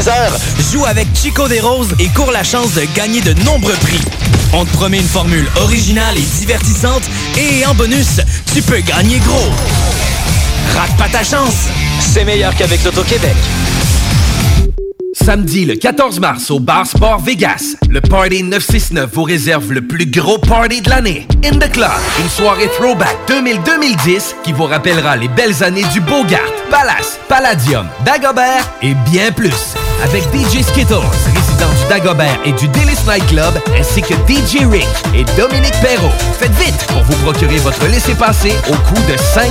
15h. 0.00 0.72
Joue 0.72 0.86
avec 0.86 1.08
Chico 1.14 1.46
des 1.46 1.60
Roses 1.60 1.94
et 1.98 2.08
cours 2.08 2.32
la 2.32 2.42
chance 2.42 2.72
de 2.72 2.84
gagner 2.94 3.20
de 3.20 3.34
nombreux 3.44 3.74
prix. 3.74 4.00
On 4.54 4.64
te 4.64 4.72
promet 4.72 4.98
une 4.98 5.06
formule 5.06 5.46
originale 5.56 6.16
et 6.16 6.38
divertissante 6.38 7.02
et 7.36 7.66
en 7.66 7.74
bonus, 7.74 8.20
tu 8.54 8.62
peux 8.62 8.80
gagner 8.80 9.18
gros. 9.18 9.50
Rate 10.74 10.96
pas 10.96 11.08
ta 11.08 11.22
chance. 11.22 11.66
C'est 12.00 12.24
meilleur 12.24 12.54
qu'avec 12.56 12.82
l'Auto-Québec. 12.82 13.36
Samedi 15.12 15.66
le 15.66 15.74
14 15.74 16.18
mars 16.18 16.50
au 16.50 16.60
Bar 16.60 16.86
Sport 16.86 17.20
Vegas, 17.20 17.74
le 17.90 18.00
Party 18.00 18.42
969 18.42 19.10
vous 19.12 19.24
réserve 19.24 19.70
le 19.70 19.86
plus 19.86 20.06
gros 20.06 20.38
party 20.38 20.80
de 20.80 20.88
l'année. 20.88 21.26
In 21.44 21.58
the 21.58 21.70
Club, 21.70 21.90
une 22.20 22.30
soirée 22.30 22.70
throwback 22.78 23.16
2000-2010 23.28 24.36
qui 24.44 24.52
vous 24.54 24.64
rappellera 24.64 25.16
les 25.16 25.28
belles 25.28 25.62
années 25.62 25.84
du 25.92 26.00
Bogart, 26.00 26.40
Palace, 26.70 27.18
Palladium, 27.28 27.86
Dagobert 28.04 28.66
et 28.80 28.94
bien 29.10 29.30
plus. 29.32 29.74
Avec 30.02 30.22
DJ 30.34 30.62
Skittles, 30.62 31.29
résident 31.60 31.82
du 31.82 31.88
Dagobert 31.88 32.38
et 32.44 32.52
du 32.52 32.68
Délice 32.68 33.04
Night 33.06 33.26
Club, 33.26 33.52
ainsi 33.78 34.00
que 34.02 34.14
DJ 34.26 34.66
Rick 34.70 34.86
et 35.14 35.24
Dominique 35.36 35.74
Perrault. 35.82 36.12
Faites 36.38 36.54
vite 36.54 36.86
pour 36.88 37.02
vous 37.02 37.16
procurer 37.24 37.56
votre 37.58 37.86
laissez-passer 37.86 38.52
au 38.68 38.74
coût 38.74 39.00
de 39.10 39.16
5 39.16 39.50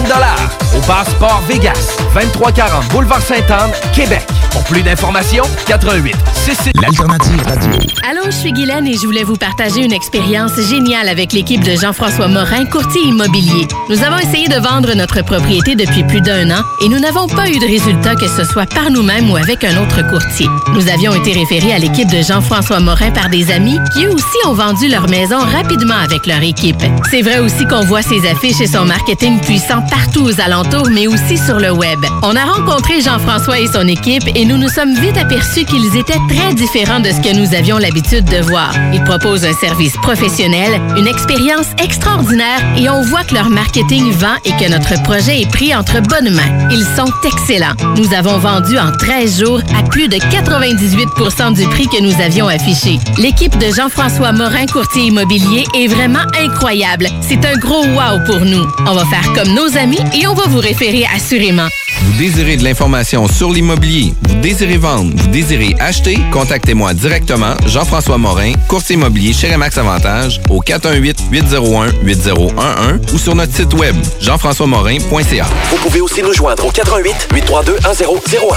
au 0.76 0.88
Bar 0.88 1.06
Sport 1.10 1.42
Vegas, 1.48 1.98
2340 2.14 2.88
Boulevard 2.90 3.22
Sainte-Anne, 3.22 3.72
Québec. 3.94 4.26
Pour 4.52 4.64
plus 4.64 4.82
d'informations, 4.82 5.44
88 5.68 6.16
c'est 6.56 6.72
L'alternative 6.82 7.42
radio. 7.46 7.72
Allô, 8.10 8.22
je 8.26 8.32
suis 8.32 8.52
Guylaine 8.52 8.88
et 8.88 8.94
je 8.94 9.06
voulais 9.06 9.24
vous 9.24 9.36
partager 9.36 9.84
une 9.84 9.92
expérience 9.92 10.60
géniale 10.60 11.08
avec 11.08 11.34
l'équipe 11.34 11.64
de 11.64 11.76
Jean-François 11.76 12.28
Morin, 12.28 12.66
courtier 12.66 13.02
immobilier. 13.04 13.68
Nous 13.90 14.02
avons 14.04 14.18
essayé 14.18 14.48
de 14.48 14.56
vendre 14.56 14.96
notre 14.96 15.24
propriété 15.24 15.76
depuis 15.76 16.04
plus 16.04 16.22
d'un 16.22 16.50
an 16.50 16.64
et 16.84 16.90
nous 16.90 17.00
n'avons 17.00 17.28
pas 17.28 17.50
eu 17.50 17.60
de 17.60 17.68
résultat 17.68 18.16
que 18.16 18.28
ce 18.28 18.44
soit 18.46 18.66
par 18.68 18.90
nous-mêmes 18.90 19.30
ou 19.30 19.36
avec 19.36 19.64
un 19.64 19.82
autre 19.82 20.02
courtier. 20.10 20.48
Nous 20.74 20.88
avions 20.90 21.14
été 21.14 21.34
référés 21.34 21.74
à 21.74 21.78
l'équipe 21.78 21.99
de 22.06 22.22
Jean-François 22.22 22.80
Morin 22.80 23.12
par 23.12 23.30
des 23.30 23.52
amis 23.52 23.78
qui 23.94 24.06
eux 24.06 24.14
aussi 24.14 24.48
ont 24.48 24.54
vendu 24.54 24.88
leur 24.88 25.10
maison 25.10 25.38
rapidement 25.40 25.96
avec 25.96 26.26
leur 26.26 26.42
équipe. 26.42 26.82
C'est 27.12 27.22
vrai 27.22 27.40
aussi 27.40 27.66
qu'on 27.66 27.82
voit 27.82 28.02
ses 28.02 28.26
affiches 28.26 28.62
et 28.62 28.68
son 28.68 28.86
marketing 28.86 29.42
puissant 29.42 29.82
partout 29.90 30.22
aux 30.22 30.40
alentours, 30.40 30.88
mais 30.92 31.08
aussi 31.08 31.38
sur 31.38 31.60
le 31.60 31.72
web. 31.72 32.00
On 32.24 32.36
a 32.36 32.46
rencontré 32.46 33.02
Jean-François 33.02 33.60
et 33.60 33.68
son 33.68 33.86
équipe 33.88 34.24
et 34.34 34.46
nous 34.46 34.58
nous 34.58 34.70
sommes 34.70 34.94
vite 34.96 35.18
aperçus 35.18 35.66
qu'ils 35.66 35.98
étaient 35.98 36.20
très 36.30 36.54
différents 36.54 37.02
de 37.02 37.10
ce 37.10 37.20
que 37.20 37.36
nous 37.36 37.54
avions 37.54 37.78
l'habitude 37.78 38.26
de 38.26 38.38
voir. 38.44 38.72
Ils 38.94 39.04
proposent 39.04 39.46
un 39.46 39.54
service 39.54 39.98
professionnel, 39.98 40.80
une 40.96 41.08
expérience 41.08 41.68
extraordinaire 41.84 42.62
et 42.78 42.90
on 42.90 43.02
voit 43.02 43.24
que 43.24 43.34
leur 43.34 43.50
marketing 43.50 44.12
vend 44.12 44.36
et 44.46 44.52
que 44.52 44.70
notre 44.70 45.02
projet 45.04 45.42
est 45.42 45.52
pris 45.52 45.76
entre 45.76 46.02
bonnes 46.02 46.34
mains. 46.34 46.70
Ils 46.72 46.86
sont 46.96 47.12
excellents. 47.26 47.76
Nous 47.98 48.14
avons 48.14 48.38
vendu 48.38 48.78
en 48.78 48.92
13 48.92 49.40
jours 49.40 49.62
à 49.78 49.84
plus 49.84 50.08
de 50.08 50.16
98% 50.16 51.56
du 51.56 51.68
prix 51.68 51.89
que 51.90 52.02
nous 52.02 52.22
avions 52.22 52.48
affiché. 52.48 53.00
L'équipe 53.18 53.58
de 53.58 53.74
Jean-François 53.74 54.32
Morin, 54.32 54.66
courtier 54.66 55.04
immobilier, 55.04 55.66
est 55.76 55.88
vraiment 55.88 56.24
incroyable. 56.40 57.08
C'est 57.22 57.46
un 57.46 57.58
gros 57.58 57.84
wow 57.84 58.24
pour 58.26 58.42
nous. 58.42 58.66
On 58.88 58.94
va 58.94 59.06
faire 59.06 59.34
comme 59.34 59.54
nos 59.54 59.78
amis 59.78 60.00
et 60.14 60.28
on 60.28 60.34
va 60.34 60.44
vous 60.48 60.60
référer 60.60 61.06
assurément. 61.16 61.68
Vous 62.04 62.18
désirez 62.18 62.58
de 62.58 62.64
l'information 62.64 63.28
sur 63.28 63.52
l'immobilier, 63.52 64.14
vous 64.28 64.36
désirez 64.36 64.78
vendre, 64.78 65.12
vous 65.16 65.28
désirez 65.28 65.76
acheter, 65.80 66.18
contactez-moi 66.32 66.94
directement, 66.94 67.56
Jean-François 67.66 68.18
Morin, 68.18 68.54
courtier 68.68 68.96
immobilier 68.96 69.34
chez 69.34 69.52
Remax 69.52 69.78
Avantage, 69.78 70.40
au 70.50 70.62
418-801-8011 70.62 73.14
ou 73.14 73.18
sur 73.18 73.36
notre 73.36 73.54
site 73.54 73.74
web, 73.74 73.96
jean-françois-morin.ca. 74.22 75.46
Vous 75.72 75.78
pouvez 75.78 76.02
aussi 76.02 76.22
nous 76.22 76.34
joindre 76.34 76.66
au 76.66 76.72
418-832-1001. 76.72 78.56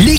Les 0.00 0.18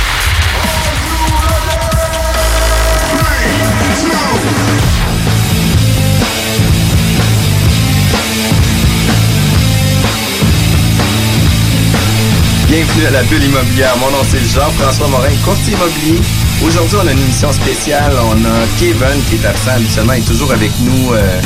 Bienvenue 12.71 13.05
à 13.05 13.11
la 13.11 13.23
bulle 13.23 13.43
immobilière. 13.43 13.97
Mon 13.97 14.09
nom 14.11 14.23
c'est 14.23 14.39
Jean-François 14.39 15.09
Morin, 15.09 15.27
courtier 15.43 15.73
immobilier. 15.73 16.21
Aujourd'hui, 16.63 16.99
on 17.03 17.05
a 17.05 17.11
une 17.11 17.19
émission 17.19 17.51
spéciale. 17.51 18.13
On 18.29 18.45
a 18.45 18.65
Kevin 18.79 19.21
qui 19.29 19.35
est 19.35 19.45
absent 19.45 19.71
habituellement, 19.71 20.13
est 20.13 20.25
toujours 20.25 20.53
avec 20.53 20.71
nous 20.79 21.11
euh, 21.11 21.41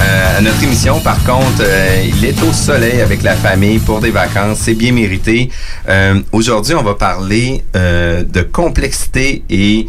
euh, 0.00 0.38
à 0.38 0.40
notre 0.40 0.62
émission. 0.62 0.98
Par 1.00 1.22
contre, 1.22 1.60
euh, 1.60 2.04
il 2.06 2.24
est 2.24 2.42
au 2.42 2.54
soleil 2.54 3.02
avec 3.02 3.22
la 3.22 3.36
famille 3.36 3.78
pour 3.78 4.00
des 4.00 4.10
vacances. 4.10 4.60
C'est 4.62 4.72
bien 4.72 4.92
mérité. 4.92 5.50
Aujourd'hui, 6.32 6.74
on 6.74 6.82
va 6.82 6.94
parler 6.94 7.62
de 7.74 8.42
complexité 8.42 9.42
et 9.50 9.88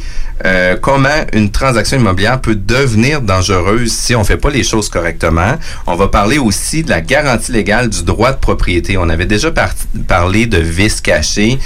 comment 0.81 1.09
une 1.33 1.51
transaction 1.51 1.97
immobilière 1.97 2.39
peut 2.41 2.55
devenir 2.55 3.21
dangereuse 3.21 3.91
si 3.91 4.15
on 4.15 4.23
fait 4.23 4.37
pas 4.37 4.49
les 4.49 4.63
choses 4.63 4.89
correctement. 4.89 5.53
On 5.87 5.95
va 5.95 6.07
parler 6.07 6.37
aussi 6.37 6.83
de 6.83 6.89
la 6.89 7.01
garantie 7.01 7.51
légale 7.51 7.89
du 7.89 8.03
droit 8.03 8.31
de 8.31 8.37
propriété. 8.37 8.97
On 8.97 9.09
avait 9.09 9.25
déjà 9.25 9.51
parlé 10.07 10.45
de 10.45 10.57
vices 10.57 11.01
cachés. 11.01 11.59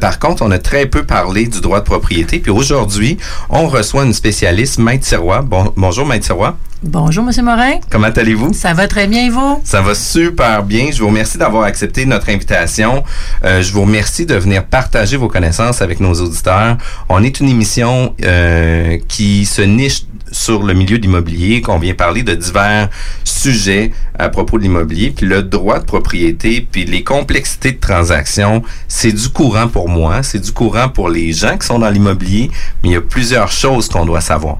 par 0.00 0.18
contre, 0.18 0.42
on 0.42 0.50
a 0.50 0.58
très 0.58 0.86
peu 0.86 1.04
parlé 1.04 1.46
du 1.46 1.60
droit 1.60 1.80
de 1.80 1.84
propriété. 1.84 2.38
Puis 2.38 2.50
aujourd'hui, 2.50 3.18
on 3.48 3.68
reçoit 3.68 4.04
une 4.04 4.12
spécialiste, 4.12 4.78
Maître 4.78 5.06
Sirois. 5.06 5.42
Bon, 5.42 5.72
bonjour, 5.76 6.06
Maître 6.06 6.24
Sirois. 6.24 6.56
Bonjour, 6.82 7.24
M. 7.26 7.44
Morin. 7.44 7.80
Comment 7.90 8.08
allez-vous? 8.08 8.52
Ça 8.52 8.74
va 8.74 8.86
très 8.86 9.06
bien, 9.06 9.26
et 9.26 9.30
vous? 9.30 9.60
Ça 9.64 9.80
va 9.80 9.94
super 9.94 10.62
bien. 10.62 10.90
Je 10.92 11.00
vous 11.00 11.08
remercie 11.08 11.38
d'avoir 11.38 11.64
accepté 11.64 12.04
notre 12.04 12.28
invitation. 12.28 13.02
Euh, 13.44 13.62
je 13.66 13.72
vous 13.72 13.82
remercie 13.82 14.26
de 14.26 14.34
venir 14.36 14.64
partager 14.64 15.16
vos 15.16 15.28
connaissances 15.28 15.82
avec 15.82 15.98
nos 15.98 16.14
auditeurs. 16.14 16.78
On 17.08 17.22
est 17.22 17.40
une 17.40 17.48
émission 17.48 18.14
euh, 18.24 18.96
qui 19.08 19.44
se 19.44 19.62
niche 19.62 20.04
sur 20.30 20.62
le 20.62 20.74
milieu 20.74 20.98
de 20.98 21.02
l'immobilier, 21.02 21.60
qu'on 21.62 21.78
vient 21.78 21.94
parler 21.94 22.22
de 22.22 22.34
divers 22.34 22.88
sujets 23.24 23.90
à 24.18 24.28
propos 24.28 24.58
de 24.58 24.62
l'immobilier, 24.62 25.10
puis 25.10 25.26
le 25.26 25.42
droit 25.42 25.78
de 25.80 25.84
propriété, 25.84 26.66
puis 26.70 26.84
les 26.84 27.02
complexités 27.02 27.72
de 27.72 27.80
transaction, 27.80 28.62
c'est 28.88 29.12
du 29.12 29.28
courant 29.28 29.68
pour 29.68 29.88
moi, 29.88 30.22
c'est 30.22 30.40
du 30.40 30.52
courant 30.52 30.88
pour 30.88 31.08
les 31.08 31.32
gens 31.32 31.58
qui 31.58 31.66
sont 31.66 31.78
dans 31.78 31.90
l'immobilier, 31.90 32.50
mais 32.82 32.90
il 32.90 32.92
y 32.92 32.96
a 32.96 33.00
plusieurs 33.00 33.50
choses 33.50 33.88
qu'on 33.88 34.06
doit 34.06 34.20
savoir. 34.20 34.58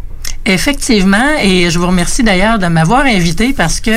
Effectivement, 0.49 1.35
et 1.43 1.71
je 1.71 1.79
vous 1.81 1.89
remercie 1.89 2.23
d'ailleurs 2.23 2.61
de 2.61 2.69
m'avoir 2.69 3.05
invité 3.05 3.53
parce 3.53 3.81
que 3.81 3.91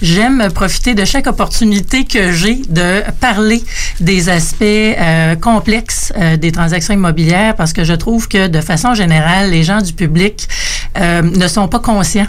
j'aime 0.00 0.50
profiter 0.54 0.94
de 0.94 1.04
chaque 1.04 1.26
opportunité 1.26 2.04
que 2.04 2.30
j'ai 2.30 2.62
de 2.68 3.02
parler 3.20 3.60
des 3.98 4.28
aspects 4.28 4.62
euh, 4.62 5.34
complexes 5.34 6.12
euh, 6.16 6.36
des 6.36 6.52
transactions 6.52 6.94
immobilières 6.94 7.56
parce 7.56 7.72
que 7.72 7.82
je 7.82 7.92
trouve 7.92 8.28
que 8.28 8.46
de 8.46 8.60
façon 8.60 8.94
générale, 8.94 9.50
les 9.50 9.64
gens 9.64 9.80
du 9.80 9.92
public 9.94 10.48
euh, 10.96 11.22
ne 11.22 11.48
sont 11.48 11.66
pas 11.66 11.80
conscients 11.80 12.28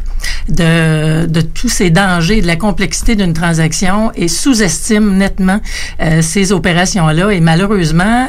de, 0.50 1.27
de 1.27 1.41
tous 1.41 1.69
ces 1.69 1.91
dangers, 1.91 2.41
de 2.41 2.47
la 2.47 2.56
complexité 2.56 3.15
d'une 3.15 3.33
transaction 3.33 4.12
et 4.15 4.27
sous-estiment 4.27 5.12
nettement 5.12 5.59
ces 6.21 6.53
opérations-là. 6.53 7.31
Et 7.31 7.41
malheureusement, 7.41 8.27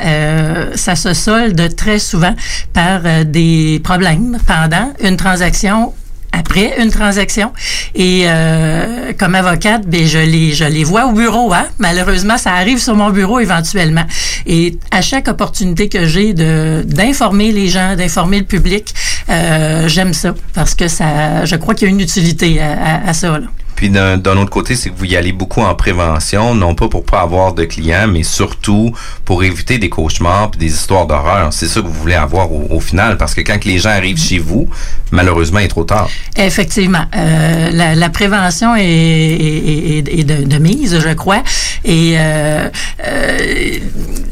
ça 0.74 0.96
se 0.96 1.14
solde 1.14 1.76
très 1.76 2.00
souvent 2.00 2.34
par 2.72 3.02
des 3.24 3.80
problèmes 3.84 4.38
pendant 4.46 4.92
une 5.00 5.16
transaction 5.16 5.37
après 6.32 6.74
une 6.80 6.90
transaction. 6.90 7.52
Et 7.94 8.24
euh, 8.26 9.12
comme 9.18 9.34
avocate, 9.34 9.86
ben 9.86 10.06
je 10.06 10.18
les 10.18 10.52
je 10.54 10.64
les 10.64 10.84
vois 10.84 11.06
au 11.06 11.12
bureau. 11.12 11.52
Hein? 11.52 11.66
Malheureusement, 11.78 12.38
ça 12.38 12.52
arrive 12.52 12.78
sur 12.78 12.94
mon 12.94 13.10
bureau 13.10 13.40
éventuellement. 13.40 14.04
Et 14.46 14.78
à 14.90 15.00
chaque 15.02 15.28
opportunité 15.28 15.88
que 15.88 16.06
j'ai 16.06 16.34
d'informer 16.34 17.52
les 17.52 17.68
gens, 17.68 17.96
d'informer 17.96 18.38
le 18.38 18.44
public, 18.44 18.94
euh, 19.30 19.88
j'aime 19.88 20.14
ça 20.14 20.34
parce 20.54 20.74
que 20.74 20.88
ça, 20.88 21.44
je 21.44 21.56
crois 21.56 21.74
qu'il 21.74 21.88
y 21.88 21.90
a 21.90 21.94
une 21.94 22.00
utilité 22.00 22.60
à, 22.60 22.72
à, 22.72 23.08
à 23.08 23.12
ça. 23.14 23.38
Là. 23.38 23.46
Puis 23.78 23.90
d'un 23.90 24.36
autre 24.36 24.50
côté, 24.50 24.74
c'est 24.74 24.90
que 24.90 24.96
vous 24.98 25.04
y 25.04 25.14
allez 25.14 25.30
beaucoup 25.30 25.60
en 25.60 25.72
prévention, 25.72 26.52
non 26.52 26.74
pas 26.74 26.88
pour 26.88 27.04
pas 27.04 27.20
avoir 27.20 27.54
de 27.54 27.64
clients, 27.64 28.08
mais 28.08 28.24
surtout 28.24 28.92
pour 29.24 29.44
éviter 29.44 29.78
des 29.78 29.88
cauchemars 29.88 30.50
et 30.54 30.58
des 30.58 30.72
histoires 30.72 31.06
d'horreur. 31.06 31.52
C'est 31.52 31.68
ça 31.68 31.80
que 31.80 31.86
vous 31.86 31.92
voulez 31.92 32.16
avoir 32.16 32.50
au, 32.52 32.80
final, 32.80 33.16
parce 33.16 33.36
que 33.36 33.40
quand 33.40 33.64
les 33.64 33.78
gens 33.78 33.90
arrivent 33.90 34.20
chez 34.20 34.40
vous, 34.40 34.68
malheureusement, 35.12 35.60
il 35.60 35.66
est 35.66 35.68
trop 35.68 35.84
tard. 35.84 36.08
Effectivement. 36.36 37.04
Euh, 37.16 37.70
la, 37.94 38.10
prévention 38.10 38.74
est, 38.76 40.02
de, 40.02 40.58
mise, 40.58 40.98
je 40.98 41.14
crois. 41.14 41.44
Et 41.84 42.14
euh, 42.16 42.68
euh, 43.06 43.78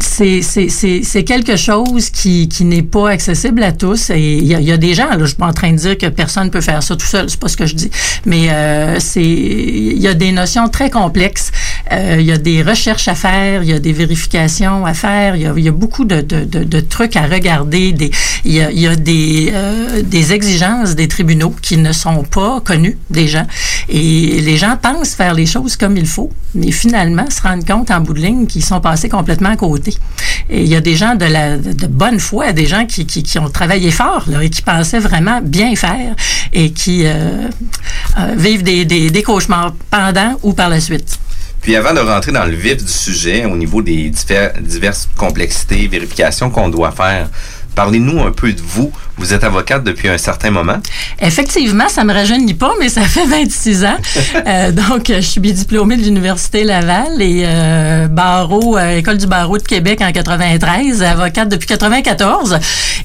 c'est 0.00 1.24
quelque 1.24 1.54
chose 1.54 2.10
qui, 2.10 2.48
n'est 2.62 2.82
pas 2.82 3.10
accessible 3.10 3.62
à 3.62 3.70
tous. 3.70 4.10
Et 4.10 4.38
il 4.38 4.46
y, 4.46 4.72
a 4.72 4.76
des 4.76 4.94
gens, 4.94 5.08
là, 5.10 5.18
je 5.20 5.26
suis 5.26 5.36
pas 5.36 5.46
en 5.46 5.52
train 5.52 5.70
de 5.70 5.76
dire 5.76 5.96
que 5.96 6.06
personne 6.06 6.50
peut 6.50 6.60
faire 6.60 6.82
ça 6.82 6.96
tout 6.96 7.06
seul, 7.06 7.30
c'est 7.30 7.38
pas 7.38 7.46
ce 7.46 7.56
que 7.56 7.66
je 7.66 7.76
dis. 7.76 7.90
Mais 8.24 8.48
c'est 8.98 9.35
il 9.36 9.98
y 9.98 10.08
a 10.08 10.14
des 10.14 10.32
notions 10.32 10.68
très 10.68 10.90
complexes. 10.90 11.52
Euh, 11.92 12.16
il 12.18 12.26
y 12.26 12.32
a 12.32 12.38
des 12.38 12.62
recherches 12.62 13.08
à 13.08 13.14
faire, 13.14 13.62
il 13.62 13.68
y 13.68 13.72
a 13.72 13.78
des 13.78 13.92
vérifications 13.92 14.84
à 14.84 14.94
faire, 14.94 15.36
il 15.36 15.42
y 15.42 15.68
a, 15.68 15.72
beaucoup 15.72 16.04
de, 16.04 16.80
trucs 16.80 17.16
à 17.16 17.26
regarder. 17.26 17.94
Il 18.44 18.52
y 18.52 18.60
a, 18.60 18.70
euh, 18.70 20.02
des 20.02 20.32
exigences 20.32 20.94
des 20.94 21.08
tribunaux 21.08 21.54
qui 21.62 21.76
ne 21.76 21.92
sont 21.92 22.22
pas 22.24 22.60
connues 22.60 22.98
des 23.10 23.28
gens. 23.28 23.46
Et 23.88 24.40
les 24.40 24.56
gens 24.56 24.76
pensent 24.80 25.14
faire 25.14 25.34
les 25.34 25.46
choses 25.46 25.76
comme 25.76 25.96
il 25.96 26.06
faut, 26.06 26.30
mais 26.54 26.72
finalement 26.72 27.28
se 27.30 27.40
rendent 27.42 27.64
compte 27.64 27.90
en 27.90 28.00
bout 28.00 28.14
de 28.14 28.20
ligne 28.20 28.46
qu'ils 28.46 28.64
sont 28.64 28.80
passés 28.80 29.08
complètement 29.08 29.50
à 29.50 29.56
côté. 29.56 29.94
Et 30.50 30.62
il 30.62 30.68
y 30.68 30.76
a 30.76 30.80
des 30.80 30.96
gens 30.96 31.14
de, 31.14 31.86
bonne 31.86 32.20
foi, 32.20 32.52
des 32.52 32.66
gens 32.66 32.86
qui, 32.86 33.06
ont 33.38 33.48
travaillé 33.48 33.90
fort 33.90 34.26
et 34.40 34.50
qui 34.50 34.62
pensaient 34.62 34.98
vraiment 34.98 35.40
bien 35.42 35.74
faire 35.76 36.14
et 36.52 36.70
qui 36.70 37.02
euh, 37.04 37.48
euh, 38.18 38.34
vivent 38.36 38.62
des, 38.62 38.84
des, 38.84 39.10
des 39.10 39.22
pendant 39.90 40.38
ou 40.42 40.52
par 40.52 40.68
la 40.68 40.80
suite? 40.80 41.18
Puis 41.60 41.74
avant 41.74 41.92
de 41.92 42.00
rentrer 42.00 42.32
dans 42.32 42.44
le 42.44 42.54
vif 42.54 42.76
du 42.76 42.92
sujet, 42.92 43.44
au 43.44 43.56
niveau 43.56 43.82
des 43.82 44.12
diverses 44.60 45.08
complexités, 45.16 45.88
vérifications 45.88 46.50
qu'on 46.50 46.68
doit 46.68 46.92
faire, 46.92 47.28
Parlez-nous 47.76 48.22
un 48.22 48.32
peu 48.32 48.54
de 48.54 48.62
vous. 48.62 48.90
Vous 49.18 49.32
êtes 49.32 49.44
avocate 49.44 49.82
depuis 49.82 50.08
un 50.08 50.18
certain 50.18 50.50
moment. 50.50 50.76
Effectivement, 51.20 51.88
ça 51.88 52.04
me 52.04 52.12
rajeunit 52.12 52.52
pas, 52.52 52.72
mais 52.78 52.90
ça 52.90 53.00
fait 53.00 53.24
26 53.24 53.84
ans. 53.86 53.96
euh, 54.46 54.72
donc, 54.72 55.06
je 55.08 55.20
suis 55.20 55.40
diplômée 55.40 55.96
de 55.96 56.02
l'Université 56.02 56.64
Laval 56.64 57.22
et 57.22 57.44
euh, 57.46 58.08
barreau, 58.08 58.76
euh, 58.76 58.98
École 58.98 59.16
du 59.16 59.26
barreau 59.26 59.56
de 59.56 59.62
Québec 59.62 60.02
en 60.02 60.12
93, 60.12 61.02
avocate 61.02 61.48
depuis 61.48 61.66
94. 61.66 62.58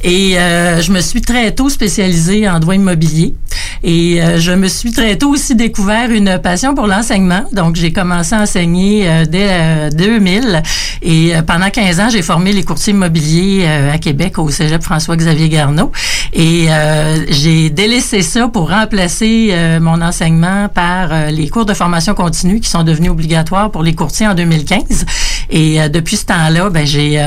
Et 0.03 0.33
je 0.33 0.91
me 0.91 0.99
suis 0.99 1.21
très 1.21 1.51
tôt 1.51 1.69
spécialisée 1.69 2.49
en 2.49 2.59
droit 2.59 2.75
immobilier. 2.75 3.35
Et 3.83 4.19
je 4.37 4.51
me 4.51 4.67
suis 4.67 4.91
très 4.91 5.15
tôt 5.17 5.29
aussi 5.29 5.55
découvert 5.55 6.09
une 6.11 6.39
passion 6.39 6.73
pour 6.73 6.87
l'enseignement. 6.87 7.45
Donc, 7.51 7.75
j'ai 7.75 7.93
commencé 7.93 8.33
à 8.33 8.41
enseigner 8.41 9.07
dès 9.29 9.89
2000. 9.91 10.63
Et 11.03 11.33
pendant 11.45 11.69
15 11.69 11.99
ans, 11.99 12.09
j'ai 12.09 12.23
formé 12.23 12.51
les 12.51 12.63
courtiers 12.63 12.93
immobiliers 12.93 13.67
à 13.93 13.97
Québec 13.99 14.39
au 14.39 14.49
Cégep 14.49 14.81
François-Xavier 14.81 15.49
Garneau. 15.49 15.91
Et 16.33 16.67
euh, 16.69 17.25
j'ai 17.29 17.69
délaissé 17.69 18.21
ça 18.21 18.47
pour 18.47 18.69
remplacer 18.69 19.49
euh, 19.51 19.79
mon 19.79 20.01
enseignement 20.01 20.69
par 20.69 21.11
euh, 21.11 21.29
les 21.29 21.49
cours 21.49 21.65
de 21.65 21.73
formation 21.73 22.13
continue 22.13 22.61
qui 22.61 22.69
sont 22.69 22.83
devenus 22.83 23.11
obligatoires 23.11 23.69
pour 23.69 23.83
les 23.83 23.93
courtiers 23.93 24.27
en 24.27 24.33
2015. 24.33 25.05
Et 25.49 25.79
depuis 25.89 26.17
ce 26.17 26.25
temps-là, 26.25 26.69
ben, 26.69 26.85
j'ai 26.85 27.23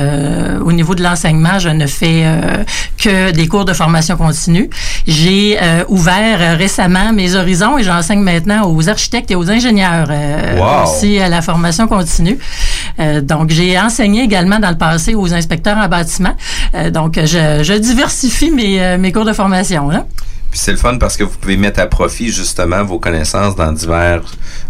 au 0.64 0.72
niveau 0.72 0.94
de 0.94 1.02
l'enseignement, 1.02 1.58
je 1.58 1.68
ne 1.68 1.86
fais 1.86 2.24
que 2.98 3.30
des 3.32 3.48
cours 3.48 3.64
de 3.64 3.72
formation 3.72 4.16
continue. 4.16 4.70
J'ai 5.06 5.58
ouvert 5.88 6.56
récemment 6.56 7.12
mes 7.12 7.34
horizons 7.34 7.78
et 7.78 7.82
j'enseigne 7.82 8.20
maintenant 8.20 8.70
aux 8.70 8.88
architectes 8.88 9.30
et 9.30 9.36
aux 9.36 9.50
ingénieurs 9.50 10.08
wow. 10.08 10.84
aussi 10.84 11.18
à 11.18 11.28
la 11.28 11.42
formation 11.42 11.86
continue. 11.86 12.38
donc, 13.22 13.50
j'ai 13.50 13.78
enseigné 13.78 14.22
également 14.22 14.58
dans 14.58 14.70
le 14.70 14.78
passé 14.78 15.14
aux 15.14 15.32
inspecteurs 15.32 15.78
en 15.78 15.88
bâtiment. 15.88 16.34
donc, 16.92 17.18
je, 17.22 17.62
je 17.62 17.74
diversifie 17.74 18.50
mes, 18.50 18.96
mes 18.98 19.12
cours 19.12 19.24
de 19.24 19.32
formation. 19.32 19.88
Là. 19.88 20.06
Puis 20.54 20.60
c'est 20.62 20.70
le 20.70 20.78
fun 20.78 20.98
parce 20.98 21.16
que 21.16 21.24
vous 21.24 21.36
pouvez 21.36 21.56
mettre 21.56 21.80
à 21.80 21.86
profit 21.88 22.30
justement 22.30 22.84
vos 22.84 23.00
connaissances 23.00 23.56
dans 23.56 23.72
divers 23.72 24.22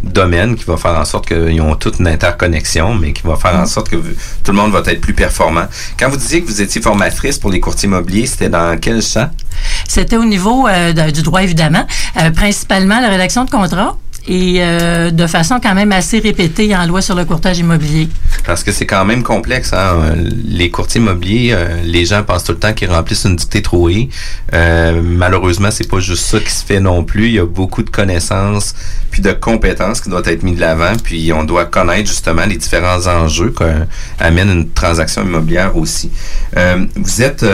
domaines 0.02 0.56
qui 0.56 0.64
va 0.64 0.78
faire 0.78 0.98
en 0.98 1.04
sorte 1.04 1.28
qu'ils 1.28 1.60
ont 1.60 1.74
toute 1.74 1.98
une 1.98 2.06
interconnexion, 2.06 2.94
mais 2.94 3.12
qui 3.12 3.20
va 3.22 3.36
faire 3.36 3.54
en 3.54 3.66
sorte 3.66 3.90
que 3.90 3.96
tout 3.96 4.52
le 4.52 4.54
monde 4.54 4.72
va 4.72 4.80
être 4.86 5.02
plus 5.02 5.12
performant. 5.12 5.66
Quand 5.98 6.08
vous 6.08 6.16
disiez 6.16 6.40
que 6.40 6.46
vous 6.46 6.62
étiez 6.62 6.80
formatrice 6.80 7.38
pour 7.38 7.50
les 7.50 7.60
courtiers 7.60 7.86
immobiliers, 7.86 8.24
c'était 8.24 8.48
dans 8.48 8.78
quel 8.80 9.02
champ? 9.02 9.28
C'était 9.86 10.16
au 10.16 10.24
niveau 10.24 10.66
euh, 10.66 11.10
du 11.10 11.20
droit, 11.20 11.42
évidemment. 11.42 11.86
Euh, 12.18 12.30
principalement 12.30 12.98
la 13.00 13.10
rédaction 13.10 13.44
de 13.44 13.50
contrats 13.50 13.98
et 14.26 14.56
euh, 14.58 15.10
de 15.10 15.26
façon 15.26 15.60
quand 15.62 15.74
même 15.74 15.92
assez 15.92 16.18
répétée 16.18 16.74
en 16.74 16.86
loi 16.86 17.02
sur 17.02 17.14
le 17.14 17.24
courtage 17.24 17.58
immobilier. 17.58 18.08
Parce 18.46 18.62
que 18.62 18.72
c'est 18.72 18.86
quand 18.86 19.04
même 19.04 19.22
complexe. 19.22 19.72
Hein? 19.72 20.14
Les 20.46 20.70
courtiers 20.70 21.00
immobiliers, 21.00 21.50
euh, 21.52 21.82
les 21.84 22.06
gens 22.06 22.22
pensent 22.22 22.44
tout 22.44 22.52
le 22.52 22.58
temps 22.58 22.72
qu'ils 22.72 22.90
remplissent 22.90 23.24
une 23.24 23.36
dictée 23.36 23.62
trouée. 23.62 24.08
Euh, 24.52 25.00
malheureusement, 25.02 25.70
c'est 25.70 25.88
pas 25.88 26.00
juste 26.00 26.24
ça 26.24 26.40
qui 26.40 26.50
se 26.50 26.64
fait 26.64 26.80
non 26.80 27.04
plus. 27.04 27.26
Il 27.26 27.34
y 27.34 27.38
a 27.38 27.46
beaucoup 27.46 27.82
de 27.82 27.90
connaissances 27.90 28.74
puis 29.10 29.22
de 29.22 29.32
compétences 29.32 30.00
qui 30.00 30.08
doivent 30.08 30.28
être 30.28 30.42
mis 30.42 30.54
de 30.54 30.60
l'avant. 30.60 30.92
Puis 31.02 31.32
on 31.32 31.44
doit 31.44 31.66
connaître 31.66 32.08
justement 32.08 32.44
les 32.46 32.56
différents 32.56 33.06
enjeux 33.06 33.52
qu'amène 33.52 34.50
une 34.50 34.70
transaction 34.70 35.22
immobilière 35.22 35.76
aussi. 35.76 36.10
Euh, 36.56 36.84
vous 36.96 37.22
êtes 37.22 37.44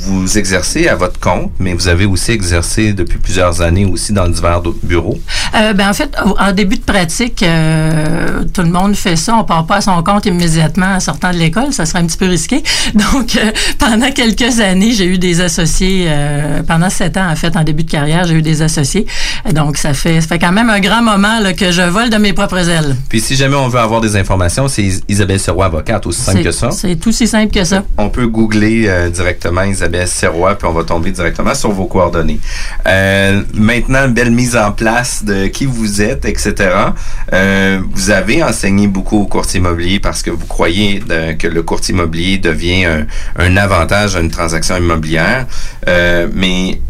vous 0.00 0.38
exercez 0.38 0.88
à 0.88 0.96
votre 0.96 1.18
compte, 1.20 1.52
mais 1.58 1.74
vous 1.74 1.88
avez 1.88 2.06
aussi 2.06 2.32
exercé 2.32 2.92
depuis 2.92 3.18
plusieurs 3.18 3.60
années 3.62 3.84
aussi 3.84 4.12
dans 4.12 4.28
divers 4.28 4.62
bureaux? 4.82 5.18
Euh, 5.54 5.72
ben 5.72 5.90
en 5.90 5.92
fait, 5.92 6.14
en 6.38 6.52
début 6.52 6.76
de 6.76 6.82
pratique, 6.82 7.42
euh, 7.42 8.44
tout 8.52 8.62
le 8.62 8.70
monde 8.70 8.94
fait 8.94 9.16
ça. 9.16 9.34
On 9.36 9.44
part 9.44 9.66
pas 9.66 9.76
à 9.76 9.80
son 9.80 10.02
compte 10.02 10.26
immédiatement 10.26 10.94
en 10.96 11.00
sortant 11.00 11.30
de 11.30 11.36
l'école. 11.36 11.72
Ça 11.72 11.86
serait 11.86 12.00
un 12.00 12.06
petit 12.06 12.16
peu 12.16 12.26
risqué. 12.26 12.62
Donc, 12.94 13.36
euh, 13.36 13.50
pendant 13.78 14.10
quelques 14.10 14.60
années, 14.60 14.92
j'ai 14.92 15.06
eu 15.06 15.18
des 15.18 15.40
associés. 15.40 16.06
Euh, 16.08 16.62
pendant 16.62 16.90
sept 16.90 17.16
ans, 17.16 17.30
en 17.30 17.36
fait, 17.36 17.56
en 17.56 17.64
début 17.64 17.84
de 17.84 17.90
carrière, 17.90 18.24
j'ai 18.24 18.34
eu 18.34 18.42
des 18.42 18.62
associés. 18.62 19.06
Donc, 19.52 19.76
ça 19.76 19.94
fait, 19.94 20.20
ça 20.20 20.28
fait 20.28 20.38
quand 20.38 20.52
même 20.52 20.70
un 20.70 20.80
grand 20.80 21.02
moment 21.02 21.40
là, 21.40 21.52
que 21.52 21.70
je 21.70 21.82
vole 21.82 22.10
de 22.10 22.16
mes 22.16 22.32
propres 22.32 22.68
ailes. 22.68 22.96
Puis, 23.08 23.20
si 23.20 23.36
jamais 23.36 23.56
on 23.56 23.68
veut 23.68 23.80
avoir 23.80 24.00
des 24.00 24.16
informations, 24.16 24.68
c'est 24.68 24.88
Isabelle 25.08 25.40
Serrois, 25.40 25.66
avocate, 25.66 26.06
aussi 26.06 26.20
simple 26.20 26.42
que 26.42 26.52
ça? 26.52 26.70
C'est 26.70 27.06
aussi 27.06 27.26
simple 27.26 27.52
que 27.52 27.64
ça. 27.64 27.84
On 27.98 28.08
peut 28.08 28.26
googler 28.26 29.10
directement 29.12 29.62
Isabelle 29.62 29.81
Serrois, 30.06 30.54
puis 30.56 30.66
on 30.66 30.72
va 30.72 30.84
tomber 30.84 31.10
directement 31.10 31.54
sur 31.54 31.70
vos 31.70 31.86
coordonnées. 31.86 32.40
Euh, 32.86 33.42
maintenant, 33.54 34.08
belle 34.08 34.30
mise 34.30 34.56
en 34.56 34.72
place 34.72 35.24
de 35.24 35.46
qui 35.46 35.66
vous 35.66 36.02
êtes, 36.02 36.24
etc. 36.24 36.54
Euh, 37.32 37.80
vous 37.92 38.10
avez 38.10 38.42
enseigné 38.42 38.86
beaucoup 38.86 39.20
au 39.20 39.26
courtier 39.26 39.60
immobilier 39.60 40.00
parce 40.00 40.22
que 40.22 40.30
vous 40.30 40.46
croyez 40.46 41.02
que 41.38 41.46
le 41.46 41.62
courtier 41.62 41.94
immobilier 41.94 42.38
devient 42.38 43.04
un, 43.36 43.56
avantage 43.56 44.16
à 44.16 44.20
une 44.20 44.30
transaction 44.30 44.76
immobilière. 44.76 45.46
Euh, 45.88 46.28
mais 46.34 46.80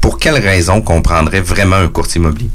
pour 0.00 0.18
quelle 0.18 0.38
raison 0.38 0.80
qu'on 0.80 1.02
prendrait 1.02 1.40
vraiment 1.40 1.76
un 1.76 1.88
courtier 1.88 2.20
immobilier? 2.20 2.50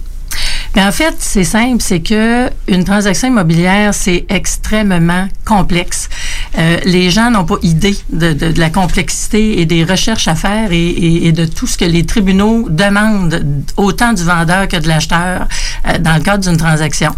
Mais 0.76 0.84
en 0.84 0.92
fait, 0.92 1.16
c'est 1.20 1.44
simple, 1.44 1.82
c'est 1.82 2.02
que 2.02 2.50
une 2.68 2.84
transaction 2.84 3.28
immobilière, 3.30 3.94
c'est 3.94 4.26
extrêmement 4.30 5.28
complexe. 5.46 6.10
Euh, 6.58 6.78
les 6.86 7.10
gens 7.10 7.32
n'ont 7.32 7.46
pas 7.46 7.58
idée 7.64 7.98
de, 8.12 8.34
de, 8.34 8.52
de, 8.52 8.60
la 8.60 8.70
complexité 8.70 9.60
et 9.62 9.66
des 9.66 9.84
recherches 9.84 10.28
à 10.28 10.36
faire 10.36 10.72
et, 10.72 10.78
et, 10.78 11.28
et, 11.28 11.32
de 11.32 11.46
tout 11.46 11.68
ce 11.68 11.78
que 11.78 11.86
les 11.86 12.06
tribunaux 12.06 12.68
demandent, 12.70 13.44
autant 13.78 14.14
du 14.14 14.24
vendeur 14.24 14.68
que 14.68 14.78
de 14.78 14.88
l'acheteur, 14.88 15.48
euh, 15.88 15.98
dans 16.00 16.16
le 16.16 16.22
cadre 16.22 16.44
d'une 16.44 16.58
transaction. 16.58 17.16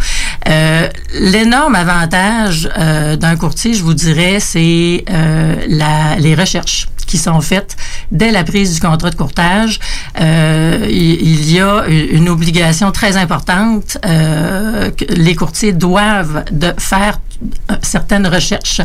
Euh, 0.48 0.88
L'énorme 1.14 1.76
avantage 1.76 2.70
euh, 2.78 3.16
d'un 3.16 3.36
courtier, 3.36 3.74
je 3.74 3.84
vous 3.84 3.94
dirais, 3.94 4.40
c'est 4.40 5.04
euh, 5.10 6.16
les 6.18 6.36
recherches 6.36 6.88
qui 7.06 7.18
sont 7.18 7.42
faites 7.42 7.76
dès 8.12 8.32
la 8.32 8.44
prise 8.44 8.74
du 8.74 8.80
contrat 8.80 9.10
de 9.10 9.16
courtage. 9.16 9.80
Euh, 10.20 10.88
il, 10.90 11.52
y 11.52 11.60
a 11.60 11.86
une 11.88 12.30
obligation 12.30 12.92
très 12.92 13.18
importante. 13.18 13.98
Euh, 14.06 14.92
que 14.92 15.06
les 15.06 15.36
courtiers 15.36 15.74
doivent 15.74 16.46
de 16.52 16.74
faire 16.78 17.20
certaines 17.82 18.28
recherches 18.28 18.82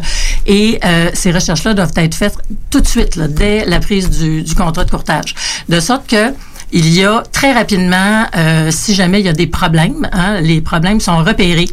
et 0.46 0.78
euh, 0.84 1.10
ces 1.14 1.30
recherches-là 1.30 1.74
doivent 1.74 1.92
être 1.96 2.14
faites 2.14 2.36
tout 2.70 2.80
de 2.80 2.86
suite, 2.86 3.16
là, 3.16 3.28
dès 3.28 3.64
la 3.64 3.80
prise 3.80 4.10
du, 4.10 4.42
du 4.42 4.54
contrat 4.54 4.84
de 4.84 4.90
courtage. 4.90 5.34
De 5.68 5.80
sorte 5.80 6.06
que 6.08 6.32
il 6.72 6.92
y 6.92 7.04
a 7.04 7.22
très 7.32 7.52
rapidement, 7.52 8.26
euh, 8.36 8.70
si 8.72 8.94
jamais 8.94 9.20
il 9.20 9.26
y 9.26 9.28
a 9.28 9.32
des 9.32 9.46
problèmes, 9.46 10.08
hein, 10.12 10.40
les 10.40 10.60
problèmes 10.60 10.98
sont 11.00 11.18
repérés 11.18 11.68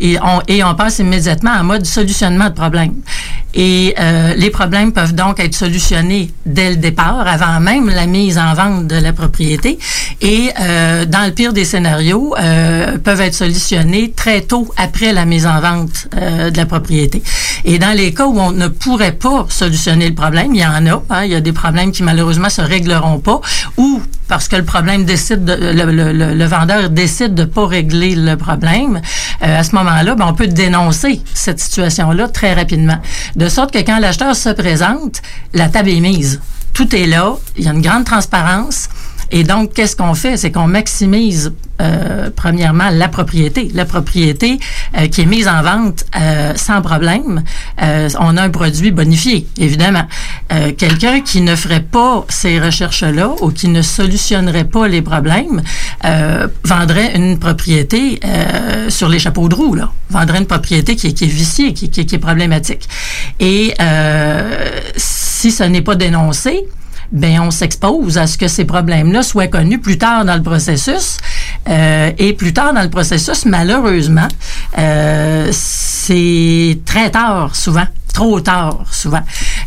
et 0.00 0.18
on, 0.64 0.74
passe 0.74 0.98
immédiatement 0.98 1.52
en 1.52 1.64
mode 1.64 1.86
solutionnement 1.86 2.48
de 2.48 2.54
problème. 2.54 2.94
Et 3.54 3.94
euh, 3.98 4.34
les 4.34 4.50
problèmes 4.50 4.92
peuvent 4.92 5.14
donc 5.14 5.38
être 5.38 5.54
solutionnés 5.54 6.30
dès 6.46 6.70
le 6.70 6.76
départ, 6.76 7.26
avant 7.26 7.60
même 7.60 7.90
la 7.90 8.06
mise 8.06 8.38
en 8.38 8.54
vente 8.54 8.86
de 8.86 8.96
la 8.96 9.12
propriété. 9.12 9.78
Et 10.22 10.50
euh, 10.58 11.04
dans 11.04 11.26
le 11.26 11.32
pire 11.32 11.52
des 11.52 11.66
scénarios, 11.66 12.34
euh, 12.38 12.96
peuvent 12.98 13.20
être 13.20 13.34
solutionnés 13.34 14.12
très 14.12 14.40
tôt 14.40 14.72
après 14.76 15.12
la 15.12 15.26
mise 15.26 15.46
en 15.46 15.60
vente 15.60 16.08
de 16.12 16.56
la 16.56 16.66
propriété. 16.66 17.22
Et 17.64 17.78
dans 17.78 17.94
les 17.96 18.14
cas 18.14 18.26
où 18.26 18.38
on 18.40 18.52
ne 18.52 18.68
pourrait 18.68 19.12
pas 19.12 19.46
solutionner 19.48 20.08
le 20.08 20.14
problème, 20.14 20.54
il 20.54 20.60
y 20.60 20.66
en 20.66 20.86
a. 20.86 21.02
Hein, 21.10 21.24
il 21.24 21.32
y 21.32 21.34
a 21.34 21.40
des 21.40 21.52
problèmes 21.52 21.92
qui 21.92 22.02
malheureusement 22.02 22.48
se 22.48 22.62
régleront 22.62 23.18
pas, 23.18 23.40
ou 23.76 24.00
parce 24.28 24.48
que 24.48 24.56
le 24.56 24.64
problème 24.64 25.04
décide, 25.04 25.44
de, 25.44 25.52
le, 25.52 26.44
vendeur 26.46 26.88
décide 26.88 27.34
de 27.34 27.44
pas 27.44 27.66
régler 27.66 28.14
le 28.14 28.36
problème. 28.36 29.00
À 29.42 29.62
ce 29.62 29.74
moment-là, 29.84 30.14
ben, 30.14 30.26
on 30.26 30.34
peut 30.34 30.46
dénoncer 30.46 31.20
cette 31.34 31.60
situation-là 31.60 32.28
très 32.28 32.54
rapidement. 32.54 32.98
De 33.36 33.48
sorte 33.48 33.72
que 33.72 33.78
quand 33.78 33.98
l'acheteur 33.98 34.36
se 34.36 34.50
présente, 34.50 35.22
la 35.54 35.68
table 35.68 35.90
est 35.90 36.00
mise. 36.00 36.40
Tout 36.72 36.94
est 36.94 37.06
là, 37.06 37.36
il 37.56 37.64
y 37.64 37.68
a 37.68 37.72
une 37.72 37.82
grande 37.82 38.04
transparence. 38.04 38.88
Et 39.32 39.44
donc, 39.44 39.72
qu'est-ce 39.72 39.96
qu'on 39.96 40.14
fait? 40.14 40.36
C'est 40.36 40.52
qu'on 40.52 40.66
maximise, 40.66 41.54
euh, 41.80 42.28
premièrement, 42.36 42.90
la 42.90 43.08
propriété. 43.08 43.70
La 43.74 43.86
propriété 43.86 44.58
euh, 44.98 45.08
qui 45.08 45.22
est 45.22 45.26
mise 45.26 45.48
en 45.48 45.62
vente 45.62 46.04
euh, 46.20 46.52
sans 46.54 46.82
problème. 46.82 47.42
Euh, 47.82 48.10
on 48.20 48.36
a 48.36 48.42
un 48.42 48.50
produit 48.50 48.90
bonifié, 48.90 49.46
évidemment. 49.56 50.04
Euh, 50.52 50.72
quelqu'un 50.72 51.22
qui 51.22 51.40
ne 51.40 51.56
ferait 51.56 51.80
pas 51.80 52.26
ces 52.28 52.60
recherches-là 52.60 53.30
ou 53.40 53.50
qui 53.50 53.68
ne 53.68 53.80
solutionnerait 53.80 54.64
pas 54.64 54.86
les 54.86 55.00
problèmes 55.00 55.62
euh, 56.04 56.46
vendrait 56.64 57.16
une 57.16 57.38
propriété 57.38 58.20
sur 58.88 59.08
les 59.08 59.18
chapeaux 59.18 59.48
de 59.48 59.54
roue, 59.54 59.74
là. 59.74 59.90
Vendrait 60.10 60.38
une 60.38 60.46
propriété 60.46 60.94
qui 60.94 61.08
est, 61.08 61.12
qui 61.12 61.24
est 61.24 61.28
viciée, 61.28 61.72
qui, 61.72 61.88
qui, 61.88 62.04
qui 62.04 62.14
est 62.14 62.18
problématique. 62.18 62.86
Et 63.40 63.74
si 64.96 65.50
ce 65.50 65.64
n'est 65.64 65.80
pas 65.80 65.94
dénoncé, 65.94 66.64
ben 67.12 67.40
on 67.40 67.50
s'expose 67.50 68.18
à 68.18 68.26
ce 68.26 68.38
que 68.38 68.48
ces 68.48 68.64
problèmes-là 68.64 69.22
soient 69.22 69.46
connus 69.46 69.78
plus 69.78 69.98
tard 69.98 70.24
dans 70.24 70.34
le 70.36 70.42
processus. 70.42 71.18
Euh, 71.68 72.10
et 72.18 72.32
plus 72.32 72.52
tard 72.52 72.72
dans 72.72 72.82
le 72.82 72.90
processus, 72.90 73.44
malheureusement, 73.44 74.28
euh, 74.78 75.48
c'est 75.52 76.78
très 76.84 77.10
tard 77.10 77.54
souvent 77.54 77.86
trop 78.12 78.40
tard 78.40 78.84
souvent. 78.90 79.22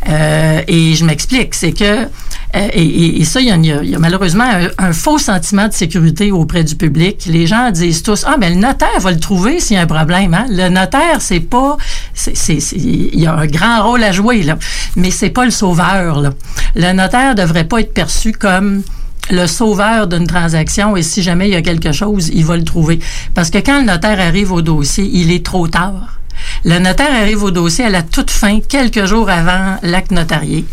Euh, 0.07 0.61
et 0.67 0.93
je 0.93 1.05
m'explique, 1.05 1.55
c'est 1.55 1.71
que 1.71 2.07
euh, 2.55 2.67
et, 2.74 3.24
ça, 3.25 3.41
il 3.41 3.47
y, 3.65 3.95
a, 3.95 4.00
malheureusement 4.00 4.45
un, 4.77 4.93
faux 4.93 5.17
sentiment 5.17 5.67
de 5.67 5.74
sécurité 5.74 6.31
auprès 6.31 6.63
du 6.63 6.75
public. 6.75 7.25
Les 7.27 7.47
gens 7.47 7.71
disent 7.71 8.03
tous 8.03 8.24
ah 8.25 8.38
ben 8.39 8.53
le 8.53 8.59
notaire 8.59 9.00
va 9.00 9.12
le 9.12 9.19
trouver 9.19 9.59
s'il 9.59 9.75
y 9.75 9.79
a 9.79 9.83
un 9.83 9.88
problème. 9.88 10.33
Hein? 10.33 10.45
Le 10.50 10.69
notaire 10.69 11.21
c'est 11.21 11.39
pas 11.39 11.77
c'est, 12.13 12.33
il 12.74 13.19
y 13.19 13.27
a 13.27 13.33
un 13.33 13.45
grand 13.47 13.83
rôle 13.83 14.03
à 14.03 14.12
jouer 14.12 14.43
là, 14.43 14.57
mais 14.95 15.12
c'est 15.12 15.29
pas 15.29 15.45
le 15.45 15.51
sauveur 15.51 16.21
là. 16.21 16.31
Le 16.75 16.93
notaire 16.93 17.35
devrait 17.35 17.65
pas 17.65 17.79
être 17.79 17.93
perçu 17.93 18.31
comme 18.31 18.83
le 19.31 19.47
sauveur 19.47 20.07
d'une 20.07 20.27
transaction 20.27 20.95
et 20.95 21.03
si 21.03 21.24
jamais 21.24 21.50
il 21.50 21.53
y 21.53 21.57
a 21.57 21.62
quelque 21.62 21.91
chose, 21.91 22.29
il 22.33 22.45
va 22.45 22.57
le 22.57 22.63
trouver. 22.63 23.00
Parce 23.33 23.50
que 23.50 23.57
quand 23.57 23.79
le 23.79 23.85
notaire 23.85 24.19
arrive 24.19 24.51
au 24.51 24.62
dossier, 24.62 25.09
il 25.12 25.31
est 25.31 25.43
trop 25.45 25.67
tard. 25.67 26.19
Le 26.67 26.79
notaire 26.79 27.13
arrive 27.13 27.43
au 27.43 27.51
dossier 27.51 27.86
à 27.86 27.89
la 27.89 28.01
toute 28.01 28.31
fin, 28.31 28.60
quelques 28.60 29.05
jours 29.05 29.29
avant 29.29 29.77
l'acte 29.84 30.10
notarié. 30.10 30.65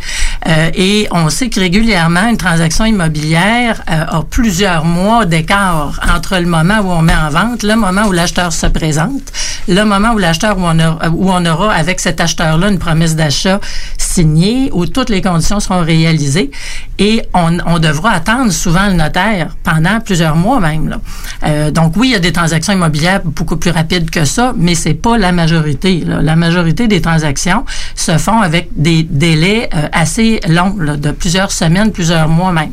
Euh, 0.49 0.71
et 0.75 1.07
on 1.11 1.29
sait 1.29 1.51
que 1.51 1.61
régulièrement, 1.61 2.31
une 2.31 2.39
transaction 2.39 2.87
immobilière 2.87 3.83
euh, 3.91 4.07
a 4.09 4.23
plusieurs 4.23 4.87
mois 4.87 5.27
d'écart 5.27 6.01
entre 6.17 6.39
le 6.39 6.47
moment 6.47 6.79
où 6.83 6.91
on 6.91 7.03
met 7.03 7.15
en 7.15 7.29
vente, 7.29 7.63
le 7.63 7.77
moment 7.77 8.07
où 8.07 8.13
l'acheteur 8.13 8.55
se 8.55 8.67
présente, 8.67 9.33
le 9.69 9.85
moment 9.85 10.13
où 10.15 10.19
l'acheteur 10.19 10.57
où 10.57 10.63
on, 10.65 11.45
aura 11.47 11.75
avec 11.75 12.01
cet 12.01 12.23
acheteur-là 12.23 12.71
une 12.71 12.79
promesse 12.79 13.15
d'achat 13.15 13.61
signée, 13.99 14.71
où 14.73 14.87
toutes 14.87 15.11
les 15.11 15.21
conditions 15.21 15.61
seront 15.61 15.83
réalisées. 15.83 16.51
Et 16.99 17.23
on, 17.35 17.79
devra 17.79 18.13
attendre 18.13 18.51
souvent 18.51 18.87
le 18.87 18.95
notaire 18.95 19.57
pendant 19.63 20.01
plusieurs 20.01 20.37
mois 20.37 20.61
même. 20.61 20.99
Euh, 21.45 21.71
donc 21.71 21.95
oui, 21.97 22.09
il 22.09 22.13
y 22.13 22.17
a 22.17 22.21
des 22.21 22.33
transactions 22.33 22.73
immobilières 22.73 23.21
beaucoup 23.25 23.57
plus 23.57 23.71
rapides 23.71 24.09
que 24.09 24.25
ça, 24.25 24.55
mais 24.57 24.75
c'est 24.75 24.95
pas 24.95 25.19
la 25.19 25.33
majorité. 25.33 25.82
La 25.85 26.37
majorité 26.37 26.87
des 26.87 27.01
transactions 27.01 27.65
se 27.95 28.17
font 28.19 28.41
avec 28.41 28.69
des 28.77 29.03
délais 29.03 29.69
euh, 29.75 29.89
assez 29.93 30.41
longs, 30.49 30.77
de 30.77 31.11
plusieurs 31.11 31.53
semaines, 31.53 31.93
plusieurs 31.93 32.29
mois 32.29 32.53
même. 32.53 32.73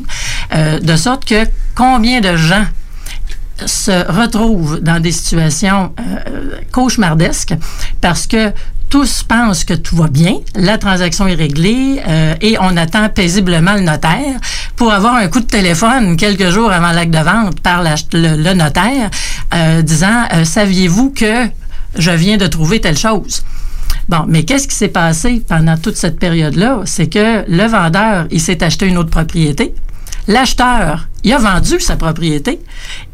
Euh, 0.54 0.78
de 0.78 0.96
sorte 0.96 1.24
que 1.24 1.44
combien 1.74 2.20
de 2.20 2.36
gens 2.36 2.64
se 3.66 4.06
retrouvent 4.10 4.80
dans 4.80 5.00
des 5.00 5.12
situations 5.12 5.92
euh, 5.98 6.60
cauchemardesques 6.72 7.54
parce 8.00 8.26
que 8.26 8.52
tous 8.88 9.22
pensent 9.22 9.64
que 9.64 9.74
tout 9.74 9.96
va 9.96 10.08
bien, 10.08 10.34
la 10.56 10.78
transaction 10.78 11.28
est 11.28 11.34
réglée 11.36 12.02
et 12.40 12.56
on 12.58 12.76
attend 12.76 13.08
paisiblement 13.08 13.74
le 13.74 13.82
notaire 13.82 14.40
pour 14.74 14.92
avoir 14.92 15.14
un 15.14 15.28
coup 15.28 15.38
de 15.38 15.46
téléphone 15.46 16.16
quelques 16.16 16.50
jours 16.50 16.72
avant 16.72 16.90
l'acte 16.90 17.12
de 17.12 17.18
vente 17.20 17.60
par 17.60 17.84
le, 17.84 18.52
notaire 18.52 19.08
disant 19.84 20.26
saviez-vous 20.42 21.10
que 21.10 21.46
je 21.96 22.10
viens 22.10 22.36
de 22.36 22.46
trouver 22.46 22.80
telle 22.80 22.98
chose. 22.98 23.42
Bon, 24.08 24.24
mais 24.26 24.44
qu'est-ce 24.44 24.66
qui 24.66 24.74
s'est 24.74 24.88
passé 24.88 25.42
pendant 25.46 25.76
toute 25.76 25.96
cette 25.96 26.18
période-là? 26.18 26.82
C'est 26.84 27.08
que 27.08 27.44
le 27.48 27.66
vendeur, 27.66 28.26
il 28.30 28.40
s'est 28.40 28.62
acheté 28.62 28.86
une 28.86 28.98
autre 28.98 29.10
propriété. 29.10 29.74
L'acheteur, 30.26 31.08
il 31.24 31.32
a 31.32 31.38
vendu 31.38 31.80
sa 31.80 31.96
propriété 31.96 32.60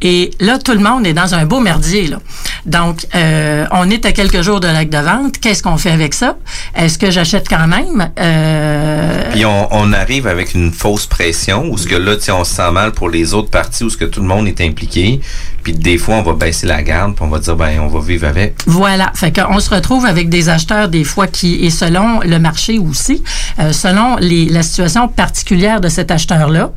et 0.01 0.31
là, 0.41 0.59
tout 0.59 0.73
le 0.73 0.79
monde 0.79 1.07
est 1.07 1.13
dans 1.13 1.35
un 1.35 1.47
beau 1.47 1.61
merdier. 1.61 2.07
Là. 2.07 2.19
Donc, 2.67 3.07
euh, 3.15 3.67
on 3.73 3.91
est 3.91 4.05
à 4.07 4.13
quelques 4.13 4.43
jours 4.43 4.61
de 4.61 4.69
l'acte 4.69 4.93
de 4.93 4.99
vente. 4.99 5.39
Qu'est-ce 5.39 5.63
qu'on 5.63 5.77
fait 5.77 5.91
avec 5.91 6.15
ça? 6.15 6.37
Est-ce 6.75 6.99
que 6.99 7.11
j'achète 7.11 7.49
quand 7.49 7.67
même? 7.67 8.11
Euh... 8.19 9.31
Puis 9.33 9.45
on, 9.45 9.69
on, 9.73 9.93
arrive 9.93 10.27
avec 10.27 10.55
une 10.55 10.73
fausse 10.73 11.07
pression 11.07 11.69
où 11.71 11.79
ce 11.79 11.87
que 11.87 11.95
là, 11.95 12.17
on 12.33 12.45
se 12.45 12.55
sent 12.55 12.71
mal 12.73 12.93
pour 12.93 13.09
les 13.09 13.35
autres 13.35 13.51
parties 13.51 13.85
où 13.85 13.91
ce 13.91 13.97
que 13.97 14.05
tout 14.05 14.21
le 14.21 14.27
monde 14.27 14.47
est 14.49 14.61
impliqué. 14.61 15.21
Puis 15.63 15.73
des 15.73 15.99
fois, 15.99 16.17
on 16.17 16.23
va 16.23 16.35
baisser 16.35 16.67
la 16.67 16.83
garde 16.83 17.15
puis 17.17 17.25
on 17.25 17.29
va 17.29 17.39
dire, 17.39 17.57
ben, 17.57 17.81
on 17.81 17.89
va 17.89 18.01
vivre 18.01 18.27
avec. 18.27 18.55
Voilà. 18.67 19.11
Fait 19.15 19.33
qu'on 19.33 19.59
se 19.59 19.71
retrouve 19.71 20.07
avec 20.07 20.29
des 20.29 20.49
acheteurs 20.49 20.89
des 20.89 21.05
fois 21.05 21.27
qui, 21.27 21.65
et 21.65 21.71
selon 21.71 22.21
le 22.21 22.39
marché 22.39 22.79
aussi, 22.79 23.23
euh, 23.59 23.73
selon 23.73 24.17
les, 24.17 24.47
la 24.47 24.63
situation 24.63 25.09
particulière 25.09 25.81
de 25.81 25.89
cet 25.89 26.11
acheteur-là, 26.11 26.71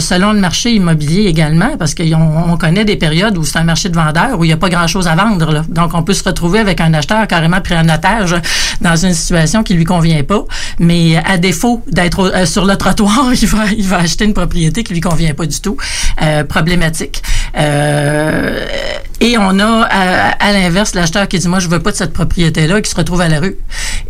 selon 0.00 0.32
le 0.32 0.40
marché 0.40 0.71
immobilier 0.74 1.24
également, 1.24 1.76
parce 1.78 1.94
qu'on 1.94 2.50
on 2.50 2.56
connaît 2.56 2.84
des 2.84 2.96
périodes 2.96 3.36
où 3.38 3.44
c'est 3.44 3.58
un 3.58 3.64
marché 3.64 3.88
de 3.88 3.94
vendeurs 3.94 4.38
où 4.38 4.44
il 4.44 4.48
n'y 4.48 4.52
a 4.52 4.56
pas 4.56 4.68
grand-chose 4.68 5.08
à 5.08 5.14
vendre. 5.14 5.52
Là. 5.52 5.64
Donc, 5.68 5.94
on 5.94 6.02
peut 6.02 6.14
se 6.14 6.24
retrouver 6.24 6.58
avec 6.58 6.80
un 6.80 6.92
acheteur 6.94 7.26
carrément 7.26 7.60
pris 7.60 7.76
en 7.76 7.88
otage 7.88 8.36
dans 8.80 8.96
une 8.96 9.14
situation 9.14 9.62
qui 9.62 9.74
lui 9.74 9.84
convient 9.84 10.22
pas. 10.22 10.44
Mais 10.78 11.16
à 11.24 11.38
défaut 11.38 11.82
d'être 11.86 12.32
euh, 12.34 12.46
sur 12.46 12.64
le 12.64 12.76
trottoir, 12.76 13.32
il 13.40 13.48
va, 13.48 13.64
il 13.76 13.86
va 13.86 13.98
acheter 13.98 14.24
une 14.24 14.34
propriété 14.34 14.84
qui 14.84 14.94
lui 14.94 15.00
convient 15.00 15.34
pas 15.34 15.46
du 15.46 15.60
tout. 15.60 15.76
Euh, 16.22 16.44
problématique. 16.44 17.22
Euh, 17.56 18.66
et 19.20 19.38
on 19.38 19.58
a, 19.58 19.82
à, 19.82 20.52
l'inverse, 20.52 20.94
l'acheteur 20.94 21.28
qui 21.28 21.38
dit, 21.38 21.48
moi, 21.48 21.58
je 21.58 21.68
veux 21.68 21.78
pas 21.78 21.90
de 21.90 21.96
cette 21.96 22.12
propriété-là, 22.12 22.80
qui 22.80 22.90
se 22.90 22.96
retrouve 22.96 23.20
à 23.20 23.28
la 23.28 23.40
rue. 23.40 23.56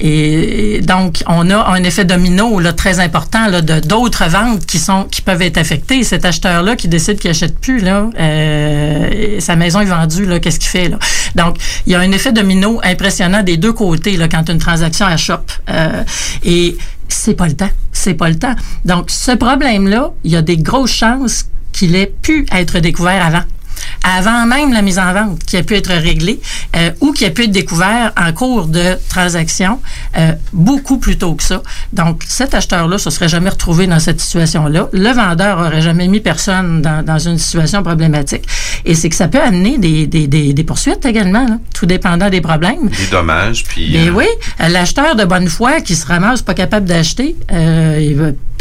Et, 0.01 0.81
donc, 0.83 1.23
on 1.27 1.49
a 1.51 1.69
un 1.71 1.85
effet 1.85 2.05
domino 2.05 2.59
là, 2.59 2.73
très 2.73 2.99
important 2.99 3.47
là, 3.49 3.61
de 3.61 3.81
d'autres 3.81 4.25
ventes 4.29 4.67
qui 4.67 4.79
sont 4.79 5.05
qui 5.05 5.23
peuvent 5.23 5.43
être 5.43 5.59
affectées. 5.59 6.03
Cet 6.03 6.25
qui 6.77 6.89
décide 6.89 7.19
qu'il 7.19 7.31
achète 7.31 7.59
plus, 7.59 7.81
là, 7.81 8.11
euh, 8.19 9.41
sa 9.41 9.57
maison 9.57 9.81
est 9.81 9.87
vendue, 9.87 10.27
là, 10.27 10.41
qu'est-ce 10.41 10.59
qu'il 10.59 10.69
fait? 10.69 10.91
Donc, 11.35 11.57
il 11.87 11.93
y 11.93 11.95
a 11.95 12.01
un 12.01 12.13
effet 12.13 12.33
domino 12.33 12.81
impressionnant 12.83 13.43
des 13.43 13.57
deux 13.57 13.73
côtés 13.73 14.17
là, 14.17 14.29
quand 14.29 14.49
une 14.49 14.59
transaction 14.59 15.07
achoppe. 15.07 15.51
Euh, 15.71 16.03
et 16.45 16.77
c'est 17.09 17.35
pas 17.35 17.47
le 17.47 17.55
temps. 17.55 17.71
C'est 17.93 18.15
pas 18.15 18.29
le 18.29 18.39
temps. 18.39 18.55
Donc, 18.85 19.11
ce 19.11 19.33
problème-là, 19.33 20.13
il 20.25 20.33
y 20.33 20.37
a 20.37 20.43
des 20.43 20.57
grosses 20.57 20.93
chances 20.93 21.47
qu'il 21.73 21.95
ait 21.97 22.13
pu 22.23 22.47
être 22.53 22.79
découvert 22.79 23.25
avant 23.25 23.43
avant 24.03 24.47
même 24.47 24.73
la 24.73 24.83
mise 24.83 24.99
en 24.99 25.13
vente, 25.13 25.45
qui 25.45 25.57
a 25.57 25.63
pu 25.63 25.75
être 25.75 25.93
réglée 25.93 26.41
euh, 26.77 26.91
ou 27.01 27.13
qui 27.13 27.25
a 27.25 27.31
pu 27.31 27.45
être 27.45 27.51
découvert 27.51 28.13
en 28.17 28.33
cours 28.33 28.67
de 28.67 28.99
transaction 29.09 29.81
euh, 30.17 30.33
beaucoup 30.53 30.99
plus 30.99 31.19
tôt 31.19 31.35
que 31.35 31.43
ça. 31.43 31.63
Donc, 31.93 32.23
cet 32.27 32.55
acheteur-là 32.55 32.99
se 32.99 33.11
serait 33.11 33.29
jamais 33.29 33.51
retrouvé 33.51 33.87
dans 33.87 34.01
cette 34.01 34.21
situation-là. 34.21 34.89
Le 34.93 35.13
vendeur 35.13 35.59
aurait 35.59 35.83
jamais 35.83 36.09
mis 36.09 36.21
personne 36.21 36.83
dans, 36.83 37.05
dans 37.05 37.19
une 37.19 37.39
situation 37.39 37.83
problématique. 37.83 38.47
Et 38.85 38.95
c'est 38.95 39.09
que 39.09 39.17
ça 39.17 39.29
peut 39.29 39.41
amener 39.41 39.79
des, 39.79 40.07
des, 40.07 40.27
des, 40.27 40.53
des 40.53 40.65
poursuites 40.65 41.05
également, 41.05 41.47
là, 41.47 41.59
tout 41.75 41.87
dépendant 41.87 42.31
des 42.31 42.41
problèmes. 42.41 42.89
Des 42.89 43.07
dommages, 43.11 43.65
puis... 43.65 43.91
Mais 43.93 44.09
euh... 44.09 44.13
oui, 44.13 44.27
l'acheteur 44.59 45.17
de 45.17 45.25
bonne 45.25 45.49
foi 45.49 45.81
qui 45.81 45.95
se 45.95 46.07
ramasse 46.07 46.43
pas 46.43 46.55
capable 46.55 46.87
d'acheter, 46.87 47.37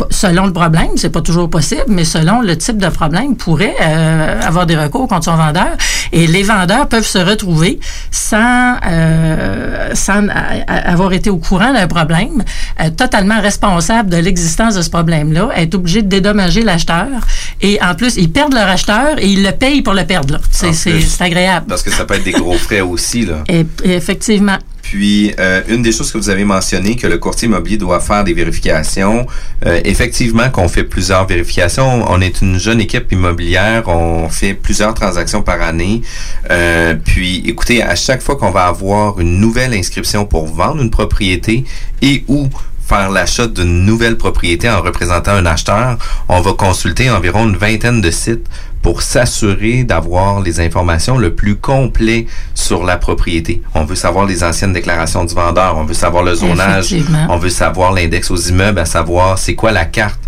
selon 0.10 0.46
le 0.46 0.54
problème, 0.54 0.92
c'est 0.96 1.10
pas 1.10 1.22
toujours 1.22 1.50
possible, 1.50 1.86
mais 1.88 2.06
selon 2.06 2.42
le 2.42 2.58
type 2.58 2.78
de 2.78 2.90
problème, 2.90 3.36
pourrait 3.36 3.78
avoir 3.78 4.66
des 4.66 4.76
recours 4.76 5.08
contre 5.12 5.26
son 5.26 5.36
vendeur. 5.36 5.76
Et 6.14 6.28
les 6.28 6.44
vendeurs 6.44 6.88
peuvent 6.88 7.08
se 7.08 7.18
retrouver 7.18 7.80
sans, 8.12 8.78
euh, 8.86 9.92
sans 9.94 10.28
avoir 10.68 11.14
été 11.14 11.30
au 11.30 11.38
courant 11.38 11.74
d'un 11.74 11.88
problème, 11.88 12.44
euh, 12.82 12.90
totalement 12.90 13.40
responsable 13.42 14.10
de 14.10 14.18
l'existence 14.18 14.76
de 14.76 14.82
ce 14.82 14.90
problème-là, 14.90 15.50
être 15.56 15.76
obligé 15.76 16.02
de 16.02 16.08
dédommager 16.08 16.64
l'acheteur. 16.64 17.08
Et 17.62 17.80
en 17.82 17.96
plus, 17.96 18.16
ils 18.18 18.32
perdent 18.32 18.54
leur 18.54 18.68
acheteur 18.68 19.20
et 19.20 19.28
ils 19.28 19.44
le 19.44 19.52
payent 19.52 19.82
pour 19.82 19.94
le 19.94 20.06
perdre. 20.06 20.40
C'est 20.52 21.22
agréable. 21.22 21.66
Parce 21.68 21.84
que 21.84 21.92
ça 21.92 22.06
peut 22.06 22.16
être 22.16 22.24
des 22.24 22.32
gros 22.32 22.58
frais 22.58 22.82
aussi. 22.82 23.26
Là. 23.26 23.44
Et, 23.48 23.66
effectivement. 23.84 24.58
Puis, 24.92 25.34
euh, 25.40 25.62
une 25.70 25.84
des 25.84 25.94
choses 25.94 26.12
que 26.12 26.18
vous 26.18 26.30
avez 26.30 26.44
mentionné, 26.44 26.98
que 26.98 27.08
le 27.08 27.18
courtier 27.18 27.48
immobilier 27.48 27.78
doit 27.78 28.02
faire 28.02 28.26
des 28.26 28.34
vérifications. 28.34 29.26
Euh, 29.66 29.80
effectivement, 29.86 30.50
qu'on 30.50 30.68
fait 30.68 30.84
plusieurs 30.84 31.26
vérifications. 31.26 32.04
On 32.12 32.20
est 32.20 32.42
une 32.42 32.60
jeune 32.60 32.82
équipe 32.82 33.10
immobilière. 33.10 33.88
On 33.88 34.28
fait 34.28 34.54
plusieurs 34.54 34.94
transactions 34.94 35.44
par 35.44 35.62
année. 35.62 36.02
Euh, 36.50 36.96
puis, 36.96 37.42
écoutez, 37.48 37.82
à 37.82 37.96
chaque 37.96 38.22
fois 38.22 38.36
qu'on 38.36 38.52
va 38.52 38.66
avoir 38.66 39.18
une 39.22 39.40
nouvelle 39.40 39.74
inscription 39.74 40.26
pour 40.26 40.46
vendre 40.48 40.82
une 40.82 40.92
propriété 40.92 41.64
et 42.02 42.26
ou 42.28 42.50
faire 42.86 43.10
l'achat 43.10 43.48
d'une 43.48 43.86
nouvelle 43.86 44.18
propriété 44.18 44.70
en 44.70 44.82
représentant 44.82 45.32
un 45.32 45.46
acheteur, 45.46 45.98
on 46.28 46.42
va 46.42 46.52
consulter 46.52 47.10
environ 47.10 47.48
une 47.48 47.56
vingtaine 47.56 48.02
de 48.02 48.12
sites 48.12 48.46
pour 48.82 49.02
s'assurer 49.02 49.84
d'avoir 49.84 50.42
les 50.42 50.60
informations 50.60 51.18
le 51.18 51.34
plus 51.34 51.56
complet 51.56 52.26
sur 52.54 52.84
la 52.84 52.98
propriété. 52.98 53.62
On 53.74 53.86
veut 53.86 53.96
savoir 53.96 54.26
les 54.26 54.44
anciennes 54.44 54.74
déclarations 54.74 55.26
du 55.26 55.36
vendeur, 55.36 55.78
on 55.78 55.84
veut 55.84 55.94
savoir 55.94 56.24
le 56.24 56.34
zonage, 56.36 56.96
on 57.30 57.38
veut 57.38 57.50
savoir 57.50 57.94
l'index 57.94 58.32
aux 58.32 58.38
immeubles, 58.38 58.80
à 58.80 58.86
savoir 58.86 59.38
c'est 59.38 59.56
quoi 59.56 59.72
la 59.72 59.86
carte 59.86 60.20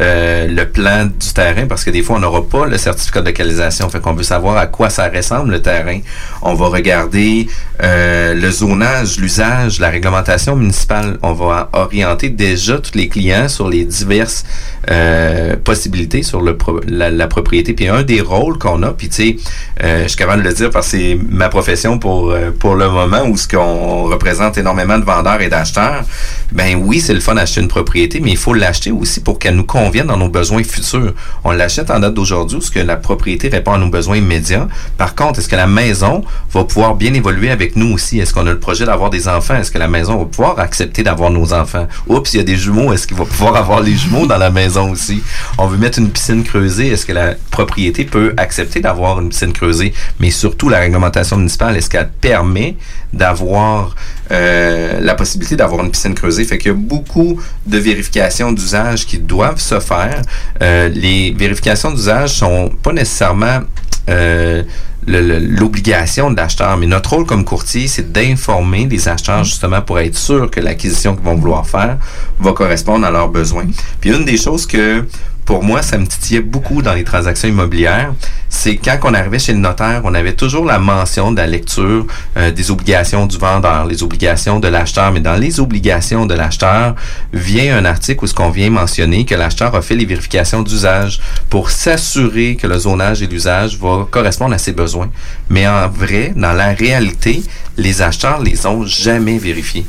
euh, 0.00 0.48
le 0.48 0.66
plan 0.66 1.04
du 1.04 1.32
terrain 1.34 1.66
parce 1.66 1.84
que 1.84 1.90
des 1.90 2.02
fois 2.02 2.16
on 2.16 2.20
n'aura 2.20 2.42
pas 2.48 2.64
le 2.66 2.78
certificat 2.78 3.20
de 3.20 3.26
localisation. 3.26 3.90
Fait 3.90 4.00
qu'on 4.00 4.14
veut 4.14 4.22
savoir 4.22 4.56
à 4.56 4.66
quoi 4.66 4.88
ça 4.88 5.10
ressemble 5.14 5.50
le 5.50 5.60
terrain. 5.60 5.98
On 6.40 6.54
va 6.54 6.68
regarder 6.68 7.46
euh, 7.82 8.32
le 8.32 8.50
zonage 8.50 9.18
l'usage 9.18 9.80
la 9.80 9.90
réglementation 9.90 10.56
municipale. 10.56 11.18
On 11.22 11.34
va 11.34 11.68
orienter 11.74 12.30
déjà 12.30 12.78
tous 12.78 12.94
les 12.94 13.08
clients 13.08 13.48
sur 13.48 13.68
les 13.68 13.84
diverses 13.84 14.44
euh, 14.90 15.56
possibilités 15.62 16.22
sur 16.22 16.40
le 16.40 16.56
la, 16.88 17.26
propriété 17.28 17.74
puis 17.74 17.88
un 17.88 18.01
des 18.04 18.20
rôles 18.20 18.58
qu'on 18.58 18.82
a 18.82 18.92
puis 18.92 19.08
tu 19.08 19.14
sais 19.16 19.36
je 19.82 20.08
suis 20.08 20.16
capable 20.16 20.42
de 20.42 20.48
le 20.48 20.54
dire 20.54 20.70
parce 20.70 20.90
que 20.90 20.96
c'est 20.98 21.18
ma 21.28 21.48
profession 21.48 21.98
pour 21.98 22.34
pour 22.58 22.74
le 22.74 22.88
moment 22.88 23.24
où 23.26 23.36
ce 23.36 23.48
qu'on 23.48 24.04
représente 24.04 24.58
énormément 24.58 24.98
de 24.98 25.04
vendeurs 25.04 25.40
et 25.40 25.48
d'acheteurs 25.48 26.04
ben 26.52 26.76
oui 26.76 27.00
c'est 27.00 27.14
le 27.14 27.20
fun 27.20 27.34
d'acheter 27.34 27.60
une 27.60 27.68
propriété 27.68 28.20
mais 28.20 28.30
il 28.30 28.36
faut 28.36 28.54
l'acheter 28.54 28.90
aussi 28.90 29.20
pour 29.20 29.38
qu'elle 29.38 29.56
nous 29.56 29.64
conviennent 29.64 30.06
dans 30.06 30.16
nos 30.16 30.28
besoins 30.28 30.62
futurs. 30.64 31.12
On 31.44 31.52
l'achète 31.52 31.90
en 31.90 32.00
date 32.00 32.14
d'aujourd'hui, 32.14 32.60
ce 32.62 32.70
que 32.70 32.78
la 32.78 32.96
propriété 32.96 33.48
répond 33.48 33.72
à 33.72 33.78
nos 33.78 33.88
besoins 33.88 34.16
immédiats. 34.16 34.68
Par 34.96 35.14
contre, 35.14 35.38
est-ce 35.38 35.48
que 35.48 35.56
la 35.56 35.66
maison 35.66 36.24
va 36.52 36.64
pouvoir 36.64 36.94
bien 36.94 37.12
évoluer 37.14 37.50
avec 37.50 37.76
nous 37.76 37.92
aussi? 37.92 38.18
Est-ce 38.20 38.32
qu'on 38.32 38.46
a 38.46 38.50
le 38.50 38.58
projet 38.58 38.84
d'avoir 38.86 39.10
des 39.10 39.28
enfants? 39.28 39.56
Est-ce 39.56 39.70
que 39.70 39.78
la 39.78 39.88
maison 39.88 40.18
va 40.18 40.24
pouvoir 40.24 40.58
accepter 40.58 41.02
d'avoir 41.02 41.30
nos 41.30 41.52
enfants? 41.52 41.86
Oups, 42.08 42.32
il 42.34 42.36
y 42.38 42.40
a 42.40 42.44
des 42.44 42.56
jumeaux. 42.56 42.92
Est-ce 42.92 43.06
qu'il 43.06 43.16
va 43.16 43.24
pouvoir 43.24 43.56
avoir 43.56 43.80
les 43.80 43.94
jumeaux 43.94 44.26
dans 44.26 44.38
la 44.38 44.50
maison 44.50 44.90
aussi? 44.90 45.22
On 45.58 45.66
veut 45.66 45.78
mettre 45.78 45.98
une 45.98 46.10
piscine 46.10 46.42
creusée. 46.42 46.88
Est-ce 46.88 47.06
que 47.06 47.12
la 47.12 47.34
propriété 47.50 47.91
peut 47.92 48.34
accepter 48.36 48.80
d'avoir 48.80 49.20
une 49.20 49.28
piscine 49.28 49.52
creusée? 49.52 49.92
Mais 50.20 50.30
surtout, 50.30 50.68
la 50.68 50.80
réglementation 50.80 51.36
municipale, 51.36 51.76
est-ce 51.76 51.90
qu'elle 51.90 52.10
permet 52.20 52.76
d'avoir 53.12 53.94
euh, 54.30 54.98
la 55.00 55.14
possibilité 55.14 55.56
d'avoir 55.56 55.84
une 55.84 55.90
piscine 55.90 56.14
creusée? 56.14 56.44
Fait 56.44 56.58
qu'il 56.58 56.72
y 56.72 56.74
a 56.74 56.78
beaucoup 56.78 57.40
de 57.66 57.78
vérifications 57.78 58.52
d'usage 58.52 59.06
qui 59.06 59.18
doivent 59.18 59.60
se 59.60 59.80
faire. 59.80 60.22
Euh, 60.62 60.88
les 60.88 61.32
vérifications 61.32 61.90
d'usage 61.90 62.30
sont 62.30 62.70
pas 62.82 62.92
nécessairement 62.92 63.60
euh, 64.08 64.62
l'obligation 65.06 66.30
de 66.30 66.36
l'acheteur. 66.36 66.76
Mais 66.76 66.86
notre 66.86 67.10
rôle 67.10 67.26
comme 67.26 67.44
courtier, 67.44 67.88
c'est 67.88 68.12
d'informer 68.12 68.86
les 68.86 69.08
acheteurs 69.08 69.44
justement 69.44 69.82
pour 69.82 69.98
être 69.98 70.16
sûr 70.16 70.50
que 70.50 70.60
l'acquisition 70.60 71.14
qu'ils 71.14 71.24
vont 71.24 71.34
vouloir 71.34 71.66
faire 71.66 71.98
va 72.38 72.52
correspondre 72.52 73.04
à 73.04 73.10
leurs 73.10 73.28
besoins. 73.28 73.66
Puis 74.00 74.10
une 74.10 74.24
des 74.24 74.36
choses 74.36 74.66
que 74.66 75.04
pour 75.44 75.62
moi, 75.62 75.82
ça 75.82 75.98
me 75.98 76.06
titillait 76.06 76.40
beaucoup 76.40 76.82
dans 76.82 76.94
les 76.94 77.04
transactions 77.04 77.48
immobilières, 77.48 78.14
c'est 78.48 78.76
quand 78.76 78.98
on 79.04 79.14
arrivait 79.14 79.38
chez 79.38 79.52
le 79.52 79.58
notaire, 79.58 80.02
on 80.04 80.14
avait 80.14 80.34
toujours 80.34 80.64
la 80.64 80.78
mention 80.78 81.32
de 81.32 81.38
la 81.38 81.46
lecture 81.46 82.06
euh, 82.36 82.50
des 82.50 82.70
obligations 82.70 83.26
du 83.26 83.38
vendeur, 83.38 83.86
les 83.86 84.02
obligations 84.02 84.60
de 84.60 84.68
l'acheteur. 84.68 85.10
Mais 85.10 85.20
dans 85.20 85.36
les 85.36 85.58
obligations 85.58 86.26
de 86.26 86.34
l'acheteur, 86.34 86.94
vient 87.32 87.78
un 87.78 87.84
article 87.84 88.24
où 88.24 88.26
ce 88.26 88.34
qu'on 88.34 88.50
vient 88.50 88.70
mentionner 88.70 89.24
que 89.24 89.34
l'acheteur 89.34 89.74
a 89.74 89.82
fait 89.82 89.96
les 89.96 90.04
vérifications 90.04 90.62
d'usage 90.62 91.20
pour 91.48 91.70
s'assurer 91.70 92.56
que 92.56 92.66
le 92.66 92.78
zonage 92.78 93.22
et 93.22 93.26
l'usage 93.26 93.78
va 93.78 94.06
correspondre 94.10 94.54
à 94.54 94.58
ses 94.58 94.72
besoins 94.72 95.10
mais 95.48 95.66
en 95.66 95.88
vrai, 95.88 96.32
dans 96.34 96.52
la 96.52 96.72
réalité, 96.72 97.42
les 97.76 98.02
acheteurs 98.02 98.40
les 98.40 98.66
ont 98.66 98.84
jamais 98.84 99.38
vérifiés. 99.38 99.86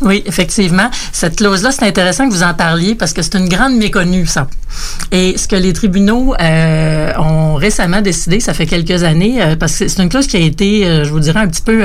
Oui, 0.00 0.22
effectivement. 0.26 0.90
Cette 1.12 1.36
clause-là, 1.36 1.72
c'est 1.72 1.84
intéressant 1.84 2.28
que 2.28 2.32
vous 2.32 2.42
en 2.42 2.54
parliez 2.54 2.94
parce 2.94 3.12
que 3.12 3.22
c'est 3.22 3.34
une 3.34 3.48
grande 3.48 3.76
méconnue, 3.76 4.26
ça. 4.26 4.46
Et 5.10 5.36
ce 5.36 5.48
que 5.48 5.56
les 5.56 5.72
tribunaux 5.72 6.34
euh, 6.40 7.12
ont 7.18 7.54
récemment 7.54 8.00
décidé, 8.00 8.40
ça 8.40 8.54
fait 8.54 8.66
quelques 8.66 9.02
années, 9.02 9.42
euh, 9.42 9.56
parce 9.56 9.78
que 9.78 9.88
c'est 9.88 10.02
une 10.02 10.08
clause 10.08 10.26
qui 10.26 10.36
a 10.36 10.40
été, 10.40 10.86
euh, 10.86 11.04
je 11.04 11.10
vous 11.10 11.20
dirais, 11.20 11.40
un 11.40 11.48
petit 11.48 11.62
peu 11.62 11.82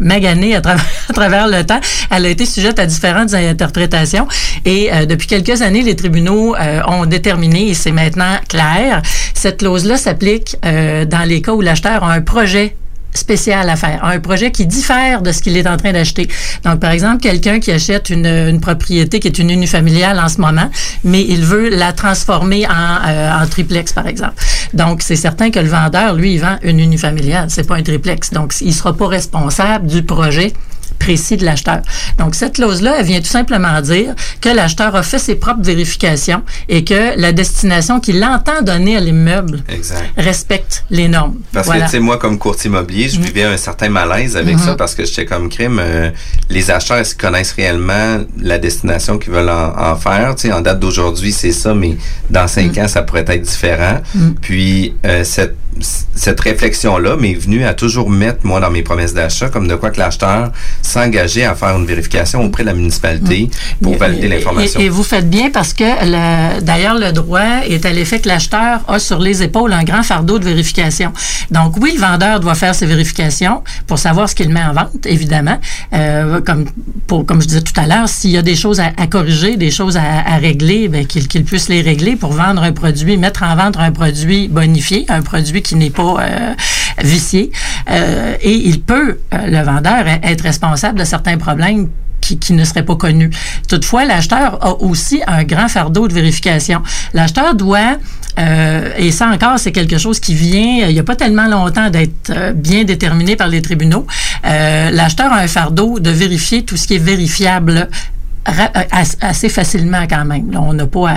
maganée 0.00 0.56
à, 0.56 0.58
à, 1.08 1.12
travers 1.12 1.48
le 1.48 1.64
temps. 1.64 1.80
Elle 2.10 2.26
a 2.26 2.28
été 2.28 2.44
sujette 2.44 2.78
à 2.78 2.86
différentes 2.86 3.32
interprétations. 3.34 4.28
Et 4.64 4.90
depuis 5.06 5.26
quelques 5.26 5.62
années, 5.62 5.82
les 5.82 5.96
tribunaux 5.96 6.54
ont 6.86 7.06
déterminé, 7.06 7.68
et 7.68 7.74
c'est 7.74 7.92
maintenant 7.92 8.36
clair, 8.48 9.02
cette 9.34 9.58
clause-là 9.58 9.96
s'applique 9.96 10.56
dans 10.62 11.26
les 11.26 11.40
cas 11.40 11.52
où 11.52 11.60
l'acheteur 11.60 12.04
a 12.04 12.12
un 12.12 12.20
projet 12.20 12.76
spécial 13.14 13.68
à 13.68 13.76
faire, 13.76 14.04
un 14.04 14.20
projet 14.20 14.50
qui 14.50 14.66
diffère 14.66 15.22
de 15.22 15.32
ce 15.32 15.42
qu'il 15.42 15.56
est 15.56 15.66
en 15.66 15.76
train 15.76 15.92
d'acheter. 15.92 16.28
Donc, 16.64 16.80
par 16.80 16.90
exemple, 16.90 17.20
quelqu'un 17.20 17.60
qui 17.60 17.70
achète 17.70 18.10
une, 18.10 18.26
une, 18.26 18.60
propriété 18.60 19.20
qui 19.20 19.28
est 19.28 19.38
une 19.38 19.50
unifamiliale 19.50 20.18
en 20.18 20.28
ce 20.28 20.40
moment, 20.40 20.70
mais 21.04 21.24
il 21.28 21.44
veut 21.44 21.68
la 21.68 21.92
transformer 21.92 22.66
en, 22.66 22.70
euh, 23.06 23.42
en 23.42 23.46
triplex, 23.46 23.92
par 23.92 24.06
exemple. 24.06 24.34
Donc, 24.74 25.02
c'est 25.02 25.16
certain 25.16 25.50
que 25.50 25.58
le 25.58 25.68
vendeur, 25.68 26.14
lui, 26.14 26.34
il 26.34 26.40
vend 26.40 26.56
une 26.62 26.80
unifamiliale, 26.80 27.46
c'est 27.50 27.66
pas 27.66 27.76
un 27.76 27.82
triplex. 27.82 28.30
Donc, 28.30 28.54
il 28.60 28.74
sera 28.74 28.96
pas 28.96 29.08
responsable 29.08 29.86
du 29.86 30.02
projet 30.02 30.52
précis 30.98 31.36
de 31.36 31.44
l'acheteur. 31.44 31.80
Donc, 32.18 32.34
cette 32.34 32.54
clause-là, 32.54 32.96
elle 32.98 33.06
vient 33.06 33.20
tout 33.20 33.26
simplement 33.26 33.80
dire 33.80 34.14
que 34.40 34.48
l'acheteur 34.48 34.94
a 34.94 35.02
fait 35.02 35.18
ses 35.18 35.36
propres 35.36 35.62
vérifications 35.62 36.42
et 36.68 36.84
que 36.84 37.18
la 37.18 37.32
destination 37.32 38.00
qu'il 38.00 38.22
entend 38.24 38.62
donner 38.62 38.96
à 38.96 39.00
l'immeuble 39.00 39.62
respecte 40.16 40.84
les 40.90 41.08
normes. 41.08 41.36
Parce 41.52 41.68
que, 41.68 41.78
tu 41.84 41.88
sais, 41.88 42.00
moi, 42.00 42.18
comme 42.18 42.38
courtier 42.38 42.70
immobilier, 42.70 43.08
je 43.08 43.18
mm. 43.18 43.22
vivais 43.22 43.42
un 43.44 43.56
certain 43.56 43.88
malaise 43.88 44.36
avec 44.36 44.56
mm-hmm. 44.56 44.64
ça 44.64 44.74
parce 44.74 44.94
que 44.94 45.04
j'étais 45.04 45.26
comme 45.26 45.48
crime. 45.48 45.78
Euh, 45.80 46.10
les 46.50 46.70
acheteurs, 46.70 46.98
est-ce 46.98 47.14
qu'ils 47.14 47.26
connaissent 47.26 47.52
réellement 47.52 48.18
la 48.40 48.58
destination 48.58 49.18
qu'ils 49.18 49.32
veulent 49.32 49.50
en, 49.50 49.96
faire? 49.96 50.34
Tu 50.34 50.48
sais, 50.48 50.52
en 50.52 50.60
date 50.60 50.80
d'aujourd'hui, 50.80 51.32
c'est 51.32 51.52
ça, 51.52 51.74
mais 51.74 51.96
dans 52.30 52.48
cinq 52.48 52.76
mm. 52.76 52.80
ans, 52.80 52.88
ça 52.88 53.02
pourrait 53.02 53.24
être 53.28 53.42
différent. 53.42 54.00
Puis, 54.40 54.94
euh, 55.04 55.24
cette 55.24 55.56
cette 56.14 56.40
réflexion-là 56.40 57.16
m'est 57.16 57.34
venue 57.34 57.64
à 57.64 57.74
toujours 57.74 58.10
mettre, 58.10 58.40
moi, 58.44 58.60
dans 58.60 58.70
mes 58.70 58.82
promesses 58.82 59.14
d'achat, 59.14 59.48
comme 59.48 59.68
de 59.68 59.74
quoi 59.74 59.90
que 59.90 59.98
l'acheteur 59.98 60.50
s'engageait 60.88 61.44
à 61.44 61.54
faire 61.54 61.76
une 61.76 61.86
vérification 61.86 62.42
auprès 62.44 62.62
de 62.62 62.68
la 62.68 62.74
municipalité 62.74 63.48
mm. 63.48 63.84
pour 63.84 63.96
valider 63.96 64.28
l'information. 64.28 64.80
Et, 64.80 64.88
vous 64.88 65.02
faites 65.02 65.28
bien 65.28 65.50
parce 65.50 65.72
que, 65.72 66.60
d'ailleurs, 66.60 66.98
le 66.98 67.12
droit 67.12 67.62
est 67.68 67.84
à 67.84 67.92
l'effet 67.92 68.20
que 68.20 68.28
l'acheteur 68.28 68.80
a 68.88 68.98
sur 68.98 69.18
les 69.18 69.42
épaules 69.42 69.72
un 69.72 69.84
grand 69.84 70.02
fardeau 70.02 70.38
de 70.38 70.44
vérification. 70.44 71.12
Donc, 71.50 71.76
oui, 71.80 71.92
le 71.94 72.00
vendeur 72.00 72.40
doit 72.40 72.54
faire 72.54 72.74
ses 72.74 72.86
vérifications 72.86 73.62
pour 73.86 73.98
savoir 73.98 74.28
ce 74.28 74.34
qu'il 74.34 74.48
met 74.48 74.62
en 74.62 74.72
vente, 74.72 75.04
évidemment. 75.04 75.58
Euh, 75.92 76.40
comme, 76.40 76.66
pour, 77.06 77.26
comme 77.26 77.42
je 77.42 77.46
disais 77.46 77.62
tout 77.62 77.78
à 77.78 77.86
l'heure, 77.86 78.08
s'il 78.08 78.30
y 78.30 78.38
a 78.38 78.42
des 78.42 78.56
choses 78.56 78.80
à, 78.80 79.06
corriger, 79.06 79.56
des 79.56 79.70
choses 79.70 79.96
à, 79.96 80.36
régler, 80.36 80.88
ben, 80.88 81.06
qu'il 81.06 81.44
puisse 81.44 81.68
les 81.68 81.82
régler 81.82 82.16
pour 82.16 82.32
vendre 82.32 82.62
un 82.62 82.72
produit, 82.72 83.16
mettre 83.16 83.42
en 83.42 83.54
vente 83.56 83.76
un 83.78 83.92
produit 83.92 84.48
bonifié, 84.48 85.04
un 85.08 85.22
produit 85.22 85.62
qui 85.62 85.74
n'est 85.76 85.90
pas 85.90 86.16
euh, 86.20 86.54
vicié. 87.02 87.50
Euh, 87.90 88.34
et 88.40 88.52
il 88.52 88.80
peut, 88.80 89.18
le 89.32 89.62
vendeur, 89.62 90.06
être 90.22 90.42
responsable 90.42 90.77
de 90.94 91.04
certains 91.04 91.38
problèmes 91.38 91.88
qui, 92.20 92.52
ne 92.52 92.64
seraient 92.64 92.84
pas 92.84 92.96
connus. 92.96 93.30
Toutefois, 93.68 94.04
l'acheteur 94.04 94.58
a 94.62 94.74
aussi 94.82 95.22
un 95.26 95.44
grand 95.44 95.68
fardeau 95.68 96.08
de 96.08 96.12
vérification. 96.12 96.82
L'acheteur 97.14 97.54
doit, 97.54 97.96
euh, 98.38 98.90
et 98.98 99.10
ça 99.12 99.28
encore, 99.28 99.58
c'est 99.58 99.72
quelque 99.72 99.98
chose 99.98 100.20
qui 100.20 100.34
vient, 100.34 100.86
il 100.88 100.92
n'y 100.92 100.98
a 100.98 101.04
pas 101.04 101.16
tellement 101.16 101.46
longtemps 101.46 101.90
d'être 101.90 102.52
bien 102.54 102.84
déterminé 102.84 103.36
par 103.36 103.48
les 103.48 103.62
tribunaux, 103.62 104.06
euh, 104.44 104.90
l'acheteur 104.90 105.32
a 105.32 105.38
un 105.38 105.48
fardeau 105.48 106.00
de 106.00 106.10
vérifier 106.10 106.64
tout 106.64 106.76
ce 106.76 106.86
qui 106.86 106.96
est 106.96 106.98
vérifiable 106.98 107.88
assez 108.44 109.48
facilement 109.48 110.06
quand 110.08 110.24
même. 110.24 110.50
on 110.56 110.72
n'a 110.72 110.86
pas 110.86 111.14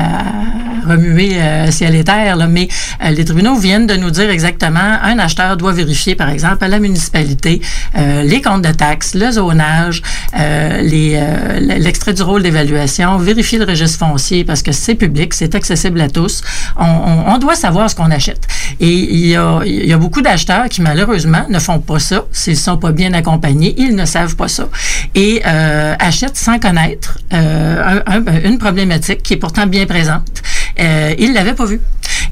remuer 0.87 1.37
ciel 1.71 1.95
et 1.95 2.03
terre, 2.03 2.35
là, 2.35 2.47
mais 2.47 2.67
les 3.09 3.23
tribunaux 3.23 3.55
viennent 3.55 3.87
de 3.87 3.95
nous 3.95 4.11
dire 4.11 4.29
exactement 4.29 4.79
un 4.79 5.19
acheteur 5.19 5.57
doit 5.57 5.71
vérifier, 5.71 6.15
par 6.15 6.29
exemple, 6.29 6.63
à 6.63 6.67
la 6.67 6.79
municipalité 6.79 7.61
les 7.95 8.41
comptes 8.41 8.63
de 8.63 8.71
taxes, 8.71 9.13
le 9.13 9.31
zonage, 9.31 10.01
l'extrait 10.33 12.13
du 12.13 12.23
rôle 12.23 12.43
d'évaluation, 12.43 13.17
vérifier 13.17 13.59
le 13.59 13.65
registre 13.65 13.99
foncier 13.99 14.43
parce 14.43 14.61
que 14.61 14.71
c'est 14.71 14.95
public, 14.95 15.33
c'est 15.33 15.55
accessible 15.55 16.01
à 16.01 16.09
tous. 16.09 16.41
On, 16.77 17.37
doit 17.37 17.55
savoir 17.55 17.89
ce 17.89 17.95
qu'on 17.95 18.11
achète. 18.11 18.47
Et 18.79 18.91
il 18.91 19.27
y 19.27 19.35
a, 19.35 19.61
y 19.65 19.93
a 19.93 19.97
beaucoup 19.97 20.21
d'acheteurs 20.21 20.69
qui, 20.69 20.81
malheureusement, 20.81 21.45
ne 21.49 21.59
font 21.59 21.79
pas 21.79 21.99
ça. 21.99 22.25
S'ils 22.31 22.57
sont 22.57 22.77
pas 22.77 22.91
bien 22.91 23.13
accompagnés, 23.13 23.73
ils 23.77 23.95
ne 23.95 24.05
savent 24.05 24.35
pas 24.35 24.47
ça. 24.47 24.67
Et 25.15 25.41
euh, 25.45 25.95
achètent 25.99 26.37
sans 26.37 26.59
connaître 26.59 27.10
euh, 27.33 28.01
une 28.43 28.57
problématique 28.57 29.23
qui 29.23 29.33
est 29.33 29.37
pourtant 29.37 29.67
bien 29.67 29.85
présente. 29.85 30.41
Euh, 30.79 31.13
ils 31.17 31.29
ne 31.29 31.35
l'avaient 31.35 31.53
pas 31.53 31.65
vue. 31.65 31.81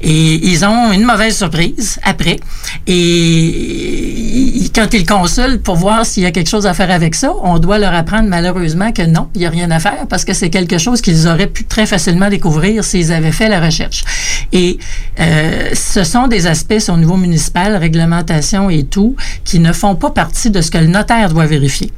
Et 0.02 0.48
ils 0.50 0.64
ont 0.64 0.92
une 0.92 1.04
mauvaise 1.04 1.36
surprise 1.36 1.98
après. 2.02 2.38
Et 2.86 4.70
quand 4.74 4.94
ils 4.94 5.04
consultent 5.04 5.62
pour 5.62 5.76
voir 5.76 6.06
s'il 6.06 6.22
y 6.22 6.26
a 6.26 6.30
quelque 6.30 6.48
chose 6.48 6.66
à 6.66 6.72
faire 6.72 6.90
avec 6.90 7.14
ça, 7.14 7.32
on 7.42 7.58
doit 7.58 7.78
leur 7.78 7.92
apprendre 7.92 8.28
malheureusement 8.28 8.92
que 8.92 9.02
non, 9.02 9.28
il 9.34 9.40
n'y 9.40 9.46
a 9.46 9.50
rien 9.50 9.70
à 9.70 9.78
faire 9.78 10.06
parce 10.08 10.24
que 10.24 10.32
c'est 10.32 10.48
quelque 10.48 10.78
chose 10.78 11.00
qu'ils 11.02 11.28
auraient 11.28 11.48
pu 11.48 11.64
très 11.64 11.86
facilement 11.86 12.28
découvrir 12.30 12.82
s'ils 12.82 13.12
avaient 13.12 13.32
fait 13.32 13.48
la 13.48 13.60
recherche. 13.60 14.04
Et 14.52 14.78
euh, 15.18 15.70
ce 15.74 16.04
sont 16.04 16.28
des 16.28 16.46
aspects 16.46 16.88
au 16.88 16.96
niveau 16.96 17.16
municipal, 17.16 17.76
réglementation 17.76 18.70
et 18.70 18.84
tout, 18.84 19.16
qui 19.44 19.58
ne 19.58 19.72
font 19.72 19.96
pas 19.96 20.10
partie 20.10 20.50
de 20.50 20.62
ce 20.62 20.70
que 20.70 20.78
le 20.78 20.86
notaire 20.86 21.28
doit 21.30 21.46
vérifier. 21.46 21.90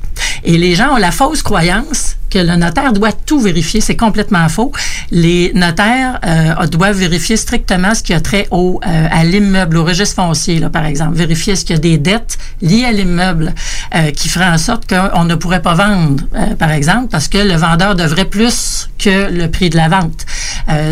Et 0.44 0.58
les 0.58 0.74
gens 0.74 0.94
ont 0.94 0.98
la 0.98 1.12
fausse 1.12 1.42
croyance 1.42 2.16
que 2.32 2.38
le 2.38 2.56
notaire 2.56 2.92
doit 2.92 3.12
tout 3.12 3.40
vérifier. 3.40 3.80
C'est 3.80 3.96
complètement 3.96 4.48
faux. 4.48 4.72
Les 5.10 5.52
notaires 5.54 6.18
euh, 6.24 6.66
doivent 6.66 6.96
vérifier 6.96 7.36
strictement 7.36 7.94
ce 7.94 8.02
qui 8.02 8.14
a 8.14 8.20
trait 8.20 8.48
au, 8.50 8.80
euh, 8.86 9.08
à 9.10 9.24
l'immeuble, 9.24 9.76
au 9.76 9.84
registre 9.84 10.16
foncier, 10.16 10.58
là, 10.58 10.70
par 10.70 10.86
exemple. 10.86 11.14
Vérifier 11.14 11.54
ce 11.56 11.64
qu'il 11.64 11.76
y 11.76 11.78
a 11.78 11.80
des 11.80 11.98
dettes 11.98 12.38
liées 12.62 12.86
à 12.86 12.92
l'immeuble 12.92 13.54
euh, 13.94 14.10
qui 14.12 14.30
feraient 14.30 14.48
en 14.48 14.56
sorte 14.56 14.88
qu'on 14.88 15.24
ne 15.24 15.34
pourrait 15.34 15.60
pas 15.60 15.74
vendre, 15.74 16.24
par 16.58 16.70
exemple, 16.70 17.08
parce 17.10 17.28
que 17.28 17.38
le 17.38 17.54
vendeur 17.54 17.94
devrait 17.94 18.24
plus 18.24 18.88
que 18.98 19.30
le 19.30 19.50
prix 19.50 19.68
de 19.68 19.76
la 19.76 19.88
vente. 19.88 20.24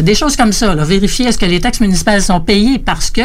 Des 0.02 0.14
choses 0.14 0.36
comme 0.36 0.52
ça. 0.52 0.74
Vérifier 0.74 1.26
est-ce 1.28 1.38
que 1.38 1.46
les 1.46 1.60
taxes 1.60 1.80
municipales 1.80 2.20
sont 2.20 2.40
payées 2.40 2.78
parce 2.78 3.10
que 3.10 3.22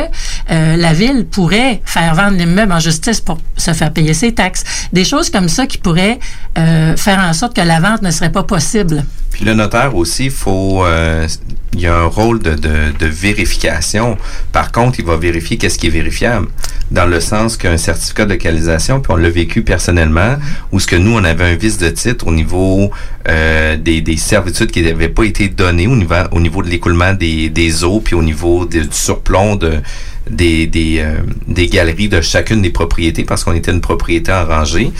la 0.50 0.94
ville 0.94 1.26
pourrait 1.26 1.82
faire 1.86 2.14
vendre 2.14 2.38
l'immeuble 2.38 2.72
en 2.72 2.80
justice 2.80 3.20
pour 3.20 3.40
se 3.58 3.74
faire 3.74 3.92
payer 3.92 4.14
ses 4.14 4.34
taxes. 4.34 4.64
Des 4.94 5.04
choses 5.04 5.30
comme 5.32 5.50
ça 5.50 5.66
qui 5.66 5.80
pourraient 5.80 6.20
faire 6.56 7.20
en 7.20 7.34
sorte 7.34 7.56
que 7.56 7.62
la 7.62 7.80
vente 7.80 8.04
ne 8.06 8.12
serait 8.12 8.32
pas 8.32 8.44
possible. 8.44 9.04
Puis 9.32 9.44
le 9.44 9.54
notaire 9.54 9.96
aussi, 9.96 10.30
faut, 10.30 10.86
euh, 10.86 11.28
il 11.74 11.82
y 11.82 11.88
a 11.88 11.96
un 11.96 12.06
rôle 12.06 12.40
de, 12.40 12.56
de, 12.56 13.06
vérification. 13.06 14.18
Par 14.54 14.72
contre, 14.72 15.00
il 15.00 15.06
va 15.06 15.18
vérifier 15.18 15.58
qu'est-ce 15.58 15.78
qui 15.78 15.88
est 15.88 15.92
vérifiable, 15.92 16.48
dans 16.90 17.06
le 17.06 17.20
sens 17.20 17.58
qu'un 17.58 17.76
certificat 17.76 18.26
de 18.26 18.32
localisation, 18.32 19.02
puis 19.02 19.12
on 19.12 19.18
l'a 19.18 19.30
vécu 19.30 19.62
personnellement, 19.62 20.38
où 20.72 20.80
ce 20.80 20.88
que 20.88 20.96
nous, 20.96 21.14
on 21.14 21.24
avait 21.26 21.44
un 21.44 21.56
vice 21.56 21.78
de 21.78 21.90
titre 21.90 22.28
au 22.28 22.32
niveau 22.32 22.92
euh, 23.28 23.76
des, 23.76 24.00
des 24.00 24.16
servitudes 24.16 24.72
qui 24.72 24.82
n'avaient 24.82 25.10
pas 25.10 25.26
été 25.26 25.50
données 25.50 25.88
au 25.88 25.98
niveau, 25.98 26.16
au 26.32 26.40
niveau 26.40 26.64
de 26.64 26.70
l'écoulement 26.70 27.14
des, 27.14 27.50
des 27.50 27.84
eaux, 27.84 28.00
puis 28.00 28.16
au 28.16 28.24
niveau 28.24 28.66
du 28.66 28.88
surplomb 28.92 29.58
de 29.58 29.82
des, 30.30 30.68
des, 30.68 31.00
euh, 31.00 31.18
des 31.48 31.68
galeries 31.68 32.10
de 32.10 32.22
chacune 32.22 32.62
des 32.62 32.70
propriétés 32.70 33.24
parce 33.24 33.44
qu'on 33.44 33.54
était 33.54 33.72
une 33.72 33.82
propriété 33.82 34.32
en 34.32 34.46
rangée, 34.46 34.92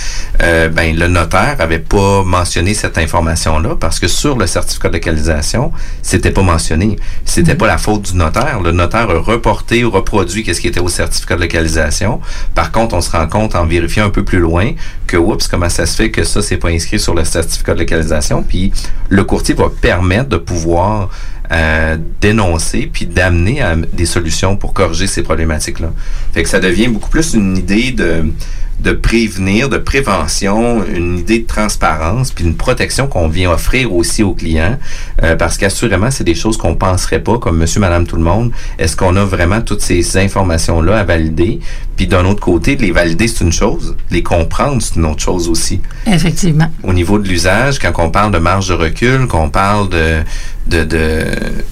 euh, 0.42 0.70
ben, 0.70 0.96
le 0.96 1.08
notaire 1.08 1.56
avait 1.60 1.80
pas 1.80 2.24
mentionné 2.24 2.74
cette 2.74 2.98
information-là 2.98 3.76
parce 3.80 4.00
que 4.00 4.08
sur 4.08 4.38
le 4.38 4.48
certificat 4.48 4.90
de 4.90 4.94
localisation, 4.94 5.72
c'était 6.02 6.32
pas 6.32 6.44
mentionné. 6.44 6.98
C'était 7.26 7.54
mhm. 7.54 7.58
pas 7.58 7.68
la 7.68 7.78
faute 7.78 8.12
du 8.12 8.16
notaire. 8.16 8.62
Le 8.62 8.72
notaire 8.72 9.10
a 9.10 9.20
reporté 9.20 9.84
ou 9.84 9.92
reproduit 9.92 10.44
qu'est-ce 10.44 10.62
qui 10.62 10.68
était 10.68 10.80
au 10.80 10.90
certificat 10.90 11.36
de 11.36 11.42
localisation. 11.42 12.20
Par 12.54 12.72
contre, 12.72 12.96
on 12.96 13.02
se 13.02 13.12
rend 13.12 13.28
compte 13.28 13.56
en 13.56 13.66
vérifiant 13.66 14.06
un 14.06 14.10
peu 14.10 14.24
plus 14.24 14.40
loin 14.40 14.72
que, 15.08 15.18
oups, 15.18 15.48
comment 15.48 15.70
ça 15.70 15.86
se 15.86 15.96
fait 15.96 16.12
que 16.12 16.24
ça, 16.24 16.42
c'est 16.42 16.58
pas 16.58 16.70
inscrit 16.70 17.00
sur 17.00 17.14
le 17.14 17.24
certificat 17.24 17.74
de 17.74 17.80
localisation. 17.80 18.44
Puis 18.44 18.72
le 19.10 19.24
courtier 19.24 19.56
va 19.56 19.70
permettre 19.82 20.30
de 20.30 20.38
pouvoir 20.38 21.10
euh, 21.52 21.98
dénoncer 22.22 22.90
puis 22.92 23.06
d'amener 23.06 23.62
des 23.94 24.06
solutions 24.06 24.58
pour 24.58 24.74
corriger 24.74 25.08
ces 25.08 25.24
problématiques-là. 25.24 25.94
Fait 26.34 26.44
que 26.44 26.50
ça 26.50 26.60
devient 26.60 26.88
beaucoup 26.88 27.10
plus 27.10 27.34
une 27.34 27.58
idée 27.58 27.92
de 27.92 28.26
de 28.80 28.92
prévenir, 28.92 29.70
de 29.70 29.78
prévention, 29.78 30.84
une 30.86 31.20
idée 31.20 31.40
de 31.40 31.48
transparence, 31.48 32.32
puis 32.32 32.44
une 32.44 32.56
protection 32.56 33.08
qu'on 33.08 33.28
vient 33.28 33.52
offrir 33.52 33.94
aussi 33.94 34.22
aux 34.24 34.34
clients, 34.34 34.78
euh, 35.24 35.36
parce 35.36 35.58
qu'assurément, 35.58 36.12
c'est 36.12 36.24
des 36.24 36.36
choses 36.36 36.58
qu'on 36.58 36.76
penserait 36.76 37.22
pas, 37.22 37.38
comme 37.40 37.58
monsieur, 37.58 37.80
madame, 37.80 38.06
tout 38.06 38.18
le 38.18 38.24
monde. 38.24 38.52
Est-ce 38.78 38.96
qu'on 38.96 39.16
a 39.16 39.24
vraiment 39.24 39.62
toutes 39.62 39.82
ces 39.82 40.18
informations-là 40.18 41.00
à 41.00 41.04
valider? 41.04 41.60
Puis 41.96 42.08
d'un 42.08 42.26
autre 42.26 42.42
côté, 42.42 42.76
les 42.76 42.92
valider, 42.92 43.28
c'est 43.28 43.44
une 43.44 43.54
chose. 43.54 43.96
Les 44.12 44.24
comprendre, 44.24 44.82
c'est 44.82 44.96
une 44.96 45.06
autre 45.06 45.22
chose 45.24 45.48
aussi. 45.48 45.80
Effectivement. 46.06 46.70
Au 46.84 46.94
niveau 46.94 47.18
de 47.18 47.28
l'usage, 47.28 47.80
quand 47.80 47.94
on 47.98 48.10
parle 48.10 48.32
de 48.32 48.40
marge 48.40 48.68
de 48.68 48.74
recul, 48.74 49.28
qu'on 49.28 49.50
parle 49.50 49.90
de, 49.90 50.20
de, 50.68 50.84
de, 50.84 51.26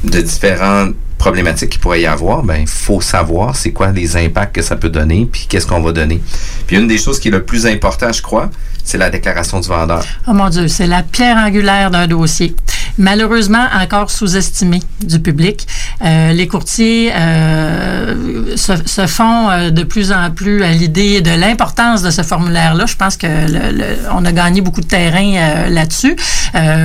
de 0.06 0.22
différents 0.22 0.88
problématiques 1.24 1.70
qu'il 1.70 1.80
pourrait 1.80 2.02
y 2.02 2.06
avoir, 2.06 2.44
ben 2.44 2.58
il 2.58 2.68
faut 2.68 3.00
savoir 3.00 3.56
c'est 3.56 3.72
quoi 3.72 3.94
les 3.94 4.18
impacts 4.18 4.54
que 4.54 4.62
ça 4.62 4.76
peut 4.76 4.90
donner, 4.90 5.26
puis 5.32 5.46
qu'est-ce 5.48 5.66
qu'on 5.66 5.80
va 5.80 5.94
donner. 5.94 6.22
Puis 6.68 6.76
une 6.76 6.86
des 6.86 6.98
choses 6.98 7.18
qui 7.18 7.30
est 7.30 7.32
le 7.32 7.46
plus 7.46 7.66
important, 7.66 8.12
je 8.12 8.22
crois, 8.22 8.50
c'est 8.84 8.98
la 8.98 9.10
déclaration 9.10 9.62
du 9.62 9.70
vendeur. 9.70 10.04
Oh 10.28 10.34
mon 10.34 10.50
Dieu, 10.50 10.68
c'est 10.68 10.86
la 10.86 11.02
pierre 11.02 11.38
angulaire 11.38 11.92
d'un 11.92 12.08
dossier. 12.08 12.54
Malheureusement, 12.98 13.66
encore 13.74 14.12
sous-estimé 14.12 14.82
du 15.02 15.20
public. 15.20 15.68
Euh, 16.04 16.32
les 16.32 16.48
courtiers 16.48 17.12
euh, 17.16 18.56
se, 18.56 19.08
font 19.08 19.50
euh, 19.50 19.72
de 19.72 19.84
plus 19.84 20.12
en 20.12 20.30
plus 20.30 20.64
à 20.64 20.72
l'idée 20.72 21.22
de 21.22 21.32
l'importance 21.32 22.04
de 22.04 22.12
ce 22.12 22.22
formulaire-là. 22.22 22.86
Je 22.86 22.96
pense 22.96 23.18
que 23.18 23.28
le, 23.28 23.96
on 24.14 24.24
a 24.26 24.32
gagné 24.32 24.62
beaucoup 24.62 24.82
de 24.82 24.88
terrain 24.88 25.34
euh, 25.36 25.70
là-dessus. 25.70 26.16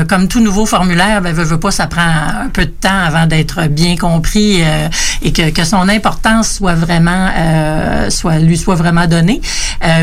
comme 0.08 0.28
tout 0.28 0.40
nouveau 0.40 0.64
formulaire, 0.64 1.20
ben, 1.20 1.34
veut, 1.34 1.44
veut 1.44 1.60
pas, 1.60 1.70
ça 1.70 1.86
prend 1.86 2.00
un 2.00 2.48
peu 2.48 2.64
de 2.64 2.70
temps 2.70 2.88
avant 3.06 3.26
d'être 3.26 3.68
bien 3.68 3.96
compris 3.96 4.62
et 5.22 5.32
que, 5.32 5.50
que, 5.50 5.64
son 5.64 5.88
importance 5.88 6.52
soit 6.52 6.74
vraiment, 6.74 7.28
soit 8.08 8.38
lui 8.38 8.56
soit 8.56 8.76
vraiment 8.76 9.06
donnée. 9.06 9.42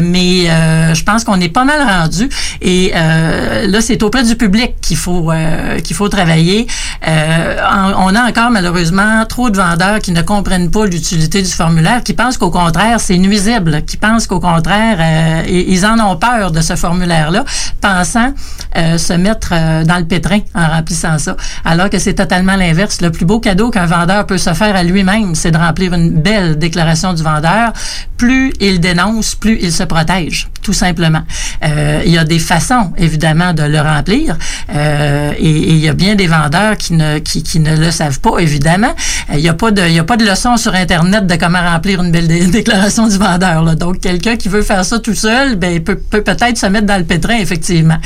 mais 0.04 0.46
je 0.94 1.04
pense 1.04 1.24
qu'on 1.24 1.40
est 1.42 1.50
pas 1.50 1.66
mal 1.66 1.82
rendu. 1.82 2.30
Et 2.62 2.92
euh, 2.96 3.68
là, 3.68 3.82
c'est 3.82 4.02
auprès 4.04 4.24
du 4.24 4.36
public 4.36 4.74
qu'il 4.82 4.98
faut 4.98 5.32
euh, 5.32 5.80
qu'il 5.96 6.04
faut 6.04 6.10
travailler. 6.10 6.68
Euh, 7.08 7.56
on 7.98 8.14
a 8.16 8.28
encore 8.28 8.52
malheureusement 8.52 9.26
trop 9.26 9.50
de 9.50 9.58
vendeurs 9.58 10.00
qui 10.00 10.12
ne 10.12 10.22
comprennent 10.22 10.70
pas 10.70 10.86
l'utilité 10.86 11.42
du 11.42 11.52
formulaire, 11.52 12.04
qui 12.04 12.14
pensent 12.14 12.38
qu'au 12.38 12.52
contraire 12.52 13.00
c'est 13.00 13.18
nuisible, 13.18 13.84
qui 13.86 13.96
pensent 13.98 14.28
qu'au 14.28 14.40
contraire 14.40 15.46
ils 15.48 15.86
en 15.86 16.00
ont 16.00 16.18
peur 16.18 16.52
de 16.52 16.62
ce 16.62 16.76
formulaire-là, 16.76 17.46
pensant 17.80 18.34
se 18.76 19.14
mettre 19.14 19.50
dans 19.86 19.98
le 19.98 20.06
pétrin 20.06 20.40
en 20.54 20.68
remplissant 20.68 21.18
ça, 21.18 21.38
alors 21.64 21.90
que 21.90 22.00
c'est 22.00 22.16
totalement 22.16 22.56
l'inverse. 22.56 23.02
Le 23.02 23.12
plus 23.12 23.26
beau 23.26 23.40
cadeau 23.40 23.70
qu'un 23.70 23.86
vendeur 23.86 24.26
peut 24.26 24.38
se 24.38 24.54
faire 24.54 24.76
à 24.76 24.84
lui-même, 24.84 25.36
c'est 25.36 25.52
de 25.52 25.58
remplir 25.58 25.94
une 25.94 26.10
belle 26.22 26.58
déclaration 26.58 27.14
du 27.14 27.24
vendeur. 27.24 27.72
Plus 28.18 28.54
il 28.60 28.80
dénonce, 28.80 29.36
plus 29.36 29.58
il 29.62 29.72
se 29.72 29.84
protège, 29.84 30.50
tout 30.66 30.74
simplement. 30.74 31.22
Euh, 31.64 32.02
il 32.08 32.12
y 32.12 32.18
a 32.18 32.24
des 32.24 32.40
façons, 32.40 32.92
évidemment, 32.98 33.54
de 33.54 33.62
le 33.62 33.80
remplir. 33.80 34.36
Euh, 34.74 35.32
et, 35.38 35.48
il 35.48 35.78
y 35.78 35.88
a 35.88 35.94
bien 35.94 36.16
des 36.16 36.26
vendeurs 36.26 36.76
qui 36.76 36.94
ne, 36.94 37.76
le 37.78 37.92
savent 37.92 38.20
pas, 38.20 38.40
évidemment. 38.40 38.94
Euh, 39.30 39.36
il 39.36 39.42
n'y 39.42 39.50
a 39.50 39.54
pas 39.54 39.70
de, 39.70 40.26
leçon 40.26 40.58
sur 40.58 40.74
Internet 40.74 41.28
de 41.28 41.36
comment 41.36 41.62
remplir 41.62 42.02
une 42.02 42.12
belle 42.12 42.28
déclaration 42.50 43.08
du 43.08 43.20
vendeur. 43.20 43.76
Donc, 43.76 44.00
quelqu'un 44.00 44.38
qui 44.38 44.50
veut 44.50 44.64
faire 44.64 44.84
ça 44.84 44.98
tout 44.98 45.14
seul, 45.14 45.56
ben, 45.56 45.84
peut, 45.84 45.98
peut 45.98 46.24
peut-être 46.24 46.58
se 46.58 46.66
mettre 46.66 46.88
dans 46.88 46.98
le 46.98 47.06
pétrin, 47.06 47.38
effectivement. 47.38 48.00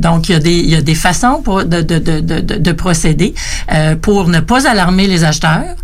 Donc, 0.00 0.28
il 0.28 0.68
y 0.68 0.74
a 0.74 0.80
des, 0.82 0.94
façons 0.96 1.42
de, 1.46 1.80
de, 1.80 1.98
de, 1.98 2.20
de, 2.20 2.40
de 2.40 2.72
procéder 2.72 3.34
pour 4.02 4.28
ne 4.28 4.40
pas 4.40 4.68
alarmer 4.68 5.06
les 5.06 5.22
acheteurs 5.22 5.76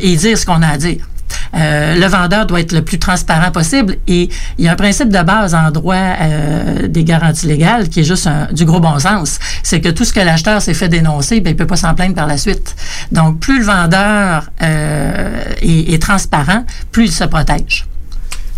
et 0.00 0.16
dire 0.16 0.36
ce 0.36 0.46
qu'on 0.46 0.62
a 0.62 0.68
à 0.68 0.78
dire. 0.78 1.06
Euh, 1.54 1.94
le 1.94 2.06
vendeur 2.06 2.46
doit 2.46 2.60
être 2.60 2.72
le 2.72 2.82
plus 2.82 2.98
transparent 2.98 3.50
possible 3.50 3.96
et 4.06 4.28
il 4.58 4.64
y 4.64 4.68
a 4.68 4.72
un 4.72 4.76
principe 4.76 5.08
de 5.08 5.22
base 5.22 5.54
en 5.54 5.70
droit 5.70 5.94
euh, 5.96 6.88
des 6.88 7.04
garanties 7.04 7.46
légales 7.46 7.88
qui 7.88 8.00
est 8.00 8.04
juste 8.04 8.28
du 8.52 8.64
gros 8.64 8.80
bon 8.80 8.98
sens. 8.98 9.38
C'est 9.62 9.80
que 9.80 9.88
tout 9.88 10.04
ce 10.04 10.12
que 10.12 10.20
l'acheteur 10.20 10.62
s'est 10.62 10.74
fait 10.74 10.88
dénoncer, 10.88 11.40
ben, 11.40 11.50
il 11.50 11.56
peut 11.56 11.66
pas 11.66 11.76
s'en 11.76 11.94
plaindre 11.94 12.14
par 12.14 12.26
la 12.26 12.36
suite. 12.36 12.74
Donc, 13.12 13.40
plus 13.40 13.58
le 13.60 13.64
vendeur 13.64 14.50
euh, 14.62 15.44
est, 15.60 15.94
est 15.94 16.02
transparent, 16.02 16.64
plus 16.92 17.06
il 17.06 17.12
se 17.12 17.24
protège. 17.24 17.86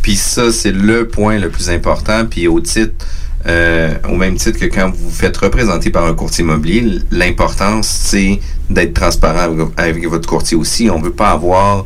Puis 0.03 0.17
ça, 0.17 0.53
c'est 0.53 0.73
le 0.73 1.09
point 1.09 1.39
le 1.39 1.51
plus 1.51 1.69
important. 1.69 2.25
Puis 2.27 2.47
au 2.47 2.61
titre 2.61 3.05
euh, 3.49 3.95
au 4.09 4.17
même 4.17 4.37
titre 4.37 4.59
que 4.59 4.67
quand 4.67 4.91
vous 4.91 5.09
vous 5.09 5.15
faites 5.15 5.37
représenter 5.37 5.91
par 5.91 6.05
un 6.05 6.15
courtier 6.15 6.45
immobilier, 6.45 6.99
l'importance, 7.11 7.87
c'est 7.87 8.41
d'être 8.69 8.95
transparent 8.95 9.49
avec, 9.77 10.07
votre 10.09 10.29
courtier 10.29 10.57
aussi. 10.57 10.91
On 10.91 11.01
veut 11.01 11.13
pas 11.13 11.31
avoir 11.31 11.85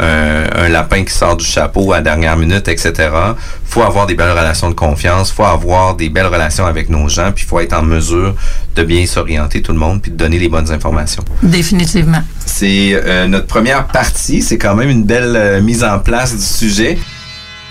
euh, 0.00 0.46
un 0.54 0.68
lapin 0.68 1.04
qui 1.04 1.12
sort 1.12 1.36
du 1.36 1.44
chapeau 1.44 1.92
à 1.92 1.96
la 1.96 2.02
dernière 2.02 2.36
minute, 2.36 2.66
etc. 2.68 3.10
faut 3.66 3.82
avoir 3.82 4.06
des 4.06 4.14
belles 4.14 4.30
relations 4.30 4.70
de 4.70 4.74
confiance, 4.74 5.30
faut 5.30 5.44
avoir 5.44 5.94
des 5.94 6.08
belles 6.08 6.26
relations 6.26 6.64
avec 6.64 6.88
nos 6.88 7.08
gens, 7.08 7.30
puis 7.32 7.44
il 7.44 7.48
faut 7.48 7.60
être 7.60 7.74
en 7.74 7.82
mesure 7.82 8.34
de 8.74 8.82
bien 8.82 9.04
s'orienter 9.04 9.60
tout 9.60 9.72
le 9.72 9.78
monde, 9.78 10.00
puis 10.00 10.10
de 10.10 10.16
donner 10.16 10.38
les 10.38 10.48
bonnes 10.48 10.70
informations. 10.70 11.24
Définitivement. 11.42 12.22
C'est 12.46 12.92
euh, 12.94 13.26
notre 13.26 13.46
première 13.46 13.86
partie, 13.86 14.40
c'est 14.40 14.58
quand 14.58 14.74
même 14.74 14.88
une 14.88 15.04
belle 15.04 15.36
euh, 15.36 15.60
mise 15.60 15.84
en 15.84 15.98
place 15.98 16.34
du 16.34 16.42
sujet. 16.42 16.98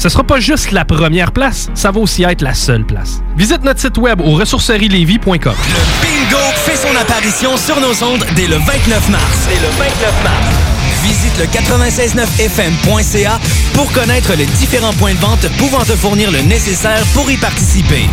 Ce 0.00 0.08
sera 0.08 0.24
pas 0.24 0.40
juste 0.40 0.72
la 0.72 0.86
première 0.86 1.30
place, 1.30 1.68
ça 1.74 1.90
va 1.90 2.00
aussi 2.00 2.22
être 2.22 2.40
la 2.40 2.54
seule 2.54 2.86
place. 2.86 3.20
Visite 3.36 3.62
notre 3.62 3.80
site 3.80 3.98
web 3.98 4.22
au 4.22 4.30
ressourcerielevy.com. 4.30 5.28
Le 5.34 5.38
bingo 6.00 6.38
fait 6.64 6.76
son 6.76 6.96
apparition 6.98 7.54
sur 7.58 7.78
nos 7.82 8.02
ondes 8.02 8.24
dès 8.34 8.46
le 8.46 8.56
29 8.56 9.10
mars. 9.10 9.46
Dès 9.46 9.56
le 9.56 9.68
29 9.76 10.24
mars. 10.24 10.46
Visite 11.02 11.36
le 11.38 11.44
969fm.ca 11.44 13.38
pour 13.74 13.92
connaître 13.92 14.32
les 14.38 14.46
différents 14.46 14.94
points 14.94 15.12
de 15.12 15.18
vente 15.18 15.46
pouvant 15.58 15.84
te 15.84 15.92
fournir 15.92 16.30
le 16.30 16.40
nécessaire 16.40 17.04
pour 17.12 17.30
y 17.30 17.36
participer. 17.36 18.08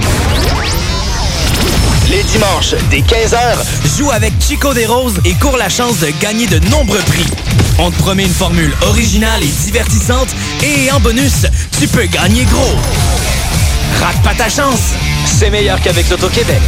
Les 2.10 2.24
dimanches, 2.24 2.74
dès 2.90 3.02
15h, 3.02 3.98
joue 3.98 4.12
avec 4.12 4.32
Chico 4.40 4.74
des 4.74 4.86
Roses 4.86 5.20
et 5.26 5.34
cours 5.34 5.58
la 5.58 5.68
chance 5.68 6.00
de 6.00 6.08
gagner 6.22 6.48
de 6.48 6.60
nombreux 6.70 7.00
prix. 7.00 7.26
On 7.80 7.92
te 7.92 7.98
promet 7.98 8.24
une 8.24 8.34
formule 8.34 8.74
originale 8.84 9.44
et 9.44 9.52
divertissante 9.66 10.30
et 10.64 10.90
en 10.92 11.02
bonus, 11.02 11.46
tu 11.78 11.88
peux 11.90 12.06
gagner 12.06 12.46
gros. 12.46 12.76
Rate 14.00 14.24
pas 14.24 14.36
ta 14.36 14.48
chance, 14.48 14.94
c'est 15.26 15.50
meilleur 15.50 15.82
qu'avec 15.82 16.10
l'Auto-Québec. 16.10 16.62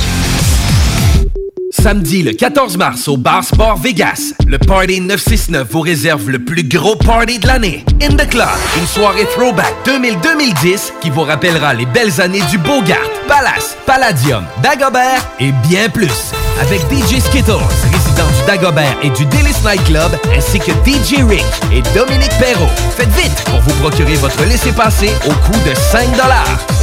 Samedi 1.82 2.24
le 2.24 2.34
14 2.34 2.76
mars 2.76 3.08
au 3.08 3.16
Bar 3.16 3.42
Sport 3.42 3.78
Vegas, 3.78 4.34
le 4.46 4.58
Party 4.58 5.00
969 5.00 5.68
vous 5.72 5.80
réserve 5.80 6.30
le 6.30 6.40
plus 6.40 6.64
gros 6.64 6.98
party 6.98 7.40
de 7.40 7.48
l'année. 7.48 7.86
In 8.02 8.16
the 8.18 8.30
Club, 8.30 8.50
une 8.78 8.86
soirée 8.86 9.26
throwback 9.34 9.74
2000-2010 9.86 10.92
qui 11.00 11.10
vous 11.10 11.22
rappellera 11.22 11.74
les 11.74 11.86
belles 11.86 12.20
années 12.20 12.44
du 12.50 12.58
Bogart, 12.58 13.10
Palace, 13.30 13.78
Palladium, 13.86 14.44
Dagobert 14.62 15.26
et 15.40 15.54
bien 15.70 15.88
plus. 15.88 16.34
Avec 16.62 16.82
DJ 16.92 17.20
Skittles, 17.20 17.54
résident 17.84 18.28
du 18.28 18.46
Dagobert 18.48 18.98
et 19.02 19.10
du 19.12 19.26
Délice 19.26 19.64
Night 19.64 19.84
Club, 19.86 20.12
ainsi 20.36 20.60
que 20.60 20.72
DJ 20.86 21.24
Rick 21.28 21.46
et 21.72 21.82
Dominique 21.98 22.38
Perrault. 22.40 22.70
Faites 22.98 23.10
vite 23.16 23.44
pour 23.46 23.60
vous 23.62 23.74
procurer 23.82 24.16
votre 24.16 24.44
laissez-passer 24.44 25.12
au 25.26 25.34
coût 25.34 25.60
de 25.70 25.74
5 25.76 26.08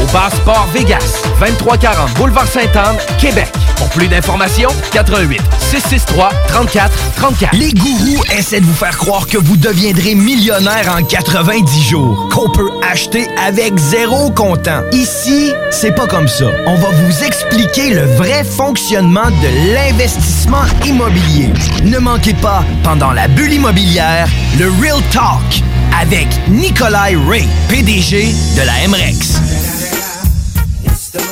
au 0.02 0.07
Bar 0.12 0.31
Sport 0.31 0.68
Vegas, 0.72 1.22
2340 1.40 2.14
Boulevard 2.14 2.46
Sainte-Anne, 2.46 2.96
Québec. 3.18 3.48
Pour 3.76 3.88
plus 3.90 4.09
d'informations, 4.09 4.70
88 4.92 5.40
663 5.70 6.31
34 6.48 6.90
34. 7.16 7.55
Les 7.57 7.72
gourous 7.72 8.24
essaient 8.37 8.61
de 8.61 8.64
vous 8.64 8.74
faire 8.74 8.96
croire 8.96 9.26
que 9.26 9.37
vous 9.37 9.57
deviendrez 9.57 10.14
millionnaire 10.14 10.94
en 10.98 11.02
90 11.02 11.83
jours, 11.83 12.29
qu'on 12.33 12.50
peut 12.50 12.70
acheter 12.90 13.29
avec 13.46 13.76
zéro 13.76 14.31
comptant. 14.31 14.83
Ici, 14.92 15.52
c'est 15.70 15.94
pas 15.94 16.07
comme 16.07 16.29
ça. 16.29 16.46
On 16.66 16.76
va 16.76 16.88
vous 16.88 17.24
expliquer 17.24 17.90
le 17.90 18.05
vrai 18.16 18.44
fonctionnement 18.44 19.29
de 19.29 19.65
l'investissement 19.66 20.64
immobilier. 20.85 21.52
Ne 21.83 21.98
manquez 21.98 22.35
pas, 22.35 22.64
pendant 22.83 23.12
la 23.12 23.26
bulle 23.29 23.52
immobilière, 23.52 24.29
le 24.59 24.70
Real 24.81 25.02
Talk 25.11 25.62
avec 26.00 26.29
Nikolai 26.48 27.16
Ray, 27.29 27.48
PDG 27.68 28.33
de 28.57 28.62
la 28.62 28.88
MREX. 28.88 29.40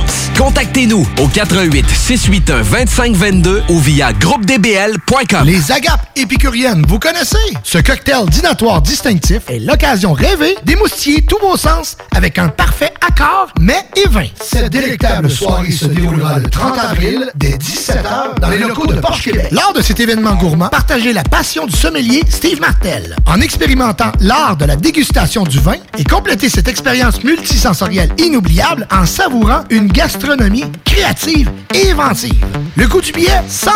Chance. 0.00 0.30
Contactez-nous 0.40 1.06
au 1.20 1.28
88 1.28 1.86
681 1.88 2.62
2522 2.62 3.62
ou 3.68 3.78
via 3.78 4.12
groupedbl.com. 4.12 5.44
Les 5.44 5.70
agapes 5.70 6.06
épicuriennes, 6.16 6.82
vous 6.88 6.98
connaissez? 6.98 7.36
Ce 7.62 7.76
cocktail 7.76 8.26
dînatoire 8.26 8.80
distinctif 8.80 9.42
est 9.48 9.58
l'occasion 9.58 10.14
rêvée 10.14 10.56
d'émoustiller 10.64 11.22
tous 11.22 11.38
vos 11.42 11.58
sens 11.58 11.98
avec 12.16 12.38
un 12.38 12.48
parfait 12.48 12.92
accord 13.06 13.48
mets 13.60 13.84
et 13.96 14.08
vin. 14.08 14.26
Cette 14.40 14.70
délectable 14.70 15.30
soirée 15.30 15.70
se 15.70 15.84
déroulera 15.84 16.38
le 16.38 16.48
30 16.48 16.78
avril 16.78 17.30
dès 17.34 17.50
17h 17.50 18.40
dans 18.40 18.48
les 18.48 18.58
locaux 18.58 18.86
de 18.86 18.98
Porsche 18.98 19.24
Québec. 19.24 19.48
Lors 19.50 19.74
de 19.74 19.82
cet 19.82 20.00
événement 20.00 20.36
gourmand, 20.36 20.68
partagez 20.68 21.12
la 21.12 21.22
passion 21.22 21.66
du 21.66 21.76
sommelier 21.76 22.22
Steve 22.30 22.60
Martel 22.60 23.14
en 23.26 23.40
expérimentant 23.42 24.12
l'art 24.20 24.56
de 24.56 24.64
la 24.64 24.76
dégustation 24.76 25.44
du 25.44 25.58
vin 25.58 25.76
et 25.98 26.04
complétez 26.04 26.48
cette 26.48 26.68
expérience 26.68 27.22
multisensorielle 27.22 28.10
inoubliable 28.18 28.88
en 28.90 29.04
savourant 29.04 29.64
une 29.68 29.89
gastronomie 29.92 30.64
créative 30.84 31.50
et 31.74 31.90
inventive. 31.90 32.44
Le 32.76 32.86
coût 32.88 33.00
du 33.00 33.12
billet, 33.12 33.42
100 33.48 33.70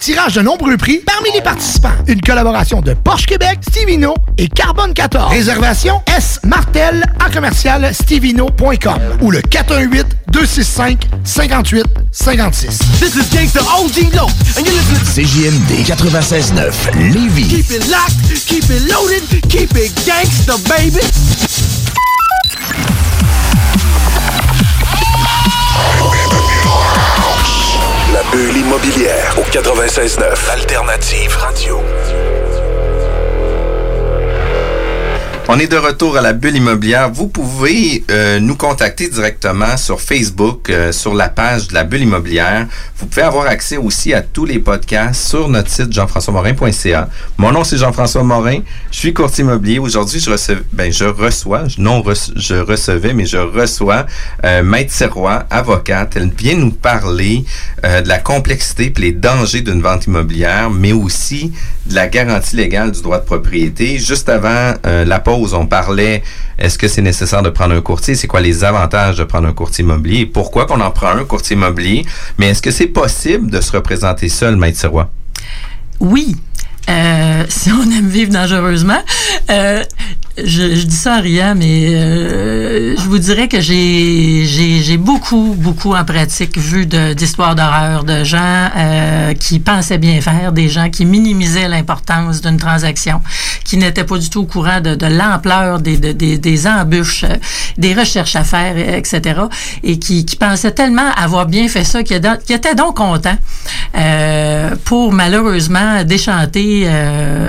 Tirage 0.00 0.34
de 0.34 0.42
nombreux 0.42 0.76
prix 0.76 1.02
parmi 1.04 1.30
les 1.32 1.42
participants. 1.42 1.92
Une 2.06 2.20
collaboration 2.20 2.80
de 2.80 2.94
Porsche 2.94 3.26
Québec, 3.26 3.58
Stevino 3.68 4.14
et 4.38 4.48
Carbone 4.48 4.94
14. 4.94 5.30
Réservation 5.30 6.00
S 6.06 6.40
Martel 6.44 7.04
à 7.18 7.30
commercial 7.30 7.94
stevino.com 7.94 8.98
ou 9.20 9.30
le 9.30 9.42
418 9.42 10.06
265 10.32 11.08
58 11.24 11.84
56. 12.12 12.78
This 12.98 13.14
is 13.16 13.34
Gangsta 13.34 13.60
OG 13.60 14.14
Low, 14.14 14.26
and 14.56 14.64
you're 14.64 14.74
listening 14.74 15.00
to 15.00 15.04
CJMD 15.04 15.84
96.9 15.84 17.12
Lévis. 17.12 17.48
Keep 17.48 17.70
it 17.70 17.88
locked, 17.88 18.46
keep 18.46 18.64
it 18.70 18.88
loaded, 18.90 19.22
keep 19.48 19.76
it 19.76 19.92
gangsta, 20.06 20.56
baby. 20.68 21.69
La 28.32 28.36
bulle 28.36 28.56
immobilière 28.58 29.36
au 29.38 29.42
96.9 29.42 30.50
Alternative 30.52 31.36
Radio. 31.36 31.80
On 35.52 35.58
est 35.58 35.66
de 35.66 35.76
retour 35.76 36.16
à 36.16 36.20
la 36.20 36.32
bulle 36.32 36.54
immobilière. 36.54 37.10
Vous 37.10 37.26
pouvez 37.26 38.04
euh, 38.08 38.38
nous 38.38 38.54
contacter 38.54 39.08
directement 39.08 39.76
sur 39.76 40.00
Facebook, 40.00 40.70
euh, 40.70 40.92
sur 40.92 41.12
la 41.12 41.28
page 41.28 41.66
de 41.66 41.74
la 41.74 41.82
bulle 41.82 42.02
immobilière. 42.02 42.68
Vous 42.96 43.06
pouvez 43.06 43.22
avoir 43.22 43.46
accès 43.46 43.76
aussi 43.76 44.14
à 44.14 44.22
tous 44.22 44.44
les 44.44 44.60
podcasts 44.60 45.28
sur 45.28 45.48
notre 45.48 45.68
site 45.68 45.92
jean-françois-morin.ca. 45.92 47.08
Mon 47.36 47.50
nom 47.50 47.64
c'est 47.64 47.78
Jean-François 47.78 48.22
Morin. 48.22 48.60
Je 48.92 48.98
suis 49.00 49.12
courtier 49.12 49.42
immobilier. 49.42 49.80
Aujourd'hui, 49.80 50.20
je 50.20 50.30
ben 50.72 50.92
je 50.92 51.06
reçois, 51.06 51.64
non 51.78 52.04
je 52.36 52.54
recevais, 52.54 53.12
mais 53.12 53.26
je 53.26 53.38
reçois 53.38 54.06
euh, 54.44 54.62
Maître 54.62 54.92
Serrois, 54.92 55.46
avocate. 55.50 56.14
Elle 56.14 56.30
vient 56.30 56.54
nous 56.54 56.70
parler 56.70 57.44
de 57.82 58.06
la 58.06 58.18
complexité 58.18 58.92
et 58.96 59.00
les 59.00 59.12
dangers 59.12 59.62
d'une 59.62 59.82
vente 59.82 60.06
immobilière, 60.06 60.70
mais 60.70 60.92
aussi 60.92 61.52
de 61.86 61.94
la 61.96 62.06
garantie 62.06 62.54
légale 62.54 62.92
du 62.92 63.02
droit 63.02 63.18
de 63.18 63.24
propriété. 63.24 63.98
Juste 63.98 64.28
avant 64.28 64.74
la 64.84 65.18
pause 65.18 65.39
on 65.54 65.66
parlait, 65.66 66.22
est-ce 66.58 66.78
que 66.78 66.88
c'est 66.88 67.02
nécessaire 67.02 67.42
de 67.42 67.50
prendre 67.50 67.74
un 67.74 67.80
courtier? 67.80 68.14
C'est 68.14 68.26
quoi 68.26 68.40
les 68.40 68.64
avantages 68.64 69.16
de 69.16 69.24
prendre 69.24 69.48
un 69.48 69.52
courtier 69.52 69.84
immobilier? 69.84 70.26
Pourquoi 70.26 70.66
qu'on 70.66 70.80
en 70.80 70.90
prend 70.90 71.08
un 71.10 71.24
courtier 71.24 71.56
immobilier? 71.56 72.04
Mais 72.38 72.50
est-ce 72.50 72.62
que 72.62 72.70
c'est 72.70 72.86
possible 72.86 73.50
de 73.50 73.60
se 73.60 73.72
représenter 73.72 74.28
seul, 74.28 74.56
Maître 74.56 74.78
Sirois? 74.78 75.10
Oui. 76.00 76.36
Euh, 76.88 77.44
si 77.48 77.70
on 77.70 77.82
aime 77.82 78.08
vivre 78.08 78.32
dangereusement. 78.32 79.02
Euh, 79.50 79.82
je, 80.44 80.84
dis 80.84 80.96
ça 80.96 81.14
à 81.14 81.20
rien, 81.20 81.54
mais 81.54 81.94
euh, 81.94 82.94
je 82.96 83.02
vous 83.02 83.18
dirais 83.18 83.48
que 83.48 83.60
j'ai, 83.60 84.96
beaucoup, 84.98 85.54
beaucoup 85.56 85.94
en 85.94 86.04
pratique 86.04 86.58
vu 86.58 86.86
d'histoires 86.86 87.54
d'horreur, 87.54 88.04
de 88.04 88.24
gens 88.24 88.68
euh, 88.76 89.34
qui 89.34 89.58
pensaient 89.58 89.98
bien 89.98 90.20
faire, 90.20 90.52
des 90.52 90.68
gens 90.68 90.90
qui 90.90 91.04
minimisaient 91.04 91.68
l'importance 91.68 92.40
d'une 92.40 92.56
transaction, 92.56 93.20
qui 93.64 93.76
n'étaient 93.76 94.04
pas 94.04 94.18
du 94.18 94.30
tout 94.30 94.40
au 94.40 94.46
courant 94.46 94.80
de, 94.80 95.06
l'ampleur 95.06 95.80
des, 95.80 95.96
des, 95.96 96.66
embûches, 96.66 97.24
euh, 97.24 97.36
des 97.78 97.94
recherches 97.94 98.36
à 98.36 98.44
faire, 98.44 98.76
etc., 98.76 99.40
et 99.82 99.98
qui, 99.98 100.24
qui 100.24 100.36
pensaient 100.36 100.72
tellement 100.72 101.10
avoir 101.16 101.46
bien 101.46 101.68
fait 101.68 101.84
ça 101.84 102.02
qu'ils 102.02 102.16
étaient 102.16 102.74
donc 102.74 102.96
contents 102.96 103.36
pour 104.84 105.12
malheureusement 105.12 106.04
déchanter 106.04 106.88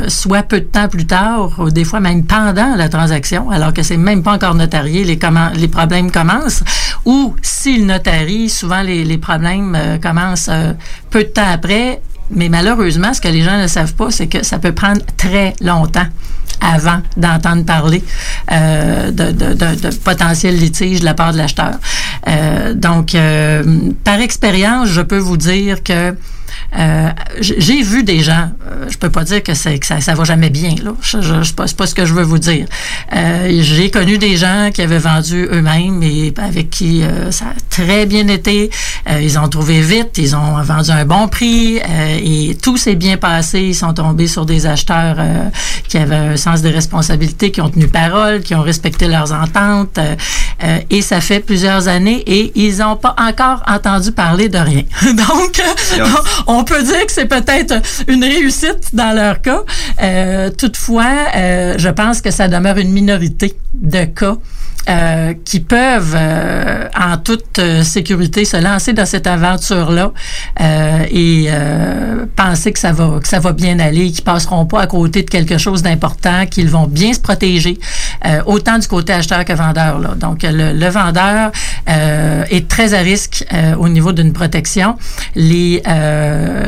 soit 0.08 0.44
peu 0.44 0.60
de 0.60 0.66
temps 0.66 0.88
plus 0.88 1.06
tard, 1.06 1.52
ou 1.60 1.70
des 1.70 1.84
fois 1.84 2.00
même 2.00 2.24
pendant 2.24 2.76
la 2.82 2.90
transaction, 2.90 3.50
alors 3.50 3.74
que 3.74 3.84
c'est 3.84 3.98
même 3.98 4.24
pas 4.24 4.34
encore 4.34 4.56
notarié, 4.56 5.04
les, 5.04 5.68
problèmes 5.68 6.12
commencent. 6.12 6.64
Ou 7.06 7.36
s'il 7.42 7.86
notarie, 7.86 8.50
souvent 8.50 8.82
les, 8.82 9.18
problèmes 9.18 9.76
euh, 9.76 9.98
commencent 9.98 10.50
euh, 10.50 10.74
peu 11.10 11.24
de 11.24 11.30
temps 11.30 11.50
après. 11.52 12.02
Mais 12.32 12.50
malheureusement, 12.50 13.14
ce 13.14 13.22
que 13.22 13.28
les 13.28 13.42
gens 13.42 13.58
ne 13.58 13.68
savent 13.68 13.94
pas, 13.94 14.10
c'est 14.10 14.28
que 14.28 14.44
ça 14.44 14.58
peut 14.58 14.72
prendre 14.72 15.02
très 15.18 15.54
longtemps 15.62 16.08
avant 16.62 17.02
d'entendre 17.18 17.66
parler 17.66 18.04
euh, 18.52 19.12
de, 19.12 19.32
de, 19.32 19.96
potentiels 19.98 20.58
litiges 20.58 21.02
de 21.02 21.06
la 21.06 21.14
part 21.14 21.34
de 21.34 21.38
l'acheteur. 21.38 21.74
Donc, 22.76 23.18
par 24.04 24.22
expérience, 24.22 24.88
je 24.90 25.02
peux 25.02 25.18
vous 25.18 25.38
dire 25.38 25.84
que 25.84 26.16
euh, 26.78 27.10
j'ai 27.40 27.82
vu 27.82 28.04
des 28.04 28.20
gens, 28.20 28.50
euh, 28.66 28.86
je 28.90 28.98
peux 28.98 29.10
pas 29.10 29.24
dire 29.24 29.44
que, 29.44 29.52
que 29.52 29.86
ça, 29.86 30.00
ça 30.00 30.14
va 30.14 30.24
jamais 30.24 30.50
bien, 30.50 30.76
là. 30.84 30.92
Je, 31.02 31.22
je, 31.22 31.44
c'est, 31.44 31.56
pas, 31.56 31.66
pas 31.66 31.86
ce 31.86 31.94
que 31.94 32.06
je 32.06 32.14
veux 32.14 32.24
vous 32.24 32.40
dire. 32.40 32.66
Euh, 33.14 33.60
j'ai 33.62 33.92
connu 33.92 34.18
des 34.18 34.38
gens 34.38 34.70
qui 34.74 34.82
avaient 34.82 35.00
vendu 35.00 35.48
eux-mêmes 35.52 36.02
et 36.04 36.34
avec 36.38 36.70
qui 36.70 37.04
ça 37.32 37.46
a 37.46 37.54
très 37.70 38.06
bien 38.06 38.28
été. 38.28 38.70
ils 39.22 39.38
ont 39.38 39.48
trouvé 39.48 39.82
vite, 39.82 40.18
ils 40.18 40.36
ont 40.36 40.62
vendu 40.62 40.92
un 40.92 41.06
bon 41.06 41.28
prix 41.28 41.80
et 42.24 42.56
tout 42.62 42.78
s'est 42.78 42.96
bien 42.96 43.18
passé. 43.18 43.60
Ils 43.62 43.76
sont 43.76 43.94
tombés 43.94 44.28
sur 44.28 44.46
des 44.46 44.66
acheteurs 44.66 45.18
qui 45.88 45.98
avaient 45.98 46.16
un 46.16 46.38
sens 46.38 46.62
de 46.62 46.70
responsabilité, 46.70 47.52
qui 47.52 47.62
ont 47.62 47.70
tenu 47.70 47.88
parole, 47.88 48.42
qui 48.42 48.56
ont 48.56 48.62
respecté 48.62 49.08
leurs 49.08 49.34
ententes. 49.34 50.00
et 50.90 51.02
ça 51.02 51.22
fait 51.22 51.40
plusieurs 51.40 51.88
années 51.88 52.24
et 52.26 52.52
ils 52.56 52.78
n'ont 52.78 52.96
pas 52.96 53.16
encore 53.18 53.64
entendu 53.68 54.12
parler 54.12 54.50
de 54.50 54.58
rien. 54.58 54.84
Donc, 55.14 55.62
on 56.48 56.61
peut 56.64 56.84
dire 56.84 57.06
que 57.06 57.12
c'est 57.12 57.26
peut-être 57.26 57.76
une 58.08 58.24
réussite 58.24 58.94
dans 58.94 59.16
leur 59.16 59.42
cas. 59.42 59.64
Euh, 60.02 60.50
toutefois, 60.50 61.12
euh, 61.36 61.76
je 61.78 61.90
pense 61.90 62.22
que 62.22 62.32
ça 62.32 62.48
demeure 62.48 62.78
une 62.78 62.92
minorité 62.92 63.56
de 63.74 64.06
cas 64.06 64.38
euh, 64.90 65.36
qui 65.46 65.60
peuvent, 65.60 66.16
euh, 66.18 66.88
en 67.00 67.18
toute 67.18 67.60
euh, 67.60 67.84
sécurité, 67.84 68.46
se 68.46 68.58
lancer 68.58 68.94
dans 68.94 69.06
cette 69.06 69.28
aventure-là 69.28 70.12
et 71.12 71.50
penser 72.36 72.72
que 72.72 72.80
ça 72.80 72.92
va 72.92 73.20
que 73.22 73.28
ça 73.28 73.40
va 73.40 73.52
bien 73.52 73.80
aller, 73.80 74.12
qu'ils 74.12 74.24
passeront 74.24 74.66
pas 74.66 74.82
à 74.82 74.88
côté 74.88 75.24
de 75.24 75.30
quelque 75.30 75.58
chose 75.58 75.84
d'important, 75.84 76.46
qu'ils 76.46 76.70
vont 76.70 76.88
bien 76.88 77.14
se 77.14 77.20
protéger, 77.20 77.80
autant 78.46 78.78
du 78.78 78.88
côté 78.88 79.14
acheteur 79.14 79.44
que 79.46 79.54
vendeur. 79.54 80.00
Là. 80.00 80.10
Donc, 80.16 80.44
le, 80.44 80.74
le 80.74 80.90
vendeur 80.90 81.52
est 81.88 82.68
très 82.68 82.94
à 82.94 83.00
risque 83.00 83.46
au 83.80 83.90
niveau 83.90 84.12
d'une 84.12 84.34
protection. 84.34 84.98
Les 85.36 85.82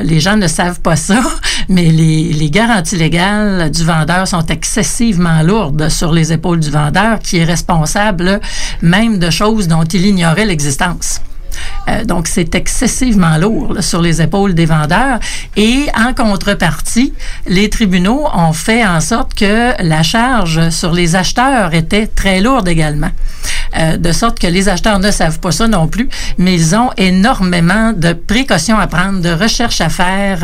les 0.04 0.20
gens 0.20 0.38
ne 0.38 0.48
savent 0.48 0.82
pas 0.82 0.96
ça, 0.96 1.22
mais 1.70 1.86
les, 1.86 2.34
les 2.34 2.50
garanties 2.50 2.98
légales 2.98 3.72
du 3.72 3.84
vendeur 3.84 4.28
sont 4.28 4.46
excessivement 4.48 5.42
lourdes 5.44 5.90
sur 5.90 6.12
les 6.12 6.34
épaules 6.34 6.60
du 6.60 6.70
vendeur, 6.70 7.20
qui 7.20 7.38
est 7.38 7.46
responsable 7.46 8.03
même 8.82 9.20
de 9.20 9.30
choses 9.30 9.68
dont 9.68 9.84
il 9.84 10.06
ignorait 10.06 10.46
l'existence. 10.46 11.22
Euh, 11.88 12.04
donc, 12.04 12.28
c'est 12.28 12.56
excessivement 12.56 13.38
lourd 13.38 13.78
sur 13.82 14.02
les 14.02 14.22
épaules 14.22 14.54
des 14.54 14.66
vendeurs. 14.66 15.20
Et 15.56 15.88
en 15.96 16.14
contrepartie, 16.14 17.14
les 17.46 17.70
tribunaux 17.70 18.28
ont 18.34 18.54
fait 18.54 18.86
en 18.86 19.00
sorte 19.00 19.34
que 19.34 19.74
la 19.82 20.04
charge 20.04 20.70
sur 20.70 20.94
les 20.94 21.16
acheteurs 21.16 21.74
était 21.74 22.08
très 22.08 22.42
lourde 22.42 22.68
également. 22.68 23.12
Euh, 23.78 23.98
de 23.98 24.12
sorte 24.12 24.40
que 24.40 24.48
les 24.48 24.70
acheteurs 24.70 25.00
ne 25.00 25.12
savent 25.12 25.40
pas 25.40 25.52
ça 25.52 25.68
non 25.68 25.88
plus, 25.88 26.10
mais 26.38 26.54
ils 26.54 26.76
ont 26.76 26.90
énormément 26.98 27.94
de 27.94 28.14
précautions 28.14 28.78
à 28.78 28.88
prendre, 28.88 29.22
de 29.22 29.30
recherches 29.30 29.82
à 29.82 29.90
faire, 29.90 30.40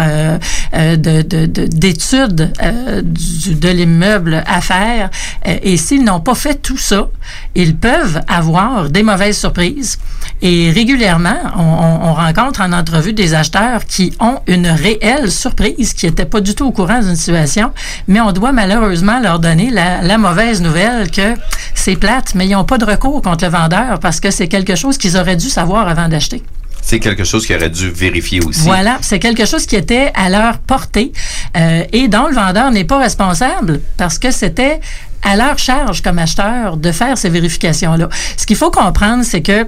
euh, 0.74 0.96
d'études 0.96 2.36
de, 2.36 3.54
de 3.54 3.70
l'immeuble 3.70 4.44
à 4.48 4.62
faire. 4.62 5.10
et 5.46 5.78
s'ils 5.78 6.04
n'ont 6.04 6.20
pas 6.20 6.36
fait 6.36 6.56
tout 6.56 6.78
ça, 6.78 7.10
ils 7.56 7.76
peuvent 7.76 8.22
avoir 8.28 8.90
des 8.90 9.04
mauvaises 9.04 9.38
surprises. 9.38 9.98
Et 10.42 10.72
régulièrement, 10.72 11.38
on, 11.58 12.14
rencontre 12.14 12.62
en 12.62 12.72
entrevue 12.72 13.14
des 13.14 13.34
acheteurs 13.34 13.86
qui 13.86 14.14
ont 14.20 14.40
une 14.48 14.68
réelle 14.68 15.32
surprise, 15.32 15.94
qui 15.94 16.06
n'étaient 16.06 16.26
pas 16.26 16.42
du 16.42 16.56
tout 16.56 16.66
au 16.66 16.72
courant 16.72 17.00
d'une 17.00 17.16
situation, 17.16 17.72
mais 18.08 18.22
on 18.22 18.32
doit 18.32 18.52
malheureusement 18.52 19.20
leur 19.20 19.40
donner 19.40 19.70
la, 19.70 20.18
mauvaise 20.18 20.62
nouvelle 20.62 21.12
que 21.12 21.36
c'est 21.76 21.96
plate, 21.96 22.36
mais 22.36 22.48
ils 22.48 22.52
n'ont 22.52 22.64
pas 22.64 22.78
de 22.78 22.86
recours 22.86 23.19
contre 23.22 23.46
le 23.46 23.52
vendeur 23.52 24.00
parce 24.00 24.20
que 24.20 24.32
c'est 24.32 24.48
quelque 24.48 24.76
chose 24.76 24.98
qu'ils 24.98 25.18
auraient 25.18 25.38
dû 25.38 25.50
savoir 25.50 25.88
avant 25.88 26.08
d'acheter. 26.08 26.44
C'est 26.82 27.00
quelque 27.00 27.24
chose 27.24 27.46
qu'ils 27.46 27.56
auraient 27.56 27.70
dû 27.70 27.90
vérifier 27.90 28.42
aussi. 28.42 28.62
Voilà, 28.62 28.98
c'est 29.02 29.20
quelque 29.20 29.46
chose 29.46 29.66
qui 29.66 29.76
était 29.76 30.12
à 30.16 30.30
leur 30.30 30.60
portée 30.60 31.12
euh, 31.58 31.84
et 31.92 32.08
dont 32.08 32.28
le 32.28 32.36
vendeur 32.36 32.72
n'est 32.72 32.86
pas 32.86 33.00
responsable 33.00 33.82
parce 33.98 34.18
que 34.18 34.32
c'était 34.32 34.80
à 35.22 35.36
leur 35.36 35.58
charge 35.58 36.02
comme 36.02 36.20
acheteur 36.20 36.78
de 36.78 36.92
faire 36.92 37.18
ces 37.18 37.30
vérifications-là. 37.30 38.10
Ce 38.38 38.46
qu'il 38.46 38.56
faut 38.56 38.72
comprendre, 38.72 39.24
c'est 39.24 39.42
que 39.42 39.68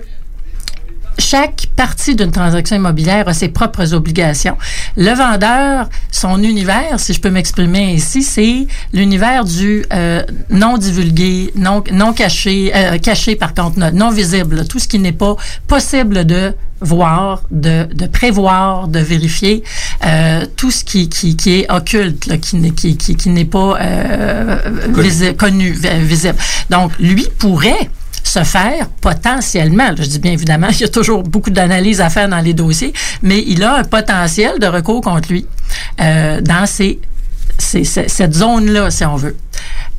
chaque 1.20 1.68
partie 1.76 2.16
d'une 2.16 2.32
transaction 2.32 2.76
immobilière 2.76 3.28
a 3.28 3.34
ses 3.34 3.50
propres 3.50 3.94
obligations. 3.94 4.58
Le 4.98 5.14
vendeur, 5.14 5.90
son 6.12 6.42
univers, 6.44 7.00
si 7.00 7.14
je 7.14 7.22
peux 7.22 7.30
m'exprimer 7.30 7.94
ici, 7.94 8.24
c'est 8.24 8.68
l'univers 8.94 9.46
du 9.46 9.86
euh, 9.94 10.24
non 10.50 10.78
divulgué, 10.78 11.52
non, 11.56 11.84
non 11.92 12.14
caché, 12.14 12.72
euh, 12.76 12.98
caché 12.98 13.36
par 13.36 13.54
contre, 13.54 13.80
non 13.94 14.10
visible, 14.10 14.68
tout 14.68 14.80
ce 14.80 14.88
qui 14.88 15.00
n'est 15.00 15.12
pas 15.12 15.36
possible 15.68 16.26
de 16.26 16.54
voir, 16.84 17.44
de, 17.52 17.88
de 17.94 18.08
prévoir, 18.08 18.88
de 18.88 18.98
vérifier 19.00 19.64
euh, 20.04 20.46
tout 20.56 20.72
ce 20.72 20.84
qui, 20.84 21.10
qui, 21.10 21.36
qui 21.36 21.60
est 21.60 21.72
occulte, 21.72 22.26
là, 22.26 22.38
qui, 22.38 22.60
qui, 22.74 22.98
qui, 22.98 23.16
qui 23.16 23.30
n'est 23.30 23.46
pas 23.46 23.78
euh, 23.80 24.58
visi- 24.98 25.36
connu, 25.36 25.72
vi- 25.74 26.00
visible. 26.04 26.38
Donc, 26.72 26.92
lui 27.00 27.28
pourrait 27.38 27.90
se 28.24 28.44
faire 28.44 28.88
potentiellement, 29.02 29.90
je 29.98 30.04
dis 30.04 30.20
bien 30.20 30.32
évidemment, 30.34 30.68
il 30.72 30.80
y 30.82 30.84
a 30.84 30.90
toujours 30.90 31.24
beaucoup 31.24 31.50
d'analyses 31.50 32.02
à 32.02 32.10
faire 32.10 32.30
dans 32.30 32.40
les 32.42 32.54
dossiers, 32.54 32.94
mais 33.22 33.44
il 33.48 33.64
a 33.64 33.78
un 33.78 33.84
potentiel 33.84 34.60
de 34.60 34.68
recours 34.68 35.02
contre 35.02 35.30
lui 35.32 35.46
euh, 36.00 36.42
dans 36.42 36.66
ces- 36.66 37.00
ces- 37.58 37.84
cette 37.84 38.34
zone-là, 38.34 38.90
si 38.92 39.06
on 39.06 39.16
veut. 39.16 39.36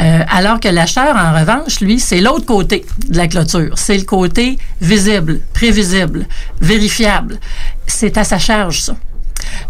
Euh, 0.00 0.20
alors 0.32 0.58
que 0.58 0.68
l'acheteur, 0.68 1.14
en 1.16 1.38
revanche, 1.38 1.80
lui, 1.80 2.00
c'est 2.00 2.20
l'autre 2.20 2.44
côté 2.46 2.84
de 3.08 3.16
la 3.16 3.28
clôture. 3.28 3.70
C'est 3.76 3.96
le 3.96 4.02
côté 4.04 4.58
visible, 4.80 5.40
prévisible, 5.54 6.26
vérifiable. 6.60 7.38
C'est 7.86 8.16
à 8.18 8.24
sa 8.24 8.38
charge, 8.38 8.80
ça. 8.80 8.96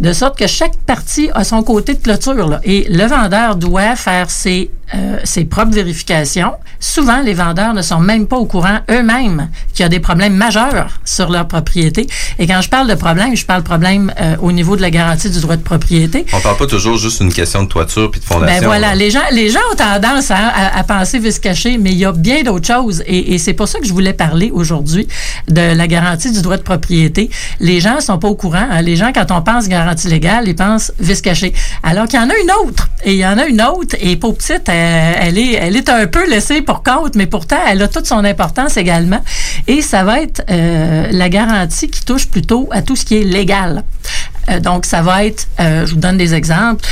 De 0.00 0.12
sorte 0.12 0.38
que 0.38 0.46
chaque 0.46 0.76
partie 0.86 1.28
a 1.34 1.44
son 1.44 1.62
côté 1.62 1.94
de 1.94 2.00
clôture. 2.02 2.48
Là. 2.48 2.60
Et 2.64 2.86
le 2.90 3.04
vendeur 3.06 3.56
doit 3.56 3.96
faire 3.96 4.30
ses, 4.30 4.70
euh, 4.94 5.18
ses 5.24 5.44
propres 5.44 5.72
vérifications. 5.72 6.52
Souvent, 6.80 7.20
les 7.22 7.34
vendeurs 7.34 7.74
ne 7.74 7.82
sont 7.82 8.00
même 8.00 8.26
pas 8.26 8.36
au 8.36 8.44
courant 8.46 8.78
eux-mêmes 8.90 9.48
qu'il 9.72 9.82
y 9.82 9.86
a 9.86 9.88
des 9.88 10.00
problèmes 10.00 10.34
majeurs 10.34 10.98
sur 11.04 11.30
leur 11.30 11.46
propriété. 11.48 12.06
Et 12.38 12.46
quand 12.46 12.60
je 12.60 12.68
parle 12.68 12.88
de 12.88 12.94
problème, 12.94 13.36
je 13.36 13.46
parle 13.46 13.62
de 13.62 13.66
problème 13.68 14.12
euh, 14.20 14.36
au 14.40 14.52
niveau 14.52 14.76
de 14.76 14.82
la 14.82 14.90
garantie 14.90 15.30
du 15.30 15.40
droit 15.40 15.56
de 15.56 15.62
propriété. 15.62 16.26
On 16.32 16.40
parle 16.40 16.56
pas 16.56 16.66
toujours 16.66 16.96
juste 16.98 17.20
une 17.20 17.32
question 17.32 17.62
de 17.62 17.68
toiture 17.68 18.10
puis 18.10 18.20
de 18.20 18.24
fondation. 18.26 18.60
Ben 18.60 18.66
voilà, 18.66 18.88
là. 18.88 18.94
les 18.94 19.10
gens, 19.10 19.20
les 19.30 19.48
gens 19.50 19.60
ont 19.72 19.76
tendance 19.76 20.30
à, 20.30 20.76
à 20.76 20.82
penser 20.84 21.18
vice 21.18 21.38
caché, 21.38 21.78
mais 21.78 21.92
il 21.92 21.98
y 21.98 22.04
a 22.04 22.12
bien 22.12 22.42
d'autres 22.42 22.66
choses. 22.66 23.02
Et, 23.06 23.34
et 23.34 23.38
c'est 23.38 23.54
pour 23.54 23.68
ça 23.68 23.78
que 23.78 23.86
je 23.86 23.92
voulais 23.92 24.12
parler 24.12 24.50
aujourd'hui 24.52 25.06
de 25.48 25.74
la 25.74 25.86
garantie 25.86 26.32
du 26.32 26.42
droit 26.42 26.56
de 26.56 26.62
propriété. 26.62 27.30
Les 27.60 27.80
gens 27.80 28.00
sont 28.00 28.18
pas 28.18 28.28
au 28.28 28.34
courant. 28.34 28.66
hein. 28.70 28.82
Les 28.82 28.96
gens, 28.96 29.12
quand 29.14 29.30
on 29.30 29.42
pense 29.42 29.68
garantie 29.68 30.08
légale, 30.08 30.48
ils 30.48 30.56
pensent 30.56 30.92
vice 30.98 31.22
caché. 31.22 31.52
Alors 31.82 32.06
qu'il 32.08 32.18
y 32.18 32.22
en 32.22 32.28
a 32.28 32.36
une 32.36 32.50
autre. 32.68 32.88
Et 33.04 33.12
il 33.12 33.18
y 33.18 33.26
en 33.26 33.38
a 33.38 33.46
une 33.46 33.62
autre. 33.62 33.96
Et 34.00 34.16
pour 34.16 34.36
petite, 34.36 34.68
elle, 34.68 34.81
elle 34.82 35.38
est, 35.38 35.52
elle 35.52 35.76
est 35.76 35.88
un 35.88 36.06
peu 36.06 36.28
laissée 36.28 36.62
pour 36.62 36.82
compte, 36.82 37.14
mais 37.14 37.26
pourtant, 37.26 37.58
elle 37.68 37.82
a 37.82 37.88
toute 37.88 38.06
son 38.06 38.24
importance 38.24 38.76
également. 38.76 39.22
Et 39.66 39.82
ça 39.82 40.04
va 40.04 40.20
être 40.20 40.42
euh, 40.50 41.08
la 41.10 41.28
garantie 41.28 41.88
qui 41.88 42.04
touche 42.04 42.28
plutôt 42.28 42.68
à 42.72 42.82
tout 42.82 42.96
ce 42.96 43.04
qui 43.04 43.16
est 43.16 43.24
légal. 43.24 43.84
Euh, 44.48 44.60
donc, 44.60 44.86
ça 44.86 45.02
va 45.02 45.24
être, 45.24 45.46
euh, 45.60 45.86
je 45.86 45.94
vous 45.94 46.00
donne 46.00 46.16
des 46.16 46.34
exemples. 46.34 46.84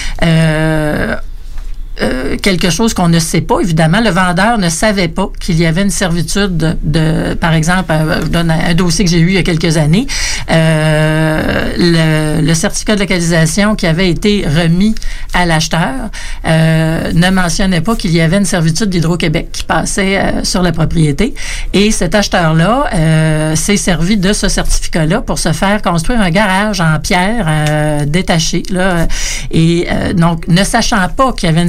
Euh, 2.03 2.36
quelque 2.40 2.70
chose 2.70 2.94
qu'on 2.94 3.09
ne 3.09 3.18
sait 3.18 3.40
pas. 3.40 3.61
Évidemment, 3.61 4.01
le 4.01 4.11
vendeur 4.11 4.59
ne 4.59 4.68
savait 4.68 5.09
pas 5.09 5.30
qu'il 5.38 5.59
y 5.59 5.66
avait 5.66 5.82
une 5.82 5.90
servitude 5.90 6.78
de, 6.82 7.34
par 7.34 7.53
exemple, 7.53 7.92
euh, 7.92 8.20
je 8.22 8.28
donne 8.28 8.51
un, 8.51 8.74
dossier 8.74 9.05
que 9.05 9.11
j'ai 9.11 9.18
eu 9.18 9.28
il 9.28 9.34
y 9.34 9.38
a 9.38 9.42
quelques 9.42 9.76
années, 9.76 10.07
euh, 10.51 12.40
le, 12.42 12.55
certificat 12.55 12.94
de 12.94 13.01
localisation 13.01 13.74
qui 13.74 13.86
avait 13.86 14.11
été 14.11 14.44
remis 14.46 14.94
à 15.34 15.46
l'acheteur 15.46 16.11
euh, 16.46 17.12
ne 17.12 17.30
mentionnait 17.30 17.80
pas 17.80 17.96
qu'il 17.96 18.11
y 18.11 18.20
avait 18.20 18.38
une 18.38 18.44
servitude 18.44 18.88
d'Hydro-Québec 18.88 19.48
qui 19.53 19.64
passait 19.64 20.20
sur 20.42 20.62
la 20.62 20.72
propriété. 20.72 21.34
Et 21.72 21.90
cet 21.90 22.14
acheteur-là 22.14 23.55
s'est 23.55 23.76
servi 23.76 24.16
de 24.16 24.32
ce 24.32 24.48
certificat-là 24.48 25.20
pour 25.20 25.38
se 25.38 25.53
faire 25.53 25.80
construire 25.80 26.20
un 26.20 26.30
garage 26.30 26.80
en 26.80 26.98
pierre 26.98 28.05
détaché. 28.07 28.62
Là, 28.70 29.07
et 29.51 29.86
donc, 30.14 30.48
ne 30.48 30.64
sachant 30.64 31.09
pas 31.09 31.32
qu'il 31.32 31.48
y 31.48 31.53
avait 31.53 31.62
une 31.62 31.68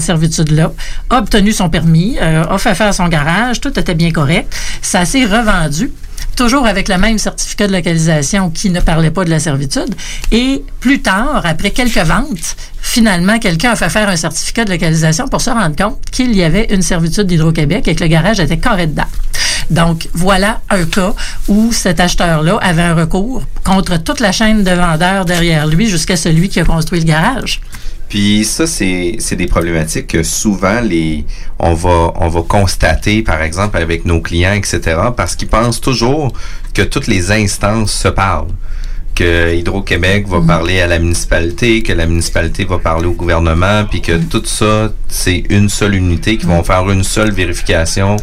a 1.09 1.17
obtenu 1.17 1.51
son 1.51 1.69
permis, 1.69 2.17
euh, 2.21 2.43
a 2.43 2.57
fait 2.57 2.75
faire 2.75 2.93
son 2.93 3.07
garage, 3.07 3.61
tout 3.61 3.77
était 3.79 3.95
bien 3.95 4.11
correct. 4.11 4.53
Ça 4.81 5.05
s'est 5.05 5.25
revendu 5.25 5.91
toujours 6.35 6.65
avec 6.65 6.87
le 6.87 6.97
même 6.97 7.17
certificat 7.17 7.67
de 7.67 7.73
localisation 7.73 8.49
qui 8.49 8.69
ne 8.69 8.79
parlait 8.79 9.11
pas 9.11 9.25
de 9.25 9.29
la 9.29 9.39
servitude. 9.39 9.93
Et 10.31 10.63
plus 10.79 11.01
tard, 11.01 11.41
après 11.45 11.71
quelques 11.71 11.97
ventes, 11.97 12.55
finalement, 12.81 13.37
quelqu'un 13.39 13.71
a 13.71 13.75
fait 13.75 13.89
faire 13.89 14.09
un 14.09 14.15
certificat 14.15 14.65
de 14.65 14.71
localisation 14.71 15.27
pour 15.27 15.41
se 15.41 15.49
rendre 15.49 15.75
compte 15.75 15.99
qu'il 16.11 16.35
y 16.35 16.43
avait 16.43 16.67
une 16.71 16.81
servitude 16.81 17.27
d'Hydro-Québec 17.27 17.87
et 17.87 17.95
que 17.95 18.03
le 18.03 18.09
garage 18.09 18.39
était 18.39 18.57
carré 18.57 18.87
dedans. 18.87 19.03
Donc, 19.69 20.09
voilà 20.13 20.61
un 20.69 20.85
cas 20.85 21.13
où 21.47 21.71
cet 21.71 21.99
acheteur-là 21.99 22.57
avait 22.61 22.81
un 22.81 22.95
recours 22.95 23.43
contre 23.63 23.97
toute 23.97 24.19
la 24.19 24.31
chaîne 24.31 24.63
de 24.63 24.71
vendeurs 24.71 25.25
derrière 25.25 25.67
lui 25.67 25.87
jusqu'à 25.87 26.17
celui 26.17 26.49
qui 26.49 26.59
a 26.59 26.65
construit 26.65 26.99
le 26.99 27.05
garage. 27.05 27.61
Puis 28.11 28.43
ça, 28.43 28.67
c'est 28.67 29.15
c'est 29.19 29.37
des 29.37 29.47
problématiques 29.47 30.07
que 30.07 30.21
souvent 30.21 30.81
les 30.81 31.23
on 31.59 31.73
va 31.73 32.11
on 32.19 32.27
va 32.27 32.41
constater, 32.41 33.21
par 33.21 33.41
exemple, 33.41 33.77
avec 33.77 34.03
nos 34.03 34.19
clients, 34.19 34.51
etc., 34.51 34.99
parce 35.15 35.37
qu'ils 35.37 35.47
pensent 35.47 35.79
toujours 35.79 36.33
que 36.73 36.81
toutes 36.81 37.07
les 37.07 37.31
instances 37.31 37.93
se 37.93 38.09
parlent. 38.09 38.51
Que 39.15 39.55
Hydro-Québec 39.55 40.27
va 40.27 40.41
parler 40.41 40.81
à 40.81 40.87
la 40.87 40.99
municipalité, 40.99 41.83
que 41.83 41.93
la 41.93 42.05
municipalité 42.05 42.65
va 42.65 42.79
parler 42.79 43.07
au 43.07 43.13
gouvernement, 43.13 43.85
puis 43.89 44.01
que 44.01 44.17
tout 44.17 44.43
ça, 44.43 44.91
c'est 45.07 45.43
une 45.49 45.69
seule 45.69 45.95
unité 45.95 46.37
qui 46.37 46.45
vont 46.45 46.63
faire 46.63 46.89
une 46.89 47.05
seule 47.05 47.31
vérification 47.31 48.17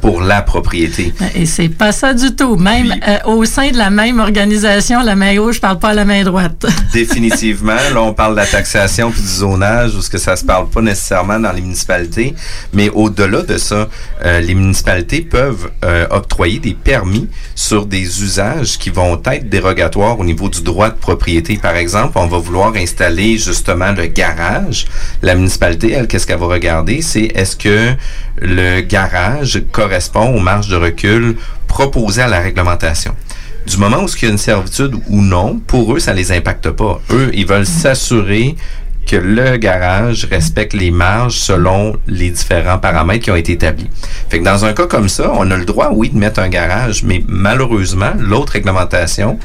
pour 0.00 0.20
la 0.20 0.42
propriété. 0.42 1.12
Et 1.34 1.46
c'est 1.46 1.68
pas 1.68 1.92
ça 1.92 2.14
du 2.14 2.34
tout. 2.34 2.56
Même 2.56 2.94
euh, 3.06 3.18
au 3.26 3.44
sein 3.44 3.70
de 3.70 3.76
la 3.76 3.90
même 3.90 4.20
organisation, 4.20 5.02
la 5.02 5.16
main 5.16 5.34
gauche 5.36 5.60
parle 5.60 5.78
pas 5.78 5.88
à 5.88 5.94
la 5.94 6.04
main 6.04 6.22
droite. 6.22 6.66
Définitivement. 6.92 7.76
Là, 7.92 8.02
on 8.02 8.14
parle 8.14 8.32
de 8.32 8.40
la 8.40 8.46
taxation 8.46 9.10
puis 9.10 9.20
du 9.20 9.26
zonage, 9.26 9.94
où 9.94 10.02
ce 10.02 10.10
que 10.10 10.18
ça 10.18 10.36
se 10.36 10.44
parle 10.44 10.68
pas 10.68 10.80
nécessairement 10.80 11.38
dans 11.38 11.52
les 11.52 11.60
municipalités. 11.60 12.34
Mais 12.72 12.88
au-delà 12.90 13.42
de 13.42 13.58
ça, 13.58 13.88
euh, 14.24 14.40
les 14.40 14.54
municipalités 14.54 15.22
peuvent 15.22 15.70
euh, 15.84 16.06
octroyer 16.10 16.58
des 16.58 16.74
permis 16.74 17.28
sur 17.54 17.86
des 17.86 18.22
usages 18.22 18.78
qui 18.78 18.90
vont 18.90 19.20
être 19.24 19.48
dérogatoires 19.48 20.18
au 20.18 20.24
niveau 20.24 20.48
du 20.48 20.62
droit 20.62 20.90
de 20.90 20.96
propriété. 20.96 21.56
Par 21.56 21.76
exemple, 21.76 22.18
on 22.18 22.26
va 22.26 22.38
vouloir 22.38 22.74
installer 22.76 23.38
justement 23.38 23.92
le 23.92 24.06
garage. 24.06 24.86
La 25.22 25.34
municipalité, 25.34 25.92
elle, 25.92 26.06
qu'est-ce 26.06 26.26
qu'elle 26.26 26.38
va 26.38 26.46
regarder? 26.46 27.02
C'est 27.02 27.32
est-ce 27.34 27.56
que 27.56 27.94
le 28.40 28.80
garage 28.80 29.62
correspond 29.72 30.34
aux 30.34 30.40
marges 30.40 30.68
de 30.68 30.76
recul 30.76 31.36
proposées 31.66 32.22
à 32.22 32.28
la 32.28 32.40
réglementation 32.40 33.14
du 33.68 33.76
moment 33.76 34.02
où 34.02 34.08
il 34.08 34.22
y 34.22 34.26
a 34.26 34.30
une 34.30 34.38
servitude 34.38 34.94
ou 35.08 35.20
non, 35.20 35.60
pour 35.66 35.94
eux, 35.94 35.98
ça 35.98 36.14
les 36.14 36.32
impacte 36.32 36.70
pas. 36.70 37.00
Eux, 37.10 37.30
ils 37.34 37.46
veulent 37.46 37.66
s'assurer 37.66 38.56
que 39.06 39.16
le 39.16 39.56
garage 39.56 40.26
respecte 40.30 40.74
les 40.74 40.90
marges 40.90 41.38
selon 41.38 41.96
les 42.06 42.30
différents 42.30 42.78
paramètres 42.78 43.24
qui 43.24 43.30
ont 43.30 43.36
été 43.36 43.52
établis. 43.52 43.88
Fait 44.28 44.38
que 44.38 44.44
dans 44.44 44.64
un 44.64 44.74
cas 44.74 44.86
comme 44.86 45.08
ça, 45.08 45.32
on 45.34 45.50
a 45.50 45.56
le 45.56 45.64
droit, 45.64 45.90
oui, 45.92 46.10
de 46.10 46.18
mettre 46.18 46.40
un 46.40 46.48
garage, 46.48 47.04
mais 47.04 47.24
malheureusement, 47.26 48.12
l'autre 48.18 48.52
réglementation 48.52 49.38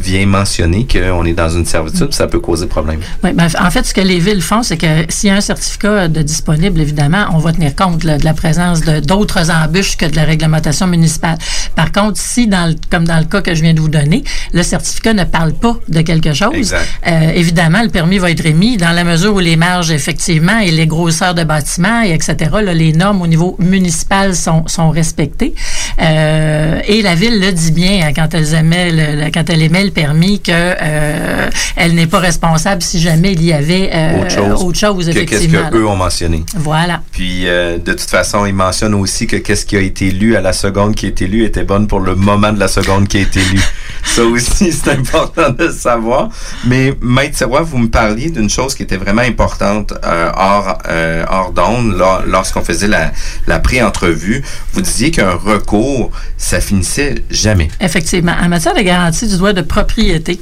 vient 0.00 0.26
mentionner 0.26 0.86
qu'on 0.86 1.24
est 1.24 1.32
dans 1.32 1.48
une 1.50 1.64
servitude, 1.66 2.12
ça 2.12 2.26
peut 2.26 2.40
causer 2.40 2.66
problème. 2.66 3.00
Oui, 3.24 3.30
ben, 3.32 3.48
en 3.60 3.70
fait, 3.70 3.84
ce 3.86 3.94
que 3.94 4.00
les 4.00 4.18
villes 4.18 4.42
font, 4.42 4.62
c'est 4.62 4.76
que 4.76 5.04
s'il 5.08 5.28
y 5.28 5.32
a 5.32 5.36
un 5.36 5.40
certificat 5.40 6.08
de 6.08 6.22
disponible, 6.22 6.80
évidemment, 6.80 7.26
on 7.34 7.38
va 7.38 7.52
tenir 7.52 7.74
compte 7.74 8.04
là, 8.04 8.18
de 8.18 8.24
la 8.24 8.34
présence 8.34 8.80
de 8.82 9.00
d'autres 9.00 9.50
embûches 9.50 9.96
que 9.96 10.06
de 10.06 10.16
la 10.16 10.24
réglementation 10.24 10.86
municipale. 10.86 11.38
Par 11.74 11.92
contre, 11.92 12.18
si, 12.20 12.46
dans 12.46 12.66
le- 12.68 12.76
comme 12.90 13.04
dans 13.06 13.18
le 13.18 13.24
cas 13.24 13.40
que 13.42 13.54
je 13.54 13.62
viens 13.62 13.74
de 13.74 13.80
vous 13.80 13.88
donner, 13.88 14.24
le 14.52 14.62
certificat 14.62 15.14
ne 15.14 15.24
parle 15.24 15.52
pas 15.52 15.76
de 15.88 16.00
quelque 16.02 16.32
chose, 16.32 16.72
euh, 17.06 17.30
évidemment, 17.34 17.82
le 17.82 17.88
permis 17.88 18.18
va 18.18 18.30
être 18.30 18.44
émis 18.46 18.76
dans 18.76 18.92
la 18.92 19.04
mesure 19.04 19.34
où 19.34 19.38
les 19.38 19.56
marges, 19.56 19.90
effectivement, 19.90 20.58
et 20.58 20.70
les 20.70 20.86
grosseurs 20.86 21.34
de 21.34 21.44
bâtiments, 21.44 22.02
et 22.02 22.12
etc., 22.12 22.36
là, 22.62 22.74
les 22.74 22.92
normes 22.92 23.22
au 23.22 23.26
niveau 23.26 23.56
municipal 23.58 24.34
sont, 24.34 24.66
sont 24.66 24.90
respectées. 24.90 25.54
Euh, 26.00 26.80
et 26.86 27.02
la 27.02 27.14
ville 27.14 27.40
le 27.40 27.52
dit 27.52 27.72
bien 27.72 28.06
hein, 28.06 28.12
quand 28.14 28.34
elle 28.34 28.54
émet 28.54 28.90
le, 28.90 29.24
le- 29.24 29.30
quand 29.30 29.48
elle 29.50 29.62
émet 29.62 29.87
le 29.88 29.92
permis 29.92 30.40
que 30.40 30.52
euh, 30.52 31.50
elle 31.76 31.94
n'est 31.94 32.06
pas 32.06 32.18
responsable 32.18 32.82
si 32.82 33.00
jamais 33.00 33.32
il 33.32 33.44
y 33.44 33.52
avait 33.52 33.90
euh, 33.92 34.20
autre 34.20 34.30
chose, 34.30 34.62
autre 34.62 34.78
chose, 34.78 35.10
qu'est-ce 35.12 35.70
qu'eux 35.70 35.86
ont 35.86 35.96
mentionné. 35.96 36.44
Voilà. 36.56 37.02
Puis 37.12 37.48
euh, 37.48 37.78
de 37.78 37.92
toute 37.92 38.10
façon, 38.10 38.46
il 38.46 38.54
mentionne 38.54 38.94
aussi 38.94 39.26
que 39.26 39.36
qu'est-ce 39.36 39.66
qui 39.66 39.76
a 39.76 39.80
été 39.80 40.10
lu 40.10 40.36
à 40.36 40.40
la 40.40 40.52
seconde 40.52 40.94
qui 40.94 41.06
a 41.06 41.08
été 41.08 41.26
lu 41.26 41.44
était 41.44 41.64
bonne 41.64 41.86
pour 41.86 42.00
le 42.00 42.14
moment 42.14 42.52
de 42.52 42.60
la 42.60 42.68
seconde 42.68 43.08
qui 43.08 43.18
a 43.18 43.20
été 43.20 43.40
lu. 43.40 43.60
Ça 44.04 44.24
aussi, 44.24 44.72
c'est 44.72 44.90
important 44.92 45.50
de 45.50 45.68
savoir. 45.70 46.28
Mais 46.64 46.94
Maître 47.00 47.36
Serrois, 47.36 47.62
vous 47.62 47.78
me 47.78 47.88
parliez 47.88 48.30
d'une 48.30 48.50
chose 48.50 48.74
qui 48.74 48.82
était 48.82 48.96
vraiment 48.96 49.22
importante 49.22 49.92
euh, 50.04 50.30
hors, 50.36 50.78
euh, 50.88 51.24
hors 51.30 51.52
d'onde 51.52 51.94
lors- 51.96 52.22
lorsqu'on 52.26 52.62
faisait 52.62 52.88
la, 52.88 53.12
la 53.46 53.58
pré-entrevue. 53.58 54.42
Vous 54.72 54.80
disiez 54.80 55.10
qu'un 55.10 55.32
recours, 55.32 56.10
ça 56.36 56.60
finissait 56.60 57.24
jamais. 57.30 57.68
Effectivement. 57.80 58.34
En 58.40 58.48
matière 58.48 58.74
de 58.74 58.80
garantie 58.82 59.26
du 59.26 59.36
droit 59.36 59.52
de 59.52 59.62
propriété, 59.62 60.40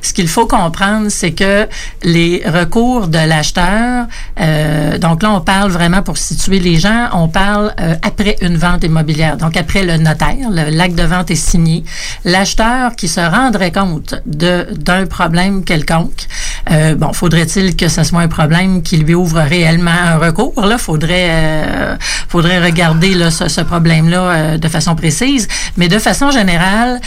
Ce 0.00 0.12
qu'il 0.12 0.28
faut 0.28 0.46
comprendre, 0.46 1.08
c'est 1.10 1.32
que 1.32 1.66
les 2.02 2.42
recours 2.46 3.08
de 3.08 3.18
l'acheteur, 3.18 4.06
euh, 4.40 4.96
donc 4.98 5.22
là, 5.22 5.30
on 5.32 5.40
parle 5.40 5.70
vraiment 5.70 6.02
pour 6.02 6.16
situer 6.18 6.58
les 6.60 6.76
gens, 6.78 7.08
on 7.12 7.28
parle 7.28 7.74
euh, 7.80 7.94
après 8.02 8.36
une 8.40 8.56
vente 8.56 8.84
immobilière, 8.84 9.36
donc 9.36 9.56
après 9.56 9.82
le 9.84 9.96
notaire, 9.96 10.48
l'acte 10.50 10.94
de 10.94 11.02
vente 11.02 11.30
est 11.30 11.34
signé. 11.34 11.84
L'acheteur 12.24 12.94
qui 12.98 13.08
se 13.08 13.20
rendrait 13.20 13.72
compte 13.72 14.16
d'un 14.26 15.06
problème 15.06 15.64
quelconque, 15.64 16.26
euh, 16.70 16.96
bon, 16.96 17.12
faudrait-il 17.12 17.76
que 17.76 17.88
ce 17.88 18.02
soit 18.02 18.20
un 18.20 18.28
problème 18.28 18.82
qui 18.82 18.98
lui 18.98 19.14
ouvre 19.14 19.40
réellement 19.40 19.90
un 19.90 20.18
recours? 20.18 20.66
Là, 20.66 20.76
faudrait, 20.76 21.28
euh, 21.30 21.96
faudrait 22.28 22.62
regarder 22.62 23.14
là, 23.14 23.30
ce, 23.30 23.60
problème-là 23.60 24.20
euh, 24.20 24.58
de 24.58 24.68
façon 24.68 24.96
précise. 24.96 25.46
Mais 25.76 25.88
de 25.88 25.98
façon 25.98 26.30
générale, 26.30 27.00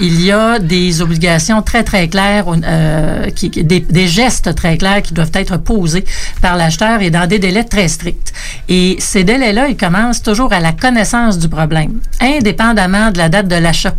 il 0.00 0.20
y 0.20 0.32
a 0.32 0.58
des 0.58 1.00
obligations 1.00 1.62
très, 1.62 1.84
très 1.84 2.08
claires, 2.08 2.46
des, 2.50 3.80
des 3.80 4.08
gestes 4.08 4.54
très 4.56 4.76
clairs 4.76 5.02
qui 5.02 5.14
doivent 5.14 5.30
être 5.34 5.56
posés 5.56 6.04
par 6.40 6.56
l'acheteur 6.56 7.00
et 7.00 7.10
dans 7.10 7.28
des 7.28 7.38
délais 7.38 7.64
très 7.64 7.86
stricts. 7.86 8.32
Et 8.68 8.96
ces 8.98 9.22
délais-là, 9.22 9.68
ils 9.68 9.76
commencent 9.76 10.22
toujours 10.22 10.52
à 10.52 10.58
la 10.58 10.72
connaissance 10.72 11.38
du 11.38 11.48
problème, 11.48 12.00
indépendamment 12.20 13.12
de 13.12 13.18
la 13.18 13.28
date 13.28 13.46
de 13.46 13.56
l'achat. 13.56 13.94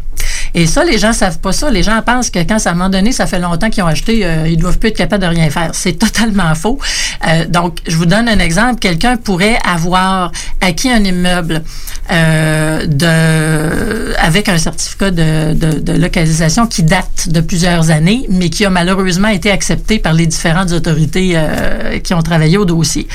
Et 0.54 0.68
ça, 0.68 0.84
les 0.84 1.00
gens 1.00 1.13
savent 1.14 1.40
pas 1.40 1.52
ça. 1.52 1.70
Les 1.70 1.84
gens 1.84 2.02
pensent 2.02 2.30
que 2.30 2.40
quand, 2.40 2.58
à 2.66 2.70
un 2.70 2.74
moment 2.74 2.90
donné, 2.90 3.12
ça 3.12 3.28
fait 3.28 3.40
longtemps 3.40 3.70
qu'ils 3.70 3.84
ont 3.84 3.88
acheté, 3.88 4.26
euh, 4.26 4.48
ils 4.48 4.58
doivent 4.58 4.80
plus 4.80 4.90
être 4.90 4.98
capables 4.98 5.24
de 5.24 5.28
rien 5.28 5.50
faire. 5.50 5.72
C'est 5.74 5.94
totalement 6.00 6.54
faux. 6.56 6.80
Euh, 7.28 7.46
donc, 7.48 7.80
je 7.88 7.96
vous 7.96 8.06
donne 8.06 8.28
un 8.28 8.40
exemple. 8.40 8.80
Quelqu'un 8.80 9.18
pourrait 9.18 9.58
avoir 9.66 10.32
acquis 10.62 10.90
un 10.90 11.04
immeuble 11.04 11.64
euh, 12.12 14.14
avec 14.18 14.50
un 14.50 14.58
certificat 14.58 15.12
de, 15.12 15.98
localisation 15.98 16.68
qui 16.68 16.84
date 16.84 17.30
de 17.30 17.42
plusieurs 17.42 17.92
années, 17.92 18.26
mais 18.30 18.50
qui 18.50 18.66
a 18.66 18.70
malheureusement 18.70 19.30
été 19.30 19.52
accepté 19.52 20.00
par 20.00 20.14
les 20.14 20.28
différentes 20.28 20.72
autorités 20.72 21.34
euh, 21.36 22.00
qui 22.00 22.14
ont 22.14 22.22
travaillé 22.22 22.58
au 22.58 22.66
dossier. 22.66 23.08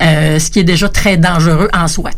Ce 0.00 0.50
qui 0.50 0.60
est 0.60 0.64
déjà 0.64 0.88
très 0.88 1.16
dangereux 1.16 1.68
en 1.74 1.88
soi. 1.88 2.10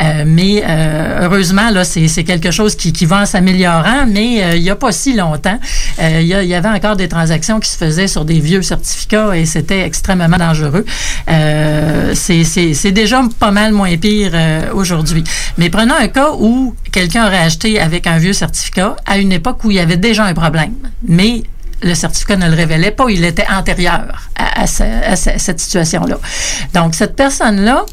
Euh, 0.00 0.24
mais 0.26 0.62
euh, 0.66 1.20
heureusement, 1.22 1.70
là, 1.70 1.84
c'est 1.84 2.24
quelque 2.24 2.50
chose 2.50 2.74
qui, 2.76 2.92
qui 2.92 3.04
va 3.06 3.22
en 3.22 3.26
s'améliorant, 3.26 4.06
mais 4.08 4.42
euh, 4.42 4.56
il 4.56 4.62
n'y 4.62 4.70
a 4.70 4.76
pas 4.76 4.90
si 4.92 5.14
longtemps, 5.14 5.58
euh, 6.00 6.18
il 6.20 6.26
y, 6.26 6.48
y 6.48 6.54
avait 6.54 6.68
encore 6.68 6.96
des 6.96 7.08
transactions 7.08 7.60
qui 7.60 7.68
se 7.70 7.76
faisaient 7.76 8.08
sur 8.08 8.24
des 8.24 8.40
vieux 8.40 8.62
certificats 8.62 9.36
et 9.36 9.44
c'était 9.44 9.82
extrêmement 9.82 10.36
dangereux. 10.36 10.84
Euh, 11.28 12.12
c'est- 12.14 12.90
déjà 12.92 13.22
pas 13.38 13.50
mal 13.50 13.72
moins 13.72 13.96
pire 13.96 14.32
aujourd'hui. 14.74 15.24
Mais 15.58 15.70
prenons 15.70 15.94
un 15.94 16.08
cas 16.08 16.30
où 16.38 16.74
quelqu'un 16.90 17.26
aurait 17.26 17.38
acheté 17.38 17.80
avec 17.80 18.06
un 18.06 18.18
vieux 18.18 18.32
certificat 18.32 18.96
à 19.06 19.18
une 19.18 19.32
époque 19.32 19.64
où 19.64 19.70
il 19.70 19.76
y 19.76 19.80
avait 19.80 19.96
déjà 19.96 20.24
un 20.24 20.34
problème. 20.34 20.72
Mais 21.06 21.42
le 21.82 21.94
certificat 21.94 22.36
ne 22.36 22.48
le 22.48 22.54
révélait 22.54 22.90
pas, 22.92 23.04
il 23.10 23.24
était 23.24 23.46
antérieur 23.50 24.28
à, 24.36 24.62
à 24.62 24.66
ce- 24.66 24.82
à 24.82 25.16
ce- 25.16 25.38
cette 25.38 25.60
situation-là. 25.60 26.18
Donc, 26.74 26.94
cette 26.94 27.16
personne-là 27.16 27.84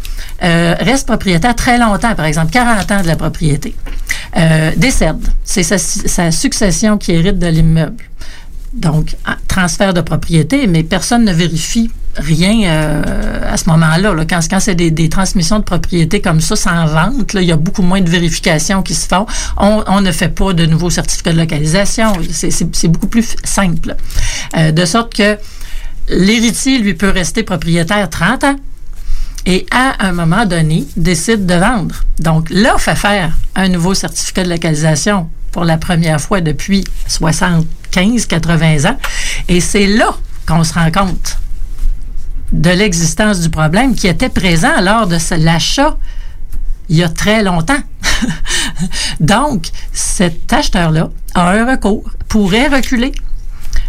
euh, 0.44 0.76
reste 0.80 1.08
propriétaire 1.08 1.56
très 1.56 1.78
longtemps, 1.78 2.16
par 2.16 2.26
exemple 2.26 2.52
40 2.52 2.92
ans 2.92 3.02
de 3.02 3.08
la 3.08 3.16
propriété. 3.16 3.76
Euh, 4.38 4.72
décède. 4.78 5.18
C'est 5.44 5.64
sa, 5.64 6.32
succession 6.32 6.98
qui 6.98 7.14
hérite 7.14 7.40
de 7.40 7.48
l'immeuble. 7.48 8.04
Donc, 8.74 9.16
transfert 9.48 9.94
de 9.94 10.02
propriété, 10.02 10.68
mais 10.68 10.84
personne 10.84 11.26
ne 11.26 11.34
vérifie 11.34 11.90
rien 12.20 12.70
euh, 12.70 13.53
à 13.53 13.57
ce 13.57 13.70
moment-là. 13.70 14.13
là. 14.13 14.26
Quand, 14.26 14.59
c'est 14.59 14.76
des, 14.76 15.09
transmissions 15.09 15.59
de 15.59 15.63
propriété 15.63 16.22
comme 16.22 16.41
ça, 16.41 16.55
sans 16.55 16.86
vente, 16.86 17.34
il 17.34 17.43
y 17.43 17.51
a 17.51 17.55
beaucoup 17.57 17.82
moins 17.82 18.01
de 18.01 18.09
vérifications 18.09 18.84
qui 18.84 18.93
se 18.93 19.07
font. 19.07 19.26
On, 19.57 19.84
on 19.88 20.01
ne 20.01 20.11
fait 20.11 20.30
pas 20.30 20.53
de 20.53 20.65
nouveaux 20.65 20.89
certificats 20.89 21.34
de 21.34 21.38
localisation. 21.38 22.13
C'est- 22.32 22.88
beaucoup 22.88 23.07
plus 23.07 23.36
simple. 23.43 23.95
Euh, 24.57 24.72
de 24.72 24.86
sorte 24.86 25.13
que 25.13 25.38
l'héritier, 26.09 26.80
lui, 26.80 26.93
peut 26.93 27.09
rester 27.09 27.43
propriétaire 27.43 28.09
30 28.09 28.43
ans 28.43 28.55
et 29.45 29.65
à 29.72 30.05
un 30.05 30.11
moment 30.11 30.45
donné, 30.45 30.86
décide 30.97 31.45
de 31.45 31.55
vendre. 31.55 32.03
Donc 32.20 32.49
là, 32.49 32.78
fait 32.78 32.95
faire 32.95 33.34
un 33.55 33.70
nouveau 33.70 33.93
certificat 33.93 34.43
de 34.43 34.49
localisation 34.49 35.30
pour 35.51 35.65
la 35.65 35.78
première 35.78 36.20
fois 36.20 36.41
depuis 36.41 36.84
75, 37.07 38.26
80 38.26 38.89
ans. 38.89 38.97
Et 39.47 39.61
c'est 39.61 39.88
là 39.88 40.15
qu'on 40.45 40.63
se 40.63 40.74
rend 40.74 40.91
compte 40.91 41.38
de 42.52 42.70
l'existence 42.70 43.39
du 43.39 43.50
problème 43.50 43.95
qui 43.95 44.08
était 44.08 44.30
présent 44.30 44.82
lors 44.82 45.08
de 45.08 45.18
l'achat 45.43 45.97
il 46.89 46.97
y 46.97 47.04
a 47.04 47.10
très 47.10 47.43
longtemps. 47.43 47.82
Donc, 49.20 49.68
cet 49.93 50.52
acheteur-là 50.52 51.10
a 51.36 51.52
un 51.52 51.72
recours, 51.72 52.10
pourrait 52.28 52.68
reculer 52.68 53.12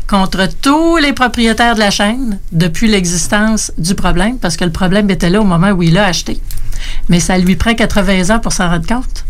contre 0.07 0.49
tous 0.61 0.97
les 0.99 1.13
propriétaires 1.13 1.75
de 1.75 1.81
la 1.81 1.91
chaîne 1.91 2.39
depuis 2.53 2.89
l'existence 2.89 3.73
du 3.79 3.95
problème, 3.95 4.39
parce 4.39 4.57
que 4.57 4.65
le 4.65 4.73
problème 4.73 5.09
était 5.09 5.31
là 5.31 5.41
au 5.41 5.45
moment 5.45 5.71
où 5.71 5.83
il 5.83 5.95
l'a 5.95 6.07
acheté. 6.07 6.41
Mais 7.09 7.21
ça 7.21 7.39
lui 7.39 7.57
prend 7.57 7.75
80 7.75 8.35
ans 8.35 8.41
pour 8.41 8.53
s'en 8.53 8.69
rendre 8.69 8.87
compte. 8.87 9.25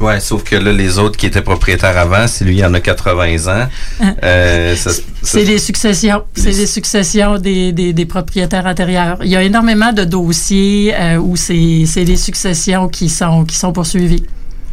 Ouais, 0.00 0.18
sauf 0.20 0.42
que 0.42 0.56
là, 0.56 0.72
les 0.72 0.98
autres 0.98 1.16
qui 1.16 1.26
étaient 1.26 1.40
propriétaires 1.42 1.96
avant, 1.96 2.26
si 2.26 2.44
lui, 2.44 2.56
il 2.58 2.64
en 2.64 2.74
a 2.74 2.80
80 2.80 3.46
ans, 3.46 3.68
Hein. 4.00 4.14
euh, 4.24 4.74
C'est 5.22 5.44
les 5.44 5.58
successions. 5.58 6.24
C'est 6.34 6.50
les 6.50 6.66
successions 6.66 7.38
des, 7.38 7.72
des, 7.72 7.92
des 7.92 8.04
propriétaires 8.06 8.66
antérieurs. 8.66 9.18
Il 9.22 9.30
y 9.30 9.36
a 9.36 9.42
énormément 9.42 9.92
de 9.92 10.04
dossiers 10.04 10.92
euh, 10.98 11.16
où 11.16 11.36
c'est 11.36 11.84
c'est 11.86 12.04
les 12.04 12.16
successions 12.16 12.88
qui 12.88 13.08
sont, 13.08 13.44
qui 13.44 13.56
sont 13.56 13.72
poursuivies. 13.72 14.24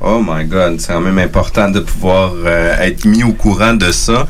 Oh 0.03 0.21
my 0.25 0.45
God, 0.45 0.79
c'est 0.79 0.93
quand 0.93 0.99
même 1.01 1.19
important 1.19 1.69
de 1.69 1.79
pouvoir 1.79 2.33
euh, 2.45 2.75
être 2.81 3.05
mis 3.05 3.23
au 3.23 3.33
courant 3.33 3.73
de 3.73 3.91
ça. 3.91 4.27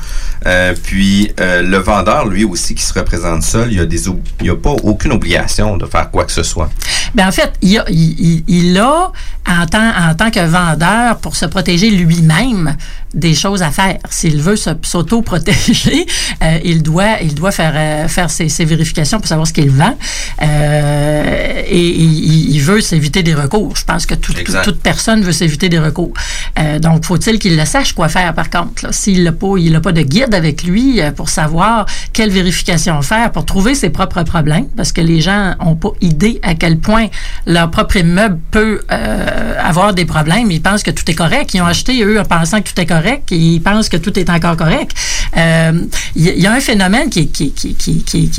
Euh, 0.48 0.74
puis 0.84 1.32
euh, 1.40 1.62
le 1.62 1.78
vendeur, 1.78 2.28
lui 2.28 2.44
aussi, 2.44 2.74
qui 2.76 2.84
se 2.84 2.94
représente 2.94 3.44
seul, 3.44 3.72
il 3.72 3.80
a 3.80 3.86
des, 3.86 4.02
il 4.42 4.50
a 4.50 4.56
pas 4.56 4.72
aucune 4.84 5.12
obligation 5.12 5.78
de 5.78 5.86
faire 5.86 6.10
quoi 6.12 6.26
que 6.26 6.32
ce 6.32 6.44
soit. 6.44 6.70
Ben 7.14 7.28
en 7.28 7.32
fait, 7.32 7.54
il, 7.62 7.78
a, 7.78 7.86
il, 7.90 8.44
il- 8.48 8.78
a, 8.80 9.12
en 9.48 9.66
tant, 9.68 9.90
en 10.10 10.16
tant 10.16 10.32
que 10.32 10.40
vendeur, 10.46 11.18
pour 11.18 11.36
se 11.36 11.46
protéger 11.46 11.90
lui-même, 11.92 12.76
des 13.14 13.36
choses 13.36 13.62
à 13.62 13.70
faire. 13.72 13.98
S'il 14.10 14.42
veut 14.42 14.56
s'auto-protéger, 14.56 16.06
euh, 16.44 16.60
il 16.64 16.82
doit, 16.82 17.22
il 17.22 17.36
doit 17.36 17.52
faire, 17.52 18.10
faire 18.10 18.30
ses, 18.30 18.50
ses 18.50 18.66
vérifications 18.66 19.20
pour 19.20 19.28
savoir 19.28 19.46
ce 19.48 19.54
qu'il 19.54 19.70
vend. 19.70 19.96
Et 20.42 21.88
il, 21.90 22.56
il 22.56 22.62
veut 22.62 22.82
s'éviter 22.82 23.24
des 23.24 23.34
recours. 23.36 23.76
Je 23.76 23.84
pense 23.86 24.06
que 24.06 24.16
tout- 24.16 24.34
tout- 24.34 24.40
Exact. 24.40 24.64
toute 24.64 24.80
personne 24.82 25.22
veut 25.22 25.32
s'éviter 25.34 25.61
des 25.70 25.80
recours. 25.80 26.14
Euh, 26.60 26.80
donc, 26.80 27.06
faut-il 27.06 27.40
qu'il 27.40 27.58
le 27.58 27.66
sache 27.66 27.94
quoi 27.94 28.10
faire, 28.10 28.34
par 28.34 28.50
contre. 28.50 28.94
S'il 28.94 29.24
n'a 29.24 29.32
pas, 29.32 29.56
il 29.58 29.80
pas 29.82 29.92
de 29.92 30.02
guide 30.02 30.34
avec 30.34 30.64
lui 30.64 31.02
euh, 31.02 31.12
pour 31.12 31.30
savoir 31.30 31.86
quelle 32.14 32.30
vérification 32.30 33.02
faire, 33.02 33.32
pour 33.32 33.46
trouver 33.46 33.74
ses 33.76 33.90
propres 33.90 34.24
problèmes, 34.24 34.68
parce 34.78 34.92
que 34.92 35.02
les 35.02 35.22
gens 35.22 35.56
n'ont 35.64 35.76
pas 35.76 35.92
idée 36.02 36.40
à 36.44 36.56
quel 36.56 36.78
point 36.78 37.08
leur 37.46 37.72
propre 37.72 37.98
immeuble 37.98 38.40
peut 38.52 38.82
euh, 38.92 39.56
avoir 39.64 39.94
des 39.94 40.06
problèmes. 40.06 40.52
Ils 40.52 40.62
pensent 40.62 40.84
que 40.84 40.92
tout 40.92 41.10
est 41.10 41.16
correct. 41.16 41.54
Ils 41.54 41.62
ont 41.62 41.66
acheté, 41.66 42.04
eux, 42.04 42.20
en 42.20 42.26
pensant 42.26 42.62
que 42.62 42.70
tout 42.70 42.80
est 42.80 42.86
correct, 42.86 43.32
et 43.32 43.38
ils 43.38 43.60
pensent 43.62 43.90
que 43.90 43.98
tout 43.98 44.18
est 44.20 44.30
encore 44.30 44.58
correct. 44.58 44.92
Il 45.36 45.90
y, 46.16 46.46
a 46.46 46.52
un 46.52 46.60
phénomène 46.60 47.10
qui, 47.10 47.30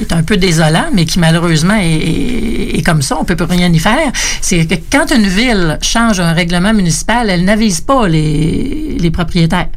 est 0.00 0.12
un 0.12 0.22
peu 0.22 0.36
désolant, 0.36 0.86
mais 0.92 1.04
qui 1.04 1.18
malheureusement 1.18 1.74
est, 1.74 1.86
est- 1.90 2.78
est 2.78 2.82
comme 2.82 3.02
ça, 3.02 3.16
on 3.18 3.24
peut 3.24 3.36
plus 3.36 3.46
rien 3.46 3.72
y 3.72 3.78
faire. 3.78 4.12
C'est 4.40 4.66
que 4.66 4.74
quand 4.90 5.10
une 5.10 5.26
ville 5.26 5.78
change 5.80 6.20
un 6.20 6.32
règlement 6.32 6.72
municipal, 6.74 6.92
elle 7.26 7.44
n'avise 7.44 7.80
pas 7.80 8.08
les, 8.08 9.10
propriétaires. 9.12 9.68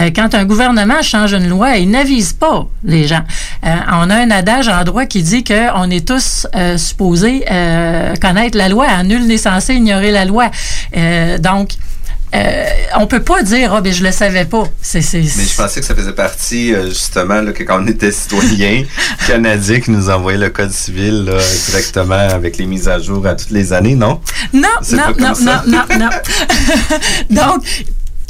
Euh, 0.00 0.10
quand 0.14 0.34
un 0.34 0.44
gouvernement 0.44 1.02
change 1.02 1.32
une 1.32 1.48
loi, 1.48 1.76
il 1.76 1.90
n'avise 1.90 2.32
pas 2.32 2.66
les 2.84 3.06
gens. 3.06 3.22
Euh, 3.66 3.76
on 3.92 4.10
a 4.10 4.16
un 4.16 4.30
adage 4.30 4.68
en 4.68 4.82
droit 4.84 5.04
qui 5.04 5.22
dit 5.22 5.44
qu'on 5.44 5.90
est 5.90 6.06
tous 6.06 6.46
euh, 6.54 6.76
supposés 6.78 7.44
connaître 8.20 8.56
la 8.56 8.68
loi. 8.68 9.02
Nul 9.02 9.26
n'est 9.26 9.36
censé 9.36 9.74
ignorer 9.74 10.10
la 10.10 10.24
loi. 10.24 10.50
Donc, 11.40 11.70
euh, 12.34 12.64
on 12.96 13.06
peut 13.06 13.22
pas 13.22 13.42
dire 13.42 13.74
ah 13.74 13.80
ben 13.80 13.92
je 13.92 14.04
le 14.04 14.12
savais 14.12 14.44
pas. 14.44 14.64
C'est 14.80 15.02
c'est 15.02 15.18
Mais 15.18 15.44
je 15.44 15.56
pensais 15.56 15.80
que 15.80 15.86
ça 15.86 15.94
faisait 15.94 16.12
partie, 16.12 16.74
euh, 16.74 16.88
justement, 16.88 17.40
là, 17.40 17.52
que 17.52 17.64
quand 17.64 17.82
on 17.82 17.86
était 17.86 18.12
citoyen 18.12 18.84
canadien, 19.26 19.80
qui 19.80 19.90
nous 19.90 20.08
envoyait 20.10 20.38
le 20.38 20.50
code 20.50 20.70
civil 20.70 21.24
là, 21.24 21.38
directement 21.66 22.14
avec 22.14 22.56
les 22.56 22.66
mises 22.66 22.88
à 22.88 22.98
jour 22.98 23.26
à 23.26 23.34
toutes 23.34 23.50
les 23.50 23.72
années, 23.72 23.94
non? 23.94 24.20
Non, 24.52 24.68
C'est 24.82 24.96
non, 24.96 25.12
non, 25.18 25.32
non, 25.40 25.60
non, 25.66 25.98
non. 25.98 26.08
Donc, 27.30 27.64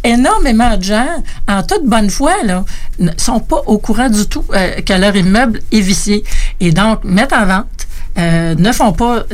énormément 0.04 0.76
de 0.76 0.82
gens, 0.82 1.22
en 1.48 1.62
toute 1.62 1.84
bonne 1.84 2.10
foi, 2.10 2.42
là, 2.44 2.64
ne 2.98 3.10
sont 3.16 3.40
pas 3.40 3.62
au 3.66 3.78
courant 3.78 4.08
du 4.08 4.26
tout 4.26 4.44
euh, 4.54 4.80
que 4.80 4.92
leur 4.94 5.14
immeuble 5.14 5.60
est 5.72 5.80
vicié. 5.80 6.24
Et 6.60 6.72
donc, 6.72 7.04
mettent 7.04 7.32
en 7.32 7.46
vente. 7.46 7.66
Euh, 8.18 8.54
ne 8.56 8.72
font 8.72 8.92
pas 8.92 9.24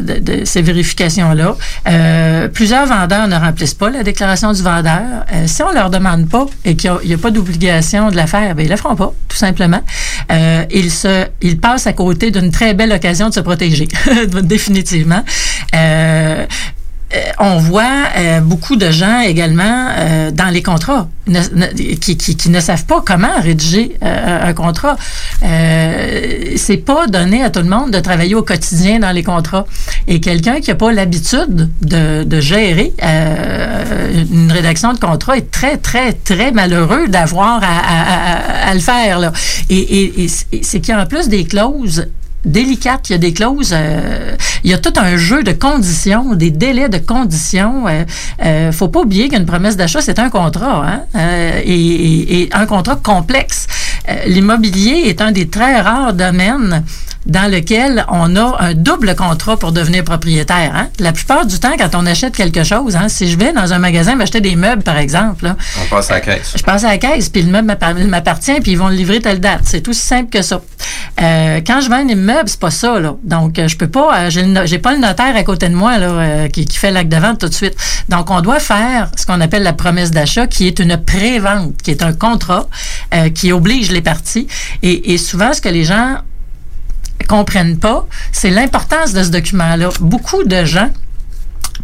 ces 0.45 0.63
vérifications-là. 0.63 1.57
Euh, 1.89 2.49
plusieurs 2.49 2.87
vendeurs 2.87 3.29
ne 3.29 3.37
remplissent 3.37 3.75
pas 3.75 3.91
la 3.91 4.03
déclaration 4.03 4.53
du 4.53 4.63
vendeur. 4.63 5.25
Euh, 5.33 5.47
si 5.47 5.63
on 5.63 5.73
leur 5.73 5.91
demande 5.91 6.29
pas 6.29 6.47
et 6.65 6.77
qu'il 6.77 6.93
n'y 7.05 7.15
a, 7.15 7.19
pas 7.19 7.31
d'obligation 7.31 8.11
de 8.11 8.17
la 8.17 8.27
faire, 8.27 8.55
ben 8.55 8.65
ils 8.65 8.69
la 8.69 8.77
feront 8.77 8.97
pas, 8.97 9.13
tout 9.29 9.37
simplement. 9.37 9.81
Euh, 10.31 10.65
ils 10.71 10.91
se, 10.91 11.27
ils 11.41 11.59
passent 11.59 11.87
à 11.87 11.93
côté 11.93 12.31
d'une 12.31 12.51
très 12.51 12.75
belle 12.75 12.93
occasion 12.93 13.29
de 13.29 13.35
se 13.35 13.41
protéger, 13.41 13.89
définitivement. 14.43 15.23
Euh, 17.17 17.33
on 17.39 17.59
voit 17.59 18.05
euh, 18.17 18.41
beaucoup 18.41 18.77
de 18.77 18.91
gens 18.91 19.21
également 19.21 19.89
euh, 19.97 20.31
dans 20.31 20.49
les 20.49 20.63
contrats 20.63 21.09
qui, 22.01 22.49
ne 22.51 22.61
savent 22.61 22.85
pas 22.85 23.03
comment 23.05 23.41
rédiger 23.41 23.97
un 24.01 24.53
contrat. 24.53 24.97
C'est 25.43 26.85
pas 26.85 27.09
donné 27.09 27.43
à 27.43 27.51
tout 27.51 27.59
le 27.59 27.69
monde 27.69 27.91
de 27.91 27.99
travailler 27.99 28.37
au 28.37 28.45
quotidien 28.45 29.01
dans 29.01 29.11
les 29.11 29.25
contrats. 29.25 29.67
Et 30.07 30.21
quelqu'un 30.21 30.61
qui 30.61 30.71
n'a 30.71 30.77
pas 30.77 30.93
l'habitude 30.93 31.69
de, 31.83 32.41
gérer 32.41 32.93
une 33.03 34.53
rédaction 34.53 34.93
de 34.93 35.01
contrat 35.01 35.37
est 35.37 35.51
très, 35.51 35.79
très, 35.79 36.13
très 36.13 36.53
malheureux 36.53 37.09
d'avoir 37.09 37.61
à, 37.61 38.73
le 38.73 38.81
faire. 38.81 39.33
Et, 39.69 40.29
c'est 40.63 40.79
qu'il 40.79 40.95
y 40.95 40.97
a 40.97 41.03
en 41.03 41.07
plus 41.07 41.29
des 41.29 41.43
clauses 41.43 42.07
délicates, 42.47 43.11
il 43.11 43.13
y 43.13 43.15
a 43.17 43.19
des 43.19 43.33
clauses, 43.33 43.73
euh, 43.75 44.35
il 44.65 44.71
y 44.71 44.75
a 44.75 44.79
tout 44.79 44.93
un 44.97 45.17
jeu 45.17 45.43
de 45.43 45.53
conditions, 45.53 46.35
des 46.35 46.51
délais 46.51 46.89
de 46.89 46.99
conditions. 46.99 47.87
Euh, 47.89 48.05
euh, 48.45 48.73
faut 48.73 48.89
pas 48.89 49.01
oublier 49.01 49.29
qu'une 49.29 49.47
promesse 49.47 49.77
d'achat, 49.77 50.01
c'est 50.01 50.19
un 50.19 50.31
contrat, 50.31 50.85
hein, 50.87 51.01
euh, 51.17 51.61
et, 51.65 51.75
et- 51.75 52.43
et 52.43 52.49
un 52.53 52.67
contrat 52.67 52.97
complexe. 52.97 53.67
Euh, 54.09 54.15
L'immobilier 54.27 55.03
est 55.07 55.21
un 55.21 55.33
des 55.33 55.49
très 55.49 55.81
rares 55.81 56.13
domaines 56.15 56.85
dans 57.27 57.51
lequel 57.51 58.05
on 58.09 58.37
a 58.37 58.57
un 58.61 58.75
double 58.75 59.15
contrat 59.15 59.57
pour 59.57 59.73
devenir 59.73 60.05
propriétaire. 60.05 60.73
Hein. 60.75 60.89
La 61.01 61.13
plupart 61.13 61.45
du 61.47 61.59
temps, 61.59 61.73
quand 61.79 61.95
on 61.95 62.07
achète 62.07 62.37
quelque 62.37 62.65
chose, 62.65 62.97
hein, 62.97 63.09
si 63.09 63.29
je 63.29 63.37
vais 63.39 63.53
dans 63.53 63.73
un 63.73 63.79
magasin 63.79 64.15
m'acheter 64.15 64.41
des 64.41 64.57
meubles, 64.57 64.83
par 64.83 64.97
exemple, 64.97 65.45
là, 65.47 65.57
On 65.85 65.89
passe 65.95 66.11
à 66.11 66.15
la 66.15 66.21
caisse. 66.21 66.53
je 66.57 66.63
passe 66.63 66.85
à 66.85 66.89
la 66.89 66.99
caisse, 66.99 67.29
puis 67.29 67.43
le 67.43 67.51
meuble 67.51 67.67
m'appar- 67.67 67.95
m'appartient, 67.95 68.61
puis 68.61 68.73
ils 68.73 68.79
vont 68.79 68.89
le 68.89 68.95
livrer 68.95 69.21
telle 69.21 69.41
date. 69.41 69.63
C'est 69.65 69.87
aussi 69.89 70.01
simple 70.01 70.31
que 70.31 70.43
ça. 70.43 70.61
Euh, 71.21 71.61
quand 71.67 71.81
je 71.81 71.89
vends 71.89 71.97
un 71.97 72.09
immeuble, 72.09 72.49
c'est 72.49 72.61
pas 72.61 72.71
ça, 72.71 73.01
là. 73.01 73.15
Donc, 73.23 73.59
euh, 73.59 73.69
je 73.69 73.77
peux 73.77 73.89
pas, 73.89 74.27
euh, 74.27 74.65
j'ai 74.67 74.79
pas 74.79 74.93
le 74.93 74.99
notaire 74.99 75.35
à 75.35 75.43
côté 75.43 75.69
de 75.69 75.75
moi, 75.75 75.99
là, 75.99 76.07
euh, 76.09 76.49
qui, 76.49 76.65
qui 76.67 76.77
fait 76.79 76.91
l'acte 76.91 77.11
de 77.11 77.17
vente 77.17 77.39
tout 77.41 77.49
de 77.49 77.55
suite. 77.55 77.75
Donc, 78.09 78.31
on 78.31 78.41
doit 78.41 78.61
faire 78.61 79.11
ce 79.17 79.27
qu'on 79.27 79.41
appelle 79.41 79.63
la 79.63 79.73
promesse 79.73 80.11
d'achat, 80.11 80.47
qui 80.47 80.67
est 80.67 80.79
une 80.79 80.97
pré-vente, 80.97 81.75
qui 81.83 81.91
est 81.91 82.03
un 82.03 82.13
contrat 82.13 82.69
euh, 83.15 83.31
qui 83.31 83.53
oblige 83.53 83.91
les 83.91 84.03
parties. 84.03 84.47
Et, 84.83 85.15
et 85.15 85.19
souvent, 85.19 85.53
ce 85.53 85.61
que 85.61 85.69
les 85.69 85.85
gens 85.85 86.19
comprennent 87.25 87.79
pas, 87.79 88.07
c'est 88.33 88.51
l'importance 88.51 89.13
de 89.13 89.23
ce 89.23 89.31
document-là. 89.31 89.91
Beaucoup 90.01 90.45
de 90.45 90.65
gens 90.65 90.91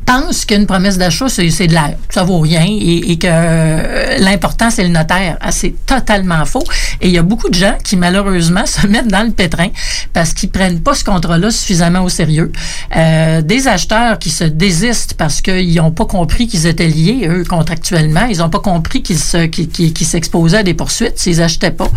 pensent 0.05 0.45
qu'une 0.45 0.67
promesse 0.67 0.99
d'achat, 0.99 1.29
c'est 1.29 1.67
de 1.67 1.73
l'air, 1.73 1.95
ça 2.09 2.25
vaut 2.25 2.41
rien 2.41 2.65
et, 2.69 3.17
que 3.19 3.27
euh, 3.29 4.19
l'important, 4.19 4.71
c'est 4.71 4.83
le 4.83 4.89
notaire. 4.89 5.37
Ah, 5.41 5.53
c'est 5.53 5.75
totalement 5.87 6.45
faux. 6.45 6.65
Et 7.01 7.09
il 7.09 7.15
y 7.15 7.19
a 7.19 7.23
beaucoup 7.23 7.49
de 7.49 7.55
gens 7.55 7.77
qui, 7.83 7.97
malheureusement, 7.97 8.67
se 8.67 8.87
mettent 8.87 9.09
dans 9.09 9.23
le 9.23 9.33
pétrin 9.33 9.69
parce 10.13 10.35
qu'ils 10.35 10.51
prennent 10.51 10.81
pas 10.81 10.95
ce 10.95 11.05
contrat-là 11.05 11.51
suffisamment 11.51 12.03
au 12.03 12.09
sérieux. 12.09 12.53
Euh, 12.97 13.43
des 13.43 13.69
acheteurs 13.69 14.19
qui 14.19 14.31
se 14.31 14.45
désistent 14.45 15.15
parce 15.15 15.41
qu'ils 15.41 15.75
n'ont 15.75 15.91
pas 15.91 16.07
compris 16.07 16.47
qu'ils 16.47 16.67
étaient 16.67 16.89
liés, 16.89 17.27
eux, 17.29 17.45
contractuellement. 17.49 18.27
Ils 18.27 18.39
n'ont 18.39 18.51
pas 18.51 18.61
compris 18.61 19.03
qu'ils 19.03 19.19
s'exposaient 19.19 20.59
à 20.59 20.63
des 20.63 20.75
poursuites 20.75 21.19
s'ils 21.19 21.43
achetaient 21.43 21.71
pas. 21.71 21.91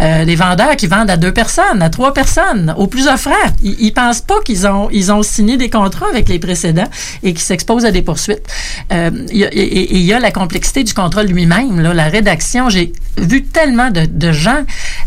Euh, 0.00 0.24
les 0.24 0.36
vendeurs 0.36 0.76
qui 0.76 0.86
vendent 0.86 1.10
à 1.10 1.16
deux 1.16 1.32
personnes, 1.32 1.82
à 1.82 1.90
trois 1.90 2.12
personnes, 2.12 2.74
au 2.76 2.86
plus 2.86 3.06
offrant. 3.08 3.32
Ils, 3.62 3.76
ils 3.80 3.92
pensent 3.92 4.20
pas 4.20 4.40
qu'ils 4.44 4.66
ont, 4.66 4.88
ils 4.90 5.12
ont 5.12 5.22
signé 5.22 5.56
des 5.56 5.70
contrats 5.70 6.08
avec 6.08 6.28
les 6.28 6.38
précédents 6.38 6.88
et 7.22 7.32
qui 7.42 7.48
s'exposent 7.48 7.84
à 7.84 7.90
des 7.90 8.02
poursuites. 8.02 8.42
Euh, 8.92 9.10
et- 9.30 9.96
il 9.96 10.02
y 10.02 10.12
a 10.12 10.20
la 10.20 10.30
complexité 10.30 10.84
du 10.84 10.94
contrat 10.94 11.24
lui-même, 11.24 11.80
la 11.80 12.04
rédaction. 12.04 12.70
J'ai 12.70 12.92
vu 13.18 13.42
tellement 13.42 13.90
de, 13.90 14.32
gens 14.32 14.62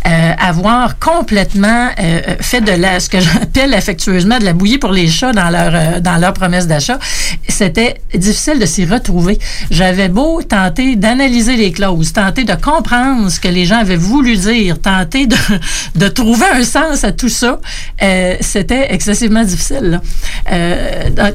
euh, 0.05 0.31
avoir 0.37 0.99
complètement 0.99 1.89
euh, 1.99 2.21
fait 2.41 2.61
de 2.61 2.71
la, 2.71 2.99
ce 2.99 3.09
que 3.09 3.19
j'appelle 3.19 3.73
affectueusement 3.73 4.37
de 4.37 4.45
la 4.45 4.53
bouillie 4.53 4.77
pour 4.77 4.91
les 4.91 5.07
chats 5.07 5.31
dans 5.31 5.49
leur, 5.49 6.01
dans 6.01 6.17
leur 6.17 6.33
promesse 6.33 6.67
d'achat. 6.67 6.99
C'était 7.47 7.95
difficile 8.13 8.59
de 8.59 8.65
s'y 8.65 8.85
retrouver. 8.85 9.39
J'avais 9.71 10.09
beau 10.09 10.41
tenter 10.43 10.95
d'analyser 10.95 11.55
les 11.55 11.71
clauses, 11.71 12.11
tenter 12.13 12.43
de 12.43 12.53
comprendre 12.55 13.29
ce 13.29 13.39
que 13.39 13.47
les 13.47 13.65
gens 13.65 13.79
avaient 13.79 13.95
voulu 13.95 14.35
dire, 14.35 14.79
tenter 14.79 15.27
de, 15.27 16.07
trouver 16.09 16.45
un 16.53 16.63
sens 16.63 17.03
à 17.03 17.11
tout 17.11 17.29
ça, 17.29 17.59
c'était 18.41 18.93
excessivement 18.93 19.43
difficile. 19.43 20.01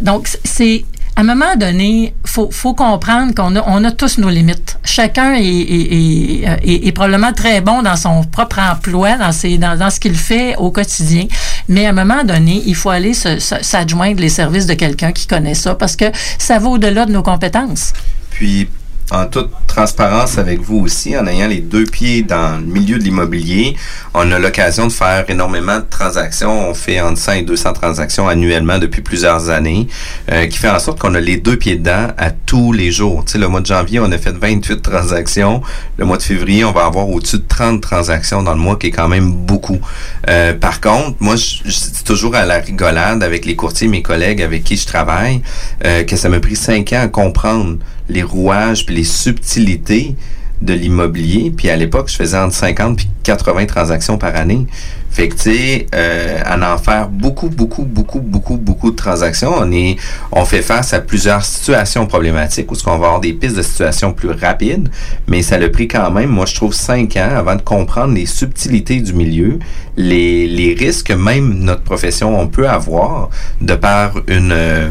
donc, 0.03 0.29
c'est 0.45 0.85
à 1.17 1.21
un 1.21 1.25
moment 1.25 1.57
donné, 1.57 2.15
faut, 2.25 2.51
faut 2.51 2.75
comprendre 2.75 3.35
qu'on 3.35 3.57
a, 3.57 3.63
on 3.67 3.85
a 3.85 3.91
tous 3.91 4.19
nos 4.19 4.31
limites. 4.31 4.79
Chacun 4.85 5.35
est, 5.35 5.45
est, 5.45 6.87
est, 6.87 6.93
probablement 6.93 7.33
très 7.33 7.61
bon 7.61 7.83
dans 7.83 7.97
son 7.97 8.23
propre 8.25 8.59
emploi, 8.59 9.17
dans, 9.17 9.33
ses, 9.33 9.59
dans, 9.59 9.77
dans 9.77 9.91
ce 9.91 10.01
qu'il 10.01 10.15
fait 10.15 10.57
au 10.57 10.71
quotidien. 10.71 11.27
Mais 11.69 11.87
à 11.87 11.91
un 11.91 11.93
moment 11.93 12.25
donné, 12.25 12.63
il 12.65 12.75
faut 12.75 12.91
aller 12.91 13.13
s'adjoindre 13.15 14.21
les 14.21 14.29
services 14.29 14.67
de 14.67 14.75
quelqu'un 14.75 15.13
qui 15.13 15.27
connaît 15.27 15.55
ça 15.55 15.75
parce 15.75 15.97
que 15.97 16.07
ça 16.39 16.59
va 16.59 16.69
au-delà 16.69 17.07
de 17.07 17.13
nos 17.13 17.23
compétences. 17.23 17.93
Puis, 18.31 18.69
en 19.11 19.27
toute 19.27 19.51
transparence 19.67 20.39
avec 20.39 20.61
vous 20.61 20.79
aussi, 20.79 21.17
en 21.17 21.27
ayant 21.27 21.49
les 21.49 21.61
deux 21.61 21.85
pieds 21.85 22.23
dans 22.23 22.59
le 22.61 22.67
milieu 22.67 22.99
de 22.99 23.03
l'immobilier, 23.03 23.77
on 24.15 24.31
a 24.33 24.39
l'occasion 24.39 24.87
de 24.87 24.93
faire 24.93 25.25
énormément 25.29 25.79
de 25.79 25.85
transactions. 25.89 26.71
On 26.71 26.75
fait 26.75 27.01
entre 27.01 27.19
100 27.19 27.33
et 27.33 27.43
200 27.43 27.73
transactions 27.73 28.29
annuellement 28.29 28.79
depuis 28.79 29.03
plusieurs 29.03 29.51
années, 29.51 29.89
euh, 30.31 30.47
qui 30.47 30.59
fait 30.59 30.71
en 30.71 30.79
sorte 30.79 30.99
qu'on 30.99 31.15
a 31.15 31.21
les 31.21 31.37
deux 31.37 31.57
pieds 31.57 31.77
dedans 31.77 32.09
à 32.19 32.31
tous 32.31 32.73
les 32.73 32.91
jours. 32.91 33.25
Tu 33.25 33.33
sais, 33.33 33.39
le 33.39 33.49
mois 33.49 33.61
de 33.61 33.67
janvier, 33.67 34.01
on 34.01 34.11
a 34.11 34.19
fait 34.19 34.37
28 34.37 34.83
transactions. 34.83 35.63
Le 35.97 36.05
mois 36.05 36.17
de 36.17 36.23
février, 36.23 36.65
on 36.65 36.73
va 36.73 36.85
avoir 36.85 37.09
au-dessus 37.09 37.39
de 37.39 37.45
30 37.49 37.81
transactions 37.81 38.43
dans 38.43 38.55
le 38.55 38.61
mois, 38.61 38.77
qui 38.77 38.89
est 38.89 38.93
quand 38.93 39.09
même 39.09 39.33
beaucoup. 39.33 39.81
Euh, 40.29 40.55
par 40.55 40.81
contre, 40.81 41.17
moi, 41.21 41.37
je, 41.37 41.63
dis 41.65 42.05
toujours 42.05 42.35
à 42.35 42.45
la 42.47 42.59
rigolade 42.59 43.23
avec 43.23 43.45
les 43.45 43.57
courtiers, 43.57 43.89
mes 43.89 44.03
collègues 44.03 44.43
avec 44.43 44.65
qui 44.65 44.77
je 44.77 44.87
travaille, 44.87 45.43
euh, 45.85 46.05
que 46.05 46.17
ça 46.17 46.29
m'a 46.29 46.41
pris 46.41 46.57
cinq 46.57 46.93
ans 46.93 47.03
à 47.03 47.09
comprendre 47.09 47.79
les 48.11 48.23
rouages 48.23 48.85
puis 48.85 48.95
les 48.95 49.05
subtilités 49.05 50.17
de 50.61 50.75
l'immobilier. 50.75 51.53
Puis 51.57 51.71
à 51.71 51.77
l'époque, 51.77 52.09
je 52.09 52.17
faisais 52.17 52.37
entre 52.37 52.55
50 52.55 52.97
puis 52.97 53.09
80 53.23 53.67
transactions 53.67 54.19
par 54.19 54.37
année. 54.37 54.67
Fait 55.11 55.29
que, 55.29 55.35
tu 55.35 55.41
sais, 55.41 55.87
euh, 55.93 56.39
en 56.47 57.09
beaucoup, 57.09 57.49
beaucoup, 57.49 57.83
beaucoup, 57.83 58.21
beaucoup, 58.21 58.57
beaucoup 58.57 58.91
de 58.93 58.97
transactions, 58.97 59.53
on 59.59 59.73
est, 59.73 59.97
on 60.31 60.45
fait 60.45 60.63
face 60.63 60.93
à 60.93 61.01
plusieurs 61.01 61.45
situations 61.45 62.07
problématiques 62.07 62.71
où 62.71 62.77
ce 62.77 62.85
va 62.85 62.93
avoir 62.93 63.21
des 63.21 63.33
pistes 63.33 63.57
de 63.57 63.63
situations 63.63 64.13
plus 64.13 64.31
rapides, 64.31 64.89
mais 65.27 65.43
ça 65.43 65.57
a 65.57 65.69
pris 65.69 65.89
quand 65.89 66.13
même, 66.13 66.31
moi, 66.31 66.47
je 66.47 66.55
trouve, 66.55 66.75
cinq 66.75 67.17
ans 67.17 67.31
avant 67.35 67.57
de 67.57 67.63
comprendre 67.63 68.15
les 68.15 68.27
subtilités 68.27 69.01
du 69.01 69.13
milieu, 69.13 69.59
les, 69.97 70.47
les 70.47 70.75
risques 70.75 71.09
que 71.09 71.13
même 71.13 71.55
notre 71.55 71.83
profession, 71.83 72.39
on 72.39 72.47
peut 72.47 72.69
avoir 72.69 73.31
de 73.61 73.75
par 73.75 74.13
une, 74.29 74.53
euh, 74.53 74.91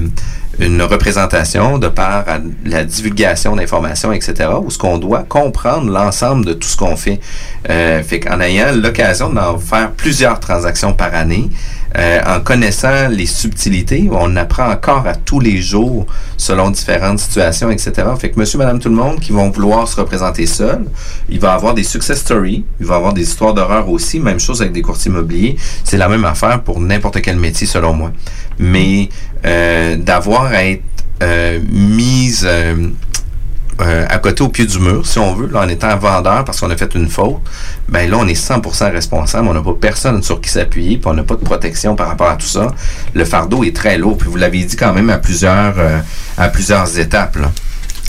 une 0.60 0.82
représentation 0.82 1.78
de 1.78 1.88
par 1.88 2.26
la 2.66 2.84
divulgation 2.84 3.56
d'informations, 3.56 4.12
etc., 4.12 4.50
où 4.62 4.70
ce 4.70 4.78
qu'on 4.78 4.98
doit 4.98 5.24
comprendre 5.28 5.90
l'ensemble 5.90 6.46
de 6.46 6.54
tout 6.54 6.68
ce 6.68 6.78
qu'on 6.78 6.98
fait. 6.98 7.20
Euh, 7.70 8.04
fait 8.04 8.20
qu'en 8.20 8.40
ayant 8.42 8.74
l'occasion 8.74 9.30
d'en 9.30 9.58
faire 9.58 9.92
plusieurs 9.92 10.40
transactions 10.40 10.94
par 10.94 11.16
année, 11.16 11.50
euh, 11.98 12.20
en 12.26 12.40
connaissant 12.42 13.08
les 13.10 13.26
subtilités, 13.26 14.10
on 14.12 14.36
apprend 14.36 14.70
encore 14.70 15.08
à 15.08 15.16
tous 15.16 15.40
les 15.40 15.60
jours 15.62 16.06
selon 16.38 16.70
différentes 16.70 17.20
situations, 17.20 17.72
etc. 17.72 17.94
Fait 18.20 18.30
que 18.30 18.40
monsieur, 18.40 18.60
madame, 18.60 18.80
tout 18.80 18.90
le 18.90 18.96
monde 18.96 19.20
qui 19.20 19.32
vont 19.32 19.50
vouloir 19.50 19.88
se 19.88 19.96
représenter 19.96 20.46
seul, 20.46 20.86
il 21.30 21.40
va 21.40 21.54
avoir 21.54 21.74
des 21.74 21.84
success 21.84 22.20
stories, 22.20 22.64
il 22.80 22.86
va 22.86 22.96
avoir 22.96 23.14
des 23.14 23.24
histoires 23.24 23.54
d'horreur 23.54 23.90
aussi, 23.90 24.20
même 24.20 24.40
chose 24.40 24.62
avec 24.62 24.74
des 24.74 24.82
courtiers 24.82 25.12
immobiliers. 25.12 25.56
C'est 25.84 25.98
la 25.98 26.08
même 26.08 26.26
affaire 26.26 26.62
pour 26.62 26.80
n'importe 26.80 27.22
quel 27.22 27.38
métier 27.38 27.66
selon 27.66 27.94
moi. 27.94 28.12
Mais 28.60 29.10
euh, 29.46 29.96
d'avoir 29.96 30.46
à 30.46 30.66
être 30.66 30.84
euh, 31.24 31.60
mise 31.72 32.48
euh, 33.82 34.06
à 34.10 34.18
côté 34.18 34.44
au 34.44 34.50
pied 34.50 34.66
du 34.66 34.80
mur, 34.80 35.06
si 35.06 35.20
on 35.20 35.34
veut, 35.34 35.48
là, 35.48 35.62
en 35.62 35.68
étant 35.70 35.96
vendeur 35.98 36.44
parce 36.44 36.60
qu'on 36.60 36.70
a 36.70 36.78
fait 36.78 36.94
une 36.96 37.08
faute, 37.08 37.38
ben 37.88 38.10
là, 38.10 38.18
on 38.20 38.28
est 38.28 38.34
100% 38.34 38.92
responsable. 38.92 39.48
On 39.48 39.54
n'a 39.54 39.62
pas 39.62 39.74
personne 39.80 40.22
sur 40.24 40.42
qui 40.42 40.50
s'appuyer, 40.50 40.98
puis 40.98 41.08
on 41.08 41.14
n'a 41.14 41.24
pas 41.24 41.36
de 41.36 41.44
protection 41.44 41.96
par 41.96 42.08
rapport 42.08 42.30
à 42.30 42.36
tout 42.36 42.48
ça. 42.48 42.68
Le 43.14 43.26
fardeau 43.26 43.64
est 43.64 43.76
très 43.76 43.98
lourd, 43.98 44.18
puis 44.18 44.30
vous 44.30 44.38
l'avez 44.38 44.64
dit 44.64 44.76
quand 44.76 44.94
même 44.94 45.10
à 45.10 45.18
plusieurs, 45.18 45.76
euh, 45.78 46.00
à 46.38 46.50
plusieurs 46.50 47.00
étapes. 47.00 47.38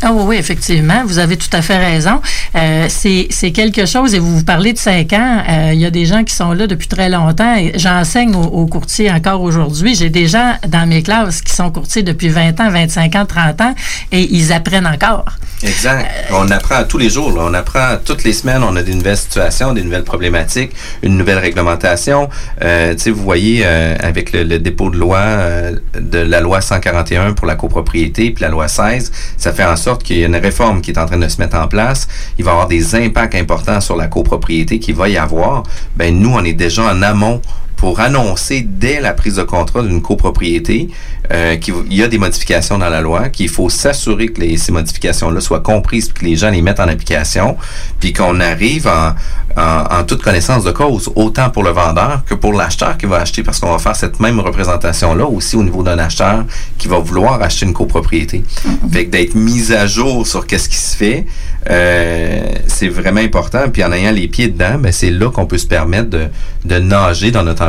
Ah 0.02 0.12
oui, 0.12 0.22
oui, 0.26 0.36
effectivement, 0.36 1.02
vous 1.04 1.18
avez 1.18 1.36
tout 1.36 1.50
à 1.52 1.60
fait 1.60 1.76
raison. 1.76 2.20
Euh, 2.54 2.86
c'est 2.88 3.26
c'est 3.30 3.52
quelque 3.52 3.84
chose, 3.84 4.14
et 4.14 4.18
vous 4.18 4.38
vous 4.38 4.44
parlez 4.44 4.72
de 4.72 4.78
cinq 4.78 5.12
ans, 5.12 5.42
euh, 5.48 5.70
il 5.74 5.80
y 5.80 5.84
a 5.84 5.90
des 5.90 6.06
gens 6.06 6.24
qui 6.24 6.34
sont 6.34 6.52
là 6.52 6.66
depuis 6.66 6.88
très 6.88 7.10
longtemps. 7.10 7.56
J'enseigne 7.74 8.34
aux, 8.34 8.44
aux 8.44 8.66
courtiers 8.66 9.10
encore 9.10 9.42
aujourd'hui. 9.42 9.94
J'ai 9.94 10.08
des 10.08 10.26
gens 10.26 10.54
dans 10.66 10.88
mes 10.88 11.02
classes 11.02 11.42
qui 11.42 11.54
sont 11.54 11.70
courtiers 11.70 12.02
depuis 12.02 12.28
20 12.28 12.60
ans, 12.60 12.70
25 12.70 13.14
ans, 13.16 13.26
30 13.26 13.60
ans, 13.60 13.74
et 14.10 14.22
ils 14.34 14.52
apprennent 14.52 14.86
encore. 14.86 15.26
Exact. 15.62 16.08
On 16.32 16.50
apprend 16.50 16.84
tous 16.84 16.96
les 16.96 17.10
jours. 17.10 17.32
là. 17.32 17.42
On 17.44 17.52
apprend 17.52 17.96
toutes 18.02 18.24
les 18.24 18.32
semaines. 18.32 18.62
On 18.62 18.76
a 18.76 18.82
des 18.82 18.94
nouvelles 18.94 19.18
situations, 19.18 19.74
des 19.74 19.82
nouvelles 19.82 20.04
problématiques, 20.04 20.72
une 21.02 21.18
nouvelle 21.18 21.38
réglementation. 21.38 22.30
Euh, 22.62 22.94
tu 22.94 23.00
sais, 23.00 23.10
vous 23.10 23.22
voyez, 23.22 23.62
euh, 23.64 23.94
avec 24.00 24.32
le, 24.32 24.44
le 24.44 24.58
dépôt 24.58 24.88
de 24.88 24.96
loi 24.96 25.18
euh, 25.18 25.76
de 25.98 26.18
la 26.18 26.40
loi 26.40 26.62
141 26.62 27.34
pour 27.34 27.46
la 27.46 27.56
copropriété, 27.56 28.30
puis 28.30 28.42
la 28.42 28.48
loi 28.48 28.68
16, 28.68 29.12
ça 29.36 29.52
fait 29.52 29.64
en 29.64 29.76
sorte 29.76 29.89
qu'il 29.98 30.18
y 30.18 30.24
a 30.24 30.26
une 30.26 30.36
réforme 30.36 30.80
qui 30.80 30.90
est 30.90 30.98
en 30.98 31.06
train 31.06 31.18
de 31.18 31.28
se 31.28 31.40
mettre 31.40 31.56
en 31.56 31.68
place. 31.68 32.08
Il 32.38 32.44
va 32.44 32.50
y 32.50 32.54
avoir 32.54 32.68
des 32.68 32.94
impacts 32.94 33.34
importants 33.34 33.80
sur 33.80 33.96
la 33.96 34.06
copropriété 34.06 34.78
qu'il 34.78 34.94
va 34.94 35.08
y 35.08 35.16
avoir. 35.16 35.62
Ben 35.96 36.18
nous, 36.18 36.30
on 36.30 36.44
est 36.44 36.52
déjà 36.52 36.84
en 36.84 37.02
amont 37.02 37.40
pour 37.80 37.98
annoncer 38.00 38.60
dès 38.60 39.00
la 39.00 39.14
prise 39.14 39.36
de 39.36 39.42
contrat 39.42 39.80
d'une 39.82 40.02
copropriété 40.02 40.90
euh, 41.32 41.56
qu'il 41.56 41.74
y 41.90 42.02
a 42.02 42.08
des 42.08 42.18
modifications 42.18 42.76
dans 42.76 42.90
la 42.90 43.00
loi, 43.00 43.30
qu'il 43.30 43.48
faut 43.48 43.70
s'assurer 43.70 44.28
que 44.28 44.42
les, 44.42 44.58
ces 44.58 44.70
modifications-là 44.70 45.40
soient 45.40 45.60
comprises, 45.60 46.10
puis 46.10 46.20
que 46.20 46.26
les 46.26 46.36
gens 46.36 46.50
les 46.50 46.60
mettent 46.60 46.80
en 46.80 46.88
application, 46.88 47.56
puis 47.98 48.12
qu'on 48.12 48.38
arrive 48.38 48.86
en, 48.86 49.14
en, 49.56 49.98
en, 49.98 50.04
toute 50.04 50.22
connaissance 50.22 50.62
de 50.62 50.72
cause, 50.72 51.10
autant 51.14 51.48
pour 51.48 51.62
le 51.62 51.70
vendeur 51.70 52.22
que 52.26 52.34
pour 52.34 52.52
l'acheteur 52.52 52.98
qui 52.98 53.06
va 53.06 53.16
acheter, 53.16 53.42
parce 53.42 53.58
qu'on 53.58 53.72
va 53.72 53.78
faire 53.78 53.96
cette 53.96 54.20
même 54.20 54.40
représentation-là 54.40 55.24
aussi 55.24 55.56
au 55.56 55.62
niveau 55.62 55.82
d'un 55.82 55.98
acheteur 55.98 56.44
qui 56.76 56.86
va 56.86 56.98
vouloir 56.98 57.40
acheter 57.40 57.64
une 57.64 57.72
copropriété. 57.72 58.44
Fait 58.92 59.06
que 59.06 59.10
d'être 59.10 59.34
mis 59.34 59.72
à 59.72 59.86
jour 59.86 60.26
sur 60.26 60.46
qu'est-ce 60.46 60.68
qui 60.68 60.76
se 60.76 60.94
fait, 60.94 61.24
euh, 61.70 62.42
c'est 62.66 62.88
vraiment 62.88 63.20
important. 63.20 63.70
Puis 63.72 63.82
en 63.84 63.92
ayant 63.92 64.12
les 64.12 64.28
pieds 64.28 64.48
dedans, 64.48 64.78
ben 64.78 64.92
c'est 64.92 65.10
là 65.10 65.30
qu'on 65.30 65.46
peut 65.46 65.58
se 65.58 65.66
permettre 65.66 66.10
de, 66.10 66.26
de 66.64 66.78
nager 66.78 67.30
dans 67.30 67.42
notre 67.42 67.62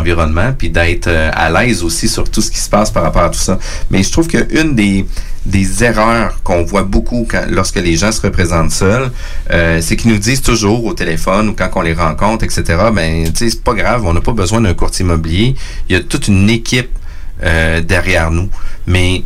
puis 0.58 0.70
d'être 0.70 1.08
euh, 1.08 1.32
à 1.34 1.50
l'aise 1.50 1.84
aussi 1.84 2.08
sur 2.08 2.30
tout 2.30 2.42
ce 2.42 2.52
qui 2.52 2.60
se 2.60 2.70
passe 2.70 2.92
par 2.92 3.04
rapport 3.04 3.24
à 3.24 3.30
tout 3.30 3.40
ça. 3.40 3.58
Mais 3.90 4.04
je 4.04 4.12
trouve 4.12 4.28
qu'une 4.28 4.76
des 4.76 5.06
des 5.46 5.84
erreurs 5.84 6.42
qu'on 6.44 6.64
voit 6.64 6.84
beaucoup 6.84 7.28
lorsque 7.50 7.78
les 7.78 7.96
gens 7.96 8.12
se 8.12 8.22
représentent 8.22 8.72
seuls, 8.72 9.12
euh, 9.50 9.80
c'est 9.82 9.96
qu'ils 9.96 10.12
nous 10.12 10.20
disent 10.20 10.42
toujours 10.42 10.86
au 10.86 10.94
téléphone 10.94 11.50
ou 11.50 11.54
quand 11.54 11.70
on 11.76 11.82
les 11.82 11.94
rencontre, 11.94 12.44
etc. 12.44 12.64
Ben, 12.94 13.26
tu 13.26 13.32
sais, 13.36 13.50
c'est 13.50 13.64
pas 13.64 13.74
grave, 13.74 14.06
on 14.06 14.14
n'a 14.14 14.22
pas 14.22 14.34
besoin 14.34 14.62
d'un 14.62 14.74
courtier 14.74 15.04
immobilier. 15.04 15.56
Il 15.90 15.96
y 15.96 16.00
a 16.00 16.04
toute 16.04 16.28
une 16.28 16.50
équipe 16.50 16.92
euh, 17.44 17.82
derrière 17.82 18.30
nous, 18.30 18.50
mais 18.86 19.24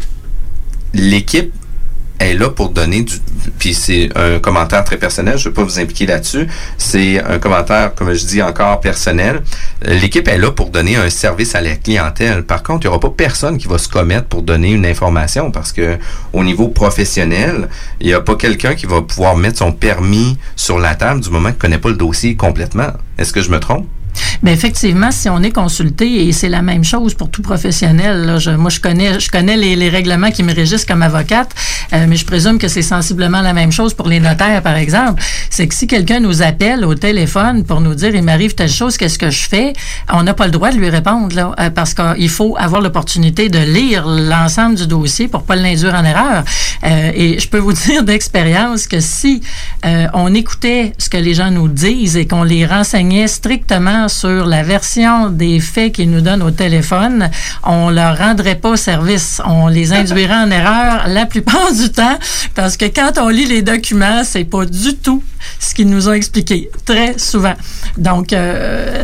l'équipe 0.93 1.53
est 2.19 2.33
là 2.33 2.49
pour 2.49 2.69
donner 2.69 3.01
du 3.03 3.15
puis 3.59 3.73
c'est 3.73 4.09
un 4.15 4.39
commentaire 4.39 4.83
très 4.83 4.97
personnel, 4.97 5.37
je 5.37 5.47
ne 5.47 5.53
vais 5.53 5.55
pas 5.55 5.63
vous 5.63 5.79
impliquer 5.79 6.05
là-dessus, 6.05 6.47
c'est 6.77 7.23
un 7.23 7.39
commentaire 7.39 7.93
comme 7.93 8.13
je 8.13 8.25
dis 8.25 8.41
encore 8.41 8.79
personnel. 8.79 9.43
L'équipe 9.83 10.27
est 10.27 10.37
là 10.37 10.51
pour 10.51 10.69
donner 10.69 10.95
un 10.95 11.09
service 11.09 11.55
à 11.55 11.61
la 11.61 11.75
clientèle. 11.75 12.43
Par 12.43 12.63
contre, 12.63 12.85
il 12.85 12.89
n'y 12.89 12.89
aura 12.89 12.99
pas 12.99 13.13
personne 13.15 13.57
qui 13.57 13.67
va 13.67 13.77
se 13.77 13.87
commettre 13.87 14.27
pour 14.27 14.41
donner 14.41 14.71
une 14.71 14.85
information 14.85 15.51
parce 15.51 15.71
que 15.71 15.97
au 16.33 16.43
niveau 16.43 16.67
professionnel, 16.67 17.69
il 17.99 18.07
n'y 18.07 18.13
a 18.13 18.21
pas 18.21 18.35
quelqu'un 18.35 18.75
qui 18.75 18.85
va 18.85 19.01
pouvoir 19.01 19.35
mettre 19.35 19.59
son 19.59 19.71
permis 19.71 20.37
sur 20.55 20.79
la 20.79 20.95
table 20.95 21.21
du 21.21 21.29
moment 21.29 21.49
qu'il 21.49 21.57
ne 21.57 21.61
connaît 21.61 21.77
pas 21.77 21.89
le 21.89 21.95
dossier 21.95 22.35
complètement. 22.35 22.91
Est-ce 23.17 23.33
que 23.33 23.41
je 23.41 23.51
me 23.51 23.59
trompe? 23.59 23.87
Bien, 24.43 24.53
effectivement, 24.53 25.11
si 25.11 25.29
on 25.29 25.41
est 25.41 25.51
consulté, 25.51 26.27
et 26.27 26.31
c'est 26.31 26.49
la 26.49 26.61
même 26.61 26.83
chose 26.83 27.13
pour 27.13 27.29
tout 27.29 27.41
professionnel, 27.41 28.37
moi, 28.57 28.69
je 28.69 28.79
connais, 28.79 29.57
les, 29.57 29.89
règlements 29.89 30.31
qui 30.31 30.43
me 30.43 30.53
régissent 30.53 30.85
comme 30.85 31.01
avocate, 31.01 31.49
euh, 31.93 32.05
mais 32.07 32.15
je 32.15 32.25
présume 32.25 32.57
que 32.57 32.67
c'est 32.67 32.81
sensiblement 32.81 33.41
la 33.41 33.53
même 33.53 33.71
chose 33.71 33.93
pour 33.93 34.07
les 34.07 34.19
notaires, 34.19 34.61
par 34.61 34.75
exemple. 34.75 35.21
C'est 35.49 35.67
que 35.67 35.75
si 35.75 35.87
quelqu'un 35.87 36.19
nous 36.19 36.41
appelle 36.41 36.85
au 36.85 36.95
téléphone 36.95 37.63
pour 37.63 37.81
nous 37.81 37.95
dire, 37.95 38.13
il 38.15 38.23
m'arrive 38.23 38.55
telle 38.55 38.69
chose, 38.69 38.97
qu'est-ce 38.97 39.19
que 39.19 39.29
je 39.29 39.47
fais, 39.47 39.73
on 40.11 40.23
n'a 40.23 40.33
pas 40.33 40.45
le 40.45 40.51
droit 40.51 40.71
de 40.71 40.77
lui 40.77 40.89
répondre, 40.89 41.35
là, 41.35 41.51
euh, 41.59 41.69
parce 41.69 41.93
qu'il 41.93 42.29
faut 42.29 42.55
avoir 42.57 42.81
l'opportunité 42.81 43.49
de 43.49 43.59
lire 43.59 44.07
l'ensemble 44.07 44.75
du 44.75 44.87
dossier 44.87 45.27
pour 45.27 45.43
pas 45.43 45.55
l'induire 45.55 45.93
en 45.93 46.03
erreur. 46.03 46.43
Euh, 46.83 47.11
et 47.15 47.39
je 47.39 47.47
peux 47.47 47.59
vous 47.59 47.73
dire 47.87 48.03
d'expérience 48.03 48.87
que 48.87 48.99
si 48.99 49.41
on 50.13 50.33
écoutait 50.33 50.93
ce 50.97 51.09
que 51.09 51.17
les 51.17 51.35
gens 51.35 51.51
nous 51.51 51.67
disent 51.67 52.17
et 52.17 52.25
qu'on 52.27 52.43
les 52.43 52.65
renseignait 52.65 53.27
strictement 53.27 54.04
sur 54.07 54.45
la 54.45 54.63
version 54.63 55.29
des 55.29 55.59
faits 55.59 55.93
qu'ils 55.93 56.09
nous 56.09 56.21
donnent 56.21 56.43
au 56.43 56.51
téléphone, 56.51 57.29
on 57.63 57.89
leur 57.89 58.17
rendrait 58.17 58.55
pas 58.55 58.77
service. 58.77 59.41
On 59.45 59.67
les 59.67 59.93
induirait 59.93 60.35
en 60.35 60.51
erreur 60.51 61.07
la 61.07 61.25
plupart 61.25 61.71
du 61.73 61.91
temps 61.91 62.17
parce 62.53 62.77
que 62.77 62.85
quand 62.85 63.17
on 63.17 63.29
lit 63.29 63.45
les 63.45 63.61
documents, 63.61 64.23
c'est 64.23 64.43
pas 64.43 64.65
du 64.65 64.95
tout 64.95 65.23
ce 65.59 65.75
qu'ils 65.75 65.89
nous 65.89 66.09
ont 66.09 66.13
expliqué 66.13 66.69
très 66.85 67.17
souvent. 67.17 67.53
Donc, 67.97 68.33
euh, 68.33 69.03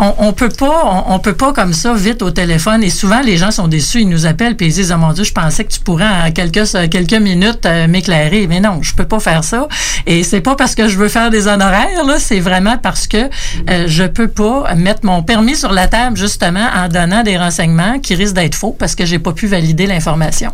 on, 0.00 0.28
on 0.28 0.32
peut 0.32 0.48
pas, 0.48 1.04
on, 1.06 1.18
peut 1.18 1.34
pas 1.34 1.52
comme 1.52 1.74
ça 1.74 1.92
vite 1.94 2.22
au 2.22 2.30
téléphone. 2.30 2.82
Et 2.82 2.90
souvent, 2.90 3.20
les 3.20 3.36
gens 3.36 3.50
sont 3.50 3.68
déçus. 3.68 4.00
Ils 4.00 4.08
nous 4.08 4.26
appellent 4.26 4.56
puis 4.56 4.66
ils 4.66 4.72
disent, 4.72 4.92
oh 4.94 4.98
mon 4.98 5.12
Dieu, 5.12 5.24
je 5.24 5.32
pensais 5.32 5.64
que 5.64 5.72
tu 5.72 5.80
pourrais 5.80 6.06
en 6.06 6.30
quelques 6.32 6.90
quelques 6.90 7.12
minutes 7.14 7.66
euh, 7.66 7.86
m'éclairer. 7.88 8.46
Mais 8.46 8.60
non, 8.60 8.82
je 8.82 8.94
peux 8.94 9.04
pas 9.04 9.20
faire 9.20 9.44
ça. 9.44 9.68
Et 10.06 10.22
c'est 10.22 10.40
pas 10.40 10.56
parce 10.56 10.74
que 10.74 10.88
je 10.88 10.96
veux 10.96 11.08
faire 11.08 11.30
des 11.30 11.46
honoraires 11.46 11.88
c'est 12.18 12.40
vraiment 12.40 12.78
parce 12.78 13.06
que 13.06 13.28
euh, 13.70 13.84
je 13.86 14.04
peux 14.04 14.28
pas 14.28 14.41
mettre 14.76 15.04
mon 15.04 15.22
permis 15.22 15.56
sur 15.56 15.72
la 15.72 15.88
table 15.88 16.16
justement 16.16 16.68
en 16.74 16.88
donnant 16.88 17.22
des 17.22 17.36
renseignements 17.36 17.98
qui 17.98 18.14
risquent 18.14 18.34
d'être 18.34 18.54
faux 18.54 18.76
parce 18.78 18.94
que 18.94 19.04
j'ai 19.04 19.18
pas 19.18 19.32
pu 19.32 19.46
valider 19.46 19.86
l'information. 19.86 20.52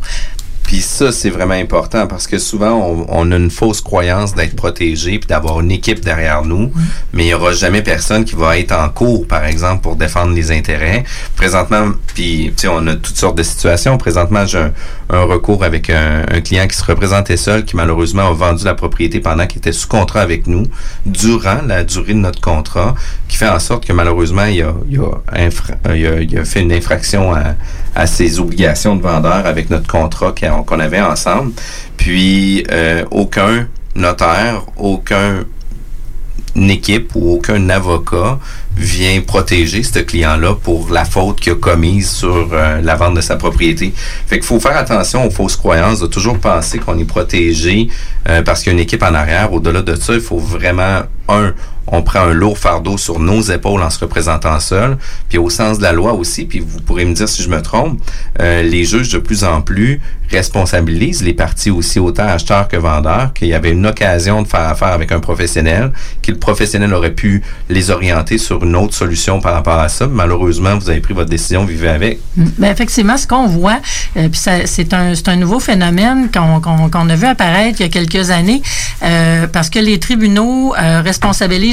Puis 0.68 0.82
ça, 0.82 1.12
c'est 1.12 1.30
vraiment 1.30 1.54
important 1.54 2.06
parce 2.06 2.26
que 2.26 2.36
souvent, 2.36 2.74
on, 2.74 3.06
on 3.08 3.32
a 3.32 3.36
une 3.36 3.50
fausse 3.50 3.80
croyance 3.80 4.34
d'être 4.34 4.54
protégé 4.54 5.18
puis 5.18 5.26
d'avoir 5.26 5.60
une 5.60 5.70
équipe 5.70 6.00
derrière 6.00 6.44
nous, 6.44 6.70
mais 7.14 7.22
il 7.22 7.26
n'y 7.28 7.32
aura 7.32 7.52
jamais 7.52 7.80
personne 7.80 8.26
qui 8.26 8.34
va 8.36 8.58
être 8.58 8.72
en 8.72 8.90
cours, 8.90 9.26
par 9.26 9.46
exemple, 9.46 9.80
pour 9.80 9.96
défendre 9.96 10.34
les 10.34 10.52
intérêts. 10.52 11.04
Présentement, 11.36 11.92
puis 12.14 12.52
tu 12.54 12.62
sais, 12.62 12.68
on 12.68 12.86
a 12.86 12.96
toutes 12.96 13.16
sortes 13.16 13.38
de 13.38 13.42
situations. 13.42 13.96
Présentement, 13.96 14.44
j'ai 14.44 14.58
un, 14.58 14.72
un, 15.08 15.22
recours 15.22 15.64
avec 15.64 15.88
un, 15.88 16.26
un, 16.30 16.42
client 16.42 16.66
qui 16.68 16.76
se 16.76 16.84
représentait 16.84 17.38
seul, 17.38 17.64
qui 17.64 17.74
malheureusement 17.74 18.28
a 18.28 18.34
vendu 18.34 18.66
la 18.66 18.74
propriété 18.74 19.20
pendant 19.20 19.46
qu'il 19.46 19.60
était 19.60 19.72
sous 19.72 19.88
contrat 19.88 20.20
avec 20.20 20.46
nous, 20.46 20.64
durant 21.06 21.62
la 21.66 21.82
durée 21.82 22.12
de 22.12 22.18
notre 22.18 22.42
contrat, 22.42 22.94
qui 23.26 23.38
fait 23.38 23.48
en 23.48 23.58
sorte 23.58 23.86
que 23.86 23.94
malheureusement, 23.94 24.44
il 24.44 24.62
a, 24.62 24.74
il 24.86 25.00
a, 25.00 25.22
infra, 25.32 25.76
il 25.94 26.06
a, 26.06 26.20
il 26.20 26.38
a 26.38 26.44
fait 26.44 26.60
une 26.60 26.72
infraction 26.74 27.32
à, 27.32 27.54
à 27.94 28.06
ses 28.06 28.38
obligations 28.38 28.96
de 28.96 29.02
vendeur 29.02 29.46
avec 29.46 29.70
notre 29.70 29.86
contrat 29.86 30.32
qui 30.32 30.44
a 30.44 30.57
qu'on 30.62 30.80
avait 30.80 31.00
ensemble. 31.00 31.52
Puis 31.96 32.64
euh, 32.70 33.04
aucun 33.10 33.66
notaire, 33.94 34.62
aucun 34.76 35.44
équipe 36.56 37.12
ou 37.14 37.34
aucun 37.34 37.68
avocat 37.68 38.38
vient 38.76 39.20
protéger 39.20 39.82
ce 39.82 39.98
client-là 39.98 40.54
pour 40.54 40.90
la 40.90 41.04
faute 41.04 41.40
qu'il 41.40 41.52
a 41.52 41.56
commise 41.56 42.10
sur 42.10 42.50
euh, 42.52 42.80
la 42.80 42.94
vente 42.94 43.14
de 43.14 43.20
sa 43.20 43.36
propriété. 43.36 43.92
Fait 44.26 44.36
qu'il 44.36 44.46
faut 44.46 44.60
faire 44.60 44.76
attention 44.76 45.26
aux 45.26 45.30
fausses 45.30 45.56
croyances, 45.56 46.00
de 46.00 46.06
toujours 46.06 46.38
penser 46.38 46.78
qu'on 46.78 46.98
est 46.98 47.04
protégé 47.04 47.88
euh, 48.28 48.42
parce 48.42 48.62
qu'il 48.62 48.72
y 48.72 48.74
a 48.74 48.78
une 48.78 48.82
équipe 48.82 49.02
en 49.02 49.14
arrière. 49.14 49.52
Au-delà 49.52 49.82
de 49.82 49.94
ça, 49.94 50.14
il 50.14 50.20
faut 50.20 50.38
vraiment, 50.38 51.02
un, 51.28 51.54
on 51.92 52.02
prend 52.02 52.20
un 52.20 52.32
lourd 52.32 52.58
fardeau 52.58 52.96
sur 52.98 53.18
nos 53.18 53.40
épaules 53.42 53.82
en 53.82 53.90
se 53.90 53.98
représentant 53.98 54.60
seul, 54.60 54.98
puis 55.28 55.38
au 55.38 55.50
sens 55.50 55.78
de 55.78 55.82
la 55.82 55.92
loi 55.92 56.12
aussi, 56.12 56.44
puis 56.44 56.60
vous 56.60 56.80
pourrez 56.80 57.04
me 57.04 57.14
dire 57.14 57.28
si 57.28 57.42
je 57.42 57.48
me 57.48 57.62
trompe, 57.62 58.00
euh, 58.40 58.62
les 58.62 58.84
juges 58.84 59.10
de 59.10 59.18
plus 59.18 59.44
en 59.44 59.60
plus 59.60 60.00
responsabilisent 60.30 61.22
les 61.22 61.32
parties 61.32 61.70
aussi, 61.70 61.98
autant 61.98 62.26
acheteurs 62.26 62.68
que 62.68 62.76
vendeurs, 62.76 63.32
qu'il 63.32 63.48
y 63.48 63.54
avait 63.54 63.70
une 63.70 63.86
occasion 63.86 64.42
de 64.42 64.48
faire 64.48 64.68
affaire 64.68 64.88
avec 64.88 65.12
un 65.12 65.20
professionnel, 65.20 65.92
que 66.22 66.32
le 66.32 66.38
professionnel 66.38 66.92
aurait 66.92 67.14
pu 67.14 67.42
les 67.68 67.90
orienter 67.90 68.38
sur 68.38 68.62
une 68.64 68.76
autre 68.76 68.94
solution 68.94 69.40
par 69.40 69.54
rapport 69.54 69.78
à 69.78 69.88
ça. 69.88 70.06
Malheureusement, 70.06 70.76
vous 70.76 70.90
avez 70.90 71.00
pris 71.00 71.14
votre 71.14 71.30
décision, 71.30 71.64
vivez 71.64 71.88
avec. 71.88 72.18
Bien, 72.36 72.70
effectivement, 72.70 73.16
ce 73.16 73.26
qu'on 73.26 73.46
voit, 73.46 73.80
euh, 74.16 74.28
puis 74.28 74.40
c'est 74.66 74.92
un, 74.92 75.12
un 75.26 75.36
nouveau 75.36 75.60
phénomène 75.60 76.28
qu'on 76.30 76.60
qu 76.60 76.90
qu 76.90 76.98
a 76.98 77.16
vu 77.16 77.26
apparaître 77.26 77.80
il 77.80 77.84
y 77.84 77.86
a 77.86 77.88
quelques 77.88 78.30
années, 78.30 78.62
euh, 79.02 79.46
parce 79.46 79.70
que 79.70 79.78
les 79.78 79.98
tribunaux 79.98 80.74
euh, 80.76 81.00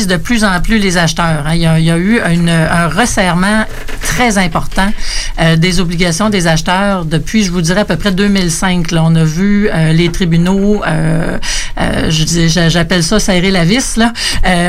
de 0.07 0.17
plus 0.17 0.43
en 0.43 0.59
plus 0.61 0.77
les 0.77 0.97
acheteurs. 0.97 1.43
Hein. 1.45 1.55
Il, 1.55 1.61
y 1.61 1.65
a, 1.67 1.97
eu 1.97 2.19
un 2.19 2.87
resserrement 2.87 3.65
très 4.01 4.37
important 4.37 4.91
euh, 5.39 5.57
des 5.57 5.79
obligations 5.79 6.29
des 6.29 6.47
acheteurs 6.47 7.05
depuis, 7.05 7.43
je 7.43 7.51
vous 7.51 7.61
dirais, 7.61 7.81
à 7.81 7.85
peu 7.85 7.97
près 7.97 8.11
2005. 8.11 8.91
Là, 8.91 9.03
on 9.03 9.15
a 9.15 9.23
vu 9.23 9.69
euh, 9.69 9.91
les 9.91 10.09
tribunaux, 10.09 10.81
euh, 10.87 11.37
j'appelle 12.47 13.03
ça 13.03 13.19
serrer 13.19 13.51
la 13.51 13.65
vis, 13.65 13.99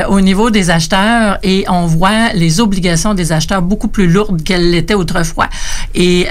au 0.09 0.21
niveau 0.21 0.49
des 0.49 0.69
acheteurs 0.69 1.37
et 1.43 1.65
on 1.69 1.85
voit 1.85 2.33
les 2.33 2.59
obligations 2.59 3.13
des 3.13 3.31
acheteurs 3.31 3.61
beaucoup 3.61 3.87
plus 3.87 4.07
lourdes 4.07 4.43
qu'elles 4.43 4.71
l'étaient 4.71 4.93
autrefois. 4.93 5.47
Et 5.95 6.27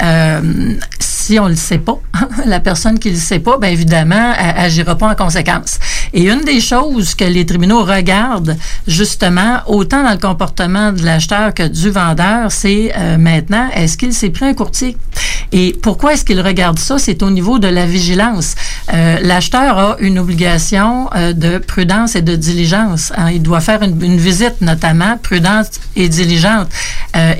si 1.26 1.40
on 1.40 1.48
le 1.48 1.56
sait 1.56 1.78
pas, 1.78 1.98
la 2.46 2.60
personne 2.60 3.00
qui 3.00 3.10
le 3.10 3.16
sait 3.16 3.40
pas, 3.40 3.58
bien 3.58 3.70
évidemment, 3.70 4.32
elle 4.38 4.64
agira 4.64 4.94
pas 4.94 5.08
en 5.08 5.16
conséquence. 5.16 5.80
Et 6.12 6.22
une 6.22 6.42
des 6.42 6.60
choses 6.60 7.16
que 7.16 7.24
les 7.24 7.44
tribunaux 7.44 7.84
regardent 7.84 8.56
justement, 8.86 9.58
autant 9.66 10.04
dans 10.04 10.12
le 10.12 10.18
comportement 10.18 10.92
de 10.92 11.04
l'acheteur 11.04 11.52
que 11.52 11.64
du 11.64 11.90
vendeur, 11.90 12.52
c'est 12.52 12.92
euh, 12.96 13.18
maintenant, 13.18 13.68
est-ce 13.74 13.98
qu'il 13.98 14.12
s'est 14.12 14.30
pris 14.30 14.44
un 14.44 14.54
courtier? 14.54 14.96
Et 15.50 15.76
pourquoi 15.82 16.12
est-ce 16.12 16.24
qu'il 16.24 16.40
regarde 16.40 16.78
ça? 16.78 16.98
C'est 16.98 17.24
au 17.24 17.30
niveau 17.30 17.58
de 17.58 17.68
la 17.68 17.86
vigilance. 17.86 18.54
Euh, 18.94 19.18
l'acheteur 19.20 19.78
a 19.78 19.96
une 19.98 20.20
obligation 20.20 21.10
euh, 21.16 21.32
de 21.32 21.58
prudence 21.58 22.14
et 22.14 22.22
de 22.22 22.36
diligence. 22.36 23.12
Hein. 23.16 23.32
Il 23.32 23.42
doit 23.42 23.60
faire 23.60 23.82
une, 23.82 24.16
visite, 24.16 24.60
notamment 24.60 25.18
prudente 25.20 25.80
et 25.96 26.08
diligente. 26.08 26.68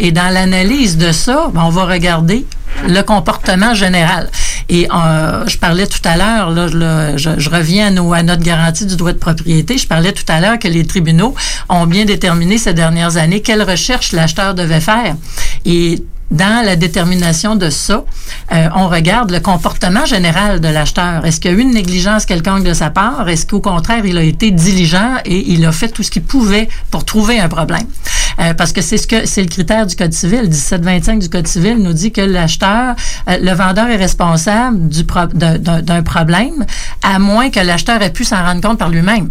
Et 0.01 0.11
dans 0.11 0.33
l'analyse 0.33 0.97
de 0.97 1.13
ça, 1.13 1.51
ben, 1.53 1.63
on 1.65 1.71
va 1.71 1.85
regarder 1.85 2.47
le 2.89 3.03
comportement 3.03 3.75
général. 3.75 4.31
Et 4.69 4.89
euh, 4.93 5.47
je 5.47 5.59
parlais 5.59 5.87
tout 5.87 6.01
à 6.05 6.17
l'heure, 6.17 6.51
là, 6.51 6.67
je, 7.17 7.31
je, 7.39 7.51
reviens 7.51 7.87
à, 7.87 7.91
nos, 7.91 8.13
à, 8.13 8.23
notre 8.23 8.43
garantie 8.43 8.87
du 8.87 8.97
droit 8.97 9.13
de 9.13 9.19
propriété, 9.19 9.79
je 9.79 9.87
parlais 9.87 10.13
tout 10.13 10.25
à 10.29 10.41
l'heure 10.41 10.59
que 10.59 10.69
les 10.69 10.85
tribunaux 10.85 11.35
ont 11.69 11.87
bien 11.87 12.05
déterminé 12.05 12.59
ces 12.59 12.75
dernières 12.75 13.17
années 13.17 13.43
quelle 13.43 13.63
recherche 13.63 14.13
l'acheteur 14.13 14.55
devait 14.55 14.81
faire. 14.81 15.15
Et 15.65 16.03
dans 16.31 16.65
la 16.65 16.77
détermination 16.77 17.55
de 17.57 17.71
ça, 17.71 18.05
euh, 18.53 18.69
on 18.75 18.89
regarde 18.89 19.31
le 19.31 19.41
comportement 19.41 20.05
général 20.07 20.61
de 20.61 20.69
l'acheteur. 20.69 21.25
Est-ce 21.25 21.41
qu'il 21.41 21.51
y 21.53 21.55
a 21.55 21.57
eu 21.57 21.61
une 21.61 21.71
négligence 21.75 22.27
quelconque 22.27 22.65
de 22.65 22.75
sa 22.75 22.91
part? 22.91 23.29
Est-ce 23.29 23.47
qu'au 23.47 23.61
contraire, 23.61 24.05
il 24.05 24.19
a 24.19 24.23
été 24.23 24.51
diligent 24.51 25.17
et 25.25 25.53
il 25.53 25.65
a 25.65 25.73
fait 25.73 25.89
tout 25.89 26.03
ce 26.03 26.11
qu'il 26.11 26.23
pouvait 26.25 26.69
pour 26.91 27.05
trouver 27.05 27.39
un 27.39 27.49
problème? 27.49 27.87
Euh, 28.41 28.53
parce 28.55 28.73
que 28.73 28.83
c'est 28.83 28.99
ce 28.99 29.07
que 29.07 29.25
c'est 29.25 29.41
le 29.43 29.49
critère 29.49 29.87
du 29.87 29.97
Code 29.97 30.13
civil. 30.13 30.43
1725 30.43 31.21
du 31.21 31.29
Code 31.31 31.47
civil 31.47 31.79
nous 31.79 31.93
dit 31.95 32.13
que 32.13 32.21
l'acheteur, 32.21 32.95
euh, 33.29 33.39
le 33.41 33.53
vendeur 33.53 33.89
est 33.89 33.97
responsable 33.97 34.89
du 34.89 35.05
pro- 35.05 35.27
d'un- 35.33 36.03
problème, 36.03 36.67
à 37.03 37.19
moins 37.19 37.51
que 37.51 37.61
l'acheteur 37.61 38.03
ait 38.03 38.13
pu 38.13 38.25
s'en 38.25 38.45
rendre 38.45 38.61
compte 38.61 38.79
par 38.79 38.91
lui-même. 38.91 39.31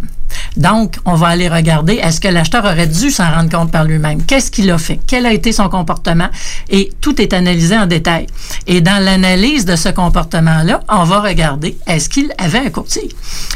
Donc, 0.57 0.97
on 1.05 1.15
va 1.15 1.27
aller 1.27 1.49
regarder, 1.49 1.95
est-ce 1.95 2.21
que 2.21 2.27
l'acheteur 2.27 2.63
aurait 2.63 2.87
dû 2.87 3.11
s'en 3.11 3.29
rendre 3.29 3.49
compte 3.49 3.71
par 3.71 3.83
lui-même? 3.83 4.23
Qu'est-ce 4.23 4.51
qu'il 4.51 4.71
a 4.71 4.77
fait? 4.77 4.99
Quel 5.05 5.25
a 5.25 5.33
été 5.33 5.51
son 5.51 5.69
comportement? 5.69 6.29
Et 6.69 6.91
tout 7.01 7.21
est 7.21 7.33
analysé 7.33 7.77
en 7.77 7.87
détail. 7.87 8.27
Et 8.67 8.81
dans 8.81 9.03
l'analyse 9.03 9.65
de 9.65 9.75
ce 9.75 9.89
comportement-là, 9.89 10.79
on 10.89 11.03
va 11.03 11.19
regarder, 11.19 11.77
est-ce 11.87 12.09
qu'il 12.09 12.31
avait 12.37 12.59
un 12.59 12.69
courtier? 12.69 13.09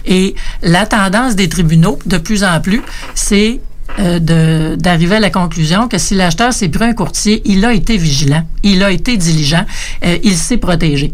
Et 0.05 0.35
la 0.61 0.85
tendance 0.85 1.35
des 1.35 1.47
tribunaux, 1.47 1.99
de 2.05 2.17
plus 2.17 2.43
en 2.43 2.59
plus, 2.59 2.81
c'est 3.15 3.61
euh, 3.99 4.75
d'arriver 4.75 5.15
à 5.15 5.19
la 5.19 5.29
conclusion 5.29 5.87
que 5.87 5.97
si 5.97 6.15
l'acheteur 6.15 6.53
s'est 6.53 6.69
pris 6.69 6.85
un 6.85 6.93
courtier, 6.93 7.41
il 7.45 7.65
a 7.65 7.73
été 7.73 7.97
vigilant, 7.97 8.43
il 8.63 8.83
a 8.83 8.91
été 8.91 9.17
diligent, 9.17 9.65
euh, 10.05 10.17
il 10.23 10.35
s'est 10.35 10.57
protégé. 10.57 11.13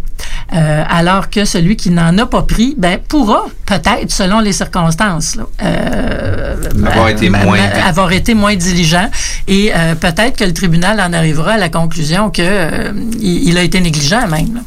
Euh, 0.53 0.83
alors 0.89 1.29
que 1.29 1.45
celui 1.45 1.75
qui 1.75 1.89
n'en 1.89 2.15
a 2.17 2.25
pas 2.25 2.43
pris, 2.43 2.75
ben, 2.77 2.99
pourra 3.07 3.45
peut-être, 3.65 4.11
selon 4.11 4.39
les 4.39 4.51
circonstances, 4.51 5.35
là, 5.35 5.43
euh, 5.63 6.55
Avoir 6.85 7.09
été 7.09 7.29
ma- 7.29 7.43
moins- 7.43 7.57
ma- 7.57 7.85
avoir 7.85 8.11
été 8.11 8.33
moins 8.33 8.55
diligent 8.55 9.09
et 9.47 9.71
peut-être 9.99 10.37
que 10.37 10.43
le 10.43 10.53
tribunal 10.53 10.99
en 10.99 11.13
arrivera 11.13 11.53
à 11.53 11.57
la 11.57 11.69
conclusion 11.69 12.29
que 12.29 12.41
euh, 12.43 12.91
il, 13.19 13.49
il 13.49 13.57
a 13.57 13.63
été 13.63 13.79
négligent 13.79 14.27
même. 14.29 14.55
là. 14.55 14.61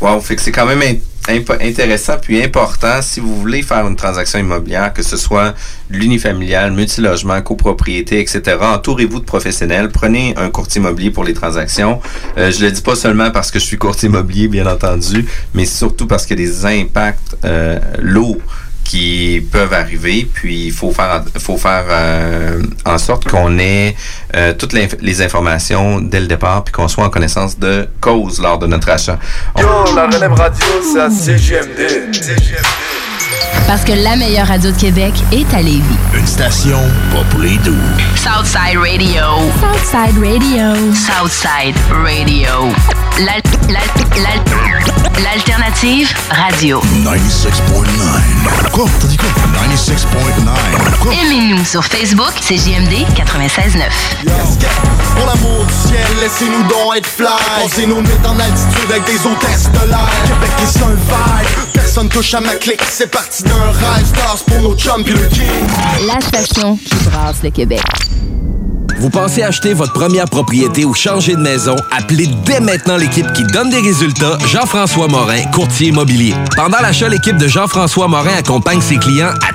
Wow, 0.00 0.20
fait 0.20 0.36
que 0.36 0.42
c'est 0.42 0.52
quand 0.52 0.66
même 0.66 0.82
intéressant 1.28 2.16
puis 2.20 2.42
important 2.42 3.02
si 3.02 3.20
vous 3.20 3.36
voulez 3.36 3.62
faire 3.62 3.86
une 3.86 3.96
transaction 3.96 4.38
immobilière, 4.38 4.92
que 4.92 5.02
ce 5.02 5.16
soit 5.16 5.54
l'unifamilial, 5.90 6.72
multilogement, 6.72 7.40
copropriété, 7.42 8.20
etc. 8.20 8.56
Entourez-vous 8.60 9.20
de 9.20 9.24
professionnels. 9.24 9.90
Prenez 9.90 10.34
un 10.36 10.50
courtier 10.50 10.80
immobilier 10.80 11.10
pour 11.10 11.24
les 11.24 11.34
transactions. 11.34 12.00
Euh, 12.38 12.50
je 12.50 12.64
le 12.64 12.70
dis 12.72 12.82
pas 12.82 12.96
seulement 12.96 13.30
parce 13.30 13.50
que 13.50 13.58
je 13.58 13.64
suis 13.64 13.78
courtier 13.78 14.08
immobilier, 14.08 14.48
bien 14.48 14.66
entendu, 14.66 15.26
mais 15.54 15.66
surtout 15.66 16.06
parce 16.06 16.26
qu'il 16.26 16.40
y 16.40 16.42
a 16.42 16.46
des 16.46 16.66
impacts 16.66 17.36
euh, 17.44 17.78
lourds 17.98 18.38
qui 18.90 19.46
peuvent 19.52 19.72
arriver, 19.72 20.28
puis 20.32 20.66
il 20.66 20.72
faut 20.72 20.90
faire, 20.90 21.22
faut 21.38 21.56
faire 21.56 21.84
euh, 21.88 22.60
en 22.84 22.98
sorte 22.98 23.28
qu'on 23.28 23.56
ait 23.60 23.94
euh, 24.34 24.52
toutes 24.54 24.72
les, 24.72 24.88
les 25.00 25.22
informations 25.22 26.00
dès 26.00 26.20
le 26.20 26.26
départ, 26.26 26.64
puis 26.64 26.72
qu'on 26.72 26.88
soit 26.88 27.04
en 27.04 27.10
connaissance 27.10 27.58
de 27.58 27.88
cause 28.00 28.40
lors 28.40 28.58
de 28.58 28.66
notre 28.66 28.88
achat. 28.90 29.18
On- 29.54 29.60
Yo, 29.60 29.94
la 29.94 30.06
relève 30.06 30.32
radio, 30.32 30.66
c'est 30.92 31.00
à 31.00 31.10
CGMD. 31.10 32.10
Parce 33.66 33.84
que 33.84 33.92
la 33.92 34.16
meilleure 34.16 34.46
radio 34.48 34.70
de 34.72 34.76
Québec 34.76 35.12
est 35.32 35.52
à 35.54 35.62
Lévis. 35.62 35.82
Une 36.14 36.26
station 36.26 36.78
pas 37.12 37.22
pour 37.30 37.40
les 37.40 37.56
doux. 37.58 37.74
Southside 38.16 38.78
Radio. 38.78 39.22
Southside 39.60 40.18
Radio. 40.18 40.92
Southside 40.94 41.76
Radio. 41.92 42.72
L'al- 43.18 43.42
l'al- 43.68 44.22
l'al- 44.22 44.44
L'alternative 45.22 46.10
radio. 46.30 46.80
96.9. 47.04 48.70
Quoi? 48.72 48.86
T'as 49.00 49.06
dit 49.06 49.16
quoi? 49.18 49.28
96.9. 49.28 50.98
Quoi? 51.00 51.12
Aimez-nous 51.12 51.62
sur 51.64 51.84
Facebook, 51.84 52.32
c'est 52.40 52.56
JMD 52.56 53.04
96.9. 53.14 54.19
Pour 54.26 55.26
l'amour 55.26 55.64
du 55.64 55.88
ciel, 55.88 56.06
laissez-nous 56.20 56.62
donc 56.68 56.96
être 56.96 57.06
fly. 57.06 57.28
Posez 57.62 57.86
nos 57.86 58.02
nuits 58.02 58.10
en 58.26 58.38
altitude 58.38 58.90
avec 58.90 59.04
des 59.06 59.26
hôtesses 59.26 59.70
de 59.72 59.88
l'air. 59.88 60.10
Québec 60.24 60.50
est 60.62 60.82
un 60.82 60.94
vibe, 60.94 61.72
personne 61.72 62.08
touche 62.08 62.34
à 62.34 62.40
ma 62.40 62.54
clique. 62.54 62.82
C'est 62.90 63.10
parti 63.10 63.42
d'un 63.44 63.54
rêve, 63.54 64.06
stars 64.06 64.38
pour 64.46 64.60
nos 64.60 64.76
chums 64.76 65.04
pis 65.04 65.12
le 65.12 65.26
king. 65.28 65.46
La 66.06 66.20
station 66.20 66.76
qui 66.76 66.94
brasse 67.06 67.42
le 67.42 67.50
Québec. 67.50 67.82
Vous 68.98 69.08
pensez 69.08 69.42
acheter 69.42 69.72
votre 69.72 69.94
première 69.94 70.26
propriété 70.26 70.84
ou 70.84 70.92
changer 70.92 71.34
de 71.34 71.40
maison? 71.40 71.74
Appelez 71.90 72.28
dès 72.44 72.60
maintenant 72.60 72.98
l'équipe 72.98 73.32
qui 73.32 73.44
donne 73.44 73.70
des 73.70 73.80
résultats, 73.80 74.36
Jean-François 74.44 75.08
Morin, 75.08 75.42
courtier 75.54 75.88
immobilier. 75.88 76.34
Pendant 76.54 76.80
l'achat, 76.82 77.08
l'équipe 77.08 77.38
de 77.38 77.48
Jean-François 77.48 78.08
Morin 78.08 78.34
accompagne 78.36 78.82
ses 78.82 78.98
clients 78.98 79.32
à 79.40 79.54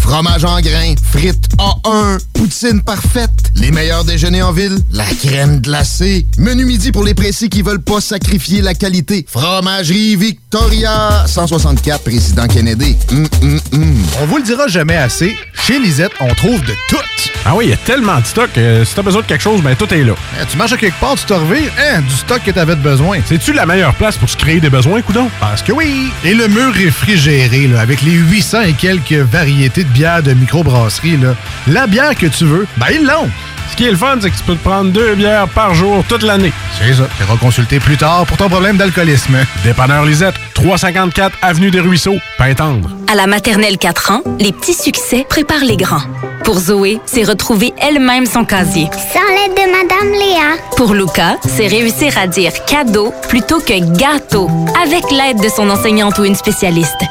Fromage 0.00 0.44
en 0.44 0.60
grains, 0.60 0.94
frites 1.12 1.48
A1, 1.58 2.18
poutine 2.34 2.82
parfaite, 2.82 3.30
les 3.54 3.70
meilleurs 3.70 4.04
déjeuners 4.04 4.42
en 4.42 4.52
ville, 4.52 4.78
la 4.92 5.04
crème 5.04 5.60
glacée, 5.60 6.26
menu 6.38 6.64
midi 6.64 6.92
pour 6.92 7.04
les 7.04 7.14
pressés 7.14 7.48
qui 7.48 7.62
veulent 7.62 7.82
pas 7.82 8.00
sacrifier 8.00 8.60
la 8.62 8.74
qualité. 8.74 9.24
Fromagerie 9.28 10.16
Victoria, 10.16 11.24
164 11.26 12.02
Président 12.02 12.46
Kennedy. 12.46 12.96
Hum, 13.10 13.26
hum, 13.42 13.60
hum. 13.72 13.94
On 14.22 14.26
vous 14.26 14.38
le 14.38 14.42
dira 14.42 14.66
jamais 14.68 14.96
assez, 14.96 15.36
chez 15.66 15.78
Lisette, 15.78 16.12
on 16.20 16.34
trouve 16.34 16.60
de 16.62 16.74
tout. 16.88 16.96
Ah 17.44 17.56
oui, 17.56 17.64
il 17.66 17.70
y 17.70 17.72
a 17.72 17.76
tellement 17.78 18.20
de 18.20 18.26
stock. 18.26 18.50
euh, 18.56 18.84
si 18.84 18.94
t'as 18.94 19.02
besoin 19.02 19.22
de 19.22 19.26
quelque 19.26 19.40
chose, 19.42 19.60
ben 19.62 19.74
tout 19.74 19.92
est 19.92 20.04
là. 20.04 20.14
Eh, 20.40 20.46
tu 20.46 20.56
marches 20.56 20.72
à 20.72 20.76
quelque 20.76 20.98
part, 21.00 21.16
tu 21.16 21.24
te 21.24 21.32
revires, 21.32 21.72
hein, 21.78 22.00
du 22.00 22.14
stock 22.14 22.40
que 22.44 22.52
t'avais 22.52 22.76
de 22.76 22.80
besoin. 22.80 23.18
C'est-tu 23.26 23.52
la 23.52 23.66
meilleure 23.66 23.94
place 23.94 24.16
pour 24.16 24.28
se 24.28 24.36
créer 24.36 24.60
des 24.60 24.70
besoins, 24.70 25.02
coudon? 25.02 25.28
Parce 25.40 25.60
que 25.62 25.72
oui! 25.72 26.12
Et 26.24 26.34
le 26.34 26.46
mur 26.46 26.72
réfrigéré, 26.72 27.66
là, 27.66 27.80
avec 27.80 28.02
les 28.02 28.12
800 28.12 28.62
et 28.62 28.72
quelques 28.74 29.12
variétés 29.12 29.61
de 29.68 29.82
bières 29.84 30.22
de 30.22 30.32
microbrasserie, 30.34 31.16
là, 31.16 31.34
la 31.68 31.86
bière 31.86 32.14
que 32.14 32.26
tu 32.26 32.44
veux, 32.44 32.66
ben 32.76 32.86
ils 32.92 33.04
l'ont! 33.04 33.28
Ce 33.72 33.76
qui 33.76 33.86
est 33.86 33.90
le 33.90 33.96
fun, 33.96 34.18
c'est 34.20 34.28
que 34.28 34.36
tu 34.36 34.42
peux 34.42 34.54
te 34.54 34.62
prendre 34.62 34.90
deux 34.90 35.14
bières 35.14 35.48
par 35.48 35.74
jour 35.74 36.04
toute 36.06 36.22
l'année. 36.22 36.52
C'est 36.78 36.92
ça. 36.92 37.04
Tu 37.16 37.38
consulter 37.38 37.80
plus 37.80 37.96
tard 37.96 38.26
pour 38.26 38.36
ton 38.36 38.50
problème 38.50 38.76
d'alcoolisme. 38.76 39.38
Dépanneur 39.64 40.04
Lisette, 40.04 40.34
354 40.52 41.38
Avenue 41.40 41.70
des 41.70 41.80
Ruisseaux, 41.80 42.18
Pintendre. 42.36 42.90
À 43.10 43.14
la 43.14 43.26
maternelle 43.26 43.78
4 43.78 44.10
ans, 44.10 44.22
les 44.38 44.52
petits 44.52 44.74
succès 44.74 45.24
préparent 45.26 45.64
les 45.64 45.78
grands. 45.78 46.02
Pour 46.44 46.58
Zoé, 46.58 47.00
c'est 47.06 47.24
retrouver 47.24 47.72
elle-même 47.80 48.26
son 48.26 48.44
casier. 48.44 48.90
Sans 48.92 49.20
l'aide 49.34 49.56
de 49.56 49.70
Madame 49.70 50.12
Léa. 50.12 50.62
Pour 50.76 50.92
Luca, 50.92 51.36
c'est 51.48 51.66
réussir 51.66 52.18
à 52.18 52.26
dire 52.26 52.52
cadeau 52.66 53.14
plutôt 53.30 53.60
que 53.60 53.96
gâteau, 53.96 54.50
avec 54.84 55.10
l'aide 55.10 55.40
de 55.40 55.48
son 55.48 55.70
enseignante 55.70 56.18
ou 56.18 56.24
une 56.24 56.34
spécialiste. 56.34 57.02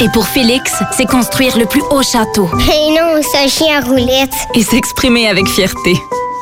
Et 0.00 0.08
pour 0.10 0.26
Félix, 0.26 0.72
c'est 0.96 1.06
construire 1.06 1.56
le 1.58 1.66
plus 1.66 1.82
haut 1.90 2.02
château. 2.02 2.48
Et 2.60 2.90
non, 2.90 3.20
ce 3.22 3.48
chien 3.48 3.80
roulette. 3.80 4.34
Et 4.54 4.62
s'exprimer 4.62 5.28
avec 5.28 5.48
fierté. 5.48 5.94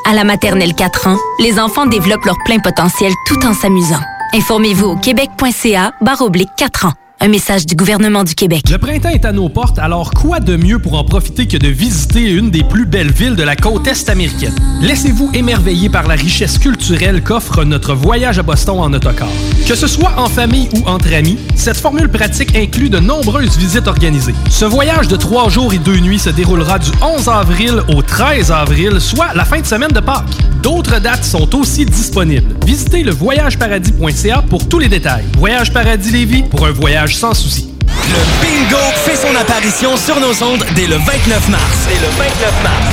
À 0.05 0.13
la 0.13 0.23
maternelle 0.23 0.75
4 0.75 1.07
ans, 1.07 1.17
les 1.39 1.59
enfants 1.59 1.85
développent 1.85 2.25
leur 2.25 2.37
plein 2.45 2.59
potentiel 2.59 3.11
tout 3.25 3.45
en 3.45 3.53
s'amusant. 3.53 3.99
Informez-vous 4.33 4.87
au 4.87 4.95
québec.ca 4.95 5.91
barre 6.01 6.21
oblique 6.21 6.51
4 6.57 6.85
ans. 6.85 6.93
Un 7.19 7.29
message 7.29 7.65
du 7.65 7.75
gouvernement 7.75 8.23
du 8.23 8.35
Québec. 8.35 8.69
Le 8.69 8.77
printemps 8.77 9.09
est 9.09 9.25
à 9.25 9.31
nos 9.31 9.49
portes, 9.49 9.79
alors 9.79 10.11
quoi 10.11 10.39
de 10.39 10.55
mieux 10.55 10.77
pour 10.77 10.93
en 10.93 11.03
profiter 11.03 11.47
que 11.47 11.57
de 11.57 11.67
visiter 11.67 12.29
une 12.31 12.51
des 12.51 12.63
plus 12.63 12.85
belles 12.85 13.11
villes 13.11 13.35
de 13.35 13.41
la 13.41 13.55
côte 13.55 13.87
est 13.87 14.07
américaine? 14.09 14.53
Laissez-vous 14.83 15.31
émerveiller 15.33 15.89
par 15.89 16.07
la 16.07 16.13
richesse 16.13 16.59
culturelle 16.59 17.23
qu'offre 17.23 17.63
notre 17.63 17.95
voyage 17.95 18.37
à 18.37 18.43
Boston 18.43 18.77
en 18.77 18.93
autocar. 18.93 19.29
Que 19.67 19.73
ce 19.73 19.87
soit 19.87 20.13
en 20.17 20.29
famille 20.29 20.69
ou 20.73 20.87
entre 20.87 21.11
amis, 21.11 21.39
cette 21.55 21.77
formule 21.77 22.07
pratique 22.07 22.55
inclut 22.55 22.91
de 22.91 22.99
nombreuses 22.99 23.57
visites 23.57 23.87
organisées. 23.87 24.35
Ce 24.51 24.65
voyage 24.65 25.07
de 25.07 25.15
trois 25.15 25.49
jours 25.49 25.73
et 25.73 25.79
deux 25.79 25.97
nuits 25.97 26.19
se 26.19 26.29
déroulera 26.29 26.77
du 26.77 26.91
11 27.01 27.29
avril 27.29 27.81
au 27.87 28.03
13 28.03 28.51
avril, 28.51 29.01
soit 29.01 29.33
la 29.33 29.43
fin 29.43 29.59
de 29.59 29.65
semaine 29.65 29.91
de 29.91 30.01
Pâques. 30.01 30.37
D'autres 30.67 30.99
dates 30.99 31.23
sont 31.23 31.55
aussi 31.55 31.85
disponibles. 31.85 32.53
Visitez 32.65 33.01
le 33.01 33.13
voyageparadis.ca 33.13 34.43
pour 34.49 34.67
tous 34.67 34.79
les 34.79 34.89
détails. 34.89 35.23
Voyage 35.37 35.71
Paradis 35.71 36.11
Lévis 36.11 36.43
pour 36.43 36.65
un 36.65 36.71
voyage 36.71 37.15
sans 37.15 37.33
souci. 37.33 37.69
Le 37.87 38.41
bingo 38.41 38.83
fait 39.05 39.15
son 39.15 39.33
apparition 39.33 39.95
sur 39.95 40.19
nos 40.19 40.43
ondes 40.43 40.65
dès 40.75 40.87
le 40.87 40.97
29 40.97 41.47
mars. 41.47 41.63
Dès 41.87 41.95
le 42.05 42.11
29 42.17 42.63
mars. 42.63 42.85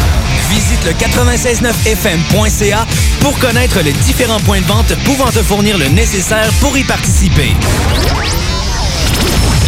Visite 0.51 0.85
le 0.85 0.93
969fm.ca 0.93 2.87
pour 3.21 3.37
connaître 3.41 3.81
les 3.81 3.93
différents 3.93 4.39
points 4.39 4.61
de 4.61 4.67
vente 4.67 4.95
pouvant 5.05 5.33
te 5.33 5.43
fournir 5.43 5.77
le 5.77 5.89
nécessaire 5.89 6.53
pour 6.61 6.79
y 6.79 6.85
participer. 6.85 7.51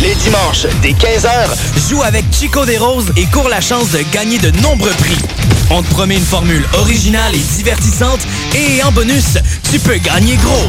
Les 0.00 0.14
dimanches, 0.14 0.68
dès 0.80 0.92
15h, 0.92 1.90
joue 1.90 2.04
avec 2.04 2.24
Chico 2.30 2.64
des 2.64 2.78
Roses 2.78 3.12
et 3.16 3.24
cours 3.26 3.48
la 3.48 3.60
chance 3.60 3.90
de 3.90 3.98
gagner 4.12 4.38
de 4.38 4.52
nombreux 4.60 4.92
prix. 4.92 5.18
On 5.70 5.82
te 5.82 5.88
promet 5.90 6.16
une 6.16 6.24
formule 6.24 6.64
originale 6.74 7.34
et 7.34 7.56
divertissante 7.56 8.20
et 8.54 8.82
en 8.84 8.92
bonus, 8.92 9.38
tu 9.70 9.78
peux 9.80 9.96
gagner 9.96 10.36
gros. 10.36 10.68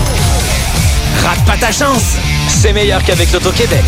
Rate 1.23 1.45
pas 1.45 1.57
ta 1.57 1.71
chance, 1.71 2.15
c'est 2.47 2.73
meilleur 2.73 3.03
qu'avec 3.03 3.31
l'Auto-Québec. 3.31 3.83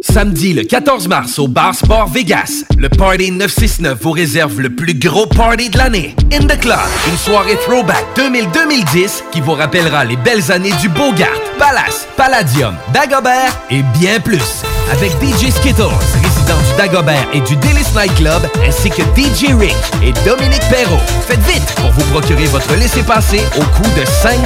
Samedi 0.00 0.54
le 0.54 0.64
14 0.64 1.06
mars 1.08 1.38
au 1.38 1.48
Bar 1.48 1.74
Sport 1.74 2.08
Vegas, 2.08 2.64
le 2.76 2.88
Party 2.88 3.30
969 3.30 3.98
vous 4.00 4.12
réserve 4.12 4.60
le 4.60 4.74
plus 4.74 4.94
gros 4.94 5.26
party 5.26 5.70
de 5.70 5.78
l'année. 5.78 6.16
In 6.32 6.46
the 6.46 6.58
Club, 6.58 6.78
une 7.08 7.18
soirée 7.18 7.56
throwback 7.64 8.04
2000-2010 8.16 9.22
qui 9.30 9.40
vous 9.40 9.52
rappellera 9.52 10.04
les 10.04 10.16
belles 10.16 10.50
années 10.50 10.72
du 10.80 10.88
Bogart, 10.88 11.28
Palace, 11.58 12.08
Palladium, 12.16 12.74
Dagobert 12.92 13.56
et 13.70 13.82
bien 13.98 14.18
plus. 14.20 14.62
Avec 14.90 15.12
DJ 15.22 15.50
Skittles, 15.50 15.82
du 16.56 16.76
Dagobert 16.76 17.26
et 17.32 17.40
du 17.40 17.56
Délice 17.56 17.94
Night 17.94 18.14
Club, 18.14 18.40
ainsi 18.66 18.90
que 18.90 19.02
DJ 19.16 19.54
Rick 19.58 19.76
et 20.02 20.12
Dominique 20.24 20.66
Perrault. 20.70 21.00
Faites 21.26 21.42
vite 21.42 21.74
pour 21.76 21.90
vous 21.92 22.04
procurer 22.12 22.46
votre 22.46 22.74
laissez-passer 22.74 23.40
au 23.56 23.64
coût 23.64 23.90
de 23.98 24.04
5 24.04 24.38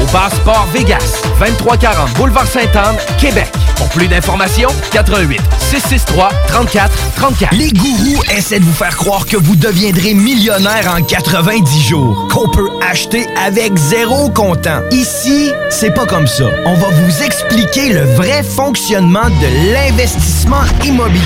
au 0.00 0.06
Bar 0.12 0.30
Sport 0.32 0.68
Vegas, 0.72 1.22
2340 1.40 2.12
Boulevard 2.14 2.46
Sainte-Anne, 2.46 2.96
Québec. 3.18 3.50
Pour 3.76 3.88
plus 3.88 4.06
d'informations, 4.06 4.68
88 4.92 5.40
663 5.58 6.30
34 6.48 6.92
34. 7.16 7.54
Les 7.54 7.72
gourous 7.72 8.22
essaient 8.36 8.60
de 8.60 8.64
vous 8.64 8.72
faire 8.72 8.96
croire 8.96 9.26
que 9.26 9.36
vous 9.36 9.56
deviendrez 9.56 10.14
millionnaire 10.14 10.94
en 10.96 11.02
90 11.02 11.82
jours, 11.82 12.28
qu'on 12.32 12.48
peut 12.48 12.68
acheter 12.88 13.26
avec 13.44 13.76
zéro 13.76 14.30
comptant. 14.30 14.80
Ici, 14.92 15.50
c'est 15.70 15.92
pas 15.92 16.06
comme 16.06 16.26
ça. 16.26 16.44
On 16.64 16.74
va 16.74 16.88
vous 16.88 17.22
expliquer 17.22 17.92
le 17.92 18.04
vrai 18.14 18.42
fonctionnement 18.42 19.28
de 19.28 19.72
l'investissement 19.72 20.62
immobilier. 20.84 21.23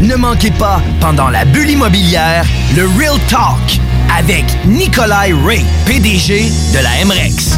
Ne 0.00 0.16
manquez 0.16 0.50
pas, 0.52 0.80
pendant 1.00 1.28
la 1.28 1.44
bulle 1.44 1.70
immobilière, 1.70 2.44
le 2.76 2.86
Real 2.98 3.18
Talk 3.28 3.80
avec 4.16 4.44
Nikolai 4.66 5.34
Ray, 5.44 5.64
PDG 5.86 6.50
de 6.72 6.78
la 6.78 7.04
MREX. 7.04 7.56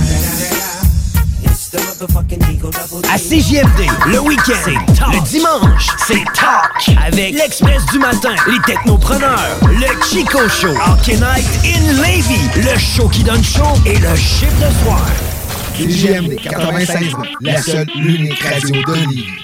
À 3.12 3.18
CJMD, 3.18 3.87
le 4.07 4.20
week-end, 4.20 4.70
le 5.12 5.20
dimanche, 5.28 5.87
c'est 6.07 6.22
Talk 6.35 6.97
avec 7.07 7.35
l'Express 7.35 7.85
du 7.93 7.99
matin, 7.99 8.35
les 8.51 8.61
technopreneurs, 8.66 9.59
le 9.68 9.87
Chico 10.09 10.49
Show, 10.49 10.74
Hockey 10.87 11.16
Night 11.16 11.47
in 11.64 11.93
Levy, 12.03 12.41
le 12.57 12.78
show 12.78 13.09
qui 13.09 13.22
donne 13.22 13.43
chaud 13.43 13.78
et 13.85 13.99
le 13.99 14.14
chiffre 14.16 14.53
de 14.59 14.85
soir. 14.85 15.07
CJMD 15.76 16.37
96, 16.43 17.14
la 17.41 17.61
seule, 17.61 17.87
l'unique 17.97 18.43
radio 18.43 18.82
de 18.87 18.93
Lévis. 18.95 19.43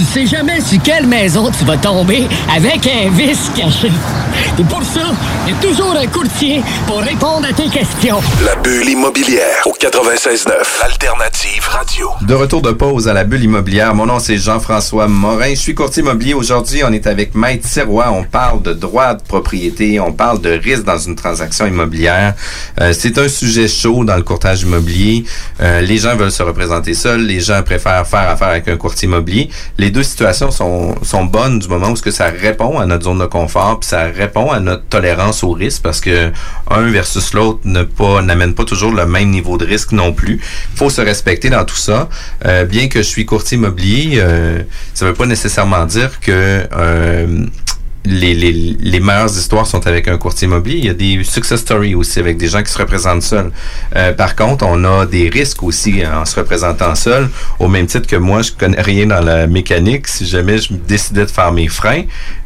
Tu 0.00 0.06
sais 0.06 0.26
jamais 0.26 0.62
sur 0.62 0.80
quelle 0.82 1.06
maison 1.06 1.50
tu 1.50 1.62
vas 1.66 1.76
tomber 1.76 2.26
avec 2.56 2.86
un 2.86 3.10
vice 3.10 3.50
caché. 3.54 3.90
Et 4.58 4.64
pour 4.64 4.82
ça, 4.82 5.12
il 5.46 5.52
y 5.52 5.54
a 5.54 5.60
toujours 5.60 5.94
un 5.94 6.06
courtier 6.06 6.62
pour 6.86 7.00
répondre 7.00 7.46
à 7.46 7.52
tes 7.52 7.68
questions. 7.68 8.18
La 8.42 8.56
bulle 8.56 8.88
immobilière 8.88 9.66
au 9.66 9.72
96.9, 9.72 10.52
l'alternative 10.80 11.68
radio. 11.68 12.08
De 12.22 12.32
retour 12.32 12.62
de 12.62 12.72
pause 12.72 13.08
à 13.08 13.12
la 13.12 13.24
bulle 13.24 13.44
immobilière, 13.44 13.94
mon 13.94 14.06
nom 14.06 14.18
c'est 14.18 14.38
Jean-François 14.38 15.06
Morin, 15.06 15.50
je 15.50 15.60
suis 15.60 15.74
courtier 15.74 16.02
immobilier. 16.02 16.32
Aujourd'hui, 16.32 16.82
on 16.82 16.92
est 16.94 17.06
avec 17.06 17.34
Maître 17.34 17.68
Sirois, 17.68 18.10
on 18.10 18.24
parle 18.24 18.62
de 18.62 18.72
droit 18.72 19.12
de 19.12 19.22
propriété, 19.22 20.00
on 20.00 20.12
parle 20.12 20.40
de 20.40 20.50
risque 20.50 20.84
dans 20.84 20.98
une 20.98 21.14
transaction 21.14 21.66
immobilière. 21.66 22.34
Euh, 22.80 22.94
c'est 22.96 23.18
un 23.18 23.28
sujet 23.28 23.68
chaud 23.68 24.04
dans 24.04 24.16
le 24.16 24.22
courtage 24.22 24.62
immobilier. 24.62 25.24
Euh, 25.60 25.82
les 25.82 25.98
gens 25.98 26.16
veulent 26.16 26.32
se 26.32 26.42
représenter 26.42 26.94
seuls, 26.94 27.20
les 27.20 27.40
gens 27.40 27.62
préfèrent 27.62 28.06
faire 28.06 28.30
affaire 28.30 28.48
avec 28.48 28.66
un 28.68 28.78
courtier 28.78 29.06
immobilier. 29.06 29.50
Les 29.76 29.89
deux 29.90 30.02
situations 30.02 30.50
sont, 30.50 30.94
sont 31.02 31.24
bonnes 31.24 31.58
du 31.58 31.68
moment 31.68 31.90
où 31.90 31.96
ce 31.96 32.02
que 32.02 32.10
ça 32.10 32.26
répond 32.26 32.78
à 32.78 32.86
notre 32.86 33.04
zone 33.04 33.18
de 33.18 33.26
confort, 33.26 33.80
puis 33.80 33.88
ça 33.88 34.04
répond 34.04 34.50
à 34.50 34.60
notre 34.60 34.84
tolérance 34.84 35.42
au 35.44 35.52
risque, 35.52 35.82
parce 35.82 36.00
que 36.00 36.32
un 36.70 36.90
versus 36.90 37.32
l'autre 37.32 37.60
ne 37.64 37.82
pas 37.82 38.22
n'amène 38.22 38.54
pas 38.54 38.64
toujours 38.64 38.92
le 38.92 39.06
même 39.06 39.30
niveau 39.30 39.58
de 39.58 39.64
risque 39.64 39.92
non 39.92 40.12
plus. 40.12 40.40
Il 40.72 40.78
faut 40.78 40.90
se 40.90 41.00
respecter 41.00 41.50
dans 41.50 41.64
tout 41.64 41.76
ça. 41.76 42.08
Euh, 42.44 42.64
bien 42.64 42.88
que 42.88 42.98
je 42.98 43.08
suis 43.08 43.26
courtier 43.26 43.58
immobilier, 43.58 44.14
euh, 44.16 44.62
ça 44.94 45.06
veut 45.06 45.14
pas 45.14 45.26
nécessairement 45.26 45.86
dire 45.86 46.20
que 46.20 46.66
euh, 46.72 47.46
les, 48.04 49.00
meilleures 49.00 49.30
histoires 49.30 49.66
sont 49.66 49.86
avec 49.86 50.08
un 50.08 50.16
courtier 50.16 50.46
immobilier. 50.46 50.78
Il 50.78 50.84
y 50.86 50.90
a 50.90 50.94
des 50.94 51.22
success 51.24 51.60
stories 51.60 51.94
aussi 51.94 52.18
avec 52.18 52.36
des 52.38 52.48
gens 52.48 52.62
qui 52.62 52.72
se 52.72 52.78
représentent 52.78 53.22
seuls. 53.22 53.50
Euh, 53.96 54.12
par 54.12 54.36
contre, 54.36 54.64
on 54.66 54.84
a 54.84 55.06
des 55.06 55.28
risques 55.28 55.62
aussi 55.62 56.02
en 56.06 56.24
se 56.24 56.36
représentant 56.36 56.94
seul. 56.94 57.28
Au 57.58 57.68
même 57.68 57.86
titre 57.86 58.06
que 58.06 58.16
moi, 58.16 58.42
je 58.42 58.52
connais 58.52 58.80
rien 58.80 59.06
dans 59.06 59.20
la 59.20 59.46
mécanique. 59.46 60.08
Si 60.08 60.26
jamais 60.26 60.58
je 60.58 60.72
décidais 60.72 61.26
de 61.26 61.30
faire 61.30 61.52
mes 61.52 61.68
freins, 61.68 62.04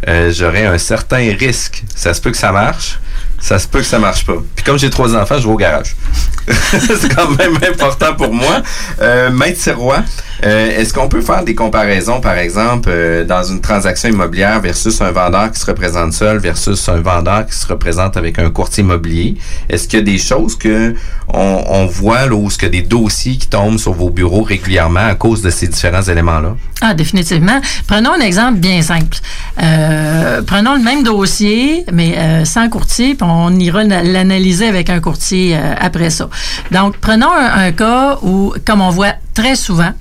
euh, 0.09 0.33
j'aurais 0.33 0.67
un 0.67 0.79
certain 0.79 1.33
risque. 1.39 1.85
Ça 1.95 2.15
se 2.15 2.21
peut 2.21 2.31
que 2.31 2.37
ça 2.37 2.53
marche. 2.53 2.99
Ça 3.45 3.59
se 3.59 3.69
peut 3.69 3.81
que 3.81 3.85
ça 3.85 3.99
marche 3.99 4.25
pas. 4.25 4.37
Puis 4.57 4.65
comme 4.65 4.79
j'ai 4.79 4.89
trois 4.89 5.15
enfants, 5.15 5.37
je 5.39 5.47
vais 5.47 5.53
au 5.53 5.57
garage. 5.57 5.95
c'est 6.47 7.15
quand 7.15 7.29
même 7.37 7.57
important 7.57 8.15
pour 8.15 8.33
moi. 8.33 8.63
Euh, 9.03 9.31
Maître 9.31 9.61
Sirois, 9.61 10.03
euh, 10.45 10.79
est-ce 10.79 10.93
qu'on 10.93 11.09
peut 11.09 11.23
faire 11.23 11.43
des 11.43 11.55
comparaisons, 11.55 12.21
par 12.21 12.37
exemple, 12.37 12.91
euh, 12.93 13.25
dans 13.25 13.43
une 13.45 13.63
transaction 13.63 14.11
immobilière 14.11 14.61
versus 14.61 15.01
un 15.01 15.11
vendeur 15.11 15.51
qui 15.51 15.59
se 15.59 15.65
représente 15.65 16.13
seul 16.13 16.39
versus 16.39 16.87
un 16.89 17.01
vendeur 17.01 17.47
qui 17.47 17.55
se 17.55 17.67
représente 17.67 18.19
avec 18.19 18.39
un 18.39 18.51
courtier 18.51 18.85
immobilier? 18.85 19.37
Est-ce 19.71 19.89
qu'il 19.89 20.01
y 20.01 20.03
a 20.03 20.05
des 20.05 20.19
choses 20.19 20.57
que 20.57 20.95
on, 21.29 21.87
voit 21.87 22.27
là, 22.27 22.35
ou 22.35 22.49
est-ce 22.49 22.67
des 22.67 22.83
dossiers 22.83 23.37
qui 23.37 23.49
tombent 23.49 23.79
sur 23.79 23.95
vos 23.95 24.11
bureaux 24.11 24.43
régulièrement 24.43 25.07
à 25.07 25.15
cause 25.15 25.41
de 25.41 25.49
ces 25.49 25.67
différents 25.67 26.03
éléments-là? 26.03 26.57
Ah, 26.83 26.93
définitivement. 26.93 27.61
Prenons 27.87 28.13
un 28.13 28.21
exemple 28.21 28.59
bien 28.59 28.83
simple. 28.83 29.17
Euh, 29.63 30.43
prenons 30.43 30.75
le 30.75 30.83
même 30.83 31.03
dossier, 31.03 31.87
mais 31.91 32.45
sans 32.45 32.69
courtier, 32.69 33.15
puis 33.15 33.27
on 33.29 33.51
ira 33.59 33.85
l'analyser 33.85 34.67
avec 34.67 34.91
un 34.91 35.01
courtier 35.01 35.57
après 35.57 36.11
ça. 36.11 36.29
Donc, 36.71 36.99
prenons 36.99 37.33
un, 37.33 37.73
cas 37.73 38.19
où, 38.23 38.53
comme 38.67 38.83
on 38.83 38.91
voit 38.91 39.15
très 39.33 39.57
souvent, 39.57 39.93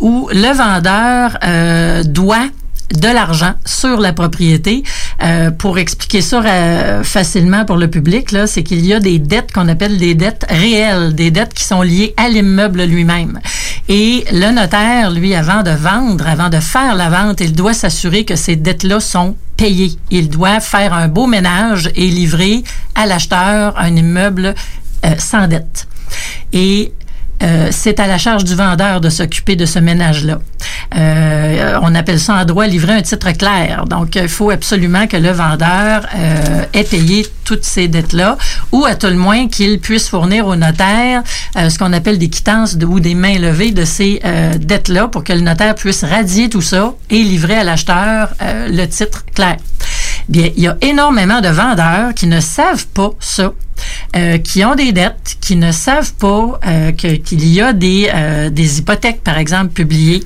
où 0.00 0.28
le 0.32 0.54
vendeur 0.54 1.38
euh, 1.44 2.02
doit 2.02 2.48
de 2.92 3.08
l'argent 3.08 3.54
sur 3.64 3.98
la 4.00 4.12
propriété. 4.12 4.82
Euh, 5.22 5.50
pour 5.50 5.78
expliquer 5.78 6.20
ça 6.20 6.42
euh, 6.42 7.02
facilement 7.02 7.64
pour 7.64 7.76
le 7.76 7.88
public, 7.88 8.32
là, 8.32 8.46
c'est 8.46 8.62
qu'il 8.62 8.84
y 8.84 8.92
a 8.92 9.00
des 9.00 9.18
dettes 9.18 9.52
qu'on 9.52 9.68
appelle 9.68 9.98
des 9.98 10.14
dettes 10.14 10.44
réelles, 10.48 11.14
des 11.14 11.30
dettes 11.30 11.54
qui 11.54 11.64
sont 11.64 11.82
liées 11.82 12.14
à 12.16 12.28
l'immeuble 12.28 12.82
lui-même. 12.84 13.40
Et 13.88 14.24
le 14.32 14.50
notaire, 14.52 15.10
lui, 15.10 15.34
avant 15.34 15.62
de 15.62 15.70
vendre, 15.70 16.26
avant 16.26 16.48
de 16.48 16.60
faire 16.60 16.94
la 16.94 17.08
vente, 17.08 17.40
il 17.40 17.52
doit 17.52 17.74
s'assurer 17.74 18.24
que 18.24 18.36
ces 18.36 18.56
dettes-là 18.56 19.00
sont 19.00 19.36
payées. 19.56 19.92
Il 20.10 20.28
doit 20.28 20.60
faire 20.60 20.92
un 20.92 21.08
beau 21.08 21.26
ménage 21.26 21.90
et 21.94 22.08
livrer 22.08 22.64
à 22.94 23.06
l'acheteur 23.06 23.78
un 23.78 23.94
immeuble 23.94 24.54
euh, 25.04 25.14
sans 25.18 25.48
dette. 25.48 25.86
Et 26.52 26.92
euh, 27.44 27.68
c'est 27.70 28.00
à 28.00 28.06
la 28.06 28.18
charge 28.18 28.44
du 28.44 28.54
vendeur 28.54 29.00
de 29.00 29.10
s'occuper 29.10 29.54
de 29.56 29.66
ce 29.66 29.78
ménage-là. 29.78 30.38
Euh, 30.96 31.78
on 31.82 31.94
appelle 31.94 32.18
ça 32.18 32.34
en 32.34 32.44
droit 32.44 32.66
livrer 32.66 32.94
un 32.94 33.02
titre 33.02 33.30
clair. 33.32 33.84
Donc, 33.86 34.14
il 34.16 34.28
faut 34.28 34.50
absolument 34.50 35.06
que 35.06 35.16
le 35.16 35.30
vendeur 35.30 36.06
euh, 36.16 36.64
ait 36.72 36.84
payé 36.84 37.26
toutes 37.44 37.64
ces 37.64 37.88
dettes-là, 37.88 38.38
ou 38.72 38.86
à 38.86 38.94
tout 38.94 39.08
le 39.08 39.16
moins 39.16 39.48
qu'il 39.48 39.78
puisse 39.78 40.08
fournir 40.08 40.46
au 40.46 40.56
notaire 40.56 41.22
ce 41.54 41.78
qu'on 41.78 41.92
appelle 41.92 42.16
des 42.16 42.30
quittances 42.30 42.74
ou 42.82 43.00
des 43.00 43.14
mains 43.14 43.38
levées 43.38 43.70
de 43.70 43.84
ces 43.84 44.22
dettes-là 44.58 45.08
pour 45.08 45.24
que 45.24 45.34
le 45.34 45.40
notaire 45.40 45.74
puisse 45.74 46.04
radier 46.04 46.48
tout 46.48 46.62
ça 46.62 46.94
et 47.10 47.22
livrer 47.22 47.56
à 47.56 47.64
l'acheteur 47.64 48.32
le 48.40 48.86
titre 48.86 49.26
clair. 49.34 49.56
Bien, 50.28 50.50
il 50.56 50.62
y 50.62 50.68
a 50.68 50.76
énormément 50.80 51.40
de 51.40 51.48
vendeurs 51.48 52.14
qui 52.14 52.26
ne 52.26 52.40
savent 52.40 52.86
pas 52.88 53.10
ça. 53.20 53.52
euh, 54.16 54.38
qui 54.38 54.64
ont 54.64 54.74
des 54.76 54.92
dettes, 54.92 55.36
qui 55.40 55.56
ne 55.56 55.72
savent 55.72 56.14
pas 56.14 56.60
euh, 56.66 56.92
qu'il 56.92 57.48
y 57.48 57.60
a 57.60 57.72
des, 57.72 58.08
euh, 58.14 58.48
des 58.50 58.78
hypothèques, 58.78 59.22
par 59.22 59.38
exemple, 59.38 59.72
publiées 59.72 60.22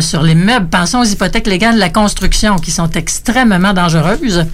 sur 0.00 0.22
les 0.22 0.34
meubles. 0.34 0.68
Pensons 0.68 1.00
aux 1.00 1.04
hypothèques 1.04 1.46
légales 1.46 1.76
de 1.76 1.80
la 1.80 1.88
construction 1.88 2.56
qui 2.56 2.72
sont 2.72 2.90
extrêmement 2.90 3.72
dangereuses. 3.72 4.44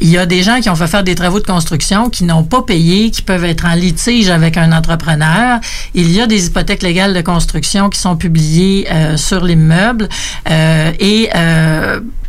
Il 0.00 0.08
y 0.08 0.18
a 0.18 0.26
des 0.26 0.42
gens 0.42 0.60
qui 0.60 0.68
ont 0.68 0.76
fait 0.76 0.88
faire 0.88 1.04
des 1.04 1.14
travaux 1.14 1.40
de 1.40 1.46
construction 1.46 2.10
qui 2.10 2.24
n'ont 2.24 2.44
pas 2.44 2.62
payé, 2.62 3.10
qui 3.10 3.22
peuvent 3.22 3.44
être 3.44 3.64
en 3.64 3.74
litige 3.74 4.28
avec 4.28 4.56
un 4.58 4.72
entrepreneur. 4.72 5.58
Il 5.94 6.10
y 6.12 6.20
a 6.20 6.26
des 6.26 6.46
hypothèques 6.46 6.82
légales 6.82 7.14
de 7.14 7.20
construction 7.22 7.88
qui 7.88 7.98
sont 7.98 8.16
publiées 8.16 8.86
sur 9.16 9.42
l'immeuble 9.44 10.08
euh, 10.50 10.92
et 11.00 11.30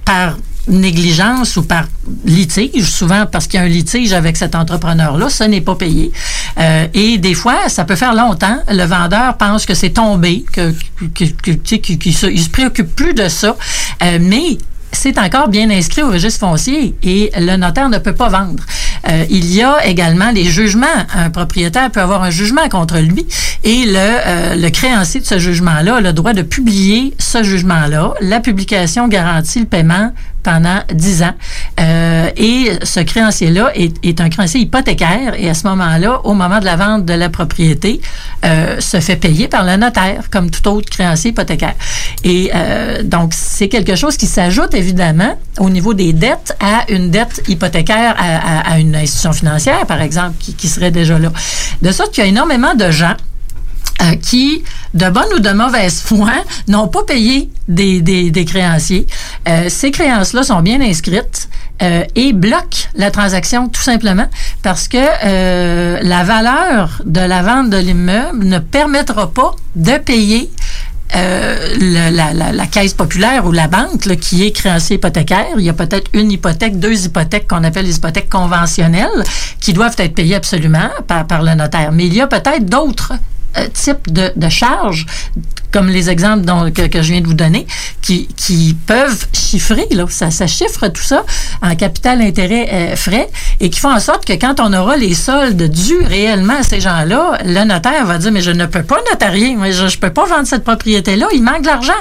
par 0.06 0.38
négligence 0.68 1.57
ou 1.57 1.64
par 1.64 1.86
litige, 2.26 2.84
souvent 2.89 3.26
parce 3.26 3.47
qu'il 3.47 3.59
y 3.59 3.64
a 3.64 3.66
un 3.66 3.70
litige 3.70 4.14
avec 4.14 4.38
cet 4.38 4.55
entrepreneur-là, 4.55 5.30
ce 5.30 5.43
n'est 5.43 5.61
pas 5.61 5.76
payé. 5.76 6.11
Euh, 6.59 6.88
et 6.93 7.18
des 7.18 7.34
fois, 7.34 7.68
ça 7.70 7.84
peut 7.86 7.95
faire 7.95 8.14
longtemps. 8.14 8.57
Le 8.70 8.84
vendeur 8.86 9.38
pense 9.38 9.66
que 9.66 9.74
c'est 9.74 9.89
tombé, 9.91 10.45
que, 10.51 10.74
que, 11.14 11.26
que- 11.26 12.11
se, 12.11 12.36
se 12.36 12.49
préoccupe 12.49 12.95
plus 12.95 13.14
de 13.14 13.28
ça, 13.30 13.55
Euh, 14.03 14.18
mais 14.22 14.57
c'est 14.91 15.18
encore 15.18 15.47
bien 15.47 15.70
inscrit 15.72 16.03
au 16.03 16.09
registre 16.11 16.39
foncier 16.41 16.95
et 17.03 17.32
le 17.38 17.55
notaire 17.57 17.89
ne 17.89 17.97
peut 17.97 18.14
pas 18.14 18.30
vendre. 18.30 18.64
Euh, 19.09 19.26
il 19.30 19.51
y 19.53 19.64
a 19.64 19.86
également 19.86 20.32
des 20.34 20.43
jugements. 20.45 20.86
Un 21.16 21.30
propriétaire 21.32 21.89
peut 21.89 21.99
avoir 22.01 22.22
un 22.24 22.30
jugement 22.30 22.70
contre 22.70 22.99
lui 22.99 23.26
et 23.64 23.86
le, 23.86 23.95
euh, 23.97 24.55
le 24.55 24.70
créancier 24.70 25.20
de 25.20 25.26
ce 25.26 25.39
jugement-là 25.39 25.95
a 25.95 26.01
le 26.01 26.14
droit 26.14 26.34
de 26.34 26.43
publier 26.43 27.14
ce 27.18 27.41
jugement-là. 27.43 28.14
La 28.22 28.39
publication 28.39 29.07
garantit 29.07 29.59
le 29.61 29.66
paiement 29.66 30.11
pendant 30.44 30.80
10 30.94 31.24
ans. 31.24 31.34
Euh, 31.80 32.30
et 32.36 32.72
ce 32.84 33.00
créancier-là 33.00 33.72
est, 33.76 33.94
est 34.06 34.22
un 34.22 34.30
créancier 34.30 34.62
hypothécaire 34.62 35.34
et 35.38 35.50
à 35.50 35.54
ce 35.54 35.66
moment-là, 35.68 36.22
au 36.26 36.34
moment 36.34 36.60
de 36.60 36.66
la 36.66 36.76
vente 36.76 37.06
de 37.06 37.14
la 37.14 37.30
propriété, 37.30 38.02
euh, 38.46 38.80
se 38.80 39.00
fait 39.00 39.16
payer 39.16 39.48
par 39.48 39.64
le 39.66 39.76
notaire 39.78 40.30
comme 40.30 40.50
tout 40.52 40.68
autre 40.68 40.89
créancier 40.89 41.32
hypothécaire. 41.32 41.76
Et 42.24 42.52
euh, 42.54 43.04
donc, 43.04 43.34
c'est 43.34 43.70
quelque 43.70 43.96
chose 43.96 44.18
qui 44.18 44.28
s'ajoute 44.28 44.74
évidemment 44.74 45.38
au 45.60 45.70
niveau 45.70 45.94
des 45.94 46.14
dettes 46.14 46.56
à 46.60 46.91
une 46.91 47.10
dette 47.10 47.41
hypothécaire 47.48 48.16
à, 48.18 48.60
à- 48.70 48.74
à 48.74 48.80
une 48.80 48.96
institution 48.96 49.34
financière, 49.34 49.86
par 49.86 50.02
exemple, 50.02 50.34
qui, 50.39 50.54
qui 50.54 50.68
serait 50.68 50.91
déjà 50.91 51.18
là. 51.20 51.32
De 51.82 51.91
sorte 51.91 52.12
qu'il 52.14 52.24
y 52.24 52.28
a 52.28 52.30
énormément 52.30 52.74
de 52.76 52.91
gens 52.91 53.16
euh, 54.02 54.16
qui, 54.16 54.64
de 54.94 55.10
bonne 55.10 55.32
ou 55.36 55.39
de 55.39 55.52
mauvaise 55.52 56.02
foi, 56.02 56.32
n'ont 56.68 56.88
pas 56.88 57.04
payé 57.04 57.50
des, 57.68 58.02
des, 58.02 58.32
des 58.32 58.46
créanciers. 58.46 59.06
Euh, 59.48 59.70
ces 59.70 59.91
créances-là 59.91 60.44
sont 60.44 60.62
bien 60.62 60.82
inscrites 60.82 61.48
euh, 61.82 62.04
et 62.16 62.34
bloquent 62.34 62.88
la 62.96 63.12
transaction 63.12 63.68
tout 63.70 63.82
simplement 63.82 64.28
parce 64.62 64.88
que 64.88 64.98
euh, 64.98 66.00
la 66.02 66.24
valeur 66.24 67.02
de 67.06 67.20
la 67.22 67.41
vente 67.44 67.70
de 67.70 67.78
l'immeuble 67.78 68.46
ne 68.46 68.60
permettra 68.60 69.32
pas 69.32 69.56
de 69.76 69.98
payer 69.98 70.50
euh, 71.16 71.76
la, 72.12 72.34
la- 72.34 72.52
la 72.52 72.66
caisse 72.68 72.94
populaire 72.96 73.46
ou 73.46 73.52
la 73.52 73.68
banque 73.68 74.06
là, 74.06 74.16
qui 74.16 74.44
est 74.44 74.52
créancier 74.52 74.96
hypothécaire. 74.96 75.46
Il 75.60 75.64
y 75.64 75.70
a 75.70 75.74
peut-être 75.74 76.10
une 76.14 76.32
hypothèque, 76.32 76.80
deux 76.80 77.06
hypothèques 77.06 77.48
qu'on 77.48 77.64
appelle 77.64 77.86
les 77.86 77.98
hypothèques 77.98 78.30
conventionnelles 78.30 79.24
qui 79.60 79.74
doivent 79.74 79.96
être 80.00 80.16
payées 80.16 80.36
absolument 80.36 80.89
par, 81.08 81.28
par 81.28 81.44
le 81.44 81.54
notaire. 81.54 81.91
Mais 81.91 82.08
il 82.08 82.16
y 82.16 82.22
a 82.22 82.26
peut-être 82.28 82.66
d'autres 82.66 83.14
types 83.74 84.12
de, 84.12 84.49
charges, 84.49 85.06
comme 85.72 85.89
les 85.89 86.10
exemples 86.10 86.72
que, 86.72 87.01
je 87.01 87.12
viens 87.12 87.22
de 87.22 87.28
vous 87.28 87.34
donner, 87.34 87.66
qui, 88.01 88.28
qui 88.36 88.76
peuvent 88.86 89.28
chiffrer, 89.34 89.88
là, 89.91 90.06
ça, 90.10 90.30
ça 90.32 90.47
chiffre 90.47 90.88
tout 90.88 91.01
ça 91.01 91.24
en 91.62 91.76
capital, 91.76 92.22
intérêt, 92.22 92.70
euh, 92.72 92.95
frais, 92.95 93.30
et 93.60 93.70
qui 93.70 93.80
font 93.80 93.91
en 93.91 93.99
sorte 93.99 94.26
que 94.26 94.34
quand 94.34 94.60
on 94.60 94.72
aura 94.74 94.95
les 94.95 95.16
soldes 95.16 95.64
dus 95.64 96.04
réellement 96.06 96.60
à 96.60 96.64
ces 96.64 96.80
gens-là, 96.80 97.39
le 97.43 97.64
notaire 97.66 98.06
va 98.06 98.18
dire, 98.18 98.32
mais 98.32 98.41
je 98.41 98.51
ne 98.51 98.66
peux 98.66 98.84
pas 98.84 98.97
notarier, 99.12 99.56
moi, 99.56 99.72
je 99.72 99.86
ne 99.86 99.89
peux 99.99 100.12
pas 100.12 100.26
vendre 100.26 100.47
cette 100.47 100.64
propriété-là, 100.64 101.28
il 101.34 101.43
manque 101.43 101.62
de 101.62 101.68
l'argent. 101.68 101.93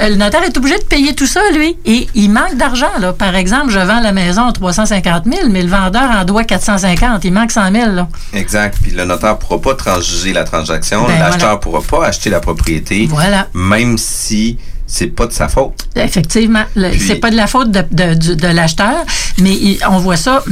Euh, 0.00 0.10
Le 0.10 0.16
notaire 0.16 0.42
est 0.42 0.56
obligé 0.56 0.78
de 0.78 0.84
payer 0.84 1.14
tout 1.14 1.26
ça, 1.26 1.40
lui, 1.54 1.76
et 1.86 2.08
il 2.14 2.30
manque 2.30 2.56
d'argent. 2.56 2.90
Là. 3.00 3.12
Par 3.12 3.34
exemple, 3.34 3.70
je 3.70 3.78
vends 3.78 4.00
la 4.00 4.12
maison 4.12 4.46
à 4.46 4.52
350 4.52 5.24
000, 5.24 5.48
mais 5.48 5.62
le 5.62 5.70
vendeur 5.70 6.10
en 6.10 6.24
doit 6.24 6.44
450, 6.44 7.24
il 7.24 7.32
manque 7.32 7.50
100 7.50 7.72
000. 7.72 7.92
Là. 7.92 8.08
Exact. 8.34 8.76
Puis 8.82 8.92
le 8.92 9.04
notaire 9.04 9.32
ne 9.32 9.38
pourra 9.38 9.60
pas 9.60 9.74
transiger 9.74 10.32
la 10.32 10.44
transaction. 10.44 10.85
Ben, 10.90 11.18
L'acheteur 11.18 11.38
voilà. 11.38 11.54
ne 11.54 11.58
pourra 11.60 11.80
pas 11.82 12.06
acheter 12.06 12.30
la 12.30 12.40
propriété. 12.40 13.06
Voilà. 13.10 13.48
Même 13.54 13.98
si 13.98 14.58
c'est 14.86 15.08
pas 15.08 15.26
de 15.26 15.32
sa 15.32 15.48
faute. 15.48 15.88
Effectivement, 15.96 16.62
c'est 17.06 17.16
pas 17.16 17.30
de 17.30 17.36
la 17.36 17.48
faute 17.48 17.70
de, 17.72 17.82
de- 17.90 18.14
du- 18.14 18.36
de 18.36 18.46
l'acheteur, 18.48 19.04
mais 19.40 19.50
il- 19.52 19.78
on 19.90 19.98
voit 19.98 20.16
ça 20.16 20.44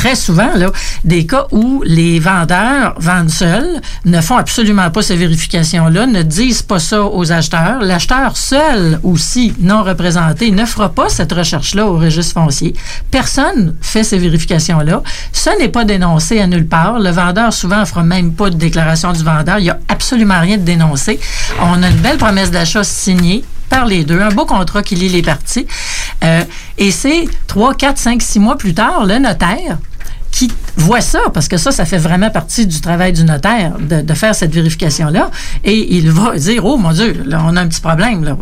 très 0.00 0.14
souvent 0.14 0.48
là, 0.54 0.72
des 1.04 1.26
cas 1.26 1.46
où 1.50 1.82
les 1.84 2.20
vendeurs 2.20 2.94
vendent 2.96 3.28
seuls, 3.28 3.82
ne 4.06 4.22
font 4.22 4.38
absolument 4.38 4.90
pas 4.90 5.02
ces 5.02 5.14
vérifications-là, 5.14 6.06
ne 6.06 6.22
disent 6.22 6.62
pas 6.62 6.78
ça 6.78 7.04
aux 7.04 7.32
acheteurs. 7.32 7.80
L'acheteur 7.82 8.34
seul 8.34 8.98
aussi 9.02 9.52
non 9.60 9.82
représenté 9.82 10.52
ne 10.52 10.64
fera 10.64 10.88
pas 10.88 11.10
cette 11.10 11.34
recherche-là 11.34 11.86
au 11.86 11.98
registre 11.98 12.32
foncier. 12.32 12.74
Personne 13.10 13.74
fait 13.82 14.02
ces 14.02 14.16
vérifications-là. 14.16 15.02
Ce 15.34 15.50
n'est 15.58 15.68
pas 15.68 15.84
dénoncé 15.84 16.40
à 16.40 16.46
nulle 16.46 16.66
part. 16.66 16.98
Le 16.98 17.10
vendeur 17.10 17.52
souvent 17.52 17.80
ne 17.80 17.84
fera 17.84 18.02
même 18.02 18.32
pas 18.32 18.48
de 18.48 18.56
déclaration 18.56 19.12
du 19.12 19.22
vendeur. 19.22 19.58
Il 19.58 19.64
n'y 19.64 19.70
a 19.70 19.80
absolument 19.88 20.40
rien 20.40 20.56
de 20.56 20.62
dénoncé. 20.62 21.20
On 21.60 21.82
a 21.82 21.90
une 21.90 21.96
belle 21.98 22.16
promesse 22.16 22.50
d'achat 22.50 22.84
signée 22.84 23.44
par 23.68 23.84
les 23.84 24.04
deux, 24.04 24.20
un 24.20 24.30
beau 24.30 24.46
contrat 24.46 24.82
qui 24.82 24.94
lie 24.94 25.10
les 25.10 25.22
parties. 25.22 25.66
Euh, 26.24 26.42
et 26.78 26.90
c'est 26.90 27.28
trois, 27.46 27.74
quatre, 27.74 27.98
cinq, 27.98 28.22
six 28.22 28.40
mois 28.40 28.56
plus 28.56 28.72
tard, 28.72 29.04
le 29.04 29.18
notaire 29.18 29.76
qui 30.30 30.50
voit 30.76 31.00
ça, 31.00 31.20
parce 31.34 31.48
que 31.48 31.56
ça, 31.56 31.72
ça 31.72 31.84
fait 31.84 31.98
vraiment 31.98 32.30
partie 32.30 32.66
du 32.66 32.80
travail 32.80 33.12
du 33.12 33.24
notaire, 33.24 33.72
de, 33.78 34.14
faire 34.14 34.34
cette 34.34 34.52
vérification-là, 34.52 35.30
et 35.64 35.96
il 35.96 36.10
va 36.10 36.36
dire, 36.36 36.64
oh 36.64 36.76
mon 36.76 36.92
Dieu, 36.92 37.22
là, 37.26 37.42
on 37.46 37.56
a 37.56 37.60
un 37.60 37.68
petit 37.68 37.80
problème. 37.80 38.36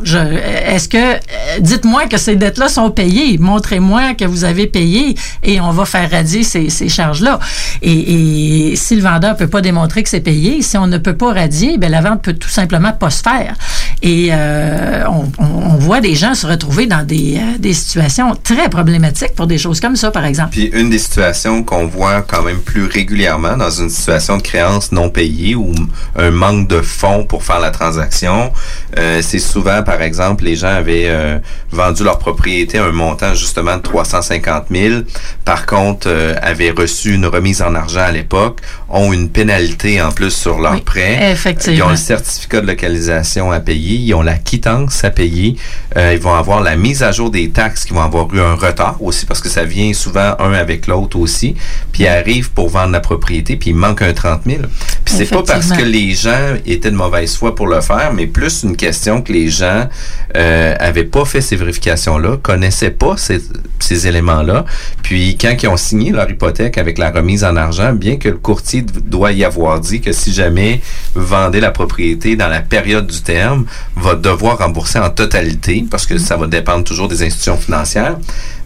Est-ce 0.66 0.89
que, 0.89 0.97
euh, 0.99 1.18
dites-moi 1.61 2.07
que 2.07 2.16
ces 2.16 2.36
dettes-là 2.36 2.68
sont 2.68 2.91
payées, 2.91 3.39
montrez-moi 3.39 4.14
que 4.14 4.24
vous 4.24 4.45
avez 4.45 4.66
payé, 4.66 5.14
et 5.43 5.61
on 5.61 5.70
va 5.70 5.84
faire 5.84 6.11
radier 6.11 6.43
ces, 6.43 6.70
ces 6.70 6.89
charges-là. 6.89 7.39
Et, 7.82 8.74
si 8.76 8.97
le 8.97 9.03
vendeur 9.03 9.36
peut 9.36 9.47
pas 9.47 9.61
démontrer 9.61 10.03
que 10.03 10.09
c'est 10.09 10.20
payé, 10.20 10.62
si 10.62 10.76
on 10.76 10.86
ne 10.86 10.99
peut 10.99 11.16
pas 11.16 11.32
radier, 11.32 11.78
ben 11.78 11.91
la 11.91 12.01
vente 12.01 12.22
peut 12.22 12.32
tout 12.34 12.49
simplement 12.49 12.93
pas 12.93 13.11
se 13.11 13.22
faire. 13.22 13.55
Et 14.03 14.28
euh, 14.30 15.05
on 15.39 15.76
voit 15.76 16.01
des 16.01 16.14
gens 16.14 16.34
se 16.34 16.47
retrouver 16.47 16.86
dans 16.86 17.05
des, 17.05 17.36
euh, 17.36 17.59
des 17.59 17.72
situations 17.72 18.34
très 18.43 18.68
problématiques 18.68 19.34
pour 19.34 19.47
des 19.47 19.59
choses 19.59 19.80
comme 19.80 19.97
ça, 19.97 20.11
par 20.11 20.24
exemple. 20.24 20.51
Puis 20.51 20.70
une 20.72 20.91
des 20.91 20.99
situations 20.99 21.62
qu'on 21.62 21.77
voit 21.86 22.22
quand 22.22 22.42
même 22.42 22.60
plus 22.60 22.86
régulièrement 22.86 23.56
dans 23.56 23.70
une 23.70 23.90
situation 23.90 24.36
de 24.36 24.42
créance 24.42 24.92
non 24.92 25.10
payée 25.10 25.54
ou 25.54 25.72
un 26.16 26.30
manque 26.30 26.68
de 26.68 26.80
fonds 26.80 27.24
pour 27.24 27.42
faire 27.42 27.60
la 27.60 27.70
transaction, 27.70 28.52
euh, 28.98 29.20
c'est 29.22 29.38
souvent, 29.38 29.82
par 29.82 30.02
exemple, 30.02 30.44
les 30.44 30.56
gens 30.56 30.68
avaient 30.68 31.08
euh, 31.08 31.38
vendu 31.70 32.04
leur 32.04 32.18
propriété 32.18 32.78
à 32.78 32.84
un 32.84 32.92
montant 32.92 33.34
justement 33.34 33.76
de 33.76 33.82
350 33.82 34.64
000. 34.70 35.00
Par 35.44 35.66
contre, 35.66 36.08
euh, 36.08 36.34
avaient 36.42 36.70
reçu 36.70 37.14
une 37.14 37.26
remise 37.26 37.62
en 37.62 37.74
argent 37.74 38.00
à 38.00 38.12
l'époque, 38.12 38.60
ont 38.88 39.12
une 39.12 39.28
pénalité 39.28 40.00
en 40.00 40.12
plus 40.12 40.30
sur 40.30 40.58
leur 40.58 40.80
prêt. 40.82 41.32
effectivement. 41.32 41.76
Ils 41.76 41.82
ont 41.82 41.90
le 41.90 41.96
certificat 41.96 42.60
de 42.60 42.66
localisation 42.66 43.52
à 43.52 43.60
payer, 43.60 43.96
ils 43.96 44.14
ont 44.14 44.22
la 44.22 44.36
quittance 44.36 45.04
à 45.04 45.10
payer, 45.10 45.56
euh, 45.96 46.14
ils 46.14 46.20
vont 46.20 46.34
avoir 46.34 46.62
la 46.62 46.76
mise 46.76 47.02
à 47.02 47.12
jour 47.12 47.30
des 47.30 47.50
taxes 47.50 47.84
qui 47.84 47.92
vont 47.92 48.02
avoir 48.02 48.32
eu 48.34 48.40
un 48.40 48.54
retard 48.54 49.02
aussi 49.02 49.26
parce 49.26 49.40
que 49.40 49.48
ça 49.48 49.64
vient 49.64 49.92
souvent 49.92 50.34
un 50.38 50.52
avec 50.52 50.86
l'autre 50.86 51.18
aussi. 51.18 51.54
Puis 51.92 52.04
ils 52.04 52.08
arrivent 52.08 52.50
pour 52.50 52.68
vendre 52.68 52.92
la 52.92 53.00
propriété, 53.00 53.56
puis 53.56 53.70
il 53.70 53.76
manque 53.76 54.02
un 54.02 54.12
30 54.12 54.42
000. 54.46 54.58
Puis 55.04 55.14
c'est 55.16 55.26
pas 55.26 55.42
parce 55.42 55.72
que 55.72 55.82
les 55.82 56.12
gens 56.12 56.56
étaient 56.66 56.90
de 56.90 56.96
mauvaise 56.96 57.36
foi 57.36 57.54
pour 57.54 57.66
le 57.66 57.80
faire, 57.80 58.12
mais 58.14 58.26
plus 58.26 58.62
une 58.62 58.76
question 58.76 59.22
que 59.22 59.32
les 59.32 59.48
gens 59.48 59.88
euh, 60.36 60.74
avaient 60.78 61.04
pas 61.04 61.24
fait 61.24 61.40
ces 61.40 61.56
vérifications-là, 61.56 62.36
connaissaient 62.42 62.90
pas 62.90 63.16
ces, 63.16 63.40
ces 63.78 64.06
éléments-là. 64.06 64.64
Puis 65.02 65.36
quand 65.40 65.54
ils 65.62 65.68
ont 65.68 65.76
signé 65.76 66.10
leur 66.10 66.30
hypothèque 66.30 66.78
avec 66.78 66.98
la 66.98 67.10
remise 67.10 67.44
en 67.44 67.56
argent, 67.56 67.92
bien 67.92 68.16
que 68.16 68.28
le 68.28 68.36
courtier 68.36 68.82
doit 68.82 69.32
y 69.32 69.44
avoir 69.44 69.80
dit 69.80 70.00
que 70.00 70.12
si 70.12 70.32
jamais 70.32 70.80
vendez 71.14 71.60
la 71.60 71.70
propriété 71.70 72.36
dans 72.36 72.48
la 72.48 72.60
période 72.60 73.06
du 73.06 73.20
terme, 73.22 73.64
va 73.96 74.14
devoir 74.14 74.58
rembourser 74.58 74.98
en 74.98 75.10
totalité 75.10 75.84
parce 75.90 76.06
que 76.06 76.18
ça 76.18 76.36
va 76.36 76.46
dépendre 76.46 76.84
toujours 76.84 77.08
des 77.08 77.22
institutions 77.22 77.56
financières. 77.56 78.16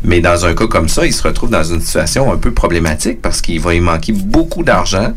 Mais 0.04 0.20
dans 0.20 0.44
un 0.44 0.54
cas 0.54 0.66
comme 0.66 0.88
ça, 0.88 1.06
il 1.06 1.12
se 1.12 1.22
retrouve 1.22 1.50
dans 1.50 1.62
une 1.62 1.80
situation 1.80 2.32
un 2.32 2.36
peu 2.36 2.52
problématique 2.52 3.22
parce 3.22 3.40
qu'il 3.40 3.60
va 3.60 3.74
y 3.74 3.80
manquer 3.80 4.12
beaucoup 4.12 4.64
d'argent 4.64 5.12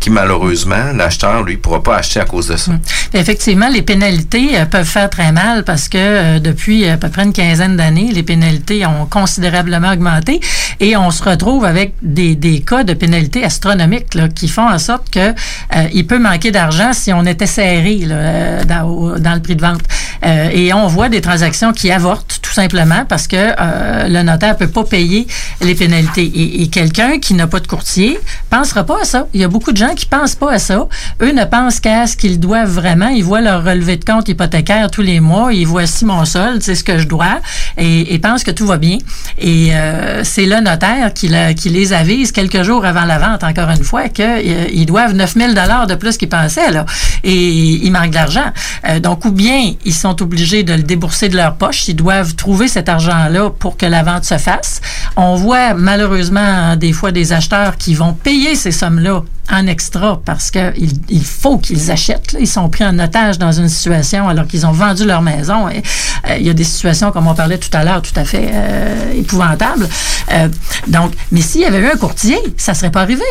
qui 0.00 0.10
malheureusement, 0.10 0.92
l'acheteur, 0.94 1.42
lui, 1.42 1.56
pourra 1.56 1.82
pas 1.82 1.96
acheter 1.96 2.20
à 2.20 2.24
cause 2.24 2.48
de 2.48 2.56
ça. 2.56 2.72
Puis 3.10 3.20
Effectivement, 3.20 3.68
les 3.68 3.82
pénalités 3.82 4.58
euh, 4.58 4.64
peuvent 4.66 4.86
faire 4.86 5.10
très 5.10 5.32
mal 5.32 5.64
parce 5.64 5.88
que 5.88 5.98
euh, 5.98 6.38
depuis 6.38 6.86
à 6.88 6.96
peu 6.96 7.08
près 7.08 7.24
une 7.24 7.32
quinzaine 7.32 7.76
d'années, 7.76 8.10
les 8.12 8.22
pénalités 8.22 8.86
ont 8.86 9.06
considérablement 9.06 9.92
augmenté 9.92 10.40
et 10.80 10.96
on 10.96 11.10
se 11.10 11.22
retrouve 11.22 11.64
avec 11.64 11.94
des, 12.02 12.34
des 12.34 12.60
cas 12.60 12.84
de 12.84 12.94
pénalités 12.94 13.44
astronomiques 13.44 14.16
qui 14.34 14.48
font 14.48 14.68
en 14.68 14.78
sorte 14.78 15.10
que 15.10 15.30
euh, 15.30 15.88
il 15.92 16.06
peut 16.06 16.18
manquer 16.18 16.50
d'argent 16.50 16.92
si 16.92 17.12
on 17.12 17.24
était 17.24 17.46
serré 17.46 18.00
euh, 18.04 18.64
dans, 18.64 19.34
le 19.34 19.40
prix 19.40 19.56
de 19.56 19.62
vente. 19.62 19.82
Euh, 20.24 20.48
et 20.52 20.72
on 20.72 20.86
voit 20.86 21.08
des 21.08 21.20
transactions 21.20 21.72
qui 21.72 21.90
avortent 21.90 22.40
tout 22.42 22.52
simplement 22.52 23.04
parce 23.08 23.26
que 23.26 23.36
euh, 23.36 24.08
le 24.08 24.22
notaire 24.22 24.56
peut 24.56 24.68
pas 24.68 24.84
payer 24.84 25.26
les 25.60 25.74
pénalités. 25.74 26.62
Et, 26.62 26.66
quelqu'un 26.68 27.18
qui 27.20 27.34
n'a 27.34 27.46
pas 27.46 27.60
de 27.60 27.66
courtier 27.66 28.18
pensera 28.50 28.84
pas 28.84 29.00
à 29.02 29.04
ça. 29.04 29.28
Il 29.32 29.40
y 29.40 29.44
a 29.44 29.48
beaucoup 29.48 29.72
qui 29.94 30.06
pensent 30.06 30.34
pas 30.34 30.52
à 30.52 30.58
ça. 30.58 30.86
Eux 31.22 31.32
ne 31.32 31.44
pensent 31.44 31.80
qu'à 31.80 32.06
ce 32.06 32.16
qu'ils 32.16 32.40
doivent 32.40 32.70
vraiment. 32.70 33.08
Ils 33.08 33.24
voient 33.24 33.40
leur 33.40 33.64
relevé 33.64 33.96
de 33.96 34.04
compte 34.04 34.28
hypothécaire 34.28 34.90
tous 34.90 35.02
les 35.02 35.20
mois. 35.20 35.52
Ils 35.52 35.66
voient 35.66 35.86
si 35.86 36.04
mon 36.04 36.24
solde, 36.24 36.62
c'est 36.62 36.74
ce 36.74 36.84
que 36.84 36.98
je 36.98 37.06
dois, 37.06 37.40
et, 37.76 38.18
pensent 38.18 38.44
que 38.44 38.50
tout 38.50 38.66
va 38.66 38.76
bien. 38.76 38.98
Et 39.38 39.74
euh, 39.74 40.24
c'est 40.24 40.46
le 40.46 40.60
notaire 40.60 41.12
qui, 41.14 41.28
les 41.28 41.92
avise 41.92 42.32
quelques 42.32 42.62
jours 42.62 42.84
avant 42.84 43.04
la 43.04 43.18
vente, 43.18 43.44
encore 43.44 43.70
une 43.70 43.84
fois, 43.84 44.08
qu'ils 44.08 44.86
doivent 44.86 45.14
9000 45.14 45.54
dollars 45.54 45.86
de 45.86 45.94
plus 45.94 46.16
qu'ils 46.16 46.28
pensaient 46.28 46.70
là, 46.70 46.86
et 47.22 47.34
ils 47.34 47.90
manquent 47.90 48.10
d'argent. 48.10 48.52
Euh, 48.88 49.00
donc 49.00 49.24
ou 49.24 49.32
bien 49.32 49.72
ils 49.84 49.94
sont 49.94 50.22
obligés 50.22 50.62
de 50.62 50.74
le 50.74 50.82
débourser 50.82 51.28
de 51.28 51.36
leur 51.36 51.56
poche, 51.56 51.88
ils 51.88 51.94
doivent 51.96 52.34
trouver 52.34 52.68
cet 52.68 52.88
argent-là 52.88 53.50
pour 53.50 53.76
que 53.76 53.86
la 53.86 54.02
vente 54.02 54.24
se 54.24 54.38
fasse. 54.38 54.80
On 55.16 55.34
voit 55.36 55.74
malheureusement 55.74 56.76
des 56.76 56.92
fois 56.92 57.12
des 57.12 57.32
acheteurs 57.32 57.76
qui 57.76 57.94
vont 57.94 58.12
payer 58.12 58.54
ces 58.54 58.72
sommes-là 58.72 59.22
en 59.50 59.66
extra 59.66 60.20
parce 60.24 60.50
que 60.50 60.72
il, 60.78 61.24
faut 61.24 61.58
qu'ils 61.58 61.90
achètent. 61.90 62.36
Ils 62.38 62.48
sont 62.48 62.68
pris 62.68 62.84
en 62.84 62.98
otage 62.98 63.38
dans 63.38 63.52
une 63.52 63.68
situation 63.68 64.28
alors 64.28 64.46
qu'ils 64.46 64.66
ont 64.66 64.72
vendu 64.72 65.04
leur 65.04 65.22
maison. 65.22 65.68
Euh, 65.68 66.36
il 66.38 66.46
y 66.46 66.50
a 66.50 66.54
des 66.54 66.64
situations, 66.64 67.12
comme 67.12 67.26
on 67.26 67.34
parlait 67.34 67.58
tout 67.58 67.74
à 67.74 67.84
l'heure, 67.84 68.02
tout 68.02 68.18
à 68.18 68.24
fait 68.24 68.50
euh, 68.52 69.12
épouvantables. 69.14 69.88
Euh, 70.32 70.48
donc, 70.88 71.12
mais 71.30 71.40
s'il 71.40 71.62
y 71.62 71.64
avait 71.64 71.80
eu 71.80 71.86
un 71.86 71.96
courtier, 71.96 72.38
ça 72.56 72.74
serait 72.74 72.90
pas 72.90 73.02
arrivé. 73.02 73.24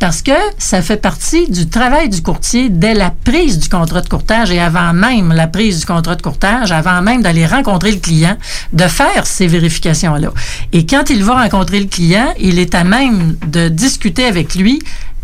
Parce 0.00 0.22
que 0.22 0.32
ça 0.58 0.82
fait 0.82 0.96
partie 0.96 1.48
du 1.50 1.68
travail 1.68 2.08
du 2.08 2.20
courtier 2.20 2.68
dès 2.68 2.94
la 2.94 3.10
prise 3.10 3.58
du 3.58 3.68
contrat 3.68 4.00
de 4.00 4.08
courtage 4.08 4.50
et 4.50 4.60
avant 4.60 4.92
même 4.92 5.32
la 5.32 5.46
prise 5.46 5.80
du 5.80 5.86
contrat 5.86 6.16
de 6.16 6.22
courtage, 6.22 6.72
avant 6.72 7.00
même 7.00 7.22
d'aller 7.22 7.46
rencontrer 7.46 7.92
le 7.92 7.98
client, 7.98 8.36
de 8.72 8.84
faire 8.84 9.24
ces 9.24 9.46
vérifications-là. 9.46 10.30
Et 10.72 10.84
quand 10.84 11.10
il 11.10 11.22
va 11.22 11.42
rencontrer 11.42 11.78
le 11.78 11.86
client, 11.86 12.34
il 12.40 12.58
est 12.58 12.74
à 12.74 12.82
même 12.82 13.36
de 13.46 13.68
discuter 13.68 14.24
avec 14.24 14.56
lui, 14.56 14.80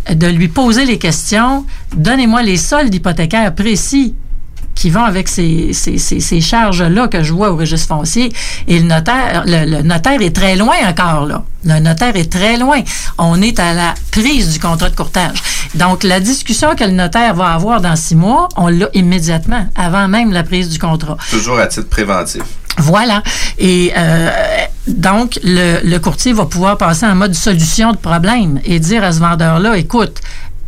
de 0.08 0.26
lui 0.26 0.48
poser 0.48 0.84
les 0.84 0.98
questions. 0.98 1.64
Donnez-moi 1.94 2.42
les 2.42 2.56
soldes 2.56 2.94
hypothécaires 2.94 3.54
précis 3.54 4.14
qui 4.74 4.88
vont 4.88 5.04
avec 5.04 5.28
ces, 5.28 5.72
charges-là 6.40 7.08
que 7.08 7.22
je 7.22 7.32
vois 7.32 7.50
au 7.50 7.56
registre 7.56 7.88
foncier. 7.88 8.32
Et 8.66 8.78
le 8.78 8.86
notaire, 8.86 9.44
le 9.46 9.82
notaire 9.82 10.22
est 10.22 10.34
très 10.34 10.56
loin 10.56 10.74
encore, 10.88 11.26
là. 11.26 11.44
Le 11.64 11.78
notaire 11.80 12.16
est 12.16 12.32
très 12.32 12.56
loin. 12.56 12.80
On 13.18 13.42
est 13.42 13.58
à 13.58 13.74
la 13.74 13.94
prise 14.10 14.54
du 14.54 14.58
contrat 14.58 14.88
de 14.88 14.96
courtage. 14.96 15.42
Donc, 15.74 16.02
la 16.02 16.18
discussion 16.18 16.74
que 16.74 16.84
le 16.84 16.92
notaire 16.92 17.34
va 17.34 17.48
avoir 17.48 17.82
dans 17.82 17.96
six 17.96 18.16
mois, 18.16 18.48
on 18.56 18.68
l'a 18.68 18.88
immédiatement, 18.94 19.66
avant 19.76 20.08
même 20.08 20.32
la 20.32 20.42
prise 20.42 20.70
du 20.70 20.78
contrat. 20.78 21.18
Toujours 21.30 21.58
à 21.58 21.66
titre 21.66 21.88
préventif. 21.90 22.42
Voilà. 22.80 23.22
Et 23.58 23.92
euh, 23.96 24.30
donc, 24.86 25.38
le, 25.44 25.80
le 25.84 25.98
courtier 25.98 26.32
va 26.32 26.46
pouvoir 26.46 26.76
passer 26.76 27.06
en 27.06 27.14
mode 27.14 27.34
solution 27.34 27.92
de 27.92 27.96
problème 27.98 28.60
et 28.64 28.78
dire 28.80 29.04
à 29.04 29.12
ce 29.12 29.20
vendeur-là, 29.20 29.76
écoute, 29.76 30.20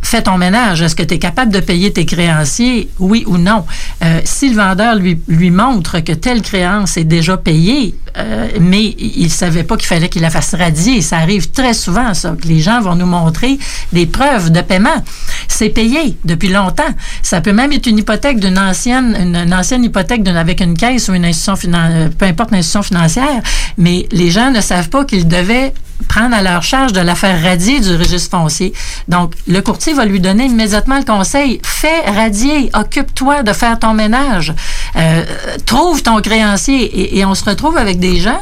fais 0.03 0.23
ton 0.23 0.37
ménage. 0.37 0.83
Est-ce 0.83 0.97
que 0.97 1.03
tu 1.03 1.15
es 1.15 1.19
capable 1.19 1.53
de 1.53 1.61
payer 1.61 1.93
tes 1.93 2.05
créanciers, 2.05 2.91
oui 2.99 3.25
ou 3.27 3.39
non? 3.39 3.65
Euh, 4.05 4.21
si 4.25 4.51
le 4.51 4.57
vendeur 4.57 4.97
lui, 4.97 5.19
lui 5.29 5.51
montre 5.51 6.01
que 6.01 6.13
telle 6.13 6.43
créance 6.43 6.97
est 6.97 7.05
déjà 7.05 7.37
payée, 7.37 7.95
euh, 8.19 8.49
mais 8.61 8.95
il 8.99 9.25
ne 9.25 9.29
savait 9.29 9.65
pas 9.65 9.77
qu'il 9.77 9.87
fallait 9.87 10.09
qu'il 10.09 10.23
la 10.23 10.31
fasse 10.31 10.55
radier, 10.55 11.01
ça 11.01 11.19
arrive 11.19 11.51
très 11.51 11.73
souvent, 11.73 12.13
ça, 12.13 12.37
que 12.41 12.47
les 12.47 12.61
gens 12.61 12.81
vont 12.81 12.95
nous 12.95 13.07
montrer 13.07 13.59
des 13.93 14.07
preuves 14.07 14.51
de 14.51 14.61
paiement. 14.61 15.03
C'est 15.49 15.71
payé 15.71 16.17
depuis 16.25 16.49
longtemps. 16.49 16.83
Ça 17.23 17.41
peut 17.41 17.53
même 17.53 17.73
être 17.73 17.87
une 17.87 17.99
hypothèque 17.99 18.39
d'une 18.39 18.59
ancienne, 18.59 19.17
une, 19.19 19.85
hypothèque 19.85 20.27
avec 20.29 20.61
une 20.61 20.77
caisse 20.77 21.09
ou 21.09 21.15
une 21.15 21.25
institution 21.25 21.57
financière, 21.57 22.11
peu 22.19 22.27
importe 22.27 22.51
l'institution 22.51 22.83
financière, 22.83 23.43
mais 23.79 24.07
les 24.13 24.31
gens 24.31 24.51
ne 24.51 24.61
savent 24.61 24.89
pas 24.89 25.05
qu'ils 25.05 25.27
devaient 25.27 25.73
prendre 26.03 26.35
à 26.35 26.43
leur 26.43 26.63
charge 26.63 26.93
de 26.93 27.01
la 27.01 27.15
faire 27.15 27.43
radier 27.43 27.81
du 27.81 27.95
registre 27.97 28.31
foncier. 28.31 28.73
Donc, 29.09 29.35
le 29.47 29.61
courtier 29.61 29.93
va 29.95 30.05
lui 30.05 30.21
donner 30.21 30.47
immédiatement 30.47 30.99
le 30.99 31.05
conseil, 31.05 31.61
fais 31.65 32.03
radier, 32.11 32.71
occupe-toi 32.75 33.43
de 33.43 33.53
faire 33.53 33.79
ton 33.79 33.95
ménage, 33.95 34.55
Euh, 34.95 35.25
trouve 35.65 36.03
ton 36.03 36.21
créancier. 36.21 37.19
Et, 37.19 37.25
on 37.25 37.35
se 37.35 37.45
retrouve 37.45 37.77
avec 37.79 37.99
des 37.99 38.19
gens 38.19 38.41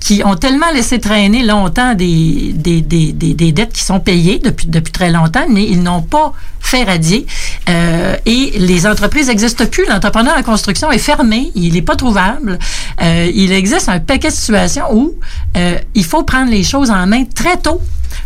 qui 0.00 0.22
ont 0.24 0.34
tellement 0.34 0.70
laissé 0.74 0.98
traîner 0.98 1.44
longtemps 1.44 1.94
des, 1.94 2.52
des, 2.54 2.80
des, 2.80 3.12
des, 3.12 3.34
des 3.34 3.52
dettes 3.52 3.72
qui 3.72 3.84
sont 3.84 4.00
payées 4.00 4.40
depuis, 4.40 4.66
depuis 4.66 4.92
très 4.92 5.10
longtemps, 5.10 5.46
mais 5.48 5.64
ils 5.64 5.80
n'ont 5.82 6.02
pas 6.02 6.32
fait 6.60 6.82
radier. 6.84 7.26
Euh, 7.68 8.16
et 8.26 8.52
les 8.58 8.86
entreprises 8.86 9.28
n'existent 9.28 9.66
plus. 9.66 9.84
L'entrepreneur 9.88 10.36
en 10.36 10.42
construction 10.42 10.90
est 10.90 10.98
fermé, 10.98 11.52
il 11.54 11.74
n'est 11.74 11.82
pas 11.82 11.96
trouvable. 11.96 12.58
Euh, 13.00 13.30
il 13.32 13.52
existe 13.52 13.88
un 13.88 14.00
paquet 14.00 14.28
de 14.28 14.34
situations 14.34 14.86
où 14.92 15.14
il 15.94 16.04
faut 16.04 16.24
prendre 16.24 16.50
les 16.50 16.64
choses 16.64 16.90
en 16.90 17.01
main 17.06 17.24
très 17.24 17.56
tôt 17.56 17.80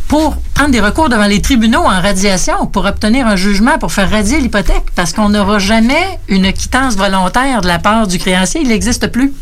pour 0.09 0.36
prendre 0.55 0.70
des 0.70 0.81
recours 0.81 1.09
devant 1.09 1.27
les 1.27 1.40
tribunaux 1.40 1.81
en 1.82 2.01
radiation 2.01 2.66
pour 2.66 2.85
obtenir 2.85 3.27
un 3.27 3.36
jugement 3.36 3.78
pour 3.78 3.93
faire 3.93 4.11
radier 4.11 4.40
l'hypothèque 4.40 4.86
parce 4.94 5.12
qu'on 5.12 5.28
n'aura 5.28 5.59
jamais 5.59 6.19
une 6.28 6.53
quittance 6.53 6.97
volontaire 6.97 7.61
de 7.61 7.66
la 7.66 7.78
part 7.78 8.07
du 8.07 8.19
créancier, 8.19 8.61
il 8.62 8.69
n'existe 8.69 9.09
plus. 9.09 9.32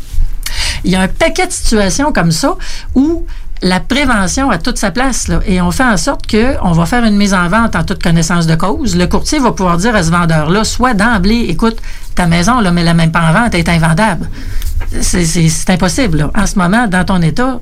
Il 0.83 0.91
y 0.91 0.95
a 0.95 1.01
un 1.01 1.07
paquet 1.07 1.47
de 1.47 1.51
situations 1.51 2.11
comme 2.11 2.31
ça 2.31 2.55
où 2.93 3.25
la 3.61 3.79
prévention 3.79 4.49
a 4.51 4.57
toute 4.57 4.77
sa 4.77 4.91
place 4.91 5.27
là, 5.27 5.39
et 5.47 5.61
on 5.61 5.71
fait 5.71 5.83
en 5.83 5.97
sorte 5.97 6.27
que 6.27 6.55
on 6.61 6.71
va 6.71 6.85
faire 6.85 7.03
une 7.03 7.15
mise 7.15 7.33
en 7.33 7.47
vente 7.47 7.75
en 7.75 7.83
toute 7.83 8.03
connaissance 8.03 8.47
de 8.47 8.55
cause. 8.55 8.95
Le 8.95 9.07
courtier 9.07 9.39
va 9.39 9.51
pouvoir 9.51 9.77
dire 9.77 9.95
à 9.95 10.03
ce 10.03 10.11
vendeur-là, 10.11 10.63
soit 10.63 10.93
d'emblée, 10.93 11.45
écoute, 11.49 11.77
ta 12.15 12.27
maison, 12.27 12.59
là, 12.59 12.71
mais 12.71 12.83
la 12.83 12.93
même 12.93 13.11
pas 13.11 13.21
en 13.21 13.33
vente, 13.33 13.53
elle 13.53 13.61
est 13.61 13.69
invendable. 13.69 14.29
C'est 15.01 15.69
impossible. 15.69 16.17
là. 16.17 16.31
En 16.35 16.45
ce 16.45 16.59
moment, 16.59 16.87
dans 16.87 17.05
ton 17.05 17.21
état, 17.21 17.59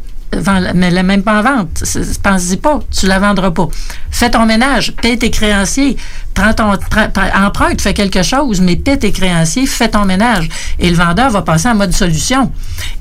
mais 0.76 0.91
la 0.91 1.03
même 1.03 1.23
pas 1.23 1.39
en 1.39 1.41
vente. 1.41 1.84
Pense-y 2.23 2.57
pas, 2.57 2.80
tu 2.91 3.07
la 3.07 3.19
vendras 3.19 3.51
pas. 3.51 3.68
Fais 4.11 4.30
ton 4.30 4.45
ménage, 4.45 4.93
paie 5.01 5.18
tes 5.18 5.31
créanciers, 5.31 5.97
prends 6.34 6.53
ton 6.53 6.72
prends- 6.89 7.45
emprunte, 7.45 7.81
fais 7.81 7.93
quelque 7.93 8.23
chose, 8.23 8.61
mais 8.61 8.76
paie 8.76 8.97
tes 8.97 9.11
créanciers, 9.11 9.65
fais 9.65 9.89
ton 9.89 10.05
ménage. 10.05 10.49
Et 10.80 10.89
le 10.89 10.95
vendeur 10.95 11.30
va 11.30 11.41
passer 11.41 11.69
en 11.69 11.76
mode 11.76 11.93
solution. 11.93 12.51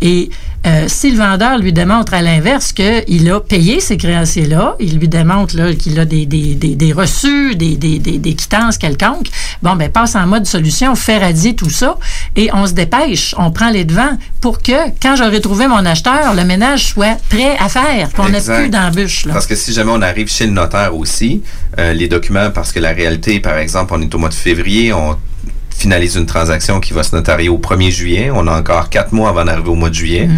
Et 0.00 0.30
euh, 0.64 0.84
si 0.86 1.10
le 1.10 1.16
vendeur 1.18 1.58
lui 1.58 1.72
démontre 1.72 2.14
à 2.14 2.22
l'inverse 2.22 2.72
qu'il 2.72 3.28
a 3.32 3.40
payé 3.40 3.80
ces 3.80 3.96
créanciers-là, 3.96 4.76
il 4.78 4.96
lui 4.98 5.08
démontre 5.08 5.72
qu'il 5.72 5.98
a 5.98 6.04
des, 6.04 6.24
des, 6.24 6.54
des, 6.54 6.76
des 6.76 6.92
reçus, 6.92 7.56
des, 7.56 7.76
des, 7.76 7.98
des, 7.98 8.18
des 8.18 8.34
quittances 8.34 8.78
quelconques, 8.78 9.26
bon, 9.60 9.74
ben 9.74 9.90
passe 9.90 10.14
en 10.14 10.24
mode 10.26 10.46
solution, 10.46 10.94
fait 10.94 11.18
radier 11.18 11.56
tout 11.56 11.68
ça, 11.70 11.96
et 12.36 12.48
on 12.54 12.64
se 12.68 12.74
dépêche, 12.74 13.34
on 13.38 13.50
prend 13.50 13.70
les 13.70 13.84
devants 13.84 14.16
pour 14.40 14.62
que, 14.62 14.88
quand 15.02 15.16
j'aurai 15.16 15.40
trouvé 15.40 15.66
mon 15.66 15.84
acheteur, 15.84 16.32
le 16.34 16.44
ménage 16.44 16.86
soit 16.86 17.18
prêt 17.28 17.56
à 17.58 17.68
faire, 17.68 18.12
qu'on 18.12 18.28
n'ait 18.28 18.40
plus 18.40 18.68
d'embûches. 18.68 19.26
Parce 19.32 19.46
que 19.48 19.56
si 19.56 19.72
jamais 19.72 19.90
on 19.92 20.02
arrive 20.02 20.30
chez 20.30 20.46
le 20.46 20.52
notaire 20.52 20.94
aussi, 20.96 21.42
euh, 21.80 21.92
les 21.92 22.06
documents, 22.06 22.50
parce 22.52 22.70
que 22.70 22.78
la 22.78 22.90
réalité, 22.92 23.21
par 23.42 23.58
exemple, 23.58 23.92
on 23.94 24.02
est 24.02 24.14
au 24.14 24.18
mois 24.18 24.28
de 24.28 24.34
février, 24.34 24.92
on 24.92 25.16
finalise 25.74 26.16
une 26.16 26.26
transaction 26.26 26.80
qui 26.80 26.92
va 26.92 27.02
se 27.02 27.14
notarier 27.14 27.48
au 27.48 27.58
1er 27.58 27.90
juillet. 27.90 28.30
On 28.34 28.46
a 28.46 28.58
encore 28.58 28.90
quatre 28.90 29.12
mois 29.12 29.30
avant 29.30 29.44
d'arriver 29.44 29.70
au 29.70 29.74
mois 29.74 29.90
de 29.90 29.94
juillet. 29.94 30.28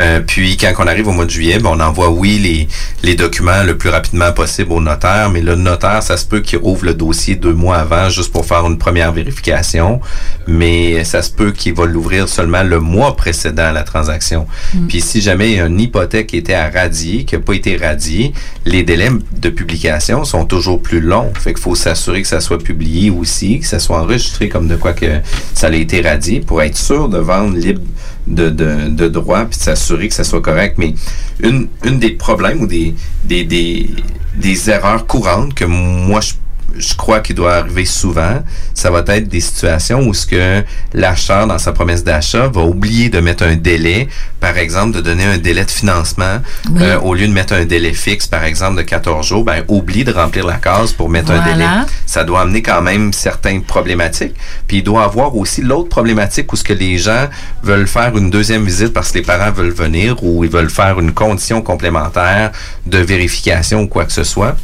Euh, 0.00 0.20
puis 0.20 0.56
quand 0.56 0.72
on 0.78 0.86
arrive 0.86 1.08
au 1.08 1.12
mois 1.12 1.24
de 1.24 1.30
juillet, 1.30 1.58
ben, 1.58 1.70
on 1.72 1.80
envoie, 1.80 2.10
oui, 2.10 2.38
les, 2.38 2.68
les 3.02 3.14
documents 3.14 3.62
le 3.64 3.76
plus 3.76 3.90
rapidement 3.90 4.32
possible 4.32 4.72
au 4.72 4.80
notaire, 4.80 5.30
mais 5.30 5.40
le 5.40 5.54
notaire, 5.54 6.02
ça 6.02 6.16
se 6.16 6.26
peut 6.26 6.40
qu'il 6.40 6.58
ouvre 6.62 6.84
le 6.84 6.94
dossier 6.94 7.36
deux 7.36 7.52
mois 7.52 7.76
avant 7.76 8.08
juste 8.08 8.32
pour 8.32 8.46
faire 8.46 8.66
une 8.66 8.78
première 8.78 9.12
vérification, 9.12 10.00
mais 10.46 11.04
ça 11.04 11.22
se 11.22 11.30
peut 11.30 11.52
qu'il 11.52 11.74
va 11.74 11.86
l'ouvrir 11.86 12.28
seulement 12.28 12.62
le 12.62 12.80
mois 12.80 13.16
précédent 13.16 13.64
à 13.64 13.72
la 13.72 13.82
transaction. 13.82 14.46
Mm. 14.74 14.86
Puis 14.88 15.00
si 15.00 15.20
jamais 15.20 15.58
une 15.58 15.80
hypothèque 15.80 16.34
était 16.34 16.54
à 16.54 16.70
radier, 16.70 17.24
qui 17.24 17.34
n'a 17.34 17.40
pas 17.40 17.54
été 17.54 17.76
radiée, 17.76 18.32
les 18.64 18.82
délais 18.82 19.10
de 19.32 19.48
publication 19.48 20.24
sont 20.24 20.44
toujours 20.44 20.80
plus 20.80 21.00
longs. 21.00 21.32
Fait 21.38 21.52
qu'il 21.52 21.62
faut 21.62 21.74
s'assurer 21.74 22.22
que 22.22 22.28
ça 22.28 22.40
soit 22.40 22.58
publié 22.58 23.10
aussi, 23.10 23.60
que 23.60 23.66
ça 23.66 23.78
soit 23.78 24.00
enregistré 24.00 24.48
comme 24.48 24.68
de 24.68 24.76
quoi 24.78 24.92
que 24.92 25.20
ça 25.54 25.68
a 25.68 25.72
été 25.72 26.00
radié 26.00 26.40
pour 26.40 26.62
être 26.62 26.76
sûr 26.76 27.08
de 27.08 27.18
vendre 27.18 27.56
libre 27.56 27.82
de, 28.26 28.50
de, 28.50 28.88
de 28.88 29.08
droit 29.08 29.44
puis 29.44 29.58
de 29.58 29.62
s'assurer 29.62 30.08
que 30.08 30.14
ça 30.14 30.24
soit 30.24 30.42
correct. 30.42 30.76
Mais 30.78 30.94
une, 31.40 31.68
des 31.98 32.10
problèmes 32.10 32.62
ou 32.62 32.66
des, 32.66 32.94
des 33.24 34.70
erreurs 34.70 35.06
courantes 35.06 35.54
que 35.54 35.64
moi 35.64 36.20
je 36.20 36.34
je 36.76 36.94
crois 36.94 37.20
qu'il 37.20 37.34
doit 37.34 37.54
arriver 37.56 37.84
souvent, 37.84 38.42
ça 38.74 38.90
va 38.90 39.02
être 39.08 39.28
des 39.28 39.40
situations 39.40 40.00
où 40.06 40.12
ce 40.14 40.26
que 40.26 40.62
l'acheteur, 40.92 41.46
dans 41.46 41.58
sa 41.58 41.72
promesse 41.72 42.04
d'achat, 42.04 42.48
va 42.48 42.62
oublier 42.62 43.08
de 43.08 43.20
mettre 43.20 43.44
un 43.44 43.56
délai, 43.56 44.08
par 44.38 44.56
exemple, 44.58 44.96
de 44.96 45.00
donner 45.00 45.24
un 45.24 45.38
délai 45.38 45.64
de 45.64 45.70
financement, 45.70 46.38
Oui. 46.70 46.82
euh, 46.82 47.00
au 47.00 47.14
lieu 47.14 47.26
de 47.26 47.32
mettre 47.32 47.54
un 47.54 47.64
délai 47.64 47.92
fixe, 47.92 48.26
par 48.26 48.44
exemple, 48.44 48.76
de 48.76 48.82
14 48.82 49.26
jours, 49.26 49.44
ben, 49.44 49.64
oublie 49.68 50.04
de 50.04 50.12
remplir 50.12 50.46
la 50.46 50.56
case 50.56 50.92
pour 50.92 51.08
mettre 51.08 51.32
un 51.32 51.42
délai. 51.44 51.64
Ça 52.06 52.22
doit 52.24 52.42
amener 52.42 52.62
quand 52.62 52.82
même 52.82 53.12
certaines 53.12 53.62
problématiques. 53.62 54.34
Puis 54.66 54.78
il 54.78 54.82
doit 54.84 55.04
avoir 55.04 55.34
aussi 55.36 55.62
l'autre 55.62 55.88
problématique 55.88 56.52
où 56.52 56.56
ce 56.56 56.64
que 56.64 56.72
les 56.74 56.98
gens 56.98 57.28
veulent 57.62 57.88
faire 57.88 58.16
une 58.16 58.30
deuxième 58.30 58.64
visite 58.64 58.92
parce 58.92 59.10
que 59.12 59.18
les 59.18 59.24
parents 59.24 59.50
veulent 59.50 59.70
venir 59.72 60.22
ou 60.22 60.44
ils 60.44 60.50
veulent 60.50 60.70
faire 60.70 61.00
une 61.00 61.12
condition 61.12 61.62
complémentaire 61.62 62.52
de 62.86 62.98
vérification 62.98 63.82
ou 63.82 63.88
quoi 63.88 64.04
que 64.04 64.12
ce 64.12 64.24
soit. 64.24 64.56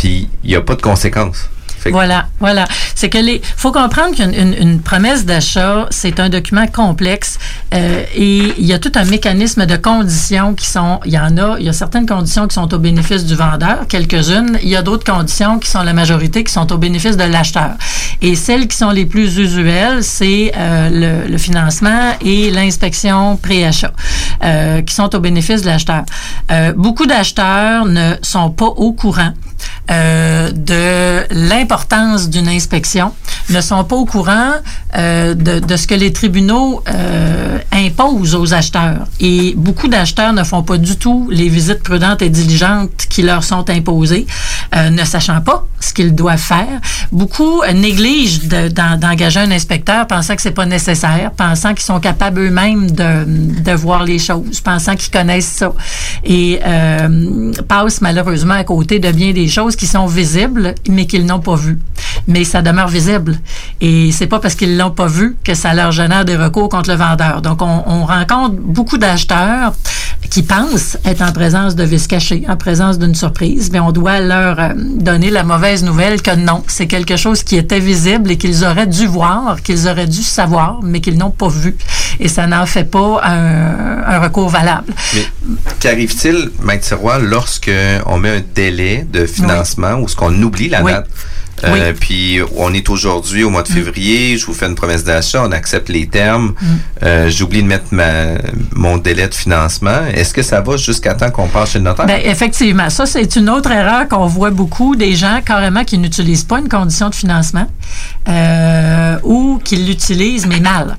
Puis 0.00 0.30
il 0.42 0.48
n'y 0.48 0.56
a 0.56 0.62
pas 0.62 0.76
de 0.76 0.80
conséquences. 0.80 1.50
Voilà, 1.90 2.26
voilà. 2.40 2.66
C'est 2.94 3.08
que 3.08 3.18
les. 3.18 3.40
faut 3.56 3.72
comprendre 3.72 4.14
qu'une 4.14 4.34
une, 4.34 4.54
une 4.54 4.80
promesse 4.80 5.24
d'achat, 5.24 5.86
c'est 5.90 6.20
un 6.20 6.28
document 6.28 6.66
complexe 6.66 7.38
euh, 7.74 8.04
et 8.14 8.52
il 8.58 8.66
y 8.66 8.72
a 8.72 8.78
tout 8.78 8.92
un 8.94 9.04
mécanisme 9.04 9.66
de 9.66 9.76
conditions 9.76 10.54
qui 10.54 10.66
sont. 10.66 11.00
Il 11.04 11.12
y 11.12 11.18
en 11.18 11.36
a. 11.38 11.56
Il 11.58 11.64
y 11.64 11.68
a 11.68 11.72
certaines 11.72 12.06
conditions 12.06 12.46
qui 12.48 12.54
sont 12.54 12.72
au 12.72 12.78
bénéfice 12.78 13.24
du 13.24 13.34
vendeur, 13.34 13.86
quelques-unes. 13.88 14.58
Il 14.62 14.68
y 14.68 14.76
a 14.76 14.82
d'autres 14.82 15.10
conditions 15.10 15.58
qui 15.58 15.68
sont 15.68 15.82
la 15.82 15.92
majorité 15.92 16.44
qui 16.44 16.52
sont 16.52 16.70
au 16.72 16.78
bénéfice 16.78 17.16
de 17.16 17.24
l'acheteur. 17.24 17.72
Et 18.22 18.34
celles 18.34 18.68
qui 18.68 18.76
sont 18.76 18.90
les 18.90 19.06
plus 19.06 19.38
usuelles, 19.38 20.02
c'est 20.02 20.52
euh, 20.56 21.26
le, 21.28 21.38
financement 21.38 22.14
et 22.22 22.50
l'inspection 22.50 23.36
pré-achat, 23.36 23.92
euh, 24.44 24.82
qui 24.82 24.94
sont 24.94 25.14
au 25.14 25.20
bénéfice 25.20 25.62
de 25.62 25.66
l'acheteur. 25.66 26.04
Beaucoup 26.76 27.06
d'acheteurs 27.06 27.86
ne 27.86 28.14
sont 28.22 28.50
pas 28.50 28.66
au 28.66 28.92
courant 28.92 29.32
euh, 29.90 30.50
de 30.52 31.26
l'importance 31.30 32.28
d'une 32.30 32.48
inspection, 32.48 33.12
ne 33.48 33.60
sont 33.60 33.82
pas 33.84 33.96
au 33.96 34.04
courant 34.04 34.52
euh, 34.96 35.34
de, 35.34 35.58
de 35.58 35.76
ce 35.76 35.86
que 35.86 35.94
les 35.94 36.12
tribunaux 36.12 36.82
euh, 36.88 37.58
imposent 37.72 38.34
aux 38.34 38.54
acheteurs. 38.54 39.06
Et 39.18 39.54
beaucoup 39.56 39.88
d'acheteurs 39.88 40.32
ne 40.32 40.44
font 40.44 40.62
pas 40.62 40.78
du 40.78 40.96
tout 40.96 41.28
les 41.30 41.48
visites 41.48 41.82
prudentes 41.82 42.22
et 42.22 42.28
diligentes 42.28 43.06
qui 43.08 43.22
leur 43.22 43.42
sont 43.42 43.68
imposées, 43.68 44.26
ne 44.74 45.04
sachant 45.04 45.40
pas 45.40 45.66
ce 45.80 45.92
qu'ils 45.92 46.14
doivent 46.14 46.38
faire. 46.38 46.80
Beaucoup 47.10 47.62
euh, 47.62 47.72
négligent 47.72 48.46
de- 48.46 48.68
d'en- 48.68 48.96
d'engager 48.96 49.40
un 49.40 49.50
inspecteur 49.50 50.06
pensant 50.06 50.36
que 50.36 50.42
c'est 50.42 50.50
pas 50.50 50.66
nécessaire, 50.66 51.30
pensant 51.36 51.70
qu'ils 51.70 51.84
sont 51.84 52.00
capables 52.00 52.40
eux-mêmes 52.40 52.90
de, 52.90 53.24
de 53.62 53.72
voir 53.72 54.04
les 54.04 54.18
choses, 54.18 54.60
pensant 54.60 54.94
qu'ils 54.94 55.10
connaissent 55.10 55.46
ça. 55.46 55.72
Et 56.24 56.60
euh, 56.64 57.52
passent 57.66 58.00
malheureusement 58.00 58.54
à 58.54 58.64
côté 58.64 58.98
de 58.98 59.10
bien 59.10 59.32
des 59.32 59.48
choses 59.48 59.74
qui 59.76 59.86
sont 59.86 60.06
visibles, 60.06 60.74
mais 60.88 61.06
qu'ils 61.06 61.26
n'ont 61.26 61.40
pas 61.40 61.56
vues. 61.56 61.78
Mais 62.28 62.44
ça 62.44 62.62
demeure 62.62 62.88
visible. 62.88 63.38
Et 63.80 64.12
c'est 64.12 64.26
pas 64.26 64.38
parce 64.38 64.54
qu'ils 64.54 64.76
l'ont 64.76 64.90
pas 64.90 65.06
vu 65.06 65.36
que 65.42 65.54
ça 65.54 65.72
leur 65.74 65.92
génère 65.92 66.24
des 66.24 66.36
recours 66.36 66.68
contre 66.68 66.90
le 66.90 66.96
vendeur. 66.96 67.40
Donc, 67.42 67.62
on, 67.62 67.82
on 67.86 68.04
rencontre 68.04 68.56
beaucoup 68.56 68.98
d'acheteurs 68.98 69.72
qui 70.30 70.42
pensent 70.44 70.96
être 71.04 71.22
en 71.22 71.32
présence 71.32 71.74
de 71.74 71.82
vices 71.82 72.06
cachés, 72.06 72.44
en 72.48 72.56
présence 72.56 72.98
d'une 73.00 73.14
surprise, 73.16 73.70
mais 73.72 73.80
on 73.80 73.90
doit 73.90 74.20
leur 74.20 74.58
euh, 74.60 74.68
donner 74.76 75.28
la 75.30 75.42
mauvaise 75.42 75.82
nouvelle 75.82 76.22
que 76.22 76.34
non, 76.36 76.62
c'est 76.68 76.86
quelque 76.86 77.16
chose 77.16 77.42
qui 77.42 77.56
était 77.56 77.80
visible 77.80 78.30
et 78.30 78.38
qu'ils 78.38 78.64
auraient 78.64 78.86
dû 78.86 79.06
voir, 79.08 79.60
qu'ils 79.62 79.88
auraient 79.88 80.06
dû 80.06 80.22
savoir, 80.22 80.80
mais 80.82 81.00
qu'ils 81.00 81.18
n'ont 81.18 81.32
pas 81.32 81.48
vu. 81.48 81.76
Et 82.20 82.28
ça 82.28 82.46
n'en 82.46 82.64
fait 82.66 82.84
pas 82.84 83.20
un, 83.24 84.04
un 84.06 84.20
recours 84.20 84.48
valable. 84.48 84.92
Mais 85.14 85.24
qu'arrive-t-il, 85.80 86.50
Maître 86.62 86.84
Sirois, 86.84 87.18
lorsque 87.18 87.70
on 88.06 88.18
met 88.18 88.36
un 88.38 88.42
délai 88.54 89.06
de 89.12 89.26
financement 89.26 89.94
ou 90.00 90.06
ce 90.08 90.14
qu'on 90.14 90.40
oublie 90.42 90.68
la 90.68 90.82
Oui. 90.82 90.92
date? 90.92 91.08
Euh, 91.64 91.92
Puis 91.98 92.38
on 92.56 92.72
est 92.72 92.88
aujourd'hui 92.88 93.44
au 93.44 93.50
mois 93.50 93.62
de 93.62 93.68
février, 93.68 94.36
je 94.38 94.46
vous 94.46 94.54
fais 94.54 94.66
une 94.66 94.74
promesse 94.74 95.04
d'achat, 95.04 95.42
on 95.44 95.52
accepte 95.52 95.88
les 95.88 96.06
termes, 96.06 96.54
euh, 97.02 97.28
j'oublie 97.30 97.62
de 97.62 97.68
mettre 97.68 97.86
ma, 97.92 98.38
mon 98.74 98.96
délai 98.98 99.28
de 99.28 99.34
financement. 99.34 100.06
Est-ce 100.14 100.32
que 100.34 100.42
ça 100.42 100.60
va 100.60 100.76
jusqu'à 100.76 101.14
temps 101.14 101.30
qu'on 101.30 101.48
passe 101.48 101.72
chez 101.72 101.78
le 101.78 101.84
notaire? 101.84 102.06
Ben, 102.06 102.20
effectivement, 102.24 102.90
ça, 102.90 103.06
c'est 103.06 103.36
une 103.36 103.50
autre 103.50 103.70
erreur 103.70 104.08
qu'on 104.08 104.26
voit 104.26 104.50
beaucoup 104.50 104.96
des 104.96 105.14
gens 105.14 105.40
carrément 105.44 105.84
qui 105.84 105.98
n'utilisent 105.98 106.44
pas 106.44 106.58
une 106.58 106.68
condition 106.68 107.08
de 107.08 107.14
financement 107.14 107.66
euh, 108.28 109.16
ou 109.22 109.60
qui 109.62 109.76
l'utilisent, 109.76 110.46
mais 110.46 110.60
mal. 110.60 110.96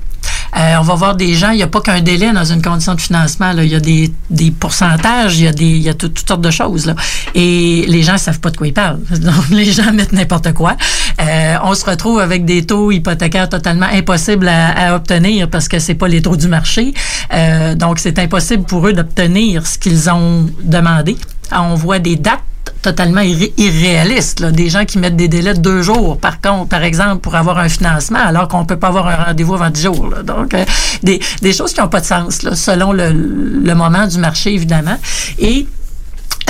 Euh, 0.56 0.76
on 0.80 0.82
va 0.82 0.94
voir 0.94 1.14
des 1.16 1.34
gens, 1.34 1.50
il 1.50 1.56
n'y 1.56 1.62
a 1.62 1.66
pas 1.66 1.80
qu'un 1.80 2.00
délai 2.00 2.30
dans 2.32 2.44
une 2.44 2.60
condition 2.60 2.94
de 2.94 3.00
financement. 3.00 3.52
Là. 3.52 3.64
Il 3.64 3.70
y 3.70 3.74
a 3.74 3.80
des, 3.80 4.12
des 4.28 4.50
pourcentages, 4.50 5.38
il 5.38 5.44
y 5.44 5.48
a, 5.48 5.52
des, 5.52 5.78
y 5.78 5.88
a 5.88 5.94
tout- 5.94 6.08
toutes 6.10 6.28
sortes 6.28 6.42
de 6.42 6.50
choses. 6.50 6.86
Là. 6.86 6.94
Et 7.34 7.84
les 7.88 8.02
gens 8.02 8.12
ne 8.14 8.18
savent 8.18 8.40
pas 8.40 8.50
de 8.50 8.56
quoi 8.58 8.66
ils 8.66 8.74
parlent. 8.74 9.00
Donc, 9.20 9.48
les 9.50 9.72
gens 9.72 9.92
mettent 9.92 10.12
n'importe 10.12 10.52
quoi. 10.52 10.76
Euh, 11.20 11.56
on 11.64 11.74
se 11.74 11.84
retrouve 11.86 12.20
avec 12.20 12.44
des 12.44 12.66
taux 12.66 12.90
hypothécaires 12.92 13.48
totalement 13.48 13.86
impossibles 13.92 14.48
à, 14.48 14.90
à 14.90 14.94
obtenir 14.96 15.48
parce 15.48 15.68
que 15.68 15.78
c'est 15.78 15.94
pas 15.94 16.08
les 16.08 16.20
taux 16.20 16.36
du 16.36 16.48
marché. 16.48 16.92
Euh, 17.32 17.74
donc, 17.74 17.98
c'est 17.98 18.18
impossible 18.18 18.64
pour 18.64 18.86
eux 18.86 18.92
d'obtenir 18.92 19.66
ce 19.66 19.78
qu'ils 19.78 20.10
ont 20.10 20.46
demandé. 20.62 21.16
On 21.50 21.74
voit 21.74 21.98
des 21.98 22.16
dates 22.16 22.40
totalement 22.82 23.20
irré- 23.22 23.52
irréalistes. 23.56 24.40
Là. 24.40 24.50
Des 24.50 24.68
gens 24.68 24.84
qui 24.84 24.98
mettent 24.98 25.16
des 25.16 25.28
délais 25.28 25.54
de 25.54 25.60
deux 25.60 25.82
jours, 25.82 26.18
par 26.18 26.40
contre, 26.40 26.68
par 26.68 26.82
exemple, 26.82 27.18
pour 27.18 27.34
avoir 27.36 27.58
un 27.58 27.68
financement, 27.68 28.18
alors 28.18 28.48
qu'on 28.48 28.64
peut 28.64 28.78
pas 28.78 28.88
avoir 28.88 29.06
un 29.08 29.16
rendez-vous 29.24 29.54
avant 29.54 29.70
dix 29.70 29.82
jours. 29.82 30.12
Donc, 30.24 30.52
euh, 30.54 30.64
des, 31.02 31.20
des 31.40 31.52
choses 31.52 31.72
qui 31.72 31.80
n'ont 31.80 31.88
pas 31.88 32.00
de 32.00 32.06
sens, 32.06 32.42
là, 32.42 32.54
selon 32.54 32.92
le, 32.92 33.10
le 33.10 33.74
moment 33.74 34.06
du 34.06 34.18
marché, 34.18 34.52
évidemment. 34.54 34.98
Et 35.38 35.66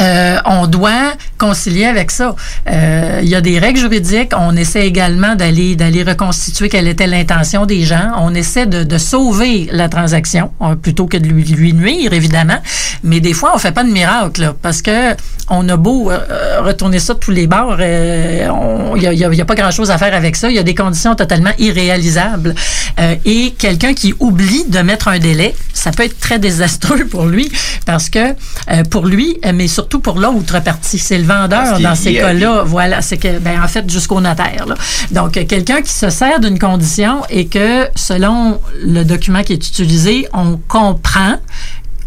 euh, 0.00 0.38
on 0.46 0.66
doit 0.66 1.12
concilier 1.38 1.84
avec 1.84 2.10
ça. 2.10 2.34
Euh, 2.70 3.20
Il 3.22 3.28
y 3.28 3.34
a 3.34 3.40
des 3.40 3.58
règles 3.58 3.78
juridiques. 3.78 4.32
On 4.36 4.56
essaie 4.56 4.86
également 4.86 5.34
d'aller 5.34 5.76
d'aller 5.76 6.02
reconstituer 6.02 6.68
quelle 6.68 6.88
était 6.88 7.06
l'intention 7.06 7.66
des 7.66 7.82
gens. 7.82 8.12
On 8.18 8.34
essaie 8.34 8.66
de, 8.66 8.98
sauver 8.98 9.68
la 9.72 9.88
transaction 9.88 10.50
euh, 10.60 10.74
plutôt 10.76 11.06
que 11.06 11.16
de 11.16 11.26
lui, 11.26 11.72
nuire, 11.72 12.12
évidemment. 12.12 12.58
Mais 13.02 13.20
des 13.20 13.32
fois, 13.32 13.52
on 13.54 13.58
fait 13.58 13.72
pas 13.72 13.84
de 13.84 13.90
miracle 13.90 14.54
parce 14.62 14.80
que 14.82 15.14
on 15.50 15.68
a 15.68 15.76
beau 15.76 16.10
euh, 16.10 16.18
euh, 16.30 16.60
retourner 16.62 16.98
ça 16.98 17.14
de 17.14 17.18
tous 17.18 17.30
les 17.32 17.46
bords, 17.46 17.76
euh, 17.80 18.92
il 18.96 19.02
y 19.02 19.06
a, 19.06 19.12
y 19.12 19.40
a- 19.40 19.44
pas 19.44 19.54
grand-chose 19.54 19.90
à 19.90 19.98
faire 19.98 20.14
avec 20.14 20.36
ça. 20.36 20.48
Il 20.48 20.54
y 20.54 20.58
a 20.58 20.62
des 20.62 20.74
conditions 20.74 21.14
totalement 21.14 21.50
irréalisables. 21.58 22.54
Euh, 23.00 23.16
et 23.24 23.50
quelqu'un 23.58 23.92
qui 23.94 24.14
oublie 24.20 24.64
de 24.68 24.78
mettre 24.80 25.08
un 25.08 25.18
délai, 25.18 25.54
ça 25.74 25.90
peut 25.90 26.04
être 26.04 26.18
très 26.20 26.38
désastreux 26.38 27.04
pour 27.06 27.26
lui 27.26 27.50
parce 27.86 28.08
que 28.08 28.18
euh, 28.70 28.84
pour 28.88 29.06
lui, 29.06 29.38
euh, 29.44 29.52
mais 29.54 29.66
pour 29.88 30.18
l'autre 30.18 30.62
partie, 30.62 30.98
c'est 30.98 31.18
le 31.18 31.24
vendeur 31.24 31.78
dans 31.80 31.94
ces 31.94 32.14
cas-là. 32.14 32.62
Voilà, 32.64 33.02
c'est 33.02 33.16
que 33.18 33.38
ben 33.38 33.62
en 33.62 33.68
fait 33.68 33.88
jusqu'au 33.90 34.20
notaire. 34.20 34.66
là. 34.66 34.74
Donc 35.10 35.32
quelqu'un 35.46 35.82
qui 35.82 35.92
se 35.92 36.10
sert 36.10 36.40
d'une 36.40 36.58
condition 36.58 37.22
et 37.30 37.46
que 37.46 37.88
selon 37.96 38.60
le 38.84 39.04
document 39.04 39.42
qui 39.42 39.52
est 39.54 39.68
utilisé, 39.68 40.26
on 40.32 40.58
comprend 40.68 41.36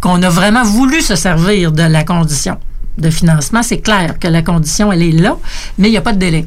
qu'on 0.02 0.22
a 0.24 0.30
vraiment 0.30 0.64
voulu 0.64 1.02
se 1.02 1.16
servir 1.16 1.72
de 1.72 1.84
la 1.84 2.04
condition 2.04 2.58
de 2.98 3.10
financement, 3.10 3.62
c'est 3.64 3.80
clair 3.80 4.16
que 4.20 4.28
la 4.28 4.42
condition, 4.42 4.92
elle 4.92 5.04
est 5.04 5.12
là, 5.12 5.36
mais 5.78 5.90
il 5.90 5.92
n'y 5.92 5.98
a 5.98 6.02
pas 6.02 6.14
de 6.14 6.20
délai. 6.20 6.46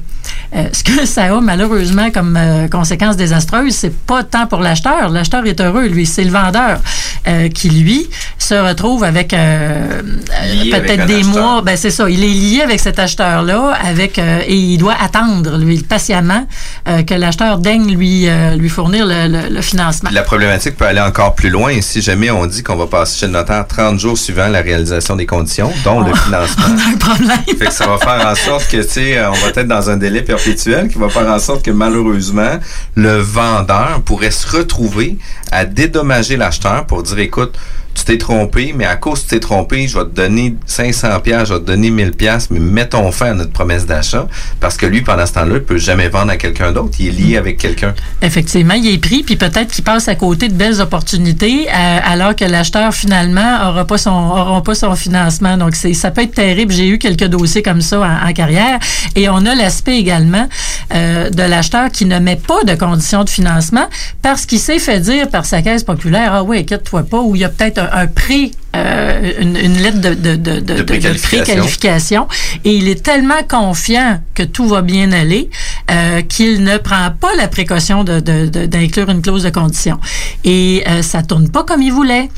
Euh, 0.56 0.64
ce 0.72 0.82
que 0.84 1.04
ça 1.06 1.24
a 1.24 1.40
malheureusement 1.40 2.10
comme 2.10 2.36
euh, 2.36 2.68
conséquence 2.68 3.16
désastreuse, 3.16 3.74
c'est 3.74 3.94
pas 3.94 4.22
tant 4.24 4.46
pour 4.46 4.60
l'acheteur. 4.60 5.08
L'acheteur 5.10 5.44
est 5.46 5.60
heureux, 5.60 5.86
lui, 5.86 6.06
c'est 6.06 6.24
le 6.24 6.30
vendeur 6.30 6.80
euh, 7.26 7.48
qui, 7.48 7.68
lui, 7.70 8.08
se 8.38 8.54
retrouve 8.54 9.04
avec 9.04 9.28
peut-être 9.30 11.06
des 11.06 11.16
acheteur. 11.20 11.42
mois. 11.42 11.62
Ben 11.62 11.76
c'est 11.76 11.90
ça. 11.90 12.08
Il 12.08 12.22
est 12.24 12.28
lié 12.28 12.60
avec 12.62 12.80
cet 12.80 12.98
acheteur-là, 12.98 13.76
avec 13.84 14.18
et 14.18 14.54
il 14.54 14.78
doit 14.78 14.94
attendre, 15.00 15.58
lui, 15.58 15.78
patiemment, 15.82 16.46
que 16.86 17.14
l'acheteur 17.14 17.58
daigne 17.58 17.94
lui 17.94 18.26
lui 18.56 18.68
fournir 18.68 19.06
le, 19.06 19.28
le- 19.28 19.54
le 19.54 19.60
financement. 19.62 20.10
La 20.12 20.22
problématique 20.22 20.76
peut 20.76 20.86
aller 20.86 21.00
encore 21.00 21.34
plus 21.34 21.50
loin 21.50 21.80
si 21.80 22.00
jamais 22.00 22.30
on 22.30 22.46
dit 22.46 22.62
qu'on 22.62 22.76
va 22.76 22.86
passer 22.86 23.18
chez 23.18 23.26
le 23.26 23.32
notaire 23.32 23.66
30 23.66 23.98
jours 23.98 24.16
suivant 24.18 24.48
la 24.48 24.60
réalisation 24.60 25.16
des 25.16 25.26
conditions, 25.26 25.70
dont 25.84 26.00
le 26.00 26.14
financement. 26.14 26.38
Un 26.43 26.97
problème. 26.97 27.39
Fait 27.59 27.66
que 27.66 27.73
ça 27.73 27.86
va 27.86 27.98
faire 27.98 28.27
en 28.27 28.35
sorte 28.35 28.69
que, 28.69 28.82
tu 28.82 28.89
sais, 28.89 29.27
on 29.27 29.32
va 29.32 29.48
être 29.48 29.66
dans 29.66 29.90
un 29.90 29.97
délai 29.97 30.23
perpétuel 30.23 30.89
qui 30.89 30.98
va 30.98 31.09
faire 31.09 31.28
en 31.28 31.39
sorte 31.39 31.65
que 31.65 31.70
malheureusement, 31.70 32.59
le 32.94 33.19
vendeur 33.19 34.02
pourrait 34.05 34.31
se 34.31 34.56
retrouver 34.56 35.19
à 35.51 35.65
dédommager 35.65 36.36
l'acheteur 36.36 36.86
pour 36.86 37.02
dire, 37.02 37.19
écoute, 37.19 37.55
tu 37.98 38.04
t'es 38.04 38.18
trompé, 38.18 38.74
mais 38.76 38.84
à 38.84 38.96
cause 38.96 39.20
que 39.20 39.28
tu 39.28 39.34
t'es 39.34 39.40
trompé, 39.40 39.88
je 39.88 39.98
vais 39.98 40.04
te 40.04 40.14
donner 40.14 40.56
500 40.66 41.20
pièces, 41.20 41.48
je 41.48 41.54
vais 41.54 41.60
te 41.60 41.64
donner 41.64 41.90
1000 41.90 42.12
pièces, 42.12 42.50
mais 42.50 42.60
mettons 42.60 43.10
fin 43.12 43.30
à 43.30 43.34
notre 43.34 43.52
promesse 43.52 43.86
d'achat 43.86 44.26
parce 44.60 44.76
que 44.76 44.86
lui, 44.86 45.02
pendant 45.02 45.26
ce 45.26 45.32
temps-là, 45.34 45.56
il 45.56 45.62
peut 45.62 45.78
jamais 45.78 46.08
vendre 46.08 46.30
à 46.30 46.36
quelqu'un 46.36 46.72
d'autre. 46.72 46.96
Il 46.98 47.08
est 47.08 47.10
lié 47.10 47.36
avec 47.36 47.58
quelqu'un. 47.58 47.94
Effectivement, 48.22 48.74
il 48.74 48.86
est 48.86 48.98
pris, 48.98 49.22
puis 49.22 49.36
peut-être 49.36 49.72
qu'il 49.72 49.84
passe 49.84 50.08
à 50.08 50.14
côté 50.14 50.48
de 50.48 50.54
belles 50.54 50.80
opportunités, 50.80 51.68
euh, 51.68 51.98
alors 52.04 52.34
que 52.34 52.44
l'acheteur 52.44 52.92
finalement 52.94 53.68
aura 53.68 53.84
pas 53.84 53.98
son 53.98 54.10
aura 54.10 54.62
pas 54.62 54.74
son 54.74 54.94
financement. 54.94 55.56
Donc 55.56 55.74
c'est 55.74 55.94
ça 55.94 56.10
peut 56.10 56.22
être 56.22 56.34
terrible. 56.34 56.72
J'ai 56.72 56.88
eu 56.88 56.98
quelques 56.98 57.26
dossiers 57.26 57.62
comme 57.62 57.80
ça 57.80 58.00
en, 58.00 58.32
carrière, 58.32 58.78
et 59.14 59.28
on 59.28 59.44
a 59.46 59.54
l'aspect 59.54 59.98
également 59.98 60.48
euh, 60.94 61.30
de 61.30 61.42
l'acheteur 61.42 61.90
qui 61.90 62.04
ne 62.04 62.18
met 62.18 62.36
pas 62.36 62.64
de 62.64 62.74
conditions 62.74 63.24
de 63.24 63.30
financement 63.30 63.86
parce 64.22 64.46
qu'il 64.46 64.58
s'est 64.58 64.78
fait 64.78 65.00
dire 65.00 65.28
par 65.28 65.44
sa 65.46 65.62
caisse 65.62 65.84
populaire 65.84 66.32
ah 66.32 66.42
oui 66.42 66.58
inquiète-toi 66.58 67.02
pas 67.02 67.20
ou 67.20 67.34
il 67.34 67.40
y 67.40 67.44
a 67.44 67.48
peut-être 67.48 67.78
un, 67.78 67.88
un, 67.93 68.02
un 68.02 68.06
pré, 68.06 68.51
euh, 68.77 69.32
une, 69.40 69.56
une 69.56 69.78
lettre 69.78 70.01
de, 70.01 70.15
de, 70.15 70.36
de, 70.36 70.60
de, 70.60 70.82
préqualification. 70.82 72.28
et 72.65 72.74
il 72.77 72.89
est 72.89 73.02
tellement 73.02 73.43
confiant 73.48 74.20
que 74.35 74.43
tout 74.43 74.66
va 74.69 74.82
bien 74.82 75.12
aller 75.12 75.51
euh, 75.90 76.23
qu'il 76.23 76.62
ne 76.62 76.77
prend 76.78 77.10
pas 77.20 77.35
la 77.36 77.48
précaution 77.48 78.05
de- 78.05 78.20
de- 78.20 78.47
de- 78.47 78.66
d'inclure 78.66 79.09
une 79.10 79.23
clause 79.23 79.43
de 79.43 79.51
condition. 79.51 79.98
Et 80.44 80.85
euh, 80.89 81.02
ça 81.02 81.23
tourne 81.23 81.48
pas 81.51 81.65
comme 81.65 81.82
il 81.82 81.93
voulait. 81.93 82.28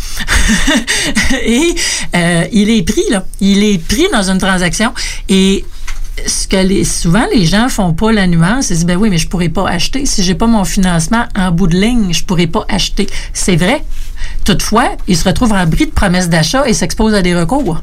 et 1.44 1.74
euh, 2.16 2.44
il 2.52 2.70
est 2.70 2.82
pris, 2.82 3.04
là. 3.10 3.24
Il 3.40 3.62
est 3.64 3.78
pris 3.84 4.06
dans 4.12 4.30
une 4.30 4.38
transaction 4.38 4.92
et 5.28 5.64
ce 6.26 6.46
que 6.46 6.56
les, 6.56 6.84
souvent 6.84 7.24
les 7.34 7.46
gens 7.46 7.68
font 7.70 7.92
pas 7.94 8.12
la 8.12 8.26
nuance, 8.26 8.68
ils 8.70 8.74
disent 8.74 8.84
ben 8.84 8.96
oui 8.98 9.08
mais 9.08 9.16
je 9.16 9.26
pourrais 9.26 9.48
pas 9.48 9.66
acheter 9.66 10.04
si 10.04 10.22
j'ai 10.22 10.34
pas 10.34 10.46
mon 10.46 10.64
financement 10.64 11.24
en 11.34 11.50
bout 11.50 11.66
de 11.66 11.76
ligne, 11.80 12.12
je 12.12 12.24
pourrais 12.24 12.46
pas 12.48 12.64
acheter. 12.68 13.06
C'est 13.32 13.56
vrai. 13.56 13.82
Toutefois, 14.44 14.96
ils 15.06 15.16
se 15.16 15.24
retrouvent 15.24 15.52
en 15.52 15.66
bris 15.66 15.86
de 15.86 15.90
promesses 15.90 16.28
d'achat 16.28 16.66
et 16.68 16.74
s'exposent 16.74 17.14
à 17.14 17.22
des 17.22 17.34
recours. 17.34 17.82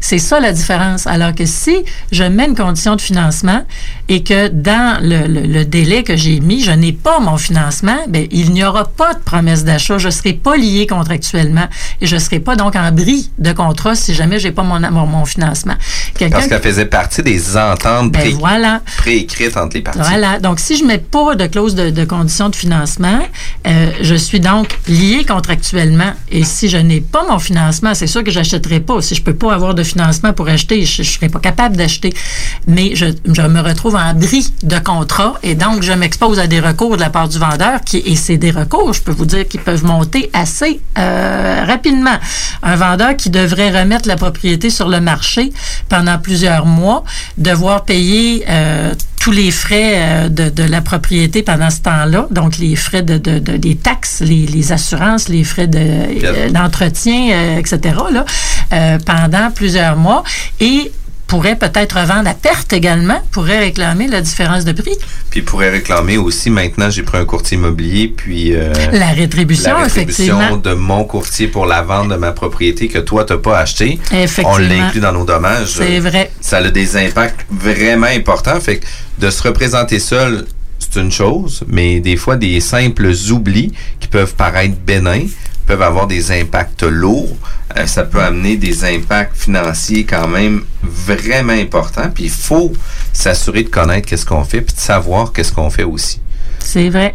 C'est 0.00 0.18
ça 0.18 0.40
la 0.40 0.52
différence. 0.52 1.06
Alors 1.06 1.34
que 1.34 1.46
si 1.46 1.76
je 2.10 2.24
mets 2.24 2.46
une 2.46 2.54
condition 2.56 2.96
de 2.96 3.00
financement 3.00 3.64
et 4.08 4.22
que 4.22 4.48
dans 4.48 4.98
le, 5.02 5.26
le- 5.26 5.46
le 5.46 5.64
délai 5.64 6.02
que 6.02 6.16
j'ai 6.16 6.40
mis, 6.40 6.62
je 6.62 6.70
n'ai 6.72 6.92
pas 6.92 7.20
mon 7.20 7.36
financement, 7.36 7.96
ben, 8.08 8.26
il 8.30 8.52
n'y 8.52 8.64
aura 8.64 8.84
pas 8.84 9.14
de 9.14 9.20
promesse 9.20 9.64
d'achat. 9.64 9.98
Je 9.98 10.06
ne 10.06 10.10
serai 10.12 10.32
pas 10.32 10.56
lié 10.56 10.86
contractuellement 10.86 11.68
et 12.00 12.06
je 12.06 12.14
ne 12.14 12.20
serai 12.20 12.40
pas 12.40 12.56
donc 12.56 12.76
en 12.76 12.90
bris 12.92 13.30
de 13.38 13.52
contrat 13.52 13.94
si 13.94 14.14
jamais 14.14 14.38
j'ai 14.38 14.52
pas 14.52 14.62
mon, 14.62 14.80
mon, 14.90 15.06
mon 15.06 15.24
financement. 15.24 15.74
Quelqu'un 16.14 16.36
Parce 16.36 16.48
qu'elle 16.48 16.62
faisait 16.62 16.86
partie 16.86 17.22
des 17.22 17.56
ententes 17.56 18.12
Ben 18.12 18.20
pré- 18.20 18.30
voilà. 18.32 18.80
préécrites 18.98 19.56
entre 19.56 19.74
les 19.76 19.82
parties. 19.82 20.00
Voilà. 20.02 20.38
Donc, 20.38 20.60
si 20.60 20.76
je 20.76 20.84
mets 20.84 20.98
pas 20.98 21.34
de 21.34 21.46
clause 21.46 21.74
de, 21.74 21.90
de 21.90 22.04
condition 22.04 22.48
de 22.48 22.56
financement, 22.56 23.20
euh, 23.66 23.90
je 24.00 24.14
suis 24.14 24.40
donc 24.40 24.78
lié 24.88 25.24
contractuellement. 25.26 26.12
Et 26.30 26.44
si 26.44 26.68
je 26.68 26.76
n'ai 26.78 27.00
pas 27.00 27.24
mon 27.28 27.38
financement, 27.38 27.94
c'est 27.94 28.06
sûr 28.06 28.24
que 28.24 28.30
j'achèterai 28.30 28.80
pas. 28.80 29.00
Si 29.02 29.14
je 29.14 29.22
peux 29.22 29.34
pas 29.34 29.54
avoir 29.54 29.71
de 29.74 29.82
financement 29.82 30.32
pour 30.32 30.48
acheter, 30.48 30.84
je, 30.84 31.02
je 31.02 31.10
serai 31.10 31.28
pas 31.28 31.40
capable 31.40 31.76
d'acheter. 31.76 32.12
Mais 32.66 32.94
je, 32.94 33.06
je 33.26 33.42
me 33.42 33.60
retrouve 33.60 33.96
en 33.96 34.14
bris 34.14 34.52
de 34.62 34.78
contrat 34.78 35.34
et 35.42 35.54
donc 35.54 35.82
je 35.82 35.92
m'expose 35.92 36.38
à 36.38 36.46
des 36.46 36.60
recours 36.60 36.96
de 36.96 37.00
la 37.00 37.10
part 37.10 37.28
du 37.28 37.38
vendeur. 37.38 37.80
Qui, 37.84 37.98
et 37.98 38.16
c'est 38.16 38.36
des 38.36 38.50
recours, 38.50 38.92
je 38.92 39.02
peux 39.02 39.12
vous 39.12 39.26
dire, 39.26 39.46
qui 39.46 39.58
peuvent 39.58 39.84
monter 39.84 40.30
assez 40.32 40.80
euh, 40.98 41.64
rapidement. 41.66 42.18
Un 42.62 42.76
vendeur 42.76 43.16
qui 43.16 43.30
devrait 43.30 43.70
remettre 43.80 44.08
la 44.08 44.16
propriété 44.16 44.70
sur 44.70 44.88
le 44.88 45.00
marché 45.00 45.52
pendant 45.88 46.18
plusieurs 46.18 46.66
mois, 46.66 47.04
devoir 47.38 47.84
payer 47.84 48.44
euh, 48.48 48.94
tous 49.22 49.30
les 49.30 49.52
frais 49.52 49.92
euh, 49.94 50.28
de, 50.28 50.48
de 50.50 50.64
la 50.64 50.80
propriété 50.80 51.44
pendant 51.44 51.70
ce 51.70 51.80
temps-là, 51.82 52.26
donc 52.32 52.58
les 52.58 52.74
frais 52.74 53.02
de, 53.02 53.18
de, 53.18 53.38
de- 53.38 53.56
des 53.56 53.76
taxes, 53.76 54.20
les, 54.20 54.46
les 54.46 54.72
assurances, 54.72 55.28
les 55.28 55.44
frais 55.44 55.68
de, 55.68 55.78
euh, 55.78 56.50
d'entretien, 56.50 57.30
euh, 57.30 57.58
etc., 57.58 57.78
là, 58.12 58.24
euh, 58.72 58.98
pendant 59.06 59.52
plusieurs 59.52 59.94
mois, 59.96 60.24
et 60.58 60.90
pourrait 61.32 61.56
peut-être 61.56 61.98
revendre 61.98 62.28
à 62.28 62.34
perte 62.34 62.74
également, 62.74 63.18
pourrait 63.30 63.58
réclamer 63.60 64.06
la 64.06 64.20
différence 64.20 64.66
de 64.66 64.72
prix. 64.72 64.98
Puis 65.30 65.40
pourrait 65.40 65.70
réclamer 65.70 66.18
aussi, 66.18 66.50
maintenant, 66.50 66.90
j'ai 66.90 67.02
pris 67.02 67.16
un 67.16 67.24
courtier 67.24 67.56
immobilier, 67.56 68.12
puis... 68.14 68.54
euh, 68.54 68.70
La 68.92 69.12
rétribution, 69.12 69.70
la 69.78 69.84
rétribution 69.84 70.36
effectivement. 70.36 70.56
de 70.58 70.74
mon 70.74 71.04
courtier 71.04 71.46
pour 71.48 71.64
la 71.64 71.80
vente 71.80 72.10
de 72.10 72.16
ma 72.16 72.32
propriété 72.32 72.86
que 72.88 72.98
toi, 72.98 73.24
tu 73.24 73.32
n'as 73.32 73.38
pas 73.38 73.60
acheté. 73.60 73.98
Effectivement. 74.12 74.50
On 74.52 74.58
l'inclut 74.58 75.00
dans 75.00 75.12
nos 75.12 75.24
dommages. 75.24 75.68
C'est 75.78 76.00
vrai. 76.00 76.30
Ça 76.42 76.58
a 76.58 76.68
des 76.68 76.98
impacts 76.98 77.46
vraiment 77.50 78.08
importants. 78.08 78.60
Fait 78.60 78.76
que 78.76 78.86
de 79.18 79.30
se 79.30 79.42
représenter 79.42 80.00
seul, 80.00 80.44
c'est 80.78 81.00
une 81.00 81.10
chose, 81.10 81.64
mais 81.66 82.00
des 82.00 82.16
fois, 82.18 82.36
des 82.36 82.60
simples 82.60 83.10
oublis 83.30 83.72
qui 84.00 84.08
peuvent 84.08 84.34
paraître 84.34 84.74
bénins 84.86 85.24
peuvent 85.72 85.80
avoir 85.80 86.06
des 86.06 86.30
impacts 86.32 86.82
lourds. 86.82 87.34
Euh, 87.78 87.86
ça 87.86 88.02
peut 88.02 88.20
amener 88.20 88.58
des 88.58 88.84
impacts 88.84 89.34
financiers 89.34 90.04
quand 90.04 90.28
même 90.28 90.64
vraiment 90.82 91.54
importants. 91.54 92.10
Puis 92.14 92.24
il 92.24 92.30
faut 92.30 92.74
s'assurer 93.14 93.62
de 93.62 93.70
connaître 93.70 94.06
qu'est-ce 94.06 94.26
qu'on 94.26 94.44
fait, 94.44 94.60
puis 94.60 94.74
de 94.74 94.80
savoir 94.80 95.32
qu'est-ce 95.32 95.50
qu'on 95.50 95.70
fait 95.70 95.84
aussi. 95.84 96.20
C'est 96.58 96.90
vrai. 96.90 97.14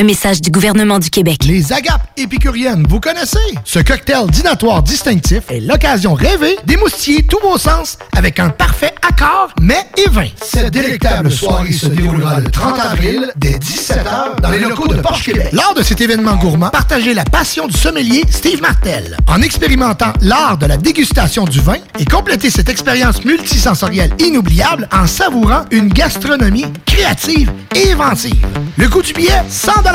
Un 0.00 0.04
message 0.04 0.40
du 0.40 0.52
gouvernement 0.52 1.00
du 1.00 1.10
Québec. 1.10 1.40
Les 1.44 1.72
agapes 1.72 2.08
épicuriennes, 2.16 2.86
vous 2.88 3.00
connaissez? 3.00 3.36
Ce 3.64 3.80
cocktail 3.80 4.30
dînatoire 4.30 4.80
distinctif 4.80 5.42
est 5.48 5.58
l'occasion 5.58 6.14
rêvée 6.14 6.56
d'émoustiller 6.64 7.24
tous 7.24 7.40
vos 7.40 7.58
sens 7.58 7.98
avec 8.16 8.38
un 8.38 8.50
parfait 8.50 8.94
accord 9.02 9.52
mais 9.60 9.84
et 9.96 10.08
vin. 10.08 10.28
Cette 10.40 10.72
délectable 10.72 11.32
soirée 11.32 11.72
se 11.72 11.86
déroulera 11.86 12.38
le 12.38 12.48
30 12.48 12.78
avril 12.78 13.32
dès 13.34 13.58
17h 13.58 14.40
dans 14.40 14.50
les 14.50 14.60
locaux 14.60 14.86
de 14.86 15.00
Porsche 15.00 15.32
Québec. 15.32 15.48
Lors 15.52 15.74
de 15.74 15.82
cet 15.82 16.00
événement 16.00 16.36
gourmand, 16.36 16.70
partagez 16.70 17.12
la 17.12 17.24
passion 17.24 17.66
du 17.66 17.76
sommelier 17.76 18.22
Steve 18.30 18.62
Martel 18.62 19.16
en 19.26 19.42
expérimentant 19.42 20.12
l'art 20.20 20.58
de 20.58 20.66
la 20.66 20.76
dégustation 20.76 21.44
du 21.44 21.58
vin 21.58 21.78
et 21.98 22.04
complétez 22.04 22.50
cette 22.50 22.68
expérience 22.68 23.24
multisensorielle 23.24 24.12
inoubliable 24.20 24.88
en 24.92 25.08
savourant 25.08 25.64
une 25.72 25.88
gastronomie 25.88 26.66
créative 26.86 27.50
et 27.74 27.90
inventive. 27.90 28.46
Le 28.76 28.88
coût 28.88 29.02
du 29.02 29.12
billet, 29.12 29.42
100 29.48 29.87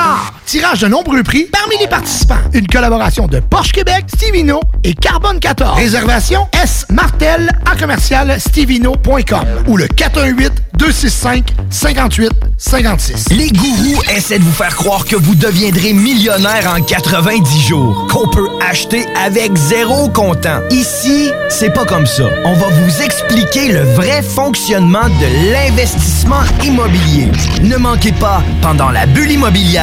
Tirage 0.45 0.81
de 0.81 0.87
nombreux 0.87 1.23
prix 1.23 1.47
parmi 1.51 1.77
les 1.79 1.87
participants. 1.87 2.37
Une 2.53 2.67
collaboration 2.67 3.27
de 3.27 3.39
Porsche 3.39 3.71
Québec, 3.71 4.05
Stevino 4.07 4.59
et 4.83 4.93
Carbone 4.93 5.39
14. 5.39 5.77
Réservation 5.77 6.47
S 6.61 6.85
Martel 6.89 7.49
à 7.69 7.75
commercial 7.75 8.39
stevino.com 8.39 9.45
ou 9.67 9.77
le 9.77 9.87
418 9.87 10.51
265 10.77 11.53
58 11.69 12.31
56. 12.57 13.29
Les 13.31 13.49
gourous 13.49 14.01
essaient 14.15 14.39
de 14.39 14.43
vous 14.43 14.51
faire 14.51 14.75
croire 14.75 15.05
que 15.05 15.15
vous 15.15 15.35
deviendrez 15.35 15.93
millionnaire 15.93 16.73
en 16.75 16.81
90 16.81 17.61
jours, 17.67 18.07
qu'on 18.11 18.27
peut 18.29 18.49
acheter 18.69 19.05
avec 19.23 19.55
zéro 19.55 20.09
comptant. 20.09 20.59
Ici, 20.71 21.29
c'est 21.49 21.71
pas 21.71 21.85
comme 21.85 22.05
ça. 22.05 22.23
On 22.45 22.53
va 22.53 22.67
vous 22.67 23.01
expliquer 23.01 23.71
le 23.71 23.81
vrai 23.81 24.21
fonctionnement 24.21 25.07
de 25.07 25.51
l'investissement 25.51 26.41
immobilier. 26.63 27.29
Ne 27.61 27.77
manquez 27.77 28.13
pas, 28.13 28.41
pendant 28.61 28.89
la 28.89 29.05
bulle 29.05 29.31
immobilière, 29.31 29.82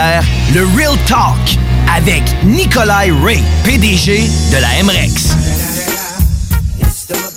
le 0.55 0.65
Real 0.77 0.97
Talk 1.07 1.59
avec 1.95 2.23
Nikolai 2.45 3.11
Ray, 3.23 3.43
PDG 3.65 4.31
de 4.51 4.57
la 4.57 4.83
MREX. 4.83 5.37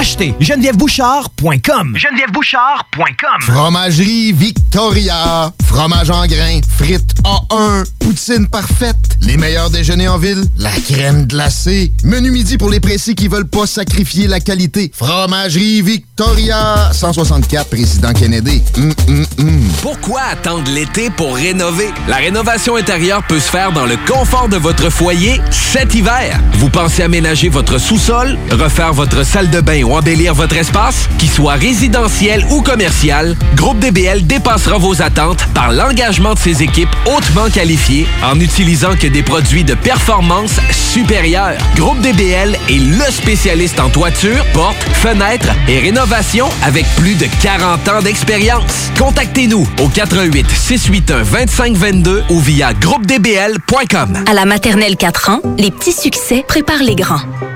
acheter, 0.00 0.34
genevièvebouchard.com. 0.40 1.94
genevièvebouchard.com. 1.94 3.40
Fromagerie 3.42 4.32
Victoria. 4.32 5.52
Fromage 5.66 6.10
en 6.10 6.26
grains. 6.26 6.60
Frites 6.78 7.14
A1. 7.22 7.84
Poutine 7.98 8.48
parfaite. 8.48 8.96
Les 9.20 9.36
meilleurs 9.36 9.68
déjeuners 9.68 10.08
en 10.08 10.16
ville. 10.16 10.42
La 10.56 10.70
crème 10.70 11.26
glacée. 11.26 11.92
Menu 12.02 12.30
midi 12.30 12.56
pour 12.56 12.70
les 12.70 12.80
précis 12.80 13.14
qui 13.14 13.28
veulent 13.28 13.48
pas 13.48 13.66
sacrifier 13.66 14.26
la 14.26 14.40
qualité. 14.40 14.90
Fromagerie 14.94 15.82
Victoria. 15.82 16.90
164 16.92 17.68
Président 17.68 18.14
Kennedy. 18.14 18.62
Hum, 18.78 18.94
hum, 19.06 19.26
hum. 19.38 19.60
Pourquoi 19.82 20.22
attendre 20.32 20.70
l'été 20.72 21.10
pour 21.10 21.34
rénover? 21.36 21.90
La 22.08 22.16
rénovation 22.16 22.76
intérieure 22.76 23.22
peut 23.28 23.38
se 23.38 23.50
faire 23.50 23.72
dans 23.72 23.86
le 23.86 23.98
confort 24.08 24.48
de 24.48 24.56
votre 24.56 24.88
foyer 24.88 25.42
cet 25.50 25.94
hiver. 25.94 26.40
Vous 26.54 26.70
pensez 26.70 27.02
aménager 27.02 27.50
votre 27.50 27.76
sous-sol, 27.78 28.38
refaire 28.50 28.94
votre 28.94 29.24
salle 29.24 29.50
de 29.50 29.60
bain 29.60 29.89
ou 29.90 29.96
embellir 29.96 30.34
votre 30.34 30.56
espace? 30.56 31.08
Qu'il 31.18 31.28
soit 31.28 31.54
résidentiel 31.54 32.44
ou 32.50 32.62
commercial, 32.62 33.36
Groupe 33.56 33.80
DBL 33.80 34.26
dépassera 34.26 34.78
vos 34.78 35.02
attentes 35.02 35.44
par 35.52 35.72
l'engagement 35.72 36.34
de 36.34 36.38
ses 36.38 36.62
équipes 36.62 36.94
hautement 37.06 37.50
qualifiées 37.50 38.06
en 38.22 38.36
n'utilisant 38.36 38.94
que 38.96 39.08
des 39.08 39.22
produits 39.22 39.64
de 39.64 39.74
performance 39.74 40.60
supérieure. 40.70 41.58
Groupe 41.76 42.00
DBL 42.00 42.56
est 42.68 42.78
le 42.78 43.10
spécialiste 43.12 43.80
en 43.80 43.88
toiture, 43.90 44.44
portes, 44.52 44.82
fenêtres 44.94 45.50
et 45.68 45.80
rénovation 45.80 46.48
avec 46.62 46.86
plus 46.96 47.16
de 47.16 47.26
40 47.42 47.88
ans 47.88 48.02
d'expérience. 48.02 48.90
Contactez-nous 48.98 49.66
au 49.82 49.88
88 49.88 50.46
681 50.48 51.24
2522 51.24 52.24
ou 52.30 52.38
via 52.40 52.72
groupedbl.com. 52.74 54.24
À 54.26 54.34
la 54.34 54.44
maternelle 54.44 54.96
4 54.96 55.30
ans, 55.30 55.40
les 55.58 55.70
petits 55.70 55.92
succès 55.92 56.44
préparent 56.46 56.82
les 56.82 56.94
grands. 56.94 57.20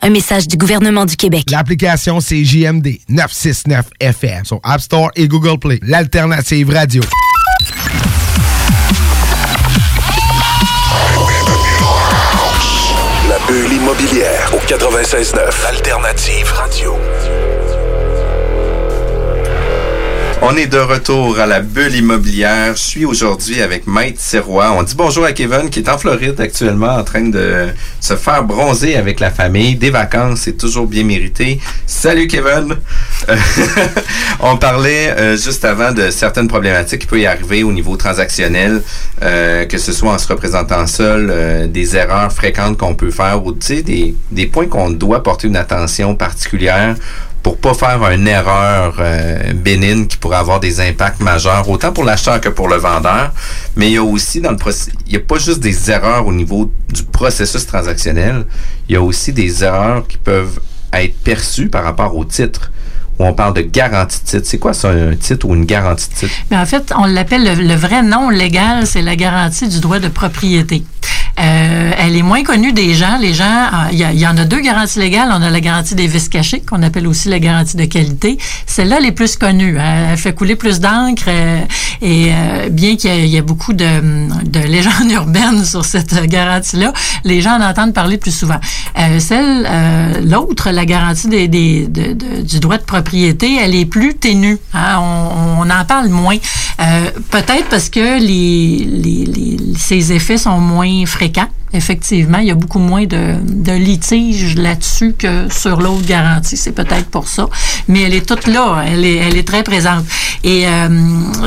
Un 0.00 0.10
message 0.10 0.46
du 0.46 0.56
gouvernement 0.56 1.04
du 1.04 1.16
Québec. 1.16 1.44
L'application, 1.50 2.20
c'est 2.20 2.44
JMD 2.44 2.98
969 3.08 3.86
FM 4.00 4.44
sur 4.44 4.60
App 4.62 4.80
Store 4.80 5.10
et 5.16 5.26
Google 5.26 5.58
Play. 5.58 5.80
L'alternative 5.82 6.70
radio. 6.70 7.02
La 13.28 13.38
bulle 13.46 13.72
immobilière 13.72 14.52
au 14.54 14.58
96.9. 14.66 15.66
Alternative 15.68 16.50
radio. 16.52 16.96
On 20.40 20.56
est 20.56 20.68
de 20.68 20.78
retour 20.78 21.40
à 21.40 21.46
la 21.46 21.60
bulle 21.60 21.96
immobilière. 21.96 22.76
Je 22.76 22.82
suis 22.82 23.04
aujourd'hui 23.04 23.60
avec 23.60 23.88
Maître 23.88 24.20
Sirois. 24.20 24.70
On 24.70 24.84
dit 24.84 24.94
bonjour 24.96 25.24
à 25.24 25.32
Kevin 25.32 25.68
qui 25.68 25.80
est 25.80 25.88
en 25.88 25.98
Floride 25.98 26.40
actuellement 26.40 26.94
en 26.94 27.02
train 27.02 27.22
de 27.22 27.66
se 28.00 28.14
faire 28.14 28.44
bronzer 28.44 28.94
avec 28.94 29.18
la 29.18 29.32
famille. 29.32 29.74
Des 29.74 29.90
vacances, 29.90 30.42
c'est 30.42 30.56
toujours 30.56 30.86
bien 30.86 31.02
mérité. 31.02 31.58
Salut 31.86 32.28
Kevin! 32.28 32.76
Euh, 33.28 33.36
on 34.40 34.56
parlait 34.56 35.10
euh, 35.10 35.36
juste 35.36 35.64
avant 35.64 35.90
de 35.90 36.10
certaines 36.10 36.48
problématiques 36.48 37.00
qui 37.00 37.06
peuvent 37.08 37.18
y 37.18 37.26
arriver 37.26 37.64
au 37.64 37.72
niveau 37.72 37.96
transactionnel, 37.96 38.82
euh, 39.22 39.64
que 39.66 39.76
ce 39.76 39.92
soit 39.92 40.12
en 40.12 40.18
se 40.18 40.28
représentant 40.28 40.86
seul, 40.86 41.68
des 41.70 41.96
erreurs 41.96 42.32
fréquentes 42.32 42.78
qu'on 42.78 42.94
peut 42.94 43.10
faire 43.10 43.44
ou 43.44 43.52
des 43.52 44.46
points 44.46 44.66
qu'on 44.66 44.90
doit 44.90 45.22
porter 45.22 45.48
une 45.48 45.56
attention 45.56 46.14
particulière 46.14 46.94
pour 47.42 47.58
pas 47.58 47.74
faire 47.74 48.02
une 48.10 48.26
erreur 48.26 48.96
euh, 48.98 49.52
bénigne 49.54 50.06
qui 50.06 50.16
pourrait 50.16 50.38
avoir 50.38 50.60
des 50.60 50.80
impacts 50.80 51.20
majeurs, 51.20 51.68
autant 51.68 51.92
pour 51.92 52.04
l'acheteur 52.04 52.40
que 52.40 52.48
pour 52.48 52.68
le 52.68 52.76
vendeur. 52.76 53.32
Mais 53.76 53.88
il 53.88 53.92
y 53.94 53.96
a 53.96 54.02
aussi 54.02 54.40
dans 54.40 54.50
le 54.52 54.58
il 55.06 55.12
y 55.12 55.16
a 55.16 55.20
pas 55.20 55.38
juste 55.38 55.60
des 55.60 55.90
erreurs 55.90 56.26
au 56.26 56.32
niveau 56.32 56.70
du 56.88 57.04
processus 57.04 57.66
transactionnel, 57.66 58.44
il 58.88 58.94
y 58.94 58.96
a 58.96 59.02
aussi 59.02 59.32
des 59.32 59.64
erreurs 59.64 60.06
qui 60.06 60.18
peuvent 60.18 60.60
être 60.92 61.16
perçues 61.22 61.68
par 61.68 61.84
rapport 61.84 62.16
au 62.16 62.24
titre. 62.24 62.70
Où 63.18 63.24
on 63.26 63.32
parle 63.32 63.54
de 63.54 63.62
garantie 63.62 64.20
de 64.20 64.24
titre. 64.26 64.46
C'est 64.46 64.58
quoi 64.58 64.72
ça, 64.74 64.90
un 64.90 65.14
titre 65.16 65.46
ou 65.48 65.54
une 65.54 65.64
garantie 65.64 66.08
de 66.10 66.14
titre? 66.14 66.32
Mais 66.50 66.56
en 66.56 66.66
fait, 66.66 66.92
on 66.96 67.04
l'appelle 67.04 67.44
le, 67.66 67.74
vrai 67.74 68.02
nom 68.02 68.30
légal, 68.30 68.86
c'est 68.86 69.02
la 69.02 69.16
garantie 69.16 69.68
du 69.68 69.80
droit 69.80 69.98
de 69.98 70.08
propriété. 70.08 70.84
Euh, 71.40 71.92
elle 71.96 72.16
est 72.16 72.22
moins 72.22 72.42
connue 72.42 72.72
des 72.72 72.94
gens. 72.94 73.16
Les 73.20 73.32
gens, 73.32 73.44
euh, 73.44 73.92
il 73.92 73.98
y, 74.18 74.26
en 74.26 74.36
a 74.36 74.44
deux 74.44 74.58
garanties 74.60 74.98
légales. 74.98 75.28
On 75.30 75.40
a 75.40 75.50
la 75.50 75.60
garantie 75.60 75.94
des 75.94 76.08
vices 76.08 76.28
cachés, 76.28 76.60
qu'on 76.60 76.82
appelle 76.82 77.06
aussi 77.06 77.28
la 77.28 77.38
garantie 77.38 77.76
de 77.76 77.84
qualité. 77.84 78.38
Celle-là, 78.66 78.96
elle 78.98 79.06
est 79.06 79.12
plus 79.12 79.36
connue. 79.36 79.78
hein. 79.78 80.08
Elle 80.10 80.16
fait 80.18 80.34
couler 80.34 80.56
plus 80.56 80.80
d'encre. 80.80 81.24
euh, 81.28 81.60
et 82.02 82.30
euh, 82.32 82.68
bien 82.70 82.96
qu'il 82.96 83.26
y, 83.26 83.36
ait- 83.36 83.42
beaucoup 83.42 83.72
de, 83.72 83.84
de 84.48 84.60
légendes 84.60 85.10
urbaines 85.12 85.64
sur 85.64 85.84
cette 85.84 86.12
euh, 86.14 86.26
garantie-là, 86.26 86.92
les 87.24 87.40
gens 87.40 87.58
en 87.60 87.62
entendent 87.62 87.94
parler 87.94 88.18
plus 88.18 88.36
souvent. 88.36 88.58
Euh, 88.98 89.18
celle, 89.20 89.66
euh, 89.68 90.20
l'autre, 90.24 90.70
la 90.70 90.84
garantie 90.86 91.28
du 91.28 92.60
droit 92.60 92.78
de 92.78 92.82
propriété, 92.82 93.07
elle 93.14 93.74
est 93.74 93.86
plus 93.86 94.14
ténue. 94.14 94.58
hein. 94.74 94.98
On, 95.00 95.68
en 95.68 95.84
parle 95.84 96.08
moins. 96.08 96.36
Euh, 96.80 97.10
Peut-être 97.30 97.68
parce 97.68 97.88
que 97.90 98.18
ces 99.76 100.12
effets 100.12 100.38
sont 100.38 100.58
moins 100.58 101.04
fréquents 101.06 101.18
fréquent. 101.18 101.48
Effectivement, 101.74 102.38
il 102.38 102.46
y 102.46 102.50
a 102.50 102.54
beaucoup 102.54 102.78
moins 102.78 103.04
de, 103.04 103.72
litiges 103.72 104.56
là-dessus 104.56 105.14
que 105.18 105.52
sur 105.52 105.80
l'autre 105.80 106.06
garantie. 106.06 106.56
C'est 106.56 106.72
peut-être 106.72 107.10
pour 107.10 107.28
ça. 107.28 107.46
Mais 107.88 108.02
elle 108.02 108.14
est 108.14 108.26
toute 108.26 108.46
là. 108.46 108.84
Elle 108.86 109.04
est, 109.04 109.46
très 109.46 109.62
présente. 109.62 110.04
Et 110.44 110.66
euh, 110.66 110.88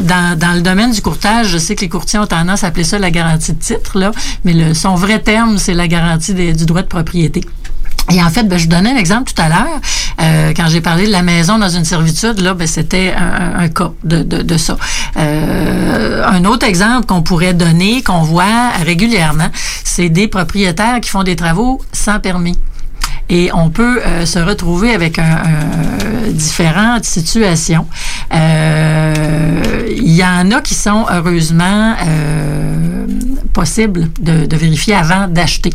dans, 0.02 0.56
le 0.56 0.62
domaine 0.62 0.92
du 0.92 1.02
courtage, 1.02 1.48
je 1.48 1.58
sais 1.58 1.76
que 1.76 1.82
les 1.82 1.90
courtiers 1.90 2.20
ont 2.20 2.28
tendance 2.28 2.64
à 2.64 2.68
appeler 2.68 2.84
ça 2.84 3.00
la 3.00 3.10
garantie 3.10 3.54
de 3.54 3.60
titre, 3.60 3.98
là, 3.98 4.12
mais 4.44 4.74
son 4.74 4.96
vrai 4.96 5.20
terme, 5.20 5.58
c'est 5.58 5.74
la 5.74 5.88
garantie 5.88 6.34
du 6.34 6.66
droit 6.66 6.82
de 6.82 6.88
propriété. 6.88 7.42
Et 8.14 8.22
en 8.22 8.30
fait, 8.30 8.44
ben, 8.44 8.58
je 8.58 8.68
donnais 8.68 8.92
un 8.92 8.96
exemple 8.98 9.32
tout 9.32 9.42
à 9.42 9.48
l'heure. 9.50 9.80
Euh, 10.22 10.52
quand 10.56 10.68
j'ai 10.68 10.82
parlé 10.82 11.06
de 11.08 11.12
la 11.12 11.22
maison 11.22 11.58
dans 11.58 11.70
une 11.70 11.86
servitude, 11.86 12.40
là, 12.42 12.54
ben, 12.54 12.68
c'était 12.68 13.14
un, 13.18 13.56
un- 13.58 13.60
un 13.64 13.70
cas 13.70 13.92
de, 14.04 14.24
de, 14.24 14.42
de 14.42 14.58
ça. 14.58 14.76
Euh, 15.18 16.26
un 16.26 16.44
autre 16.46 16.66
exemple 16.66 17.06
qu'on 17.06 17.22
pourrait 17.22 17.54
donner, 17.54 18.02
qu'on 18.04 18.22
voit 18.22 18.70
régulièrement, 18.84 19.48
c'est 19.84 20.10
des 20.10 20.28
propriétaires 20.28 21.00
qui 21.02 21.10
font 21.10 21.24
des 21.24 21.36
travaux 21.36 21.82
sans 21.94 22.20
permis. 22.20 22.58
Et 23.30 23.50
on 23.54 23.70
peut 23.70 24.02
euh, 24.06 24.26
se 24.26 24.40
retrouver 24.40 24.94
avec 24.94 25.18
un, 25.18 25.24
un- 25.24 26.32
différentes 26.32 27.06
situations. 27.06 27.88
Euh, 28.34 29.88
Il 29.98 30.12
y 30.14 30.24
en 30.24 30.52
a 30.52 30.62
qui 30.62 30.74
sont 30.76 31.06
heureusement 31.10 31.94
euh, 32.06 33.06
possibles 33.54 34.10
de, 34.20 34.46
de 34.46 34.56
vérifier 34.58 34.96
avant 34.96 35.28
d'acheter. 35.28 35.72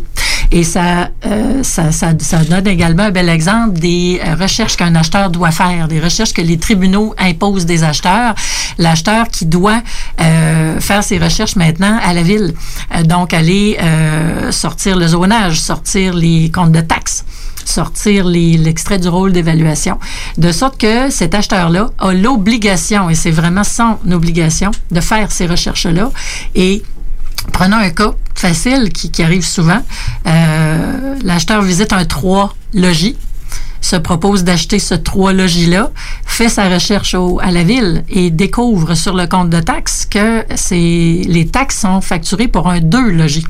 Et 0.53 0.63
ça, 0.63 1.11
euh, 1.27 1.63
ça, 1.63 1.93
ça, 1.93 2.13
ça 2.19 2.39
donne 2.45 2.67
également 2.67 3.05
un 3.05 3.11
bel 3.11 3.29
exemple 3.29 3.79
des 3.79 4.21
euh, 4.25 4.35
recherches 4.35 4.77
qu'un 4.77 4.95
acheteur 4.95 5.31
doit 5.31 5.51
faire, 5.51 5.89
des 5.89 6.01
recherches 6.01 6.33
que 6.33 6.43
les 6.43 6.59
tribunaux 6.59 7.15
imposent 7.19 7.67
des 7.67 7.85
acheteurs. 7.85 8.35
L'acheteur 8.79 9.29
qui 9.29 9.47
doit 9.47 9.83
euh, 10.21 10.81
faire 10.81 11.03
ses 11.03 11.19
recherches 11.19 11.57
maintenant 11.57 11.99
à 12.03 12.13
la 12.13 12.23
ville. 12.23 12.55
Euh, 12.95 13.03
donc, 13.03 13.35
aller 13.35 13.79
euh, 13.81 14.53
sortir 14.53 14.97
le 14.97 15.09
zonage, 15.09 15.61
sortir 15.61 16.15
les 16.15 16.51
comptes 16.51 16.73
de 16.73 16.81
taxes 16.81 17.25
sortir 17.65 18.25
l'extrait 18.27 18.99
du 18.99 19.09
rôle 19.09 19.33
d'évaluation, 19.33 19.99
de 20.39 20.53
sorte 20.53 20.79
que 20.81 21.11
cet 21.11 21.35
acheteur-là 21.35 21.91
a 21.99 22.13
l'obligation, 22.13 23.11
et 23.11 23.15
c'est 23.15 23.33
vraiment 23.33 23.65
son 23.65 23.99
obligation, 24.13 24.71
de 24.93 25.01
faire 25.01 25.33
ces 25.33 25.47
recherches-là. 25.47 26.11
Et 26.55 26.85
prenons 27.53 27.77
un 27.77 27.91
cas 27.91 28.13
facile 28.35 28.91
qui, 28.93 29.23
arrive 29.23 29.45
souvent. 29.45 29.83
Euh, 30.27 31.15
L'acheteur 31.25 31.63
visite 31.63 31.93
un 31.93 32.05
3 32.05 32.55
logis 32.75 33.17
se 33.81 33.97
propose 33.97 34.43
d'acheter 34.43 34.79
ce 34.81 34.95
trois 34.95 35.33
logis-là, 35.33 35.91
fait 36.25 36.49
sa 36.49 36.69
recherche 36.69 37.15
au- 37.15 37.39
à 37.41 37.53
la 37.53 37.63
ville 37.63 38.05
et 38.09 38.31
découvre 38.31 38.95
sur 38.95 39.15
le 39.15 39.27
compte 39.29 39.49
de 39.51 39.61
taxes 39.61 40.07
que 40.11 40.45
les 41.29 41.47
taxes 41.47 41.81
sont 41.81 42.01
facturées 42.01 42.49
pour 42.49 42.69
un 42.69 42.81
deux 42.81 43.11
logis. 43.11 43.47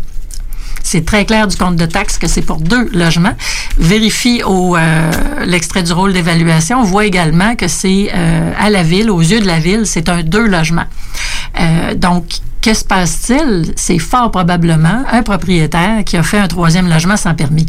C'est 0.82 1.04
très 1.06 1.24
clair 1.24 1.48
du 1.48 1.56
compte 1.56 1.76
de 1.76 1.86
taxes 1.86 2.18
que 2.18 2.28
c'est 2.28 2.42
pour 2.42 2.58
deux 2.60 2.88
logements. 2.92 3.34
Vérifie 3.78 4.42
euh, 4.46 5.10
l'extrait 5.46 5.82
du 5.82 5.92
rôle 5.92 6.12
d'évaluation. 6.12 6.80
On 6.80 6.84
voit 6.84 7.06
également 7.06 7.56
que 7.56 7.66
c'est 7.66 8.10
euh, 8.14 8.52
à 8.58 8.68
la 8.70 8.82
ville, 8.84 9.10
aux 9.10 9.20
yeux 9.20 9.40
de 9.40 9.46
la 9.46 9.58
ville, 9.58 9.82
c'est 9.86 10.08
un 10.08 10.22
deux 10.22 10.46
logements. 10.46 10.84
Euh, 11.58 11.94
donc, 11.94 12.24
que 12.60 12.74
se 12.74 12.84
passe-t-il? 12.84 13.72
C'est 13.76 13.98
fort 13.98 14.30
probablement 14.30 15.04
un 15.10 15.22
propriétaire 15.22 16.04
qui 16.04 16.16
a 16.16 16.22
fait 16.22 16.38
un 16.38 16.48
troisième 16.48 16.88
logement 16.88 17.16
sans 17.16 17.34
permis. 17.34 17.66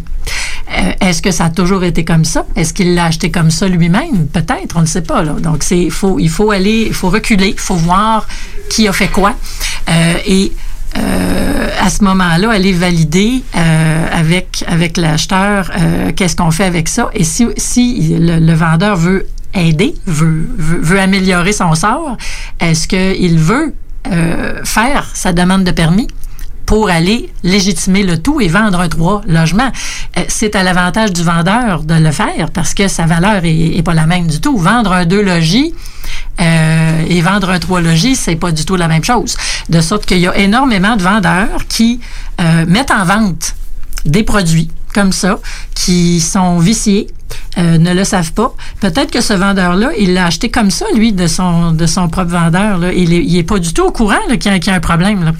Euh, 0.77 0.91
Est-ce 0.99 1.21
que 1.21 1.31
ça 1.31 1.45
a 1.45 1.49
toujours 1.49 1.83
été 1.83 2.03
comme 2.03 2.25
ça? 2.25 2.45
Est-ce 2.55 2.73
qu'il 2.73 2.95
l'a 2.95 3.05
acheté 3.05 3.29
comme 3.31 3.51
ça 3.51 3.67
lui-même? 3.67 4.27
Peut-être, 4.33 4.75
on 4.75 4.81
ne 4.81 4.85
sait 4.85 5.03
pas. 5.03 5.23
Donc, 5.23 5.63
il 5.71 5.91
faut 5.91 6.51
aller, 6.51 6.85
il 6.87 6.93
faut 6.93 7.09
reculer, 7.09 7.49
il 7.49 7.59
faut 7.59 7.75
voir 7.75 8.27
qui 8.69 8.87
a 8.87 8.93
fait 8.93 9.07
quoi. 9.07 9.33
Euh, 9.89 10.13
et 10.25 10.51
à 11.79 11.89
ce 11.89 12.03
moment-là, 12.03 12.49
aller 12.51 12.73
valider 12.73 13.43
avec, 14.11 14.65
avec 14.67 14.97
l'acheteur 14.97 15.69
qu'est-ce 16.15 16.35
qu'on 16.35 16.49
fait 16.49 16.63
avec 16.63 16.89
ça? 16.89 17.09
Et 17.13 17.23
si, 17.23 17.47
si 17.55 18.17
le, 18.19 18.39
le 18.39 18.53
vendeur 18.53 18.95
veut 18.97 19.27
aider, 19.57 19.95
veut, 20.05 20.47
veut, 20.57 20.99
améliorer 20.99 21.53
son 21.53 21.73
sort, 21.75 22.17
est-ce 22.59 22.87
qu'il 22.87 23.39
veut 23.39 23.73
euh, 24.11 24.63
faire 24.63 25.09
sa 25.13 25.33
demande 25.33 25.63
de 25.63 25.71
permis? 25.71 26.07
pour 26.65 26.89
aller 26.89 27.31
légitimer 27.43 28.03
le 28.03 28.21
tout 28.21 28.41
et 28.41 28.49
vendre 28.49 28.81
un 28.81 28.89
trois 28.89 29.21
logements? 29.25 29.71
Euh, 30.17 30.23
c'est 30.27 30.53
à 30.53 30.63
l'avantage 30.63 31.13
du 31.13 31.23
vendeur 31.23 31.83
de 31.83 31.93
le 31.93 32.11
faire 32.11 32.51
parce 32.53 32.73
que 32.73 32.89
sa 32.89 33.05
valeur 33.05 33.45
est, 33.45 33.77
est 33.77 33.83
pas 33.83 33.93
la 33.93 34.05
même 34.05 34.27
du 34.27 34.41
tout. 34.41 34.57
Vendre 34.57 34.91
un 34.91 35.05
deux 35.05 35.21
logis 35.21 35.73
euh, 36.41 37.05
et 37.07 37.21
vendre 37.21 37.51
un 37.51 37.59
trois 37.59 37.79
logis, 37.79 38.17
c'est 38.17 38.35
pas 38.35 38.51
du 38.51 38.65
tout 38.65 38.75
la 38.75 38.89
même 38.89 39.05
chose. 39.05 39.37
De 39.69 39.79
sorte 39.79 40.05
qu'il 40.05 40.19
y 40.19 40.27
a 40.27 40.35
énormément 40.35 40.97
de 40.97 41.03
vendeurs 41.03 41.67
qui 41.69 42.01
mettent 42.67 42.91
en 42.91 43.05
vente 43.05 43.55
des 44.03 44.23
produits 44.23 44.69
comme 44.93 45.11
ça 45.11 45.39
qui 45.75 46.19
sont 46.19 46.57
viciés, 46.59 47.07
euh, 47.57 47.77
ne 47.77 47.93
le 47.93 48.03
savent 48.03 48.33
pas. 48.33 48.53
Peut-être 48.79 49.11
que 49.11 49.21
ce 49.21 49.33
vendeur-là, 49.33 49.91
il 49.97 50.13
l'a 50.13 50.25
acheté 50.27 50.49
comme 50.49 50.71
ça, 50.71 50.85
lui, 50.95 51.13
de 51.13 51.27
son, 51.27 51.71
de 51.71 51.85
son 51.85 52.07
propre 52.07 52.31
vendeur. 52.31 52.91
Il, 52.91 53.13
est, 53.13 53.23
il 53.23 53.37
est 53.37 53.43
pas 53.43 53.59
du 53.59 53.73
tout 53.73 53.83
au 53.83 53.91
courant 53.91 54.15
qu'il 54.39 54.51
y 54.51 54.69
a 54.69 54.73
un 54.73 54.79
problème. 54.79 55.23
Là. 55.23 55.31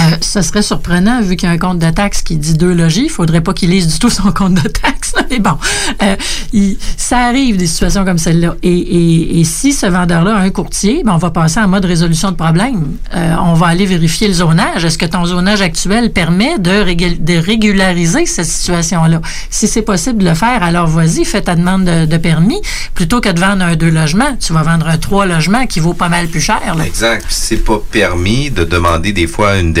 Euh, 0.00 0.16
ce 0.20 0.42
serait 0.42 0.62
surprenant, 0.62 1.22
vu 1.22 1.36
qu'il 1.36 1.48
y 1.48 1.52
a 1.52 1.54
un 1.54 1.58
compte 1.58 1.78
de 1.78 1.88
taxes 1.90 2.22
qui 2.22 2.36
dit 2.36 2.54
deux 2.54 2.72
logis. 2.74 3.04
Il 3.04 3.10
faudrait 3.10 3.40
pas 3.40 3.52
qu'il 3.52 3.70
lise 3.70 3.86
du 3.86 3.98
tout 3.98 4.10
son 4.10 4.32
compte 4.32 4.54
de 4.54 4.68
taxes. 4.68 5.12
là. 5.16 5.22
Mais 5.30 5.38
bon, 5.38 5.56
euh, 6.02 6.16
il- 6.52 6.76
ça 6.96 7.18
arrive 7.26 7.56
des 7.56 7.66
situations 7.66 8.04
comme 8.04 8.18
celle-là. 8.18 8.56
Et, 8.62 8.70
et, 8.72 9.40
et 9.40 9.44
si 9.44 9.72
ce 9.72 9.86
vendeur-là 9.86 10.36
a 10.36 10.40
un 10.40 10.50
courtier, 10.50 11.02
ben, 11.04 11.12
on 11.14 11.18
va 11.18 11.30
passer 11.30 11.60
en 11.60 11.68
mode 11.68 11.84
résolution 11.84 12.30
de 12.30 12.36
problème. 12.36 12.96
Euh, 13.14 13.34
on 13.42 13.54
va 13.54 13.66
aller 13.68 13.86
vérifier 13.86 14.28
le 14.28 14.34
zonage. 14.34 14.84
Est-ce 14.84 14.98
que 14.98 15.06
ton 15.06 15.24
zonage 15.26 15.60
actuel 15.62 16.12
permet 16.12 16.58
de, 16.58 16.70
régul- 16.70 17.22
de 17.22 17.34
régulariser 17.36 18.26
cette 18.26 18.46
situation-là? 18.46 19.20
Si 19.50 19.68
c'est 19.68 19.82
possible 19.82 20.18
de 20.22 20.28
le 20.28 20.34
faire, 20.34 20.62
alors 20.62 20.86
vas-y, 20.86 21.24
fais 21.24 21.42
ta 21.42 21.54
demande 21.54 21.84
de, 21.84 22.06
de 22.06 22.16
permis. 22.16 22.60
Plutôt 22.94 23.20
que 23.20 23.28
de 23.30 23.40
vendre 23.40 23.64
un 23.64 23.76
deux 23.76 23.90
logements, 23.90 24.36
tu 24.38 24.52
vas 24.52 24.62
vendre 24.62 24.88
un 24.88 24.98
trois 24.98 25.26
logements 25.26 25.66
qui 25.66 25.80
vaut 25.80 25.94
pas 25.94 26.08
mal 26.08 26.26
plus 26.28 26.40
cher. 26.40 26.74
là. 26.76 26.84
Exact. 26.86 27.24
C'est 27.28 27.64
pas 27.64 27.80
permis 27.90 28.50
de 28.50 28.64
demander 28.64 29.12
des 29.12 29.26
fois 29.26 29.56
une 29.58 29.72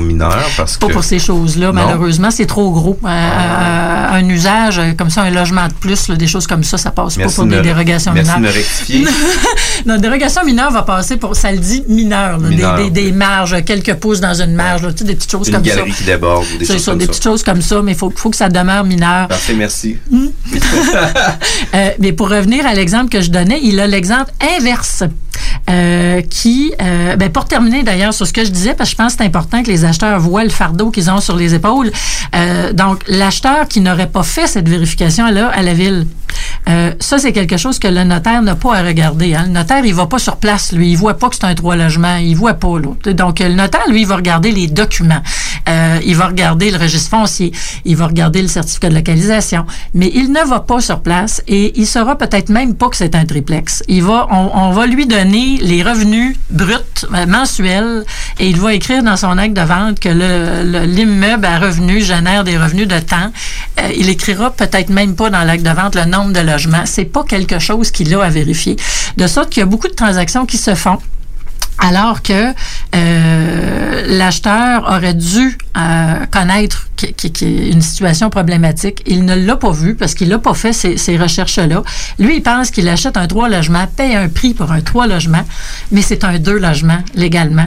mineure 0.00 0.48
parce 0.56 0.76
Pas 0.76 0.86
que. 0.88 0.92
pour 0.92 1.04
ces 1.04 1.18
choses-là, 1.18 1.72
malheureusement, 1.72 2.30
c'est 2.30 2.46
trop 2.46 2.70
gros. 2.70 2.98
Euh, 3.04 3.08
euh, 3.08 4.06
un 4.12 4.28
usage 4.28 4.78
euh, 4.78 4.92
comme 4.96 5.10
ça, 5.10 5.22
un 5.22 5.30
logement 5.30 5.66
de 5.68 5.72
plus, 5.74 6.08
là, 6.08 6.16
des 6.16 6.26
choses 6.26 6.46
comme 6.46 6.64
ça, 6.64 6.78
ça 6.78 6.90
passe 6.90 7.16
Merci 7.16 7.36
pas 7.36 7.42
pour 7.42 7.50
de 7.50 7.56
des 7.56 7.62
dérogations 7.62 8.12
merci 8.12 8.30
de 8.32 8.36
mineures. 8.36 8.52
me 8.52 8.56
rectifier. 8.58 9.06
non, 9.86 9.98
dérogation 9.98 10.44
mineure 10.44 10.70
va 10.70 10.82
passer 10.82 11.16
pour, 11.16 11.36
ça 11.36 11.52
le 11.52 11.58
dit 11.58 11.84
mineur, 11.88 12.38
là, 12.38 12.48
Mineur. 12.48 12.76
Des, 12.76 12.90
des, 12.90 13.02
des 13.04 13.12
marges, 13.12 13.62
quelques 13.64 13.94
pouces 13.94 14.20
dans 14.20 14.34
une 14.40 14.54
marge, 14.54 14.82
là, 14.82 14.92
tu 14.92 14.98
sais, 14.98 15.04
des 15.04 15.14
petites 15.14 15.30
choses 15.30 15.48
Une 15.48 15.54
comme 15.54 15.62
galerie 15.62 15.90
ça. 15.90 15.96
qui 15.98 16.04
déborde 16.04 16.46
ou 16.54 16.58
des 16.58 16.64
choses 16.64 16.82
ça, 16.82 16.90
comme 16.92 16.98
des 16.98 17.04
ça. 17.06 17.10
petites 17.10 17.24
choses 17.24 17.42
comme 17.42 17.62
ça, 17.62 17.82
mais 17.82 17.92
il 17.92 17.98
faut, 17.98 18.12
faut 18.14 18.30
que 18.30 18.36
ça 18.36 18.48
demeure 18.48 18.84
mineur. 18.84 19.28
Parfait, 19.28 19.54
merci. 19.54 19.96
Euh, 21.74 21.90
mais 21.98 22.12
pour 22.12 22.28
revenir 22.30 22.66
à 22.66 22.74
l'exemple 22.74 23.10
que 23.10 23.20
je 23.20 23.30
donnais, 23.30 23.58
il 23.62 23.80
a 23.80 23.86
l'exemple 23.86 24.30
inverse. 24.58 25.02
euh, 25.68 26.22
qui, 26.22 26.72
euh, 26.80 27.16
ben, 27.16 27.30
pour 27.30 27.44
terminer 27.46 27.82
d'ailleurs 27.82 28.14
sur 28.14 28.26
ce 28.26 28.32
que 28.32 28.44
je 28.44 28.50
disais, 28.50 28.72
parce 28.74 28.88
que 28.90 28.92
je 28.92 28.96
pense 29.02 29.12
que 29.14 29.18
c'est 29.18 29.26
important 29.26 29.35
que 29.44 29.70
les 29.70 29.84
acheteurs 29.84 30.20
voient 30.20 30.44
le 30.44 30.50
fardeau 30.50 30.90
qu'ils 30.90 31.10
ont 31.10 31.20
sur 31.20 31.36
les 31.36 31.54
épaules. 31.54 31.90
Euh, 32.34 32.72
donc, 32.72 33.02
l'acheteur 33.08 33.68
qui 33.68 33.80
n'aurait 33.80 34.08
pas 34.08 34.22
fait 34.22 34.46
cette 34.46 34.68
vérification-là 34.68 35.48
à 35.48 35.62
la 35.62 35.74
ville, 35.74 36.06
euh, 36.68 36.92
ça, 37.00 37.18
c'est 37.18 37.32
quelque 37.32 37.56
chose 37.56 37.78
que 37.78 37.88
le 37.88 38.04
notaire 38.04 38.42
n'a 38.42 38.54
pas 38.56 38.76
à 38.76 38.82
regarder. 38.82 39.34
Hein. 39.34 39.44
Le 39.46 39.52
notaire, 39.52 39.84
il 39.84 39.94
va 39.94 40.06
pas 40.06 40.18
sur 40.18 40.36
place, 40.36 40.72
lui. 40.72 40.90
Il 40.90 40.96
voit 40.96 41.14
pas 41.18 41.28
que 41.28 41.36
c'est 41.36 41.44
un 41.44 41.54
trois 41.54 41.76
logements. 41.76 42.16
Il 42.16 42.34
voit 42.36 42.54
pas, 42.54 42.78
là. 42.78 43.12
Donc, 43.12 43.40
le 43.40 43.54
notaire, 43.54 43.88
lui, 43.88 44.02
il 44.02 44.06
va 44.06 44.16
regarder 44.16 44.50
les 44.52 44.66
documents. 44.66 45.22
Euh, 45.68 45.98
il 46.04 46.14
va 46.16 46.26
regarder 46.26 46.70
le 46.70 46.78
registre 46.78 47.10
foncier. 47.10 47.52
Il 47.84 47.96
va 47.96 48.06
regarder 48.06 48.42
le 48.42 48.48
certificat 48.48 48.88
de 48.88 48.94
localisation. 48.94 49.66
Mais 49.94 50.10
il 50.14 50.32
ne 50.32 50.46
va 50.48 50.60
pas 50.60 50.80
sur 50.80 51.00
place 51.00 51.42
et 51.48 51.78
il 51.78 51.86
saura 51.86 52.16
peut-être 52.18 52.48
même 52.48 52.74
pas 52.74 52.88
que 52.88 52.96
c'est 52.96 53.14
un 53.14 53.24
triplex. 53.24 53.82
On, 53.88 54.70
va 54.70 54.86
lui 54.86 55.06
donner 55.06 55.58
les 55.62 55.82
revenus 55.82 56.36
bruts 56.50 56.74
euh, 57.14 57.26
mensuels 57.26 58.04
et 58.38 58.48
il 58.48 58.60
va 58.60 58.74
écrire 58.74 59.02
dans 59.02 59.16
son 59.16 59.38
acte 59.38 59.54
de 59.54 59.60
vente 59.62 60.00
que 60.00 60.08
le- 60.08 60.62
le- 60.70 60.84
l'immeuble 60.84 61.44
à 61.46 61.58
revenus 61.58 62.04
génère 62.04 62.44
des 62.44 62.56
revenus 62.58 62.88
de 62.88 62.98
temps. 62.98 63.32
Il 63.96 64.08
écrira 64.08 64.50
peut-être 64.50 64.90
même 64.90 65.14
pas 65.14 65.30
dans 65.30 65.42
l'acte 65.42 65.64
de 65.64 65.70
vente 65.70 65.94
le 65.94 66.04
nombre 66.04 66.25
de 66.32 66.40
logements. 66.40 66.84
C'est 66.86 67.04
pas 67.04 67.24
quelque 67.24 67.58
chose 67.58 67.90
qu'il 67.90 68.14
a 68.14 68.22
à 68.24 68.28
vérifier. 68.30 68.76
De 69.16 69.26
sorte 69.26 69.50
qu'il 69.50 69.60
y 69.60 69.62
a 69.62 69.66
beaucoup 69.66 69.88
de 69.88 69.94
transactions 69.94 70.46
qui 70.46 70.56
se 70.58 70.74
font 70.74 70.98
alors 71.78 72.22
que 72.22 72.54
euh, 72.94 74.04
l'acheteur 74.06 74.84
aurait 74.90 75.12
dû 75.14 75.58
euh, 75.76 76.14
connaître 76.30 76.88
qu'il 76.96 77.12
qui, 77.14 77.30
qui- 77.32 77.68
une 77.70 77.82
situation 77.82 78.30
problématique. 78.30 79.02
Il 79.06 79.26
ne 79.26 79.34
l'a 79.34 79.56
pas 79.56 79.72
vu 79.72 79.94
parce 79.94 80.14
qu'il 80.14 80.28
n'a 80.30 80.38
pas 80.38 80.54
fait 80.54 80.72
ces, 80.72 80.96
ces 80.96 81.18
recherches-là. 81.18 81.82
Lui, 82.18 82.36
il 82.36 82.42
pense 82.42 82.70
qu'il 82.70 82.88
achète 82.88 83.18
un 83.18 83.26
trois 83.26 83.48
logements, 83.50 83.86
paye 83.94 84.16
un 84.16 84.28
prix 84.30 84.54
pour 84.54 84.72
un 84.72 84.80
trois 84.80 85.06
logements, 85.06 85.44
mais 85.92 86.00
c'est 86.00 86.24
un 86.24 86.38
deux 86.38 86.58
logements 86.58 87.02
légalement. 87.14 87.66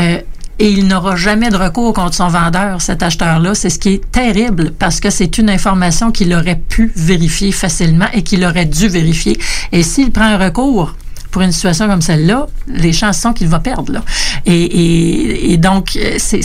Euh, 0.00 0.18
et 0.62 0.70
il 0.70 0.86
n'aura 0.86 1.16
jamais 1.16 1.50
de 1.50 1.56
recours 1.56 1.92
contre 1.92 2.14
son 2.14 2.28
vendeur, 2.28 2.80
cet 2.80 3.02
acheteur-là. 3.02 3.52
C'est 3.52 3.68
ce 3.68 3.80
qui 3.80 3.94
est 3.94 4.10
terrible 4.12 4.70
parce 4.78 5.00
que 5.00 5.10
c'est 5.10 5.38
une 5.38 5.50
information 5.50 6.12
qu'il 6.12 6.32
aurait 6.32 6.60
pu 6.68 6.92
vérifier 6.94 7.50
facilement 7.50 8.06
et 8.14 8.22
qu'il 8.22 8.44
aurait 8.44 8.66
dû 8.66 8.86
vérifier. 8.86 9.36
Et 9.72 9.82
s'il 9.82 10.12
prend 10.12 10.26
un 10.26 10.38
recours 10.38 10.94
pour 11.32 11.42
une 11.42 11.50
situation 11.50 11.88
comme 11.88 12.02
celle-là, 12.02 12.46
les 12.68 12.92
chances 12.92 13.18
sont 13.18 13.32
qu'il 13.32 13.48
va 13.48 13.58
perdre. 13.58 13.92
Là. 13.92 14.02
Et, 14.46 14.52
et, 14.54 15.52
et 15.52 15.56
donc, 15.56 15.98
c'est, 16.18 16.40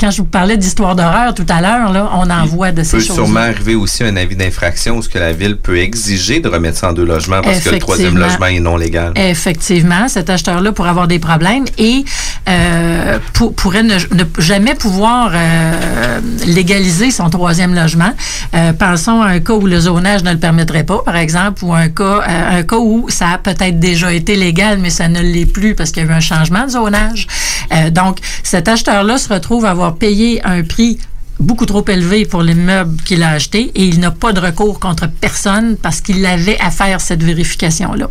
quand 0.00 0.10
je 0.10 0.18
vous 0.18 0.24
parlais 0.24 0.56
d'histoire 0.56 0.96
d'horreur 0.96 1.34
tout 1.34 1.44
à 1.50 1.60
l'heure, 1.60 1.92
là, 1.92 2.08
on 2.14 2.30
en 2.30 2.46
voit 2.46 2.72
de 2.72 2.80
Il 2.80 2.86
ces 2.86 2.96
peut 2.96 3.02
choses. 3.02 3.16
sûrement 3.16 3.40
arriver 3.40 3.74
aussi 3.74 4.04
un 4.04 4.16
avis 4.16 4.36
d'infraction 4.36 4.96
où 4.96 5.02
ce 5.02 5.08
que 5.10 5.18
la 5.18 5.32
ville 5.32 5.56
peut 5.56 5.76
exiger 5.78 6.40
de 6.40 6.48
remettre 6.48 6.78
ça 6.78 6.88
en 6.90 6.92
deux 6.94 7.04
logements 7.04 7.42
parce 7.42 7.60
que 7.60 7.70
le 7.70 7.78
troisième 7.78 8.16
logement 8.16 8.46
est 8.46 8.60
non 8.60 8.76
légal. 8.78 9.12
Effectivement, 9.16 10.08
cet 10.08 10.30
acheteur-là 10.30 10.72
pourrait 10.72 10.90
avoir 10.90 11.08
des 11.08 11.18
problèmes 11.18 11.64
et 11.76 12.04
euh, 12.48 13.18
pour- 13.34 13.52
pourrait 13.54 13.82
ne, 13.82 13.94
ne 13.94 14.24
jamais 14.38 14.74
pouvoir 14.74 15.32
euh, 15.34 16.20
légaliser 16.46 17.10
son 17.10 17.28
troisième 17.30 17.74
logement. 17.74 18.12
Euh, 18.54 18.72
pensons 18.72 19.20
à 19.22 19.26
un 19.28 19.40
cas 19.40 19.54
où 19.54 19.66
le 19.66 19.80
zonage 19.80 20.22
ne 20.22 20.30
le 20.32 20.38
permettrait 20.38 20.84
pas, 20.84 20.98
par 21.04 21.16
exemple, 21.16 21.64
ou 21.64 21.74
un 21.74 21.88
cas, 21.88 22.22
un 22.50 22.62
cas 22.62 22.76
où 22.78 23.06
ça 23.08 23.30
a 23.30 23.38
peut-être 23.38 23.78
déjà 23.90 24.12
été 24.12 24.36
légal, 24.36 24.78
mais 24.78 24.90
ça 24.90 25.08
ne 25.08 25.20
l'est 25.20 25.46
plus 25.46 25.74
parce 25.74 25.90
qu'il 25.90 26.04
y 26.04 26.06
a 26.06 26.10
eu 26.10 26.12
un 26.12 26.20
changement 26.20 26.64
de 26.64 26.70
zonage. 26.70 27.26
Euh, 27.72 27.90
donc, 27.90 28.18
cet 28.42 28.68
acheteur-là 28.68 29.16
se 29.16 29.32
retrouve 29.32 29.64
à 29.64 29.70
avoir 29.70 29.96
payé 29.96 30.44
un 30.44 30.62
prix 30.62 30.98
beaucoup 31.40 31.66
trop 31.66 31.84
élevé 31.88 32.26
pour 32.26 32.42
l'immeuble 32.42 33.00
qu'il 33.02 33.22
a 33.22 33.30
acheté 33.30 33.70
et 33.74 33.84
il 33.84 34.00
n'a 34.00 34.10
pas 34.10 34.32
de 34.32 34.40
recours 34.40 34.80
contre 34.80 35.08
personne 35.08 35.76
parce 35.80 36.00
qu'il 36.00 36.24
avait 36.26 36.58
à 36.60 36.70
faire 36.70 37.00
cette 37.00 37.22
vérification-là. 37.22 38.10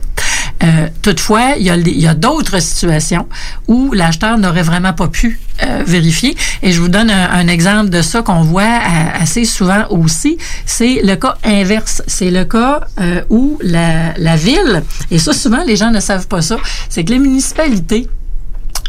Euh, 0.63 0.87
toutefois, 1.01 1.55
il 1.59 1.65
y 1.65 2.07
a, 2.07 2.09
a 2.09 2.13
d'autres 2.15 2.59
situations 2.59 3.27
où 3.67 3.93
l'acheteur 3.93 4.37
n'aurait 4.37 4.63
vraiment 4.63 4.93
pas 4.93 5.07
pu 5.07 5.39
euh, 5.63 5.83
vérifier. 5.85 6.35
Et 6.63 6.71
je 6.71 6.81
vous 6.81 6.89
donne 6.89 7.09
un, 7.11 7.29
un 7.31 7.47
exemple 7.47 7.89
de 7.89 8.01
ça 8.01 8.21
qu'on 8.23 8.41
voit 8.41 8.63
euh, 8.63 9.21
assez 9.21 9.45
souvent 9.45 9.85
aussi. 9.89 10.37
C'est 10.65 11.01
le 11.03 11.15
cas 11.15 11.35
inverse. 11.43 12.01
C'est 12.07 12.31
le 12.31 12.45
cas 12.45 12.81
euh, 12.99 13.21
où 13.29 13.59
la, 13.61 14.13
la 14.17 14.35
ville, 14.35 14.83
et 15.11 15.19
ça 15.19 15.33
souvent 15.33 15.63
les 15.65 15.75
gens 15.75 15.91
ne 15.91 15.99
savent 15.99 16.27
pas 16.27 16.41
ça, 16.41 16.57
c'est 16.89 17.03
que 17.03 17.11
les 17.11 17.19
municipalités 17.19 18.09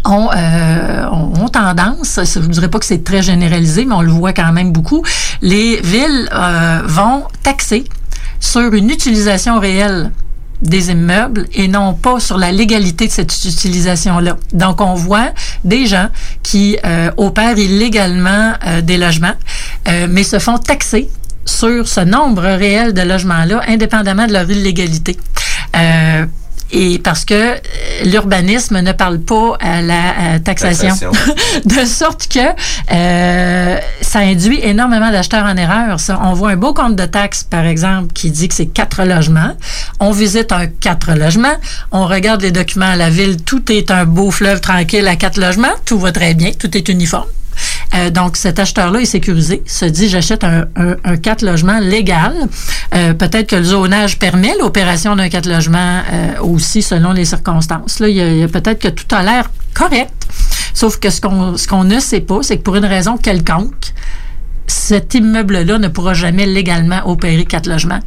ont, 0.05 0.31
euh, 0.35 1.07
ont 1.11 1.49
tendance, 1.49 2.19
je 2.25 2.39
ne 2.39 2.47
dirais 2.47 2.69
pas 2.69 2.79
que 2.79 2.87
c'est 2.87 3.05
très 3.05 3.23
généralisé, 3.23 3.85
mais 3.85 3.95
on 3.95 4.03
le 4.03 4.11
voit 4.11 4.33
quand 4.33 4.53
même 4.53 4.73
beaucoup, 4.73 5.05
les 5.43 5.81
villes 5.83 6.29
euh, 6.33 6.81
vont 6.87 7.25
taxer 7.43 7.85
sur 8.41 8.73
une 8.73 8.91
utilisation 8.91 9.59
réelle 9.59 10.13
des 10.63 10.91
immeubles 10.91 11.47
et 11.55 11.69
non 11.69 11.95
pas 11.95 12.21
sur 12.21 12.39
la 12.39 12.53
légalité 12.53 13.07
de 13.07 13.13
cette 13.13 13.33
utilisation-là. 13.45 14.37
Donc, 14.53 14.81
on 14.81 14.95
voit 14.95 15.31
des 15.65 15.87
gens 15.87 16.09
qui 16.43 16.79
euh, 16.85 17.11
opèrent 17.17 17.59
illégalement 17.59 18.55
euh, 18.67 18.81
des 18.81 18.97
logements, 18.97 19.35
euh, 19.89 20.07
mais 20.11 20.23
se 20.23 20.39
font 20.39 20.59
taxer 20.59 21.09
sur 21.45 21.89
ce 21.89 22.01
nombre 22.01 22.43
réel 22.43 22.93
de 22.93 23.03
logements-là, 23.03 23.63
indépendamment 23.69 24.27
de 24.27 24.33
leur 24.33 24.51
illégalité. 24.51 25.17
Et 26.71 26.99
parce 26.99 27.25
que 27.25 27.35
euh, 27.35 27.57
l'urbanisme 28.05 28.81
ne 28.81 28.93
parle 28.93 29.21
pas 29.21 29.57
à 29.61 29.81
la 29.81 30.39
taxation. 30.45 30.89
Taxation. 30.89 31.13
de 31.65 31.85
sorte 31.87 32.29
que 32.29 32.41
euh, 32.93 33.79
ça 34.01 34.19
induit 34.21 34.61
énormément 34.63 35.11
d'acheteurs 35.11 35.45
en 35.45 35.57
erreur. 35.57 36.01
Ça. 36.01 36.21
On 36.23 36.35
voit 36.35 36.51
un 36.51 36.57
beau 36.57 36.75
compte 36.75 36.97
de 36.97 37.07
taxes, 37.07 37.45
par 37.45 37.65
exemple, 37.65 38.13
qui 38.13 38.31
dit 38.31 38.49
que 38.49 38.55
c'est 38.55 38.67
quatre 38.67 39.05
logements. 39.05 39.57
On 40.01 40.11
visite 40.11 40.53
un 40.53 40.67
quatre 40.67 41.15
logements. 41.15 41.57
On 41.91 42.07
regarde 42.07 42.43
les 42.43 42.53
documents 42.53 42.91
à 42.91 42.97
la 42.97 43.11
ville. 43.11 43.43
Tout 43.43 43.73
est 43.73 43.91
un 43.91 44.05
beau 44.05 44.31
fleuve 44.31 44.61
tranquille 44.61 45.07
à 45.09 45.17
quatre 45.17 45.41
logements. 45.41 45.75
Tout 45.85 45.99
va 45.99 46.13
très 46.13 46.35
bien. 46.35 46.53
Tout 46.53 46.77
est 46.77 46.89
uniforme. 46.89 47.29
Euh, 47.95 48.11
donc, 48.11 48.37
cet 48.37 48.59
acheteur-là 48.59 49.01
est 49.01 49.07
sécurisé, 49.07 49.63
se 49.67 49.85
dit 49.85 50.09
j'achète 50.09 50.45
un, 50.45 50.67
un, 50.77 51.17
4 51.17 51.43
logements 51.43 51.79
légal. 51.79 52.35
Euh, 52.95 53.15
Peut-être 53.15 53.49
que 53.49 53.57
le 53.57 53.65
zonage 53.65 54.19
permet 54.19 54.55
l'opération 54.59 55.17
d'un 55.17 55.29
4 55.29 55.47
logements 55.47 56.03
euh, 56.13 56.41
aussi 56.43 56.83
selon 56.83 57.13
les 57.13 57.25
circonstances. 57.25 58.01
Là, 58.01 58.09
il 58.09 58.17
y 58.17 58.43
a, 58.43 58.45
a 58.45 58.49
peut-être 58.49 58.81
que 58.81 58.89
tout 58.89 59.07
a 59.15 59.23
l'air 59.23 59.51
correct, 59.75 60.13
sauf 60.75 60.99
que 60.99 61.11
ce 61.11 61.21
qu'on 61.21 61.57
ce 61.57 61.67
qu'on 61.69 61.85
ne 61.85 62.01
sait 62.01 62.21
pas, 62.21 62.39
c'est 62.43 62.59
que 62.59 62.63
pour 62.63 62.77
une 62.77 62.85
raison 62.85 63.17
quelconque, 63.17 63.95
cet 64.69 65.15
immeuble-là 65.15 65.79
ne 65.79 65.89
pourra 65.89 66.15
jamais 66.15 66.47
légalement 66.47 67.01
opérer 67.07 67.45
quatre 67.45 67.67
logements. 67.67 68.01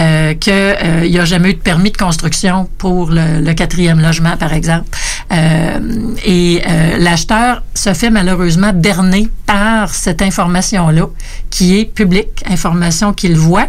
Euh, 0.00 0.34
qu'il 0.34 0.52
euh, 0.54 1.08
n'y 1.08 1.18
a 1.18 1.24
jamais 1.24 1.50
eu 1.50 1.54
de 1.54 1.58
permis 1.58 1.90
de 1.90 1.96
construction 1.96 2.68
pour 2.78 3.10
le, 3.10 3.52
quatrième 3.52 4.00
logement, 4.00 4.36
par 4.36 4.52
exemple. 4.52 4.88
Euh, 5.32 5.78
et 6.24 6.62
l'acheteur 6.98 7.62
se 7.74 7.92
fait 7.94 8.10
malheureusement 8.10 8.72
berner 8.74 9.28
par 9.46 9.94
cette 9.94 10.22
information-là, 10.22 11.06
qui 11.50 11.78
est 11.78 11.84
publique, 11.84 12.42
information 12.48 13.12
qu'il 13.12 13.36
voit. 13.36 13.68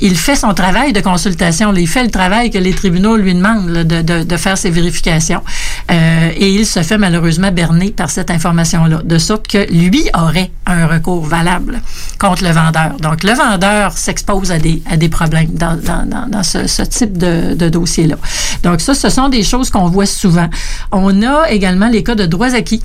Il 0.00 0.16
fait 0.16 0.36
son 0.36 0.54
travail 0.54 0.92
de 0.92 1.00
consultation. 1.00 1.74
Il 1.74 1.88
fait 1.88 2.04
le 2.04 2.10
travail 2.10 2.50
que 2.50 2.58
les 2.58 2.72
tribunaux 2.72 3.16
lui 3.16 3.34
demandent 3.34 3.70
de, 3.70 4.24
de, 4.24 4.36
faire 4.36 4.56
ses 4.58 4.70
vérifications. 4.70 5.42
Et 5.90 6.50
il 6.50 6.66
se 6.66 6.82
fait 6.82 6.98
malheureusement 6.98 7.52
berner 7.52 7.90
par 7.90 8.10
cette 8.10 8.30
information-là, 8.30 9.02
de 9.04 9.18
sorte 9.18 9.46
que 9.48 9.70
lui 9.72 10.04
aurait 10.14 10.50
un 10.66 10.86
recours 10.86 11.24
valable 11.24 11.57
contre 12.18 12.44
le 12.44 12.50
vendeur. 12.50 12.96
Donc, 13.00 13.22
le 13.22 13.32
vendeur 13.32 13.92
s'expose 13.92 14.50
à 14.50 14.58
des, 14.58 14.82
à 14.90 14.96
des 14.96 15.08
problèmes 15.08 15.50
dans, 15.52 16.42
ce, 16.42 16.82
type 16.82 17.16
de, 17.18 17.68
dossier-là. 17.68 18.16
Donc, 18.62 18.80
ça, 18.80 18.94
ce 18.94 19.08
sont 19.08 19.28
des 19.28 19.42
choses 19.42 19.70
qu'on 19.70 19.88
voit 19.88 20.06
souvent. 20.06 20.48
On 20.92 21.22
a 21.22 21.50
également 21.50 21.88
les 21.88 22.02
cas 22.02 22.14
de 22.14 22.26
droits 22.26 22.54
acquis 22.54 22.82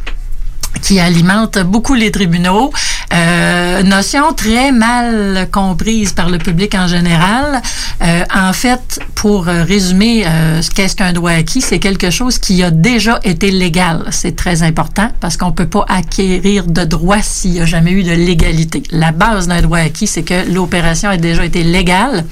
qui 0.81 0.99
alimente 0.99 1.59
beaucoup 1.59 1.93
les 1.93 2.11
tribunaux. 2.11 2.71
Euh, 3.13 3.83
notion 3.83 4.33
très 4.33 4.71
mal 4.71 5.47
comprise 5.51 6.13
par 6.13 6.29
le 6.29 6.37
public 6.37 6.73
en 6.75 6.87
général. 6.87 7.61
Euh, 8.01 8.23
en 8.33 8.53
fait, 8.53 8.99
pour 9.13 9.47
euh, 9.47 9.63
résumer, 9.63 10.25
ce 10.61 10.69
qu'est-ce 10.71 10.95
qu'un 10.95 11.13
droit 11.13 11.31
acquis, 11.31 11.61
c'est 11.61 11.79
quelque 11.79 12.09
chose 12.09 12.39
qui 12.39 12.63
a 12.63 12.71
déjà 12.71 13.19
été 13.23 13.51
légal. 13.51 14.05
C'est 14.11 14.35
très 14.35 14.63
important 14.63 15.09
parce 15.19 15.37
qu'on 15.37 15.51
peut 15.51 15.67
pas 15.67 15.85
acquérir 15.87 16.65
de 16.65 16.83
droit 16.83 17.21
s'il 17.21 17.51
n'y 17.51 17.61
a 17.61 17.65
jamais 17.65 17.91
eu 17.91 18.03
de 18.03 18.13
légalité. 18.13 18.83
La 18.91 19.11
base 19.11 19.47
d'un 19.47 19.61
droit 19.61 19.79
acquis, 19.79 20.07
c'est 20.07 20.23
que 20.23 20.51
l'opération 20.51 21.09
a 21.09 21.17
déjà 21.17 21.45
été 21.45 21.63
légale, 21.63 22.25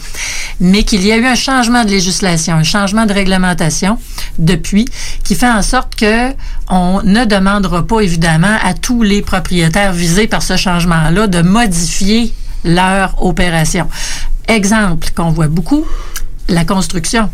mais 0.59 0.83
qu'il 0.83 1.05
y 1.05 1.11
a 1.11 1.17
eu 1.17 1.25
un 1.25 1.35
changement 1.35 1.83
de 1.85 1.89
législation, 1.89 2.55
un 2.55 2.63
changement 2.63 3.05
de 3.05 3.13
réglementation 3.13 3.97
depuis, 4.39 4.85
qui 5.23 5.35
fait 5.35 5.49
en 5.49 5.61
sorte 5.61 5.95
que 5.95 6.31
on 6.71 7.01
ne 7.03 7.25
demandera 7.25 7.85
pas 7.85 7.99
évidemment 7.99 8.57
à 8.63 8.73
tous 8.73 9.03
les 9.03 9.21
propriétaires 9.21 9.91
visés 9.91 10.27
par 10.27 10.41
ce 10.41 10.55
de 10.79 11.41
modifier 11.41 12.33
leur 12.63 13.23
opération. 13.23 13.87
Exemple 14.47 15.09
qu'on 15.15 15.31
voit 15.31 15.47
beaucoup, 15.47 15.85
la 16.47 16.65
construction. 16.65 17.29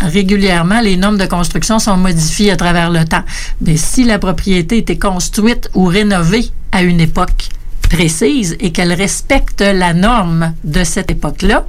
Régulièrement, 0.00 0.80
les 0.80 0.96
normes 0.96 1.18
de 1.18 1.26
construction 1.26 1.78
sont 1.78 1.96
modifiées 1.96 2.50
à 2.50 2.56
travers 2.56 2.90
le 2.90 3.04
temps. 3.04 3.22
Mais 3.60 3.76
si 3.76 4.04
la 4.04 4.18
propriété 4.18 4.78
était 4.78 4.98
construite 4.98 5.68
ou 5.74 5.84
rénovée 5.86 6.50
à 6.72 6.82
une 6.82 7.00
époque 7.00 7.48
précise 7.88 8.56
et 8.58 8.72
qu'elle 8.72 8.92
respecte 8.92 9.60
la 9.60 9.92
norme 9.92 10.54
de 10.64 10.82
cette 10.82 11.10
époque-là, 11.10 11.66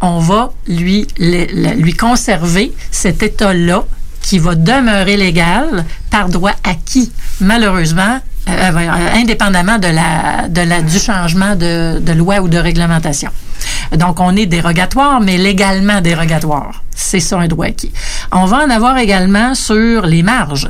on 0.00 0.18
va 0.18 0.52
lui, 0.68 1.06
lui 1.18 1.94
conserver 1.94 2.72
cet 2.90 3.22
état-là 3.22 3.84
qui 4.20 4.38
va 4.38 4.54
demeurer 4.54 5.16
légal 5.16 5.84
par 6.10 6.28
droit 6.28 6.54
acquis. 6.62 7.10
Malheureusement, 7.40 8.20
indépendamment 8.46 9.78
de 9.78 9.88
la, 9.88 10.48
de 10.48 10.82
du 10.88 10.98
changement 10.98 11.54
de, 11.54 11.98
de 12.00 12.12
loi 12.12 12.40
ou 12.40 12.48
de 12.48 12.58
réglementation. 12.58 13.30
Donc, 13.96 14.20
on 14.20 14.34
est 14.36 14.46
dérogatoire, 14.46 15.20
mais 15.20 15.36
légalement 15.36 16.00
dérogatoire. 16.00 16.82
C'est 16.94 17.20
ça 17.20 17.38
un 17.38 17.46
droit 17.46 17.66
acquis. 17.66 17.92
On 18.32 18.46
va 18.46 18.64
en 18.64 18.70
avoir 18.70 18.98
également 18.98 19.54
sur 19.54 20.06
les 20.06 20.22
marges. 20.22 20.68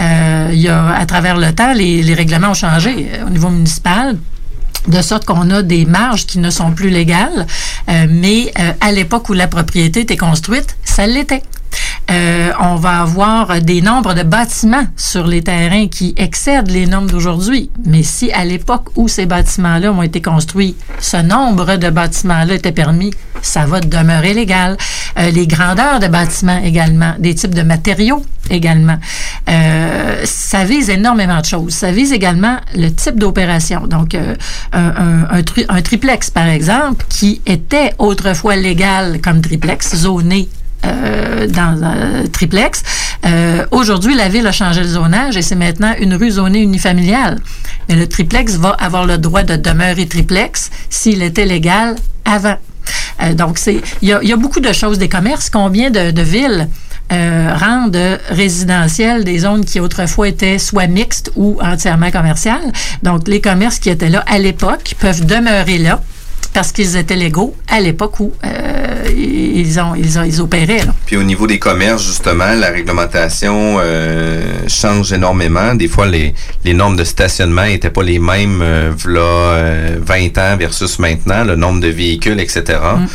Euh, 0.00 0.50
y 0.52 0.68
a, 0.68 0.94
à 0.94 1.06
travers 1.06 1.36
le 1.36 1.52
temps, 1.52 1.72
les, 1.72 2.02
les 2.02 2.14
règlements 2.14 2.50
ont 2.50 2.54
changé 2.54 3.08
euh, 3.12 3.26
au 3.26 3.30
niveau 3.30 3.48
municipal 3.48 4.16
de 4.88 5.00
sorte 5.00 5.24
qu'on 5.24 5.50
a 5.50 5.62
des 5.62 5.86
marges 5.86 6.26
qui 6.26 6.38
ne 6.38 6.50
sont 6.50 6.72
plus 6.72 6.90
légales, 6.90 7.46
euh, 7.88 8.06
mais 8.10 8.52
euh, 8.58 8.72
à 8.80 8.92
l'époque 8.92 9.28
où 9.30 9.32
la 9.32 9.48
propriété 9.48 10.00
était 10.00 10.16
construite, 10.16 10.76
ça 10.84 11.06
l'était. 11.06 11.42
Euh, 12.10 12.52
on 12.60 12.76
va 12.76 13.00
avoir 13.00 13.60
des 13.62 13.80
nombres 13.80 14.14
de 14.14 14.22
bâtiments 14.22 14.84
sur 14.96 15.26
les 15.26 15.42
terrains 15.42 15.88
qui 15.88 16.14
excèdent 16.16 16.70
les 16.70 16.86
normes 16.86 17.10
d'aujourd'hui. 17.10 17.70
Mais 17.86 18.02
si 18.02 18.30
à 18.32 18.44
l'époque 18.44 18.88
où 18.96 19.08
ces 19.08 19.26
bâtiments-là 19.26 19.90
ont 19.90 20.02
été 20.02 20.20
construits, 20.20 20.76
ce 21.00 21.16
nombre 21.16 21.76
de 21.76 21.88
bâtiments-là 21.88 22.54
était 22.54 22.72
permis, 22.72 23.12
ça 23.40 23.64
va 23.64 23.80
demeurer 23.80 24.34
légal. 24.34 24.76
Euh, 25.18 25.30
les 25.30 25.46
grandeurs 25.46 25.98
de 25.98 26.08
bâtiments 26.08 26.60
également, 26.62 27.14
des 27.18 27.34
types 27.34 27.54
de 27.54 27.62
matériaux 27.62 28.24
également. 28.50 28.98
Euh, 29.48 30.20
ça 30.24 30.64
vise 30.64 30.90
énormément 30.90 31.40
de 31.40 31.46
choses. 31.46 31.72
Ça 31.72 31.90
vise 31.90 32.12
également 32.12 32.58
le 32.74 32.90
type 32.90 33.18
d'opération. 33.18 33.86
Donc, 33.86 34.14
un, 34.72 35.42
un 35.68 35.82
triplex, 35.82 36.30
par 36.30 36.48
exemple, 36.48 37.06
qui 37.08 37.40
était 37.46 37.94
autrefois 37.98 38.56
légal 38.56 39.20
comme 39.22 39.40
triplex, 39.40 39.96
zoné 39.96 40.48
euh, 40.84 41.46
dans 41.46 41.82
un 41.82 42.26
triplex. 42.32 42.82
Euh, 43.24 43.64
Aujourd'hui, 43.70 44.14
la 44.14 44.28
ville 44.28 44.46
a 44.46 44.52
changé 44.52 44.82
le 44.82 44.88
zonage 44.88 45.36
et 45.36 45.42
c'est 45.42 45.54
maintenant 45.54 45.94
une 45.98 46.14
rue 46.14 46.32
zonée 46.32 46.60
unifamiliale. 46.60 47.38
Mais 47.88 47.96
le 47.96 48.06
triplex 48.06 48.56
va 48.56 48.70
avoir 48.70 49.06
le 49.06 49.18
droit 49.18 49.42
de 49.42 49.56
demeurer 49.56 50.06
triplex 50.06 50.70
s'il 50.90 51.22
était 51.22 51.46
légal 51.46 51.96
avant. 52.24 52.56
Euh, 53.22 53.34
donc, 53.34 53.58
c'est 53.58 53.80
il 54.02 54.08
y 54.08 54.26
y 54.28 54.32
a 54.32 54.36
beaucoup 54.36 54.60
de 54.60 54.72
choses 54.72 54.98
des 54.98 55.08
commerces. 55.08 55.48
Combien 55.50 55.90
de, 55.90 56.10
de 56.10 56.22
villes 56.22 56.68
euh, 57.12 57.54
rendre 57.54 58.18
résidentielles 58.30 59.24
des 59.24 59.40
zones 59.40 59.64
qui 59.64 59.80
autrefois 59.80 60.28
étaient 60.28 60.58
soit 60.58 60.86
mixtes 60.86 61.30
ou 61.36 61.58
entièrement 61.62 62.10
commerciales? 62.10 62.72
Donc, 63.02 63.28
les 63.28 63.40
commerces 63.40 63.78
qui 63.78 63.90
étaient 63.90 64.10
là 64.10 64.24
à 64.26 64.38
l'époque 64.38 64.94
peuvent 64.98 65.24
demeurer 65.24 65.78
là 65.78 66.02
parce 66.54 66.70
qu'ils 66.72 66.96
étaient 66.96 67.16
légaux 67.16 67.54
à 67.68 67.80
l'époque 67.80 68.20
où 68.20 68.32
euh, 68.44 69.04
ils, 69.14 69.78
ont, 69.80 69.94
ils, 69.96 70.18
ont, 70.18 70.22
ils 70.22 70.40
opéraient. 70.40 70.84
Là. 70.86 70.94
Puis 71.04 71.16
au 71.16 71.22
niveau 71.24 71.46
des 71.46 71.58
commerces, 71.58 72.06
justement, 72.06 72.54
la 72.54 72.68
réglementation 72.70 73.76
euh, 73.80 74.40
change 74.68 75.12
énormément. 75.12 75.74
Des 75.74 75.88
fois, 75.88 76.06
les, 76.06 76.32
les 76.64 76.72
normes 76.72 76.96
de 76.96 77.04
stationnement 77.04 77.64
n'étaient 77.66 77.90
pas 77.90 78.04
les 78.04 78.20
mêmes 78.20 78.60
euh, 78.62 78.92
v'là, 78.96 79.20
euh, 79.20 79.96
20 80.00 80.38
ans 80.38 80.56
versus 80.56 80.98
maintenant, 81.00 81.42
le 81.44 81.56
nombre 81.56 81.80
de 81.80 81.88
véhicules, 81.88 82.38
etc. 82.40 82.62
Mm. 82.68 83.06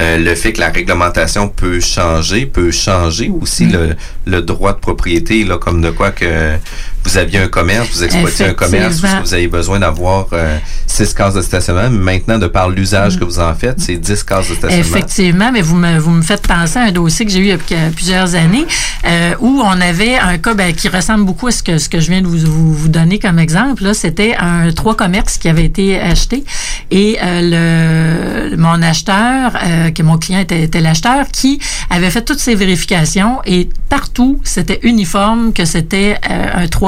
Euh, 0.00 0.18
le 0.18 0.34
fait 0.34 0.52
que 0.52 0.60
la 0.60 0.70
réglementation 0.70 1.48
peut 1.48 1.80
changer, 1.80 2.46
peut 2.46 2.72
changer 2.72 3.30
aussi 3.40 3.66
Mm. 3.66 3.72
le, 3.72 3.96
le 4.26 4.42
droit 4.42 4.72
de 4.72 4.78
propriété, 4.80 5.44
là, 5.44 5.56
comme 5.58 5.80
de 5.80 5.90
quoi 5.90 6.10
que 6.10 6.56
vous 7.04 7.16
aviez 7.16 7.38
un 7.38 7.48
commerce, 7.48 7.88
vous 7.92 8.04
exploitiez 8.04 8.46
un 8.46 8.54
commerce, 8.54 9.00
vous 9.24 9.34
avez 9.34 9.48
besoin 9.48 9.78
d'avoir 9.78 10.26
euh, 10.32 10.58
six 10.86 11.14
cases 11.14 11.34
de 11.34 11.42
stationnement. 11.42 11.90
Maintenant, 11.90 12.38
de 12.38 12.46
par 12.46 12.68
l'usage 12.68 13.18
que 13.18 13.24
vous 13.24 13.38
en 13.38 13.54
faites, 13.54 13.80
c'est 13.80 13.96
10 13.96 14.24
cases 14.24 14.48
de 14.48 14.54
stationnement. 14.54 14.86
Effectivement, 14.86 15.50
mais 15.52 15.62
vous 15.62 15.76
me, 15.76 16.22
faites 16.22 16.46
penser 16.46 16.78
à 16.78 16.82
un 16.82 16.92
dossier 16.92 17.24
que 17.24 17.32
j'ai 17.32 17.38
eu 17.38 17.42
il 17.42 17.48
y 17.48 17.52
a 17.52 17.56
que- 17.56 17.90
plusieurs 17.94 18.34
années 18.34 18.66
euh, 19.06 19.34
où 19.40 19.60
on 19.64 19.80
avait 19.80 20.16
un 20.16 20.38
cas 20.38 20.54
ben, 20.54 20.74
qui 20.74 20.88
ressemble 20.88 21.24
beaucoup 21.24 21.46
à 21.46 21.52
ce 21.52 21.62
que, 21.62 22.00
je 22.00 22.10
viens 22.10 22.20
de 22.20 22.26
vous, 22.26 22.88
donner 22.88 23.18
comme 23.18 23.38
exemple. 23.38 23.94
C'était 23.94 24.34
un 24.38 24.72
trois 24.72 24.96
commerces 24.96 25.38
qui 25.38 25.48
avait 25.48 25.64
été 25.64 25.98
acheté 26.00 26.44
et 26.90 27.18
euh, 27.22 28.50
le, 28.50 28.56
mon 28.56 28.82
acheteur, 28.82 29.52
euh, 29.64 29.90
que 29.90 30.02
mon 30.02 30.18
client 30.18 30.40
était, 30.40 30.62
était 30.62 30.80
l'acheteur, 30.80 31.26
qui 31.32 31.60
avait 31.90 32.10
fait 32.10 32.22
toutes 32.22 32.40
ses 32.40 32.54
vérifications 32.54 33.40
et 33.44 33.68
partout, 33.88 34.40
c'était 34.44 34.80
uniforme 34.82 35.52
que 35.52 35.64
c'était 35.64 36.16
euh, 36.30 36.62
un 36.64 36.66
trois 36.68 36.87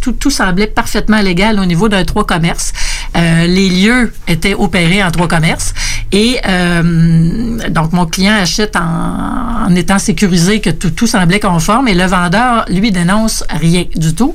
Tout, 0.00 0.30
semblait 0.30 0.66
parfaitement 0.66 1.20
légal 1.20 1.58
au 1.58 1.64
niveau 1.64 1.88
d'un 1.88 2.04
trois 2.04 2.26
commerces. 2.26 2.72
Euh, 3.16 3.46
les 3.46 3.68
lieux 3.68 4.12
étaient 4.26 4.54
opérés 4.54 5.02
en 5.02 5.10
trois 5.10 5.28
commerces 5.28 5.72
et 6.10 6.40
euh, 6.48 7.68
donc 7.68 7.92
mon 7.92 8.06
client 8.06 8.34
achète 8.34 8.76
en, 8.76 9.74
étant 9.74 9.98
sécurisé 9.98 10.60
que 10.60 10.70
tout, 10.70 10.90
tout 10.90 11.06
semblait 11.06 11.40
conforme 11.40 11.88
et 11.88 11.94
le 11.94 12.04
vendeur 12.04 12.64
lui 12.68 12.90
dénonce 12.90 13.44
rien 13.50 13.84
du 13.94 14.14
tout. 14.14 14.34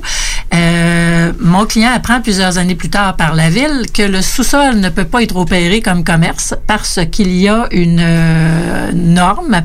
Euh, 0.54 0.89
mon 1.38 1.66
client 1.66 1.90
apprend 1.94 2.20
plusieurs 2.20 2.58
années 2.58 2.74
plus 2.74 2.90
tard 2.90 3.16
par 3.16 3.34
la 3.34 3.50
ville 3.50 3.86
que 3.92 4.02
le 4.02 4.22
sous-sol 4.22 4.76
ne 4.76 4.88
peut 4.88 5.04
pas 5.04 5.22
être 5.22 5.36
opéré 5.36 5.80
comme 5.80 6.04
commerce 6.04 6.54
parce 6.66 7.00
qu'il 7.10 7.34
y 7.34 7.48
a 7.48 7.66
une 7.70 8.00
euh, 8.00 8.92
norme 8.92 9.62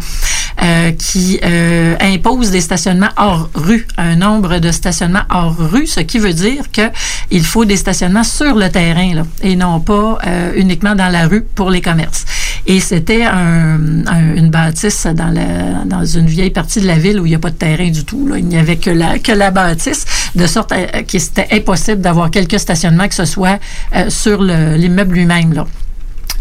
euh, 0.61 0.91
qui 0.91 1.39
euh, 1.43 1.95
impose 1.99 2.51
des 2.51 2.61
stationnements 2.61 3.09
hors 3.17 3.49
rue, 3.53 3.87
un 3.97 4.15
nombre 4.15 4.59
de 4.59 4.71
stationnements 4.71 5.23
hors 5.29 5.55
rue, 5.57 5.87
ce 5.87 5.99
qui 5.99 6.19
veut 6.19 6.33
dire 6.33 6.71
que 6.71 6.89
il 7.31 7.43
faut 7.43 7.65
des 7.65 7.77
stationnements 7.77 8.23
sur 8.23 8.55
le 8.55 8.69
terrain 8.69 9.23
et 9.41 9.55
non 9.55 9.79
pas 9.79 10.19
uniquement 10.55 10.95
dans 10.95 11.09
la 11.09 11.27
rue 11.27 11.41
pour 11.41 11.69
les 11.69 11.81
commerces. 11.81 12.25
Et 12.67 12.79
c'était 12.79 13.23
un, 13.23 14.05
un- 14.07 14.35
une 14.35 14.49
bâtisse 14.49 15.05
dans, 15.05 15.27
la, 15.31 15.83
dans 15.85 16.03
une 16.03 16.25
vieille 16.25 16.49
partie 16.49 16.81
de 16.81 16.87
la 16.87 16.97
ville 16.97 17.19
où 17.19 17.25
il 17.25 17.29
n'y 17.29 17.35
a 17.35 17.39
pas 17.39 17.51
de 17.51 17.55
terrain 17.55 17.89
du 17.89 18.03
tout. 18.05 18.27
Là. 18.27 18.37
Il 18.39 18.45
n'y 18.47 18.57
avait 18.57 18.77
que 18.77 18.89
la, 18.89 19.19
que 19.19 19.31
la 19.31 19.51
bâtisse, 19.51 20.05
de 20.35 20.47
sorte 20.47 20.73
que 21.07 21.19
c'était 21.19 21.47
impossible 21.51 22.01
d'avoir 22.01 22.31
quelques 22.31 22.59
stationnements 22.59 23.07
que 23.07 23.13
ce 23.15 23.25
soit 23.25 23.59
euh, 23.95 24.09
sur 24.09 24.41
le- 24.41 24.75
l'immeuble 24.77 25.13
lui-même. 25.15 25.53
Là. 25.53 25.65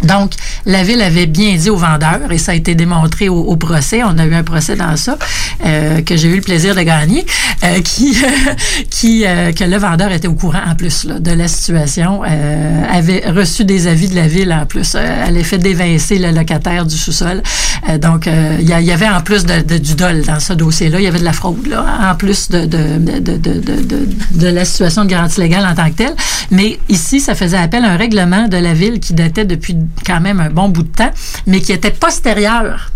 Donc, 0.03 0.33
la 0.67 0.83
ville 0.83 1.01
avait 1.01 1.27
bien 1.27 1.57
dit 1.57 1.71
aux 1.71 1.77
vendeurs, 1.77 2.31
et 2.31 2.39
ça 2.39 2.53
a 2.53 2.55
été 2.55 2.75
démontré 2.75 3.29
au, 3.29 3.57
procès, 3.57 4.03
on 4.03 4.19
a 4.19 4.27
eu 4.27 4.35
un 4.35 4.43
procès 4.43 4.77
dans 4.77 4.97
ça, 4.97 5.17
euh, 5.65 6.03
que 6.03 6.17
j'ai 6.17 6.29
eu 6.29 6.37
le 6.37 6.41
plaisir 6.43 6.75
de 6.75 6.83
gagner, 6.83 7.25
euh, 7.63 7.81
qui, 7.81 8.17
qui 8.91 9.25
euh, 9.25 9.53
que 9.53 9.65
le 9.65 9.77
vendeur 9.77 10.13
était 10.13 10.29
au 10.29 10.35
courant 10.35 10.61
en 10.67 10.75
plus 10.75 11.05
là, 11.05 11.19
de 11.19 11.31
la 11.31 11.49
situation, 11.49 12.23
avait 12.23 13.23
reçu 13.31 13.65
des 13.65 13.87
avis 13.87 14.09
de 14.09 14.15
la 14.15 14.27
ville 14.27 14.53
en 14.53 14.67
plus, 14.67 14.95
avait 14.95 15.43
fait 15.43 15.59
dévincer 15.59 16.19
le 16.19 16.31
locataire 16.31 16.85
du 16.85 16.97
sous-sol. 16.97 17.43
Donc, 18.01 18.27
il 18.27 18.69
y, 18.69 18.93
avait 18.93 19.09
en 19.09 19.21
plus 19.21 19.45
de, 19.45 19.79
du 19.79 19.95
dol 19.95 20.23
dans 20.23 20.41
ce 20.41 20.53
dossier-là, 20.53 20.99
il 21.01 21.05
y 21.05 21.07
avait 21.07 21.19
de 21.19 21.25
la 21.25 21.33
fraude, 21.33 21.67
là, 21.67 21.85
en 22.11 22.15
plus 22.15 22.49
de, 22.51 22.67
de 22.67 24.47
la 24.49 24.65
situation 24.65 25.05
de 25.05 25.11
garantie 25.11 25.41
légale 25.41 25.67
en 25.67 25.75
tant 25.75 25.91
que 25.91 25.97
telle. 25.97 26.15
Mais 26.51 26.79
ici, 26.89 27.21
ça 27.21 27.35
faisait 27.35 27.57
appel 27.57 27.85
à 27.85 27.93
un 27.93 27.97
règlement 27.97 28.49
de 28.49 28.57
la 28.57 28.75
ville 28.75 29.01
qui 29.01 29.15
datait 29.15 29.45
depuis 29.45 29.77
quand 30.07 30.21
même 30.21 30.41
un 30.41 30.51
bon 30.51 30.69
bout 30.69 30.83
de 30.83 30.89
temps, 30.89 31.11
mais 31.47 31.61
qui 31.61 31.73
était 31.73 31.91
postérieur 31.91 32.91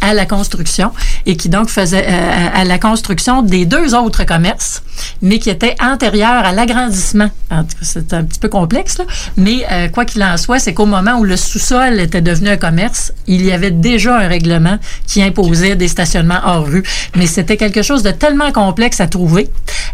à 0.00 0.14
la 0.14 0.26
construction 0.26 0.92
et 1.24 1.36
qui 1.36 1.48
donc 1.48 1.68
faisait 1.68 2.06
euh, 2.06 2.48
à 2.54 2.64
la 2.64 2.78
construction 2.78 3.42
des 3.42 3.66
deux 3.66 3.94
autres 3.94 4.24
commerces, 4.24 4.82
mais 5.22 5.38
qui 5.38 5.50
était 5.50 5.76
antérieur 5.80 6.44
à 6.44 6.52
l'agrandissement. 6.52 7.30
En 7.50 7.62
tout 7.62 7.76
cas, 7.78 7.82
C'est 7.82 8.12
un 8.12 8.24
petit 8.24 8.38
peu 8.38 8.48
complexe, 8.48 8.98
mais 9.36 9.64
euh, 9.70 9.88
quoi 9.88 10.04
qu'il 10.04 10.22
en 10.22 10.36
soit, 10.36 10.58
c'est 10.58 10.74
qu'au 10.74 10.86
moment 10.86 11.18
où 11.18 11.24
le 11.24 11.36
sous-sol 11.36 12.00
était 12.00 12.20
devenu 12.20 12.48
un 12.50 12.56
commerce, 12.56 13.12
il 13.26 13.44
y 13.44 13.52
avait 13.52 13.70
déjà 13.70 14.18
un 14.18 14.28
règlement 14.28 14.78
qui 15.06 15.22
imposait 15.22 15.76
des 15.76 15.88
stationnements 15.88 16.40
hors 16.44 16.66
rue. 16.66 16.82
Mais 17.14 17.26
c'était 17.26 17.56
quelque 17.56 17.82
chose 17.82 18.02
de 18.02 18.10
tellement 18.10 18.52
complexe 18.52 19.00
à 19.00 19.06
trouver. 19.06 19.48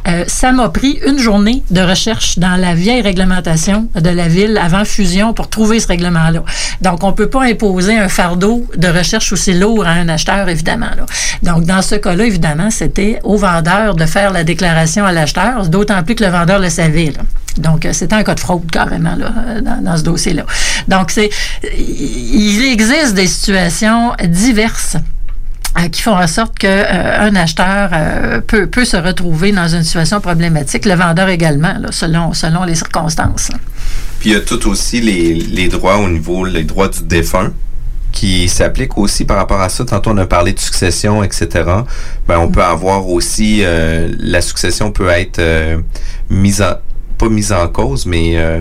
Euh, 0.08 0.24
ça 0.26 0.52
m'a 0.52 0.68
pris 0.68 0.98
une 1.06 1.18
journée 1.18 1.62
de 1.70 1.80
recherche 1.80 2.38
dans 2.38 2.56
la 2.56 2.74
vieille 2.74 3.02
réglementation 3.02 3.88
de 3.94 4.10
la 4.10 4.28
ville 4.28 4.58
avant 4.60 4.84
fusion 4.84 5.32
pour 5.32 5.48
trouver 5.48 5.78
ce 5.80 5.86
règlement-là. 5.88 6.42
Donc, 6.80 7.04
on 7.04 7.12
peut 7.12 7.28
pas 7.28 7.42
imposer 7.44 7.96
un 7.96 8.08
fardeau 8.08 8.66
de 8.76 8.88
recherche 8.88 9.32
aussi 9.32 9.52
lourd 9.54 9.86
à 9.86 9.90
un 9.90 10.08
acheteur, 10.08 10.48
évidemment. 10.48 10.90
Donc, 11.42 11.64
dans 11.64 11.82
ce 11.82 11.94
cas-là, 11.94 12.24
évidemment, 12.24 12.70
c'était 12.70 13.20
au 13.22 13.36
vendeur 13.36 13.94
de 13.94 14.06
faire 14.06 14.32
la 14.32 14.44
déclaration 14.44 14.91
à 15.00 15.12
l'acheteur, 15.12 15.68
d'autant 15.68 16.02
plus 16.02 16.14
que 16.14 16.24
le 16.24 16.30
vendeur 16.30 16.58
le 16.58 16.68
savait. 16.68 17.12
Donc, 17.58 17.84
euh, 17.84 17.92
c'était 17.92 18.14
un 18.14 18.22
cas 18.22 18.34
de 18.34 18.40
fraude 18.40 18.70
carrément 18.70 19.16
là, 19.16 19.32
euh, 19.48 19.60
dans, 19.60 19.96
ce 19.96 20.02
dossier-là. 20.02 20.44
Donc, 20.88 21.10
c'est, 21.10 21.30
il 21.76 22.62
existe 22.64 23.14
des 23.14 23.26
situations 23.26 24.12
diverses 24.24 24.96
euh, 25.78 25.88
qui 25.88 26.02
font 26.02 26.16
en 26.16 26.26
sorte 26.26 26.58
que 26.58 26.66
un 27.20 27.34
acheteur 27.36 27.90
peut, 28.46 28.66
peut 28.66 28.84
se 28.84 28.96
retrouver 28.96 29.52
dans 29.52 29.68
une 29.68 29.82
situation 29.82 30.20
problématique, 30.20 30.84
le 30.84 30.94
vendeur 30.94 31.28
également, 31.28 31.74
selon, 31.90 32.32
selon 32.32 32.64
les 32.64 32.74
circonstances. 32.74 33.50
Puis 34.20 34.30
il 34.30 34.32
y 34.32 34.36
a 34.36 34.40
tout 34.40 34.68
aussi 34.68 35.00
les, 35.00 35.34
les 35.34 35.68
droits 35.68 35.98
au 35.98 36.08
niveau, 36.08 36.44
les 36.44 36.64
droits 36.64 36.88
du 36.88 37.02
défunt 37.02 37.52
qui 38.12 38.48
s'appliquent 38.48 38.98
aussi 38.98 39.24
par 39.24 39.38
rapport 39.38 39.60
à 39.60 39.68
ça. 39.68 39.84
Tantôt, 39.84 40.10
on 40.10 40.18
a 40.18 40.26
parlé 40.26 40.52
de 40.52 40.60
succession, 40.60 41.24
etc. 41.24 41.48
Ben, 42.28 42.38
on 42.38 42.48
peut 42.48 42.62
avoir 42.62 43.08
aussi, 43.08 43.60
euh, 43.62 44.14
la 44.18 44.40
succession 44.40 44.92
peut 44.92 45.08
être 45.08 45.38
euh, 45.38 45.80
mise 46.30 46.62
en, 46.62 46.74
pas 47.18 47.28
mise 47.28 47.52
en 47.52 47.68
cause, 47.68 48.06
mais 48.06 48.32
euh, 48.36 48.60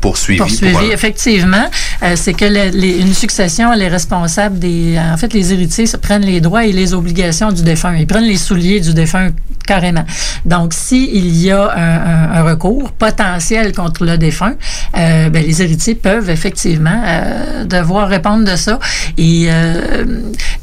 poursuivie. 0.00 0.38
Poursuivi, 0.38 0.72
pour 0.72 0.80
un- 0.82 0.90
effectivement. 0.90 1.66
Euh, 2.02 2.14
c'est 2.16 2.32
que 2.34 2.44
le- 2.44 2.70
les- 2.76 2.98
une 3.00 3.14
succession, 3.14 3.72
elle 3.72 3.82
est 3.82 3.88
responsable 3.88 4.58
des. 4.58 4.98
En 4.98 5.16
fait, 5.16 5.32
les 5.32 5.52
héritiers 5.52 5.86
se 5.86 5.96
prennent 5.96 6.24
les 6.24 6.40
droits 6.40 6.64
et 6.64 6.72
les 6.72 6.94
obligations 6.94 7.52
du 7.52 7.62
défunt. 7.62 7.94
Ils 7.96 8.06
prennent 8.06 8.24
les 8.24 8.36
souliers 8.36 8.80
du 8.80 8.94
défunt 8.94 9.28
carrément. 9.66 10.04
Donc, 10.44 10.72
s'il 10.74 11.36
y 11.36 11.50
a 11.50 11.62
un, 11.70 11.76
un- 11.76 12.32
un 12.40 12.42
recours 12.42 12.90
potentiel 12.92 13.72
contre 13.72 14.04
le 14.04 14.16
défunt, 14.18 14.54
euh, 14.96 15.28
ben, 15.28 15.44
les 15.44 15.62
héritiers 15.62 15.94
peuvent 15.94 16.30
effectivement 16.30 17.02
euh, 17.06 17.64
devoir 17.64 18.08
répondre 18.08 18.44
de 18.50 18.56
ça. 18.56 18.78
Et 19.18 19.48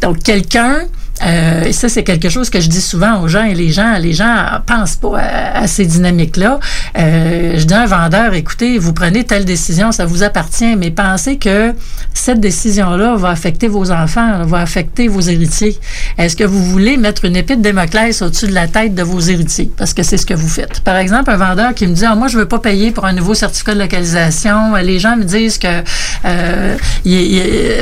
donc, 0.02 0.22
quelqu'un 0.24 0.80
euh, 1.26 1.64
et 1.64 1.74
ça, 1.74 1.90
c'est 1.90 2.04
quelque 2.04 2.30
chose 2.30 2.50
que 2.50 2.60
je 2.60 2.70
dis 2.70 2.82
souvent 2.82 3.22
aux 3.22 3.28
gens 3.28 3.44
et 3.44 3.56
les 3.56 3.70
gens, 3.70 3.98
les 3.98 4.14
gens 4.14 4.36
pensent 4.66 4.96
pas 4.96 5.20
à, 5.20 5.68
ces 5.68 5.86
dynamiques-là. 5.86 6.60
Euh, 6.98 7.54
je 7.58 7.64
dis 7.64 7.74
à 7.74 7.82
un 7.82 7.86
vendeur, 7.86 8.34
écoutez, 8.34 8.78
vous 8.78 8.94
prenez 8.94 9.24
telle 9.24 9.46
décision, 9.46 9.92
ça 9.92 10.06
vous 10.06 10.24
appartient, 10.24 10.76
mais 10.76 10.92
pensez 10.92 11.38
que 11.38 11.74
cette 12.14 12.40
décision-là 12.40 13.16
va 13.16 13.30
affecter 13.30 13.68
vos 13.68 13.92
enfants, 13.92 14.46
va 14.46 14.60
affecter 14.60 15.08
vos 15.08 15.22
héritiers. 15.22 15.78
Est-ce 16.18 16.36
que 16.36 16.44
vous 16.44 16.64
voulez 16.64 16.98
mettre 16.98 17.26
une 17.26 17.36
épée 17.36 17.56
de 17.56 17.62
Démoclès 17.62 18.22
au-dessus 18.22 18.48
de 18.48 18.54
la 18.54 18.68
tête 18.68 18.94
de 18.94 19.04
vos 19.04 19.20
héritiers? 19.20 19.72
Parce 19.76 19.94
que 19.94 20.04
c'est 20.04 20.18
ce 20.18 20.26
que 20.26 20.34
vous 20.34 20.50
faites. 20.50 20.82
Par 20.82 20.98
exemple, 20.98 21.32
un 21.32 21.38
vendeur 21.38 21.74
qui 21.74 21.88
me 21.88 21.94
dit, 21.94 22.06
ah, 22.06 22.16
moi, 22.16 22.28
je 22.28 22.38
veux 22.38 22.48
pas 22.48 22.60
payer 22.60 22.92
pour 22.92 23.06
un 23.06 23.14
nouveau 23.14 23.34
certificat 23.34 23.74
de 23.74 23.80
localisation. 23.80 24.76
Les 24.76 25.00
gens 25.00 25.18
me 25.18 25.24
disent 25.24 25.58
que 25.58 25.84
euh, 26.26 26.78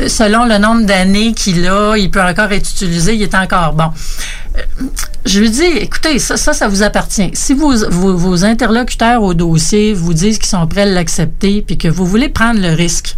selon 0.08 0.46
le 0.46 0.58
nombre 0.58 0.86
d'années 0.86 1.34
qu'il 1.34 1.68
a, 1.68 1.96
il 1.98 2.10
peut 2.10 2.22
encore 2.22 2.52
être 2.52 2.70
utilisé, 2.70 3.16
il 3.16 3.25
encore 3.34 3.74
bon. 3.74 3.92
Euh, 4.58 4.62
Je 5.26 5.40
lui 5.40 5.50
dis, 5.50 5.64
écoutez, 5.64 6.20
ça, 6.20 6.38
ça, 6.38 6.68
vous 6.68 6.84
appartient. 6.84 7.32
Si 7.34 7.54
vos, 7.54 8.46
interlocuteurs 8.46 9.24
au 9.24 9.34
dossier 9.34 9.94
vous 9.94 10.14
disent 10.14 10.38
qu'ils 10.38 10.50
sont 10.50 10.68
prêts 10.68 10.82
à 10.82 10.86
l'accepter, 10.86 11.62
puis 11.62 11.78
que 11.78 11.88
vous 11.88 12.06
voulez 12.06 12.30
prendre 12.30 12.60
le 12.60 12.74
risque 12.74 13.18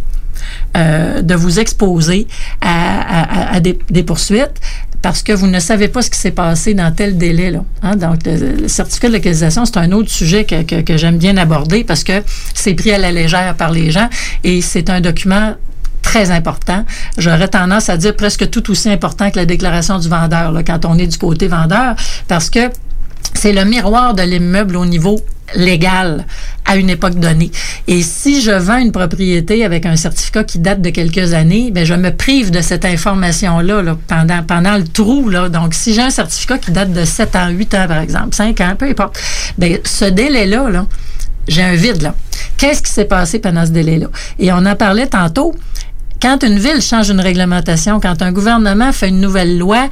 euh, 0.76 1.22
de 1.22 1.34
vous 1.34 1.58
exposer 1.58 2.26
à, 2.60 3.60
des, 3.60 4.02
poursuites, 4.02 4.60
parce 5.02 5.22
que 5.22 5.32
vous 5.32 5.46
ne 5.46 5.60
savez 5.60 5.88
pas 5.88 6.02
ce 6.02 6.10
qui 6.10 6.18
s'est 6.18 6.30
passé 6.30 6.74
dans 6.74 6.92
tel 6.92 7.18
délai. 7.18 7.50
Là. 7.50 7.64
Hein? 7.82 7.96
Donc, 7.96 8.20
le, 8.24 8.68
certificat 8.68 9.08
de 9.08 9.12
localisation, 9.14 9.64
c'est 9.64 9.76
un 9.76 9.92
autre 9.92 10.10
sujet 10.10 10.44
que, 10.44 10.80
que 10.80 10.96
j'aime 10.96 11.18
bien 11.18 11.36
aborder 11.36 11.84
parce 11.84 12.04
que 12.04 12.22
c'est 12.54 12.74
pris 12.74 12.92
à 12.92 12.98
la 12.98 13.12
légère 13.12 13.54
par 13.54 13.70
les 13.70 13.90
gens 13.90 14.08
et 14.44 14.62
c'est 14.62 14.90
un 14.90 15.00
document 15.00 15.54
très 16.08 16.30
important. 16.30 16.86
J'aurais 17.18 17.48
tendance 17.48 17.90
à 17.90 17.98
dire 17.98 18.16
presque 18.16 18.48
tout 18.48 18.70
aussi 18.70 18.88
important 18.88 19.30
que 19.30 19.36
la 19.36 19.44
déclaration 19.44 19.98
du 19.98 20.08
vendeur, 20.08 20.54
quand 20.66 20.86
on 20.86 20.96
est 20.96 21.06
du 21.06 21.18
côté 21.18 21.48
vendeur, 21.48 21.96
parce 22.28 22.48
que 22.48 22.70
c'est 23.34 23.52
le 23.52 23.66
miroir 23.66 24.14
de 24.14 24.22
l'immeuble 24.22 24.76
au 24.76 24.86
niveau 24.86 25.20
légal 25.54 26.24
à 26.64 26.76
une 26.76 26.88
époque 26.88 27.16
donnée. 27.16 27.50
Et 27.88 28.00
si 28.00 28.40
je 28.40 28.52
vends 28.52 28.78
une 28.78 28.90
propriété 28.90 29.66
avec 29.66 29.84
un 29.84 29.96
certificat 29.96 30.44
qui 30.44 30.58
date 30.60 30.80
de 30.80 30.88
quelques 30.88 31.34
années, 31.34 31.70
ben 31.70 31.84
je 31.84 31.92
me 31.92 32.10
prive 32.10 32.50
de 32.50 32.62
cette 32.62 32.86
information-là 32.86 33.82
là, 33.82 33.98
pendant, 34.06 34.42
pendant 34.42 34.78
le 34.78 34.88
trou. 34.88 35.28
Là. 35.28 35.50
Donc, 35.50 35.74
si 35.74 35.92
j'ai 35.92 36.02
un 36.02 36.10
certificat 36.10 36.56
qui 36.56 36.70
date 36.70 36.92
de 36.92 37.04
7 37.04 37.36
ans, 37.36 37.48
8 37.50 37.74
ans, 37.74 37.86
par 37.86 37.98
exemple, 37.98 38.34
5 38.34 38.58
ans, 38.62 38.74
peu 38.78 38.86
importe, 38.86 39.18
ben, 39.58 39.78
ce 39.84 40.06
délai-là, 40.06 40.70
là, 40.70 40.86
j'ai 41.48 41.62
un 41.62 41.74
vide 41.74 42.00
là. 42.00 42.14
Qu'est-ce 42.56 42.82
qui 42.82 42.90
s'est 42.90 43.04
passé 43.04 43.38
pendant 43.38 43.66
ce 43.66 43.70
délai-là? 43.70 44.08
Et 44.38 44.52
on 44.52 44.64
en 44.64 44.74
parlait 44.74 45.06
tantôt 45.06 45.54
quand 46.20 46.42
une 46.42 46.58
ville 46.58 46.82
change 46.82 47.10
une 47.10 47.20
réglementation, 47.20 48.00
quand 48.00 48.22
un 48.22 48.32
gouvernement 48.32 48.92
fait 48.92 49.08
une 49.08 49.20
nouvelle 49.20 49.58
loi, 49.58 49.88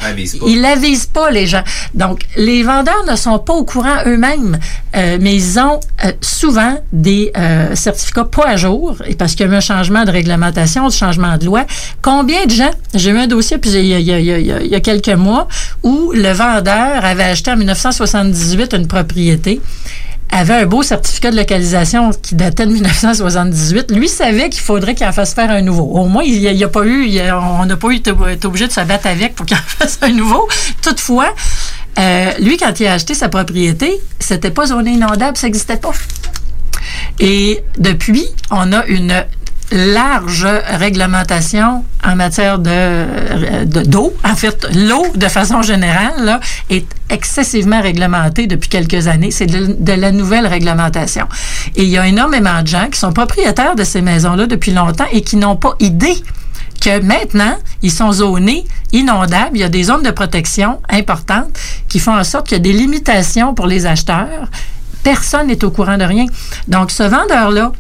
il 0.47 0.61
n'avise 0.61 1.07
pas 1.07 1.31
les 1.31 1.47
gens. 1.47 1.63
Donc, 1.95 2.21
les 2.37 2.63
vendeurs 2.63 3.05
ne 3.09 3.17
sont 3.17 3.39
pas 3.39 3.53
au 3.53 3.65
courant 3.65 3.97
eux-mêmes, 4.07 4.59
euh, 4.97 5.19
mais 5.21 5.35
ils 5.35 5.59
ont 5.59 5.81
euh, 6.05 6.13
souvent 6.21 6.79
des 6.93 7.33
euh, 7.37 7.75
certificats 7.75 8.25
pas 8.25 8.47
à 8.47 8.57
jour, 8.57 8.97
et 9.07 9.15
parce 9.15 9.35
qu'il 9.35 9.47
y 9.47 9.49
a 9.49 9.53
eu 9.53 9.57
un 9.57 9.61
changement 9.61 10.05
de 10.05 10.11
réglementation, 10.11 10.87
un 10.87 10.91
changement 10.91 11.37
de 11.39 11.45
loi. 11.45 11.65
Combien 12.03 12.47
de 12.47 12.51
gens, 12.51 12.71
j'ai 12.95 13.11
eu 13.11 13.19
un 13.19 13.27
dossier 13.27 13.59
puis 13.59 13.71
il 13.71 13.87
y, 13.87 13.95
a, 13.95 13.99
il, 13.99 14.25
y 14.25 14.33
a, 14.33 14.39
il 14.39 14.67
y 14.67 14.75
a 14.75 14.81
quelques 14.81 15.09
mois 15.09 15.49
où 15.83 16.13
le 16.13 16.33
vendeur 16.33 17.05
avait 17.05 17.25
acheté 17.25 17.51
en 17.51 17.57
1978 17.57 18.75
une 18.75 18.87
propriété 18.87 19.61
avait 20.31 20.55
un 20.55 20.67
beau 20.67 20.83
certificat 20.83 21.31
de 21.31 21.37
localisation 21.37 22.11
qui 22.11 22.35
datait 22.35 22.67
de 22.67 22.73
1978. 22.73 23.91
Lui 23.93 24.09
savait 24.09 24.49
qu'il 24.51 24.61
faudrait 24.61 24.95
qu'il 24.95 25.07
en 25.07 25.13
fasse 25.13 25.35
faire 25.35 25.51
un 25.51 25.63
nouveau. 25.63 25.85
Au 25.85 26.07
moins, 26.07 26.23
il 26.25 26.41
n'y 26.41 26.65
a, 26.65 26.69
pas 26.69 26.85
eu, 26.85 27.21
on 27.61 27.65
n'a 27.65 27.77
pas 27.77 27.89
eu 27.89 27.97
été 27.97 28.11
obligé 28.11 28.67
de 28.67 28.73
se 28.73 28.81
battre 28.81 29.07
avec 29.07 29.35
pour 29.35 29.47
qu'il 29.47 29.57
en 29.57 29.61
fasse 29.67 29.99
un 30.03 30.11
nouveau. 30.11 30.49
Toutefois, 30.83 31.35
euh, 31.99 32.33
lui, 32.41 32.57
quand 32.57 32.79
il 32.81 32.87
a 32.87 32.95
acheté 32.95 33.15
sa 33.15 33.29
propriété, 33.29 34.01
c'était 34.19 34.51
pas 34.51 34.67
zone 34.67 34.87
inondable, 34.87 35.37
ça 35.37 35.47
n'existait 35.47 35.79
pas. 35.79 35.93
Et 37.19 37.63
depuis, 37.79 38.27
on 38.51 38.73
a 38.73 38.85
une 38.87 39.25
large 39.73 40.47
réglementation 40.69 41.85
en 42.05 42.17
matière 42.17 42.59
de 42.59 43.65
d'eau. 43.65 44.15
en 44.25 44.37
fait, 44.37 44.67
l'eau, 44.75 45.05
de 45.15 45.27
façon 45.27 45.63
générale, 45.63 46.25
là, 46.25 46.41
est 46.71 46.87
excessivement 47.11 47.81
réglementée 47.81 48.47
depuis 48.47 48.69
quelques 48.69 49.09
années. 49.09 49.31
C'est 49.31 49.47
de, 49.47 49.93
la 49.93 50.13
nouvelle 50.13 50.47
réglementation. 50.47 51.27
Et 51.75 51.83
il 51.83 51.89
y 51.89 51.99
a 51.99 52.07
énormément 52.07 52.63
de 52.63 52.67
gens 52.67 52.89
qui 52.91 52.99
sont 52.99 53.13
propriétaires 53.13 53.75
de 53.75 53.85
ces 53.85 54.03
maisons-là 54.03 54.47
depuis 54.47 54.73
longtemps 54.73 55.07
et 55.11 55.23
qui 55.23 55.37
n'ont 55.37 55.57
pas 55.57 55.75
idée 55.81 56.17
que 56.81 57.01
maintenant, 57.01 57.57
ils 57.83 57.91
sont 57.91 58.13
zonés 58.13 58.65
inondables. 58.93 59.57
Il 59.57 59.61
y 59.61 59.65
a 59.65 59.69
des 59.69 59.85
zones 59.85 60.03
de 60.03 60.11
protection 60.11 60.81
importantes 60.89 61.59
qui 61.89 61.99
font 61.99 62.17
en 62.17 62.25
sorte 62.25 62.49
qu'il 62.49 62.59
y 62.59 62.61
a 62.61 62.63
des 62.63 62.73
limitations 62.73 63.55
pour 63.55 63.67
les 63.67 63.87
acheteurs. 63.87 64.49
Personne 65.03 65.49
n'est 65.49 65.65
au 65.65 65.71
courant 65.71 65.99
de 65.99 66.05
rien. 66.05 66.27
Donc, 66.69 66.91
ce 66.91 67.03
vendeur-là, 67.03 67.73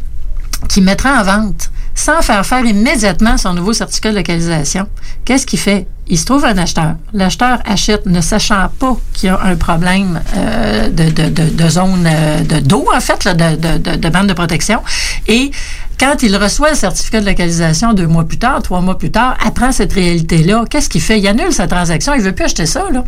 qui 0.68 0.80
mettra 0.80 1.20
en 1.20 1.22
vente 1.22 1.70
sans 1.96 2.22
faire 2.22 2.44
faire 2.46 2.64
immédiatement 2.64 3.38
son 3.38 3.54
nouveau 3.54 3.72
certificat 3.72 4.10
de 4.12 4.16
localisation, 4.16 4.86
qu'est-ce 5.24 5.46
qu'il 5.46 5.58
fait? 5.58 5.88
Il 6.08 6.18
se 6.18 6.26
trouve 6.26 6.44
un 6.44 6.56
acheteur. 6.56 6.94
L'acheteur 7.14 7.58
achète 7.64 8.06
ne 8.06 8.20
sachant 8.20 8.68
pas 8.78 8.96
qu'il 9.12 9.28
y 9.28 9.30
a 9.30 9.40
un 9.42 9.56
problème 9.56 10.20
euh, 10.36 10.88
de, 10.88 11.10
de, 11.10 11.28
de, 11.28 11.68
zone 11.68 12.06
euh, 12.06 12.42
de 12.42 12.60
d'eau, 12.60 12.86
en 12.94 13.00
fait, 13.00 13.24
là, 13.24 13.34
de, 13.34 14.08
bande 14.08 14.28
de 14.28 14.34
protection. 14.34 14.82
Et 15.26 15.50
quand 15.98 16.22
il 16.22 16.36
reçoit 16.36 16.70
le 16.70 16.76
certificat 16.76 17.20
de 17.20 17.26
localisation 17.26 17.92
deux 17.94 18.06
mois 18.06 18.24
plus 18.24 18.38
tard, 18.38 18.62
trois 18.62 18.80
mois 18.80 18.98
plus 18.98 19.10
tard, 19.10 19.36
apprend 19.44 19.72
cette 19.72 19.92
réalité-là, 19.92 20.64
qu'est-ce 20.68 20.88
qu'il 20.88 21.00
fait? 21.00 21.18
Il 21.18 21.26
annule 21.26 21.52
sa 21.52 21.66
transaction, 21.66 22.12
il 22.14 22.20
veut 22.20 22.32
plus 22.32 22.44
acheter 22.44 22.66
ça. 22.66 22.84
Là. 22.92 23.04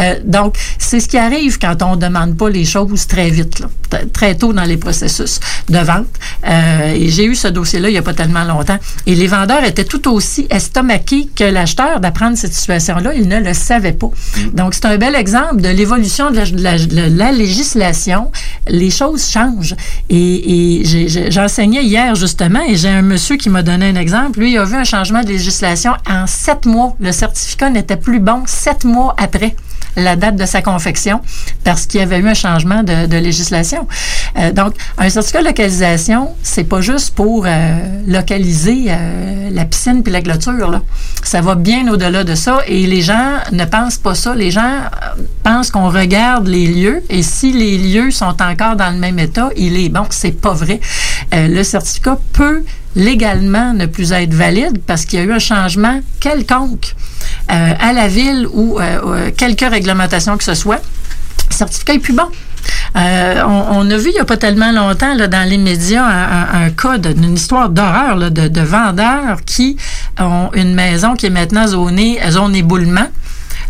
Euh, 0.00 0.18
donc, 0.24 0.56
c'est 0.78 1.00
ce 1.00 1.08
qui 1.08 1.16
arrive 1.16 1.58
quand 1.58 1.82
on 1.82 1.96
ne 1.96 2.00
demande 2.00 2.36
pas 2.36 2.50
les 2.50 2.64
choses 2.64 3.06
très 3.06 3.30
vite, 3.30 3.60
là, 3.60 3.68
très 4.12 4.34
tôt 4.34 4.52
dans 4.52 4.64
les 4.64 4.76
processus 4.76 5.38
de 5.68 5.78
vente. 5.78 6.06
Euh, 6.46 6.94
et 6.94 7.08
j'ai 7.08 7.24
eu 7.24 7.34
ce 7.34 7.48
dossier-là 7.48 7.88
il 7.88 7.92
n'y 7.92 7.98
a 7.98 8.02
pas 8.02 8.14
tellement 8.14 8.44
longtemps. 8.44 8.78
Et 9.06 9.14
les 9.14 9.26
vendeurs 9.26 9.64
étaient 9.64 9.84
tout 9.84 10.10
aussi 10.12 10.46
estomaqués 10.50 11.28
que 11.36 11.44
l'acheteur 11.44 12.00
d'apprendre 12.00 12.36
cette 12.36 12.54
situation-là. 12.54 13.14
Ils 13.14 13.28
ne 13.28 13.40
le 13.40 13.54
savaient 13.54 13.92
pas. 13.92 14.10
Donc, 14.52 14.74
c'est 14.74 14.86
un 14.86 14.96
bel 14.96 15.14
exemple 15.14 15.60
de 15.60 15.68
l'évolution 15.68 16.30
de, 16.30 16.42
la, 17.16 17.32
législation. 17.32 18.32
Les 18.66 18.90
choses 18.90 19.30
changent. 19.30 19.76
Et, 20.10 20.80
et 20.80 21.30
j'enseignais 21.30 21.84
hier, 21.84 22.14
justement, 22.24 22.62
et 22.66 22.74
j'ai 22.74 22.88
un 22.88 23.02
monsieur 23.02 23.36
qui 23.36 23.50
m'a 23.50 23.62
donné 23.62 23.90
un 23.90 23.96
exemple. 23.96 24.38
Lui, 24.38 24.52
il 24.52 24.58
a 24.58 24.64
vu 24.64 24.76
un 24.76 24.84
changement 24.84 25.22
de 25.22 25.28
législation 25.28 25.92
en 26.08 26.26
sept 26.26 26.64
mois. 26.64 26.96
Le 26.98 27.12
certificat 27.12 27.68
n'était 27.68 27.98
plus 27.98 28.18
bon 28.18 28.44
sept 28.46 28.84
mois 28.84 29.14
après 29.18 29.54
la 29.96 30.16
date 30.16 30.36
de 30.36 30.46
sa 30.46 30.62
confection 30.62 31.20
parce 31.62 31.86
qu'il 31.86 32.00
y 32.00 32.02
avait 32.02 32.18
eu 32.18 32.28
un 32.28 32.34
changement 32.34 32.82
de, 32.82 33.14
législation. 33.18 33.86
Euh, 34.38 34.52
donc, 34.52 34.74
un 34.98 35.08
certificat 35.08 35.40
de 35.40 35.46
localisation, 35.46 36.34
c'est 36.42 36.64
pas 36.64 36.80
juste 36.80 37.14
pour 37.14 37.44
euh, 37.46 37.78
localiser 38.06 38.86
euh, 38.88 39.50
la 39.50 39.64
piscine 39.64 40.02
puis 40.02 40.12
la 40.12 40.20
clôture. 40.20 40.80
Ça 41.22 41.40
va 41.40 41.54
bien 41.54 41.88
au-delà 41.88 42.24
de 42.24 42.34
ça 42.34 42.58
et 42.66 42.86
les 42.86 43.02
gens 43.02 43.38
ne 43.52 43.64
pensent 43.64 43.98
pas 43.98 44.14
ça. 44.14 44.34
Les 44.34 44.50
gens 44.50 44.80
pensent 45.42 45.70
qu'on 45.70 45.90
regarde 45.90 46.48
les 46.48 46.66
lieux 46.66 47.02
et 47.08 47.22
si 47.22 47.52
les 47.52 47.78
lieux 47.78 48.10
sont 48.10 48.36
encore 48.42 48.76
dans 48.76 48.90
le 48.90 48.98
même 48.98 49.18
état, 49.18 49.50
il 49.56 49.78
est 49.78 49.88
bon. 49.88 50.04
C'est 50.10 50.38
pas 50.40 50.52
vrai. 50.52 50.80
le 51.32 51.62
certificat 51.62 52.18
peut 52.32 52.64
légalement 52.96 53.72
ne 53.72 53.86
plus 53.86 54.12
être 54.12 54.32
valide 54.34 54.80
parce 54.86 55.04
qu'il 55.04 55.18
y 55.18 55.22
a 55.22 55.24
eu 55.24 55.32
un 55.32 55.38
changement 55.38 56.00
quelconque 56.20 56.94
euh, 57.50 57.72
à 57.78 57.92
la 57.92 58.08
ville 58.08 58.46
ou 58.52 58.78
euh, 58.78 59.00
euh, 59.04 59.30
quelques 59.36 59.68
réglementations 59.68 60.36
que 60.36 60.44
ce 60.44 60.54
soit. 60.54 60.80
Le 61.50 61.54
certificat 61.54 61.94
est 61.94 61.98
plus 61.98 62.14
bon. 62.14 62.28
on, 62.94 63.90
a 63.90 63.96
vu 63.96 64.10
il 64.10 64.14
n'y 64.14 64.18
a 64.18 64.24
pas 64.24 64.36
tellement 64.36 64.72
longtemps 64.72 65.14
là, 65.14 65.26
dans 65.26 65.48
les 65.48 65.58
médias 65.58 66.04
un, 66.04 66.70
cas 66.70 66.98
d'une 66.98 67.34
histoire 67.34 67.68
d'horreur 67.68 68.30
de, 68.30 68.48
de 68.48 68.60
vendeurs 68.60 69.38
qui 69.44 69.76
ont 70.18 70.50
une 70.54 70.74
maison 70.74 71.14
qui 71.14 71.26
est 71.26 71.30
maintenant 71.30 71.66
zonée 71.66 72.20
zone 72.30 72.54
éboulement 72.56 73.08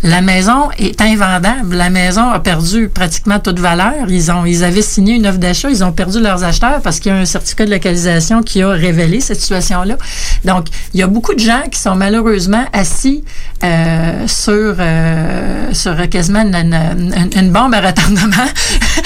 la 0.05 0.21
maison 0.21 0.69
est 0.79 1.01
invendable. 1.01 1.75
La 1.75 1.89
maison 1.89 2.29
a 2.29 2.39
perdu 2.39 2.91
pratiquement 2.91 3.39
toute 3.39 3.59
valeur. 3.59 4.05
Ils 4.09 4.31
ont, 4.31 4.45
ils 4.45 4.63
avaient 4.63 4.83
signé 4.83 5.15
une 5.15 5.27
offre 5.27 5.39
d'achat, 5.39 5.71
ils 5.71 5.83
ont 5.83 5.93
perdu 5.93 6.21
leurs 6.21 6.45
acheteurs 6.45 6.83
parce 6.83 7.01
qu'il 7.01 7.11
y 7.11 7.15
a 7.15 7.19
un 7.19 7.25
certificat 7.25 7.65
de 7.65 7.71
localisation 7.71 8.43
qui 8.43 8.63
a 8.63 8.69
révélé 8.69 9.21
cette 9.21 9.41
situation-là. 9.41 9.97
Donc, 10.45 10.67
il 10.93 11.01
y 11.01 11.03
a 11.03 11.07
beaucoup 11.07 11.33
de 11.33 11.41
gens 11.41 11.63
qui 11.71 11.79
sont 11.81 11.95
malheureusement 11.95 12.67
assis 12.75 13.25
euh, 13.65 14.29
sur, 14.29 14.77
euh, 14.79 15.73
sur 15.73 16.09
quasiment 16.11 16.43
une, 16.43 17.51
bombe 17.51 17.73
à 17.73 17.81
retardement 17.81 18.45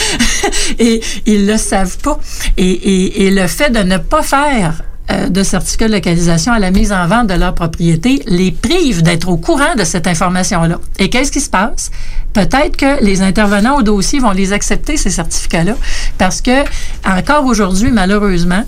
et 0.81 1.01
ils 1.27 1.47
le 1.47 1.57
savent 1.59 1.99
pas. 1.99 2.19
Et, 2.57 2.71
et, 2.71 3.27
et 3.27 3.31
le 3.31 3.47
fait 3.47 3.71
de 3.71 3.85
ne 3.85 3.99
pas 3.99 4.23
faire 4.23 4.83
euh, 5.11 5.29
de 5.29 5.43
certificat 5.43 5.89
de 5.89 5.95
localisation 5.95 6.53
à 6.53 6.59
la 6.59 6.71
mise 6.71 6.93
en 6.93 7.07
vente 7.07 7.29
de 7.29 7.35
leur 7.35 7.55
propriété 7.55 8.23
les 8.27 8.51
prive 8.51 9.03
d'être 9.03 9.29
au 9.29 9.37
courant 9.37 9.75
de 9.77 9.85
cette 9.85 10.07
information-là. 10.07 10.79
Et 10.99 11.09
qu'est-ce 11.09 11.33
qui 11.33 11.41
se 11.41 11.51
passe? 11.51 11.91
Peut-être 12.35 12.77
que 12.77 13.03
les 13.03 13.23
intervenants 13.23 13.79
au 13.79 13.83
dossier 13.83 14.21
vont 14.21 14.33
les 14.33 14.53
accepter, 14.53 14.97
ces 14.97 15.11
certificats-là, 15.11 15.77
parce 16.19 16.43
que 16.43 16.65
encore 17.07 17.47
aujourd'hui, 17.47 17.91
malheureusement, 17.91 18.65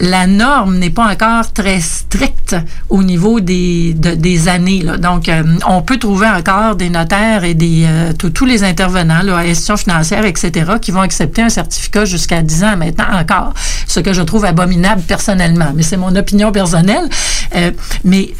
la 0.00 0.26
norme 0.26 0.78
n'est 0.78 0.90
pas 0.90 1.12
encore 1.12 1.52
très 1.52 1.80
stricte 1.80 2.56
au 2.88 3.02
niveau 3.02 3.40
des, 3.40 3.94
des 3.94 4.48
années. 4.48 4.84
Donc, 4.98 5.28
euh, 5.28 5.42
on 5.66 5.82
peut 5.82 5.98
trouver 5.98 6.26
encore 6.28 6.76
des 6.76 6.90
notaires 6.90 7.44
et 7.44 7.54
des 7.54 7.84
euh, 7.86 8.12
tous 8.12 8.44
les 8.44 8.64
intervenants, 8.64 9.22
là, 9.22 9.36
institutions 9.38 9.76
financières, 9.76 10.24
etc., 10.24 10.72
qui 10.80 10.90
vont 10.90 11.00
accepter 11.00 11.42
un 11.42 11.48
certificat 11.48 12.04
jusqu'à 12.04 12.42
10 12.42 12.64
ans 12.64 12.76
maintenant 12.76 13.06
encore, 13.12 13.54
ce 13.86 14.00
que 14.00 14.12
je 14.12 14.22
trouve 14.22 14.44
abominable 14.44 15.02
personnellement. 15.02 15.72
Mais 15.74 15.82
c'est 15.82 15.96
mon 15.96 16.14
opinion 16.16 16.52
personnelle. 16.52 17.08
Euh, 17.54 17.70
mais 18.04 18.34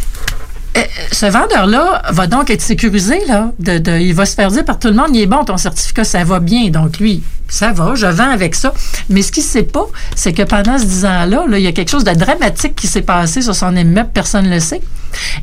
ce 1.10 1.26
vendeur-là 1.26 2.02
va 2.10 2.26
donc 2.26 2.50
être 2.50 2.62
sécurisé, 2.62 3.20
là. 3.26 3.52
De, 3.58 3.98
il 3.98 4.14
va 4.14 4.24
se 4.24 4.34
faire 4.34 4.50
dire 4.50 4.64
par 4.64 4.78
tout 4.78 4.88
le 4.88 4.94
monde, 4.94 5.10
il 5.14 5.20
est 5.20 5.26
bon, 5.26 5.44
ton 5.44 5.56
certificat, 5.56 6.04
ça 6.04 6.24
va 6.24 6.40
bien. 6.40 6.70
Donc, 6.70 6.98
lui, 6.98 7.22
ça 7.48 7.72
va, 7.72 7.94
je 7.94 8.06
vends 8.06 8.30
avec 8.30 8.54
ça. 8.54 8.72
Mais 9.10 9.22
ce 9.22 9.30
qu'il 9.30 9.42
ne 9.42 9.48
sait 9.48 9.62
pas, 9.64 9.86
c'est 10.16 10.32
que 10.32 10.42
pendant 10.42 10.78
ce 10.78 10.84
10 10.84 11.04
ans-là, 11.04 11.44
il 11.52 11.60
y 11.60 11.66
a 11.66 11.72
quelque 11.72 11.90
chose 11.90 12.04
de 12.04 12.12
dramatique 12.14 12.74
qui 12.74 12.86
s'est 12.86 13.02
passé 13.02 13.42
sur 13.42 13.54
son 13.54 13.76
immeuble, 13.76 14.10
personne 14.14 14.46
ne 14.46 14.54
le 14.54 14.60
sait. 14.60 14.80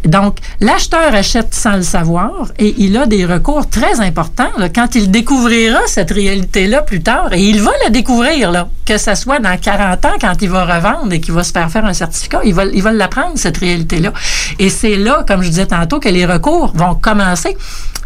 Donc, 0.06 0.38
l'acheteur 0.60 1.14
achète 1.14 1.54
sans 1.54 1.76
le 1.76 1.82
savoir 1.82 2.52
et 2.58 2.76
il 2.78 2.98
a 2.98 3.06
des 3.06 3.26
recours 3.26 3.70
très 3.70 4.00
importants 4.00 4.52
quand 4.74 4.96
il 4.96 5.12
découvrira 5.12 5.80
cette 5.88 6.12
réalité-là 6.12 6.82
plus 6.82 7.02
tard. 7.02 7.34
Et 7.34 7.42
il 7.42 7.62
va 7.62 7.72
la 7.84 7.90
découvrir, 7.90 8.68
que 8.86 8.98
ce 8.98 9.16
soit 9.16 9.40
dans 9.40 9.58
40 9.58 10.06
ans 10.06 10.16
quand 10.20 10.42
il 10.42 10.50
va 10.50 10.66
revendre 10.66 11.12
et 11.14 11.20
qu'il 11.20 11.34
va 11.34 11.44
se 11.44 11.52
faire 11.52 11.70
faire 11.70 11.86
un 11.86 11.94
certificat. 11.94 12.42
Il 12.44 12.54
va, 12.54 12.66
il 12.66 12.82
va 12.82 12.92
l'apprendre, 12.92 13.34
cette 13.36 13.58
réalité-là. 13.58 14.14
Et 14.58 14.70
c'est 14.70 14.96
là, 14.96 15.24
comme 15.28 15.42
je 15.42 15.50
disais 15.50 15.68
tantôt, 15.68 16.00
que 16.00 16.10
les 16.10 16.26
recours 16.26 16.72
vont 16.76 16.96
commencer. 16.96 17.58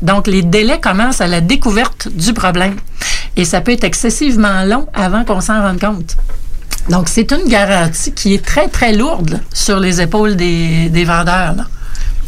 Donc, 0.01 0.27
les 0.27 0.41
délais 0.41 0.79
commencent 0.79 1.21
à 1.21 1.27
la 1.27 1.41
découverte 1.41 2.07
du 2.09 2.33
problème. 2.33 2.75
Et 3.35 3.45
ça 3.45 3.61
peut 3.61 3.71
être 3.71 3.83
excessivement 3.83 4.63
long 4.63 4.87
avant 4.93 5.23
qu'on 5.23 5.41
s'en 5.41 5.61
rende 5.61 5.79
compte. 5.79 6.17
Donc, 6.89 7.07
c'est 7.09 7.31
une 7.31 7.47
garantie 7.47 8.11
qui 8.11 8.33
est 8.33 8.45
très, 8.45 8.67
très 8.67 8.93
lourde 8.93 9.41
sur 9.53 9.79
les 9.79 10.01
épaules 10.01 10.35
des, 10.35 10.89
des 10.89 11.05
vendeurs. 11.05 11.55
là. 11.55 11.67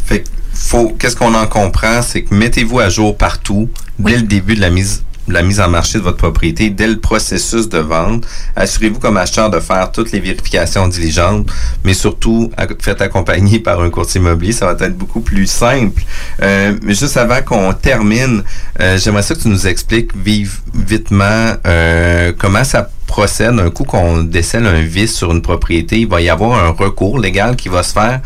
Fait 0.05 0.21
que 0.21 0.29
faut, 0.53 0.89
qu'est-ce 0.97 1.15
qu'on 1.15 1.33
en 1.33 1.47
comprend, 1.47 2.01
c'est 2.01 2.23
que 2.23 2.33
mettez-vous 2.33 2.79
à 2.79 2.89
jour 2.89 3.17
partout 3.17 3.69
dès 3.99 4.15
le 4.15 4.23
début 4.23 4.55
de 4.55 4.61
la 4.61 4.69
mise 4.69 5.03
la 5.27 5.41
mise 5.41 5.59
en 5.59 5.69
marché 5.69 5.97
de 5.97 6.03
votre 6.03 6.17
propriété, 6.17 6.69
dès 6.69 6.87
le 6.87 6.99
processus 6.99 7.67
de 7.69 7.79
vente. 7.79 8.25
Assurez-vous 8.55 8.99
comme 8.99 9.17
acheteur 9.17 9.49
de 9.49 9.59
faire 9.59 9.91
toutes 9.91 10.11
les 10.11 10.19
vérifications 10.19 10.87
diligentes, 10.87 11.49
mais 11.83 11.93
surtout 11.93 12.51
faites 12.79 13.01
accompagner 13.01 13.59
par 13.59 13.81
un 13.81 13.89
courtier 13.89 14.21
immobilier, 14.21 14.51
ça 14.51 14.71
va 14.71 14.85
être 14.85 14.97
beaucoup 14.97 15.21
plus 15.21 15.47
simple. 15.47 16.03
Euh, 16.41 16.77
mais 16.83 16.93
juste 16.93 17.17
avant 17.17 17.41
qu'on 17.41 17.73
termine, 17.73 18.43
euh, 18.79 18.97
j'aimerais 18.97 19.23
ça 19.23 19.35
que 19.35 19.41
tu 19.41 19.47
nous 19.47 19.67
expliques 19.67 20.15
vive, 20.15 20.59
vitement 20.73 21.53
euh, 21.65 22.31
comment 22.37 22.63
ça 22.63 22.89
procède 23.07 23.59
un 23.59 23.69
coup 23.69 23.83
qu'on 23.83 24.23
décèle 24.23 24.65
un 24.65 24.81
vice 24.81 25.15
sur 25.15 25.31
une 25.31 25.41
propriété, 25.41 25.99
il 25.99 26.07
va 26.07 26.21
y 26.21 26.29
avoir 26.29 26.63
un 26.63 26.69
recours 26.69 27.19
légal 27.19 27.55
qui 27.55 27.69
va 27.69 27.83
se 27.83 27.93
faire. 27.93 28.21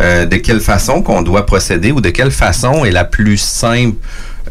Euh, 0.00 0.26
de 0.26 0.36
quelle 0.36 0.60
façon 0.60 1.02
qu'on 1.02 1.22
doit 1.22 1.46
procéder 1.46 1.92
ou 1.92 2.00
de 2.00 2.10
quelle 2.10 2.30
façon 2.30 2.84
est 2.84 2.90
la 2.90 3.04
plus 3.04 3.38
simple 3.38 3.96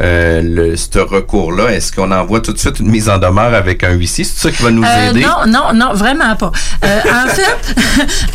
euh, 0.02 0.42
le, 0.44 0.76
ce 0.76 1.00
recours-là? 1.00 1.72
Est-ce 1.74 1.92
qu'on 1.92 2.12
envoie 2.12 2.40
tout 2.42 2.54
de 2.54 2.58
suite 2.58 2.80
une 2.80 2.90
mise 2.90 3.10
en 3.10 3.18
demeure 3.18 3.54
avec 3.54 3.84
un 3.84 3.92
huissier? 3.92 4.24
C'est 4.24 4.38
ça 4.50 4.52
qui 4.52 4.64
va 4.64 4.72
nous 4.72 4.84
Euh, 4.84 5.12
aider? 5.12 5.22
non, 5.22 5.46
non, 5.48 5.74
non, 5.74 5.94
vraiment 5.94 6.36
pas. 6.36 6.52
Euh, 6.84 7.00
en 7.24 7.28
fait, 7.30 7.76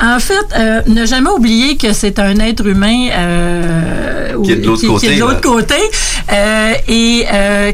en 0.02 0.18
fait, 0.20 0.88
ne 0.88 1.04
jamais 1.06 1.30
oublier 1.30 1.76
que 1.76 1.92
c'est 1.92 2.18
un 2.18 2.38
être 2.38 2.66
humain 2.66 3.08
Qui 4.44 4.52
est 4.52 4.56
de 4.56 4.66
l'autre 4.66 4.80
qui 4.80 4.86
côté, 4.86 5.12
est 5.12 5.16
de 5.16 5.20
l'autre 5.20 5.34
là. 5.34 5.40
côté. 5.40 5.74
Et 6.88 7.26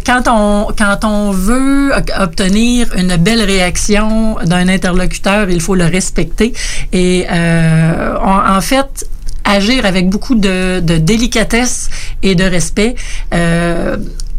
quand 0.06 0.22
on 0.28 0.72
quand 0.76 1.04
on 1.04 1.30
veut 1.30 1.92
obtenir 2.20 2.88
une 2.96 3.16
belle 3.16 3.42
réaction 3.42 4.36
d'un 4.44 4.68
interlocuteur, 4.68 5.50
il 5.50 5.60
faut 5.60 5.74
le 5.74 5.84
respecter. 5.86 6.52
Et 6.92 7.26
en 7.30 8.60
fait, 8.60 9.06
agir 9.44 9.86
avec 9.86 10.08
beaucoup 10.08 10.34
de, 10.34 10.80
délicatesse 10.80 11.90
et 12.22 12.34
de 12.34 12.44
respect. 12.44 12.94
Euh, 13.32 13.96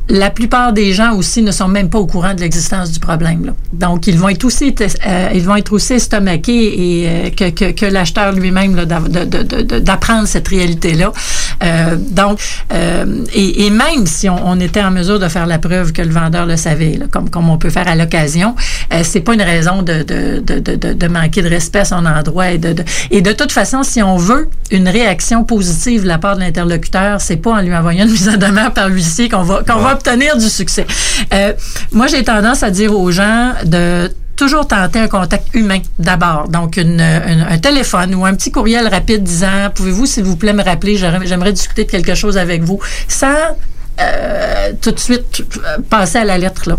la 0.07 0.29
plupart 0.29 0.71
des 0.73 0.93
gens 0.93 1.13
aussi 1.15 1.41
ne 1.41 1.51
sont 1.51 1.67
même 1.67 1.89
pas 1.89 1.97
au 1.97 2.05
courant 2.05 2.33
de 2.33 2.41
l'existence 2.41 2.91
du 2.91 2.99
problème. 2.99 3.45
là. 3.45 3.53
Donc, 3.73 4.05
ils 4.07 4.17
vont 4.17 4.29
être 4.29 4.43
aussi, 4.45 4.73
euh, 4.79 5.29
ils 5.33 5.41
vont 5.43 5.55
être 5.55 5.71
aussi 5.73 5.93
estomaqués 5.93 7.01
et 7.01 7.07
euh, 7.09 7.29
que, 7.31 7.49
que, 7.49 7.71
que 7.71 7.85
l'acheteur 7.87 8.31
lui-même 8.33 8.75
d'apprendre 9.81 10.27
cette 10.27 10.47
réalité-là. 10.47 11.11
Euh, 11.63 11.95
donc, 11.99 12.39
euh, 12.73 13.23
et, 13.33 13.65
et 13.65 13.69
même 13.69 14.05
si 14.05 14.29
on, 14.29 14.47
on 14.47 14.59
était 14.59 14.81
en 14.83 14.91
mesure 14.91 15.19
de 15.19 15.27
faire 15.27 15.45
la 15.45 15.57
preuve 15.59 15.91
que 15.91 16.01
le 16.01 16.11
vendeur 16.11 16.45
le 16.45 16.57
savait, 16.57 16.97
là, 16.97 17.05
comme, 17.09 17.29
comme 17.29 17.49
on 17.49 17.57
peut 17.57 17.69
faire 17.69 17.87
à 17.87 17.95
l'occasion, 17.95 18.55
euh, 18.93 19.01
c'est 19.03 19.21
pas 19.21 19.33
une 19.33 19.41
raison 19.41 19.81
de, 19.81 20.03
de, 20.03 20.39
de, 20.39 20.93
de, 20.93 21.07
manquer 21.07 21.41
de 21.41 21.49
respect 21.49 21.79
à 21.79 21.85
son 21.85 22.05
endroit. 22.05 22.51
Et 22.51 22.57
de, 22.57 22.73
de- 22.73 22.83
et 23.11 23.21
de 23.21 23.31
toute 23.31 23.51
façon, 23.51 23.83
si 23.83 24.01
on 24.03 24.17
veut 24.17 24.49
une 24.71 24.87
réaction 24.87 25.43
positive 25.43 26.03
de 26.03 26.07
la 26.07 26.17
part 26.17 26.35
de 26.35 26.41
l'interlocuteur, 26.41 27.21
c'est 27.21 27.37
pas 27.37 27.53
en 27.53 27.61
lui 27.61 27.75
envoyant 27.75 28.05
une 28.05 28.11
mise 28.11 28.29
en 28.29 28.37
demeure 28.37 28.71
par 28.73 28.89
l'huissier 28.89 29.29
qu'on 29.29 29.43
va, 29.43 29.63
qu'on 29.67 29.79
va 29.79 29.94
obtenir 29.95 30.37
du 30.37 30.49
succès. 30.49 30.85
Euh, 31.33 31.53
moi, 31.91 32.07
j'ai 32.07 32.23
tendance 32.23 32.63
à 32.63 32.69
dire 32.69 32.97
aux 32.97 33.11
gens 33.11 33.53
de 33.65 34.11
toujours 34.35 34.67
tenter 34.67 34.99
un 34.99 35.07
contact 35.07 35.47
humain 35.53 35.79
d'abord. 35.97 36.49
Donc, 36.49 36.77
un 36.77 37.57
téléphone 37.57 38.13
ou 38.15 38.25
un 38.25 38.35
petit 38.35 38.51
courriel 38.51 38.87
rapide 38.87 39.23
disant, 39.23 39.69
pouvez-vous, 39.73 40.05
s'il 40.05 40.23
vous 40.23 40.35
plaît, 40.35 40.53
me 40.53 40.63
rappeler, 40.63 40.97
j'aimerais 40.97 41.53
discuter 41.53 41.85
de 41.85 41.91
quelque 41.91 42.15
chose 42.15 42.37
avec 42.37 42.61
vous, 42.61 42.79
sans 43.07 43.55
euh, 43.99 44.71
tout 44.81 44.91
de 44.91 44.99
suite 44.99 45.43
euh, 45.57 45.77
passer 45.89 46.19
à 46.19 46.25
la 46.25 46.37
lettre. 46.37 46.63
Là. 46.67 46.77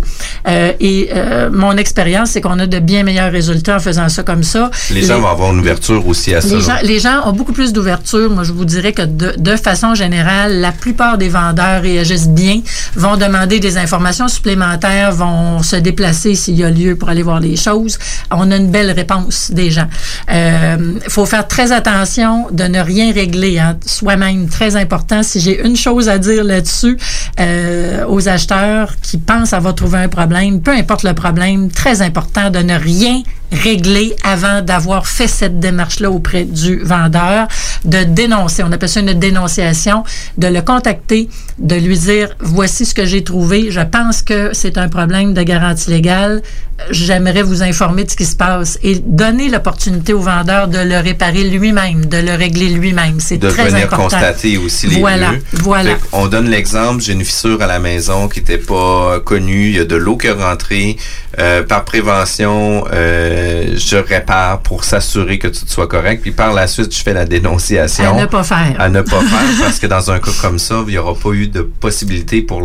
Euh, 0.48 0.72
et 0.80 1.10
euh, 1.14 1.50
mon 1.52 1.76
expérience, 1.76 2.30
c'est 2.30 2.40
qu'on 2.40 2.58
a 2.58 2.66
de 2.66 2.78
bien 2.78 3.02
meilleurs 3.02 3.32
résultats 3.32 3.76
en 3.76 3.80
faisant 3.80 4.08
ça 4.08 4.22
comme 4.22 4.42
ça. 4.42 4.70
Les 4.90 5.02
gens 5.02 5.20
vont 5.20 5.28
avoir 5.28 5.52
une 5.52 5.60
ouverture 5.60 6.06
aussi 6.06 6.34
à 6.34 6.40
ça. 6.40 6.48
Les 6.48 6.60
gens, 6.60 6.76
les 6.82 6.98
gens 6.98 7.28
ont 7.28 7.32
beaucoup 7.32 7.52
plus 7.52 7.72
d'ouverture. 7.72 8.30
Moi, 8.30 8.44
je 8.44 8.52
vous 8.52 8.64
dirais 8.64 8.92
que 8.92 9.02
de, 9.02 9.34
de 9.38 9.56
façon 9.56 9.94
générale, 9.94 10.60
la 10.60 10.72
plupart 10.72 11.18
des 11.18 11.28
vendeurs 11.28 11.82
réagissent 11.82 12.28
bien, 12.28 12.60
vont 12.94 13.16
demander 13.16 13.60
des 13.60 13.78
informations 13.78 14.28
supplémentaires, 14.28 15.12
vont 15.12 15.62
se 15.62 15.76
déplacer 15.76 16.34
s'il 16.34 16.56
y 16.56 16.64
a 16.64 16.70
lieu 16.70 16.96
pour 16.96 17.08
aller 17.08 17.22
voir 17.22 17.40
les 17.40 17.56
choses. 17.56 17.98
On 18.30 18.50
a 18.50 18.56
une 18.56 18.70
belle 18.70 18.90
réponse 18.90 19.50
des 19.50 19.70
gens. 19.70 19.88
Il 20.30 21.00
faut 21.08 21.26
faire 21.26 21.46
très 21.46 21.72
attention 21.72 22.46
de 22.50 22.64
ne 22.64 22.80
rien 22.80 23.12
régler 23.12 23.58
hein, 23.58 23.76
soi-même. 23.84 24.48
Très 24.48 24.76
important. 24.76 25.22
Si 25.22 25.40
j'ai 25.40 25.64
une 25.66 25.76
chose 25.76 26.08
à 26.08 26.18
dire 26.18 26.44
là-dessus 26.44 26.96
euh, 27.40 28.04
aux 28.08 28.28
acheteurs 28.28 28.96
qui 29.00 29.18
pensent 29.18 29.52
avoir 29.52 29.74
trouvé 29.74 29.98
un 29.98 30.08
problème, 30.08 30.60
peu 30.60 30.72
importe 30.72 31.02
le 31.02 31.14
problème, 31.14 31.70
très 31.70 32.02
important 32.02 32.50
de 32.50 32.58
ne 32.58 32.74
rien 32.74 33.22
régler 33.52 34.14
avant 34.24 34.62
d'avoir 34.62 35.06
fait 35.06 35.28
cette 35.28 35.60
démarche-là 35.60 36.10
auprès 36.10 36.44
du 36.44 36.80
vendeur, 36.82 37.48
de 37.84 38.04
dénoncer, 38.04 38.62
on 38.64 38.72
appelle 38.72 38.88
ça 38.88 39.00
une 39.00 39.14
dénonciation, 39.14 40.04
de 40.38 40.48
le 40.48 40.62
contacter, 40.62 41.28
de 41.58 41.76
lui 41.76 41.98
dire, 41.98 42.30
voici 42.40 42.84
ce 42.84 42.94
que 42.94 43.06
j'ai 43.06 43.24
trouvé, 43.24 43.70
je 43.70 43.80
pense 43.80 44.22
que 44.22 44.50
c'est 44.52 44.78
un 44.78 44.88
problème 44.88 45.34
de 45.34 45.42
garantie 45.42 45.90
légale, 45.90 46.42
j'aimerais 46.90 47.42
vous 47.42 47.62
informer 47.62 48.04
de 48.04 48.10
ce 48.10 48.16
qui 48.16 48.26
se 48.26 48.36
passe 48.36 48.78
et 48.82 48.96
donner 48.98 49.48
l'opportunité 49.48 50.12
au 50.12 50.20
vendeur 50.20 50.68
de 50.68 50.78
le 50.78 50.98
réparer 50.98 51.44
lui-même, 51.44 52.06
de 52.06 52.18
le 52.18 52.34
régler 52.34 52.68
lui-même. 52.68 53.18
C'est 53.18 53.38
de 53.38 53.48
très 53.48 53.68
venir 53.68 53.84
important. 53.86 54.02
constater 54.04 54.58
aussi 54.58 54.86
les 54.88 55.00
voilà, 55.00 55.32
lieux. 55.32 55.42
Voilà. 55.52 55.92
On 56.12 56.26
donne 56.26 56.48
l'exemple, 56.50 57.02
j'ai 57.02 57.14
une 57.14 57.24
fissure 57.24 57.62
à 57.62 57.66
la 57.66 57.78
maison 57.78 58.28
qui 58.28 58.40
n'était 58.40 58.58
pas 58.58 59.20
connue, 59.20 59.68
il 59.68 59.76
y 59.76 59.80
a 59.80 59.84
de 59.84 59.96
l'eau 59.96 60.16
qui 60.16 60.26
est 60.26 60.32
rentrée. 60.32 60.96
Euh, 61.38 61.62
par 61.62 61.84
prévention, 61.84 62.86
euh, 62.94 63.35
je 63.36 63.96
répare 63.96 64.60
pour 64.60 64.84
s'assurer 64.84 65.38
que 65.38 65.48
tout 65.48 65.66
soit 65.66 65.86
correct. 65.88 66.22
Puis 66.22 66.30
par 66.32 66.52
la 66.54 66.66
suite, 66.66 66.96
je 66.96 67.02
fais 67.02 67.12
la 67.14 67.24
dénonciation. 67.24 68.16
À 68.16 68.20
ne 68.20 68.26
pas 68.26 68.44
faire. 68.44 68.74
À 68.78 68.88
ne 68.88 69.00
pas 69.02 69.20
faire, 69.20 69.48
parce 69.60 69.78
que 69.78 69.86
dans 69.86 70.10
un 70.10 70.18
cas 70.18 70.30
comme 70.40 70.58
ça, 70.58 70.82
il 70.86 70.92
n'y 70.92 70.98
aura 70.98 71.14
pas 71.14 71.30
eu 71.30 71.48
de 71.48 71.62
possibilité 71.62 72.42
pour 72.42 72.60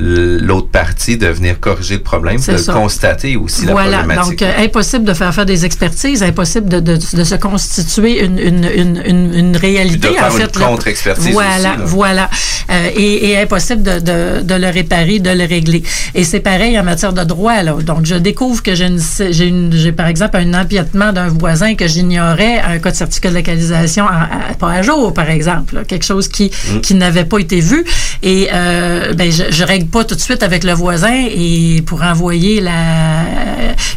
l'autre 0.00 0.68
partie 0.68 1.16
de 1.16 1.28
venir 1.28 1.60
corriger 1.60 1.94
le 1.96 2.02
problème, 2.02 2.36
de 2.40 2.56
ça. 2.56 2.72
constater 2.72 3.36
aussi 3.36 3.64
Voilà, 3.66 3.90
la 3.90 3.98
problématique. 3.98 4.38
donc 4.40 4.42
euh, 4.42 4.64
impossible 4.64 5.04
de 5.04 5.14
faire 5.14 5.32
faire 5.32 5.46
des 5.46 5.64
expertises, 5.64 6.22
impossible 6.22 6.68
de, 6.68 6.80
de, 6.80 6.96
de 6.96 7.24
se 7.24 7.34
constituer 7.36 8.24
une, 8.24 8.38
une, 8.38 8.64
une, 8.74 9.02
une, 9.06 9.34
une 9.34 9.56
réalité. 9.56 10.08
De 10.08 10.14
faire 10.14 10.24
en 10.32 10.36
une 10.36 10.42
fait, 10.42 10.56
là. 10.58 10.66
contre-expertise 10.66 11.32
Voilà, 11.32 11.74
aussi, 11.76 11.94
voilà. 11.94 12.30
Euh, 12.70 12.90
et, 12.96 13.30
et 13.30 13.38
impossible 13.38 13.82
de, 13.82 14.00
de, 14.00 14.42
de 14.42 14.54
le 14.54 14.68
réparer, 14.68 15.18
de 15.20 15.30
le 15.30 15.44
régler. 15.44 15.82
Et 16.14 16.24
c'est 16.24 16.40
pareil 16.40 16.78
en 16.78 16.82
matière 16.82 17.12
de 17.12 17.22
droit. 17.22 17.62
Là. 17.62 17.74
Donc, 17.80 18.04
je 18.04 18.16
découvre 18.16 18.62
que 18.62 18.74
j'ai, 18.74 18.86
une, 18.86 19.00
j'ai, 19.30 19.46
une, 19.46 19.72
j'ai 19.72 19.92
par 19.94 20.06
exemple 20.08 20.36
un 20.36 20.54
empiètement 20.54 21.12
d'un 21.12 21.28
voisin 21.28 21.74
que 21.74 21.86
j'ignorais, 21.86 22.60
un 22.60 22.78
cas 22.78 22.90
de 22.90 22.96
certificat 22.96 23.30
de 23.30 23.34
localisation 23.36 24.06
à, 24.06 24.50
à- 24.50 24.54
pas 24.58 24.70
à 24.72 24.82
jour, 24.82 25.12
par 25.14 25.30
exemple. 25.30 25.76
là. 25.76 25.84
quelque 25.84 26.04
chose 26.04 26.28
qui, 26.28 26.50
Mm. 26.72 26.80
qui 26.80 26.94
n'avait 26.94 27.24
pas 27.24 27.38
été 27.38 27.60
vu. 27.60 27.84
Et 28.22 28.48
euh, 28.52 29.12
ben, 29.14 29.30
je, 29.30 29.44
je 29.50 29.64
règle 29.64 29.86
pas 29.86 30.04
tout 30.04 30.14
de 30.14 30.20
suite 30.20 30.42
avec 30.42 30.64
le 30.64 30.72
voisin 30.72 31.14
et 31.30 31.82
pour 31.86 32.02
envoyer 32.02 32.60
la, 32.60 32.72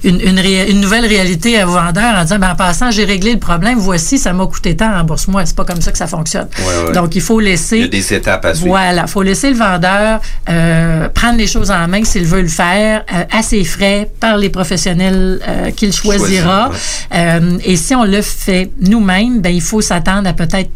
une, 0.03 0.19
une, 0.21 0.39
ré- 0.39 0.69
une 0.71 0.81
nouvelle 0.81 1.05
réalité 1.05 1.63
au 1.63 1.67
vendeur 1.71 2.15
en 2.17 2.23
disant, 2.23 2.39
ben, 2.39 2.51
en 2.51 2.55
passant, 2.55 2.91
j'ai 2.91 3.05
réglé 3.05 3.33
le 3.33 3.39
problème, 3.39 3.77
voici, 3.79 4.17
ça 4.17 4.33
m'a 4.33 4.45
coûté 4.45 4.75
tant, 4.75 4.91
rembourse-moi. 4.93 5.45
C'est 5.45 5.55
pas 5.55 5.65
comme 5.65 5.81
ça 5.81 5.91
que 5.91 5.97
ça 5.97 6.07
fonctionne. 6.07 6.47
Ouais, 6.59 6.87
ouais. 6.87 6.91
Donc, 6.93 7.15
il 7.15 7.21
faut 7.21 7.39
laisser... 7.39 7.77
Il 7.77 7.81
y 7.83 7.85
a 7.85 7.87
des 7.89 8.13
étapes 8.13 8.45
à 8.45 8.53
suivre. 8.53 8.69
Voilà, 8.69 9.07
faut 9.07 9.23
laisser 9.23 9.49
le 9.49 9.55
vendeur 9.57 10.19
euh, 10.49 11.09
prendre 11.09 11.37
les 11.37 11.47
choses 11.47 11.71
en 11.71 11.87
main 11.87 12.03
s'il 12.03 12.25
veut 12.25 12.41
le 12.41 12.47
faire 12.47 13.03
euh, 13.13 13.23
à 13.31 13.41
ses 13.41 13.63
frais 13.63 14.09
par 14.19 14.37
les 14.37 14.49
professionnels 14.49 15.39
euh, 15.47 15.71
qu'il 15.91 15.93
choisira. 15.93 16.71
Euh, 17.13 17.57
et 17.63 17.75
si 17.75 17.95
on 17.95 18.03
le 18.03 18.21
fait 18.21 18.71
nous-mêmes, 18.79 19.41
ben 19.41 19.53
il 19.53 19.61
faut 19.61 19.81
s'attendre 19.81 20.27
à 20.29 20.33
peut-être 20.33 20.71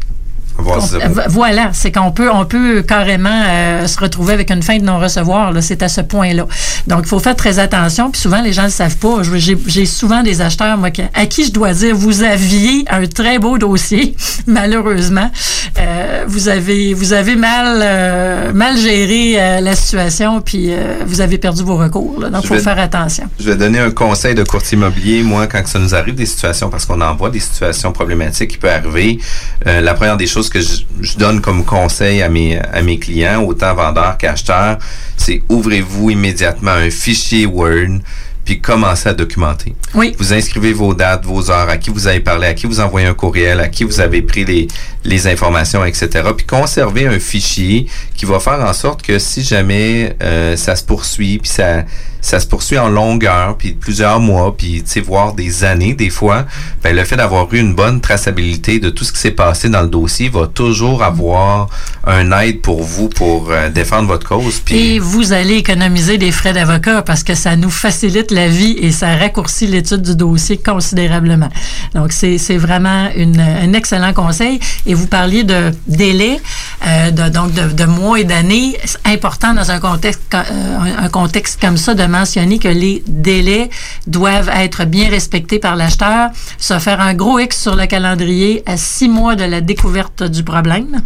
Voilà, 1.28 1.70
c'est 1.72 1.90
qu'on 1.92 2.10
peut, 2.12 2.30
on 2.32 2.44
peut 2.44 2.82
carrément 2.82 3.42
euh, 3.46 3.86
se 3.86 3.98
retrouver 3.98 4.34
avec 4.34 4.50
une 4.50 4.62
fin 4.62 4.78
de 4.78 4.84
non-recevoir. 4.84 5.52
C'est 5.60 5.82
à 5.82 5.88
ce 5.88 6.00
point-là. 6.00 6.46
Donc, 6.86 7.00
il 7.04 7.08
faut 7.08 7.18
faire 7.18 7.36
très 7.36 7.58
attention. 7.58 8.10
Puis 8.10 8.20
souvent, 8.20 8.42
les 8.42 8.52
gens 8.52 8.62
ne 8.62 8.66
le 8.68 8.72
savent 8.72 8.96
pas. 8.96 9.22
J'ai 9.66 9.86
souvent 9.86 10.22
des 10.22 10.40
acheteurs, 10.40 10.76
moi, 10.78 10.90
qui- 10.90 11.02
à 11.14 11.26
qui 11.26 11.44
je 11.44 11.52
dois 11.52 11.72
dire, 11.72 11.94
vous 11.94 12.22
aviez 12.22 12.84
un 12.90 13.06
très 13.06 13.38
beau 13.38 13.58
dossier, 13.58 14.14
malheureusement. 14.46 15.30
Euh, 15.78 16.24
vous 16.26 16.48
avez, 16.48 16.94
vous 16.94 17.12
avez 17.12 17.36
mal, 17.36 17.80
euh, 17.82 18.52
mal 18.52 18.76
géré 18.76 19.60
la 19.60 19.74
situation, 19.74 20.40
puis 20.40 20.70
vous 21.06 21.20
avez 21.20 21.38
perdu 21.38 21.62
vos 21.62 21.76
recours. 21.76 22.20
là. 22.20 22.28
Donc, 22.30 22.42
il 22.44 22.48
faut 22.48 22.54
vais- 22.54 22.60
faire 22.60 22.78
attention. 22.78 23.24
Je 23.40 23.50
vais 23.50 23.56
donner 23.56 23.78
un 23.78 23.90
conseil 23.90 24.34
de 24.34 24.44
courtier 24.44 24.76
immobilier. 24.76 25.22
Moi, 25.22 25.46
quand 25.46 25.66
ça 25.66 25.78
nous 25.78 25.94
arrive 25.94 26.14
des 26.14 26.26
situations, 26.26 26.68
parce 26.70 26.84
qu'on 26.86 27.00
en 27.00 27.14
voit 27.14 27.30
des 27.30 27.40
situations 27.40 27.92
problématiques 27.92 28.50
qui 28.52 28.58
peuvent 28.58 28.70
arriver, 28.84 29.18
la 29.64 29.94
première 29.94 30.16
des 30.16 30.26
choses 30.26 30.41
que 30.50 30.60
je, 30.60 31.18
donne 31.18 31.40
comme 31.40 31.64
conseil 31.64 32.22
à 32.22 32.28
mes, 32.28 32.58
à 32.58 32.82
mes 32.82 32.98
clients, 32.98 33.42
autant 33.42 33.74
vendeurs 33.74 34.16
qu'acheteurs, 34.18 34.78
c'est 35.16 35.42
ouvrez-vous 35.48 36.10
immédiatement 36.10 36.72
un 36.72 36.90
fichier 36.90 37.46
Word, 37.46 38.00
puis 38.44 38.60
commencer 38.60 39.08
à 39.08 39.14
documenter. 39.14 39.74
Oui. 39.94 40.14
Vous 40.18 40.32
inscrivez 40.32 40.72
vos 40.72 40.94
dates, 40.94 41.24
vos 41.24 41.50
heures, 41.50 41.68
à 41.68 41.76
qui 41.76 41.90
vous 41.90 42.06
avez 42.06 42.20
parlé, 42.20 42.48
à 42.48 42.54
qui 42.54 42.66
vous 42.66 42.80
envoyez 42.80 43.06
un 43.06 43.14
courriel, 43.14 43.60
à 43.60 43.68
qui 43.68 43.84
vous 43.84 44.00
avez 44.00 44.22
pris 44.22 44.44
les, 44.44 44.68
les 45.04 45.26
informations, 45.26 45.84
etc. 45.84 46.08
Puis 46.36 46.46
conserver 46.46 47.06
un 47.06 47.18
fichier 47.18 47.86
qui 48.16 48.24
va 48.24 48.40
faire 48.40 48.60
en 48.60 48.72
sorte 48.72 49.02
que 49.02 49.18
si 49.18 49.42
jamais 49.42 50.16
euh, 50.22 50.56
ça 50.56 50.76
se 50.76 50.84
poursuit, 50.84 51.38
puis 51.38 51.50
ça 51.50 51.84
ça 52.22 52.38
se 52.38 52.46
poursuit 52.46 52.78
en 52.78 52.88
longueur, 52.88 53.56
puis 53.58 53.72
plusieurs 53.72 54.20
mois, 54.20 54.56
puis 54.56 54.82
tu 54.84 54.90
sais 54.90 55.00
voire 55.00 55.34
des 55.34 55.64
années 55.64 55.92
des 55.92 56.08
fois, 56.08 56.46
ben 56.82 56.94
le 56.94 57.04
fait 57.04 57.16
d'avoir 57.16 57.52
eu 57.52 57.58
une 57.58 57.74
bonne 57.74 58.00
traçabilité 58.00 58.78
de 58.78 58.90
tout 58.90 59.04
ce 59.04 59.12
qui 59.12 59.18
s'est 59.18 59.32
passé 59.32 59.68
dans 59.68 59.82
le 59.82 59.88
dossier 59.88 60.28
va 60.28 60.46
toujours 60.46 61.02
avoir 61.02 61.68
un 62.06 62.30
aide 62.40 62.60
pour 62.60 62.84
vous 62.84 63.08
pour 63.08 63.50
euh, 63.50 63.68
défendre 63.70 64.06
votre 64.06 64.26
cause. 64.26 64.60
Puis 64.60 64.94
Et 64.94 64.98
vous 65.00 65.32
allez 65.32 65.56
économiser 65.56 66.16
des 66.16 66.30
frais 66.30 66.52
d'avocat 66.52 67.02
parce 67.02 67.24
que 67.24 67.34
ça 67.34 67.56
nous 67.56 67.70
facilite 67.70 68.30
la 68.32 68.48
vie 68.48 68.76
et 68.80 68.90
ça 68.92 69.16
raccourcit 69.16 69.66
l'étude 69.66 70.02
du 70.02 70.16
dossier 70.16 70.56
considérablement. 70.56 71.48
Donc, 71.94 72.12
c'est 72.12 72.56
vraiment 72.56 73.08
un 73.16 73.72
excellent 73.72 74.12
conseil. 74.12 74.58
Et 74.86 74.94
vous 74.94 75.06
parliez 75.06 75.44
de 75.44 75.70
délai, 75.86 76.40
euh, 76.86 77.10
donc 77.10 77.52
de, 77.52 77.84
mois 77.84 78.20
et 78.20 78.24
d'années. 78.24 78.76
C'est 78.84 79.06
important 79.06 79.54
dans 79.54 79.70
un 79.70 79.80
contexte, 79.80 80.22
co- 80.30 80.38
euh, 80.38 80.78
un 81.06 81.08
contexte 81.08 81.60
comme 81.60 81.76
ça 81.76 81.94
de 81.94 82.04
mentionner 82.04 82.58
que 82.58 82.68
les 82.68 83.02
délais 83.06 83.70
doivent 84.06 84.50
être 84.54 84.84
bien 84.84 85.08
respectés 85.08 85.58
par 85.58 85.76
l'acheteur. 85.76 86.30
Se 86.58 86.78
faire 86.78 87.00
un 87.00 87.14
gros 87.14 87.38
X 87.38 87.60
sur 87.60 87.76
le 87.76 87.86
calendrier 87.86 88.62
à 88.66 88.76
six 88.76 89.08
mois 89.08 89.36
de 89.36 89.44
la 89.44 89.60
découverte 89.60 90.22
du 90.22 90.42
problème 90.42 91.02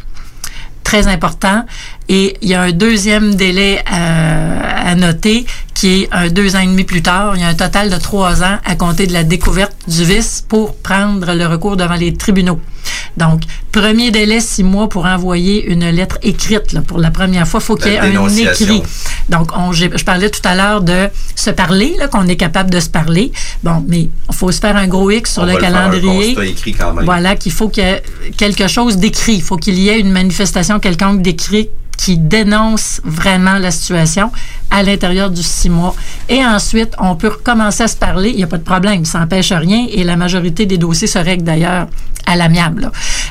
très 0.84 1.08
important. 1.08 1.64
Et 2.08 2.36
il 2.42 2.48
y 2.48 2.54
a 2.54 2.62
un 2.62 2.70
deuxième 2.70 3.34
délai 3.34 3.80
euh, 3.92 4.60
à 4.86 4.94
noter 4.94 5.44
qui 5.76 6.02
est 6.02 6.08
un 6.10 6.28
deux 6.28 6.56
ans 6.56 6.60
et 6.60 6.66
demi 6.66 6.84
plus 6.84 7.02
tard. 7.02 7.36
Il 7.36 7.42
y 7.42 7.44
a 7.44 7.48
un 7.48 7.54
total 7.54 7.90
de 7.90 7.96
trois 7.96 8.42
ans 8.42 8.58
à 8.64 8.74
compter 8.74 9.06
de 9.06 9.12
la 9.12 9.24
découverte 9.24 9.74
du 9.86 10.04
vice 10.04 10.44
pour 10.48 10.74
prendre 10.76 11.34
le 11.34 11.46
recours 11.46 11.76
devant 11.76 11.94
les 11.94 12.14
tribunaux. 12.14 12.58
Donc, 13.16 13.42
premier 13.72 14.10
délai, 14.10 14.40
six 14.40 14.62
mois 14.62 14.88
pour 14.88 15.06
envoyer 15.06 15.66
une 15.66 15.88
lettre 15.90 16.18
écrite. 16.22 16.72
là. 16.72 16.80
pour 16.80 16.98
la 16.98 17.10
première 17.10 17.46
fois, 17.46 17.60
il 17.62 17.66
faut 17.66 17.76
qu'il 17.76 17.92
y 17.92 17.94
ait 17.94 17.98
un 17.98 18.28
écrit. 18.28 18.82
Donc, 19.28 19.50
on, 19.56 19.72
je 19.72 19.86
parlais 20.04 20.30
tout 20.30 20.40
à 20.44 20.54
l'heure 20.54 20.80
de 20.80 21.08
se 21.34 21.50
parler, 21.50 21.94
là, 21.98 22.08
qu'on 22.08 22.26
est 22.26 22.36
capable 22.36 22.70
de 22.70 22.80
se 22.80 22.88
parler. 22.88 23.32
Bon, 23.62 23.84
mais 23.86 24.02
il 24.02 24.34
faut 24.34 24.52
se 24.52 24.60
faire 24.60 24.76
un 24.76 24.86
gros 24.86 25.10
X 25.10 25.34
sur 25.34 25.42
on 25.42 25.46
le 25.46 25.52
va 25.52 25.58
le 25.58 25.64
faire 25.64 25.76
un 25.76 25.90
calendrier. 25.90 26.50
écrit 26.50 26.72
quand 26.72 26.94
même. 26.94 27.04
Voilà, 27.04 27.36
qu'il 27.36 27.52
faut 27.52 27.68
qu'il 27.68 27.84
y 27.84 27.86
ait 27.86 28.02
quelque 28.36 28.68
chose 28.68 28.96
d'écrit. 28.98 29.34
Il 29.34 29.42
faut 29.42 29.56
qu'il 29.56 29.78
y 29.78 29.88
ait 29.88 29.98
une 29.98 30.12
manifestation 30.12 30.78
quelconque 30.78 31.22
d'écrit 31.22 31.68
qui 31.96 32.18
dénonce 32.18 33.00
vraiment 33.04 33.58
la 33.58 33.70
situation 33.70 34.30
à 34.70 34.82
l'intérieur 34.82 35.30
du 35.30 35.42
six 35.42 35.70
mois. 35.70 35.94
Et 36.28 36.44
ensuite, 36.44 36.94
on 36.98 37.16
peut 37.16 37.28
recommencer 37.28 37.84
à 37.84 37.88
se 37.88 37.96
parler. 37.96 38.30
Il 38.30 38.36
n'y 38.36 38.44
a 38.44 38.48
pas 38.48 38.58
de 38.58 38.64
problème. 38.64 39.04
Ça 39.04 39.20
n'empêche 39.20 39.52
rien. 39.52 39.86
Et 39.90 40.04
la 40.04 40.16
majorité 40.16 40.66
des 40.66 40.78
dossiers 40.78 41.06
se 41.06 41.18
règlent 41.18 41.44
d'ailleurs 41.44 41.88
à 42.26 42.36
l'amiable. 42.36 42.90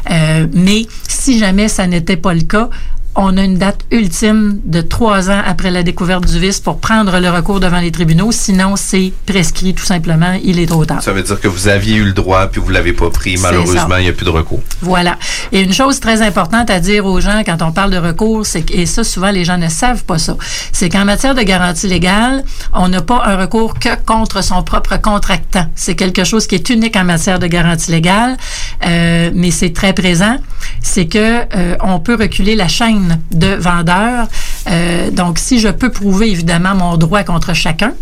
Euh, 0.09 0.47
mais 0.53 0.87
si 1.07 1.37
jamais 1.37 1.67
ça 1.67 1.85
n'était 1.85 2.17
pas 2.17 2.33
le 2.33 2.41
cas, 2.41 2.69
on 3.15 3.37
a 3.37 3.43
une 3.43 3.57
date 3.57 3.85
ultime 3.91 4.59
de 4.65 4.81
trois 4.81 5.29
ans 5.29 5.41
après 5.45 5.71
la 5.71 5.83
découverte 5.83 6.25
du 6.25 6.37
vice 6.37 6.59
pour 6.59 6.79
prendre 6.79 7.17
le 7.19 7.29
recours 7.29 7.59
devant 7.59 7.79
les 7.79 7.91
tribunaux. 7.91 8.31
Sinon, 8.31 8.75
c'est 8.75 9.13
prescrit 9.25 9.73
tout 9.73 9.85
simplement. 9.85 10.37
Il 10.43 10.59
est 10.59 10.65
trop 10.65 10.85
tard. 10.85 11.01
Ça 11.01 11.13
veut 11.13 11.23
dire 11.23 11.39
que 11.39 11.47
vous 11.47 11.67
aviez 11.67 11.95
eu 11.95 12.03
le 12.03 12.13
droit 12.13 12.47
puis 12.47 12.59
vous 12.59 12.69
l'avez 12.69 12.93
pas 12.93 13.09
pris. 13.09 13.37
Malheureusement, 13.37 13.97
il 13.97 14.03
n'y 14.03 14.09
a 14.09 14.13
plus 14.13 14.25
de 14.25 14.29
recours. 14.31 14.61
Voilà. 14.81 15.17
Et 15.51 15.61
une 15.61 15.73
chose 15.73 15.99
très 15.99 16.21
importante 16.21 16.69
à 16.69 16.79
dire 16.79 17.05
aux 17.05 17.21
gens 17.21 17.43
quand 17.45 17.61
on 17.61 17.71
parle 17.71 17.91
de 17.91 17.97
recours, 17.97 18.45
c'est 18.45 18.63
que, 18.63 18.73
et 18.73 18.85
ça, 18.85 19.03
souvent, 19.03 19.31
les 19.31 19.45
gens 19.45 19.57
ne 19.57 19.69
savent 19.69 20.03
pas 20.03 20.17
ça, 20.17 20.35
c'est 20.71 20.89
qu'en 20.89 21.05
matière 21.05 21.35
de 21.35 21.41
garantie 21.41 21.87
légale, 21.87 22.43
on 22.73 22.89
n'a 22.89 23.01
pas 23.01 23.23
un 23.25 23.37
recours 23.37 23.79
que 23.79 23.95
contre 24.05 24.43
son 24.43 24.61
propre 24.63 24.99
contractant. 24.99 25.67
C'est 25.75 25.95
quelque 25.95 26.23
chose 26.23 26.47
qui 26.47 26.55
est 26.55 26.69
unique 26.69 26.95
en 26.95 27.05
matière 27.05 27.39
de 27.39 27.47
garantie 27.47 27.91
légale, 27.91 28.37
euh, 28.85 29.31
mais 29.33 29.51
c'est 29.51 29.73
très 29.73 29.93
présent. 29.93 30.37
C'est 30.81 31.07
que 31.07 31.43
euh, 31.55 31.75
on 31.81 31.99
peut 31.99 32.15
reculer 32.19 32.55
la 32.55 32.67
chaîne 32.67 33.04
de 33.31 33.55
vendeurs. 33.55 34.27
Euh, 34.67 35.11
donc, 35.11 35.39
si 35.39 35.59
je 35.59 35.69
peux 35.69 35.91
prouver 35.91 36.31
évidemment 36.31 36.75
mon 36.75 36.97
droit 36.97 37.23
contre 37.23 37.53
chacun, 37.53 37.93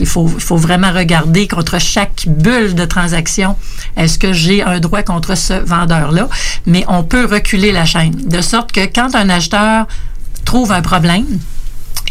il 0.00 0.06
faut 0.06 0.56
vraiment 0.56 0.92
regarder 0.92 1.46
contre 1.46 1.78
chaque 1.80 2.26
bulle 2.26 2.74
de 2.74 2.84
transaction, 2.84 3.56
est-ce 3.96 4.18
que 4.18 4.32
j'ai 4.32 4.62
un 4.62 4.80
droit 4.80 5.02
contre 5.02 5.36
ce 5.36 5.54
vendeur-là? 5.54 6.28
Mais 6.66 6.84
on 6.88 7.04
peut 7.04 7.24
reculer 7.24 7.72
la 7.72 7.84
chaîne. 7.84 8.14
De 8.26 8.40
sorte 8.40 8.72
que 8.72 8.86
quand 8.86 9.14
un 9.14 9.28
acheteur 9.28 9.86
trouve 10.44 10.72
un 10.72 10.82
problème, 10.82 11.26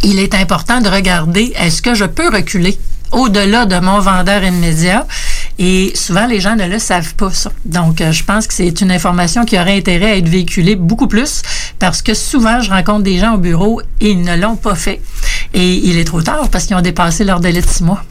il 0.04 0.20
est 0.20 0.36
important 0.36 0.82
de 0.82 0.90
regarder 0.90 1.54
est-ce 1.58 1.82
que 1.82 1.96
je 1.96 2.06
peux 2.06 2.30
reculer? 2.30 2.78
Au-delà 3.12 3.66
de 3.66 3.80
mon 3.80 4.00
vendeur 4.00 4.44
immédiat. 4.44 5.06
Et 5.60 5.92
souvent, 5.96 6.28
les 6.28 6.40
gens 6.40 6.56
ne 6.56 6.68
le 6.68 6.78
savent 6.80 7.16
pas, 7.16 7.32
ça. 7.32 7.52
Donc, 7.66 8.02
euh, 8.02 8.12
je 8.12 8.24
pense 8.24 8.48
que 8.48 8.54
c'est 8.54 8.82
une 8.82 8.92
information 8.92 9.44
qui 9.44 9.60
aurait 9.60 9.78
intérêt 9.78 10.12
à 10.12 10.18
être 10.18 10.30
véhiculée 10.30 10.76
beaucoup 10.76 11.08
plus 11.08 11.42
parce 11.80 12.02
que 12.02 12.14
souvent, 12.14 12.62
je 12.62 12.70
rencontre 12.70 13.04
des 13.04 13.18
gens 13.18 13.34
au 13.36 13.38
bureau 13.38 13.82
et 14.00 14.12
ils 14.12 14.22
ne 14.22 14.36
l'ont 14.36 14.56
pas 14.56 14.76
fait. 14.76 15.02
Et 15.54 15.74
il 15.74 15.98
est 15.98 16.06
trop 16.06 16.22
tard 16.22 16.50
parce 16.50 16.66
qu'ils 16.66 16.76
ont 16.76 16.82
dépassé 16.82 17.24
leur 17.24 17.40
délai 17.40 17.62
de 17.62 17.68
six 17.68 17.84
mois. 17.84 18.04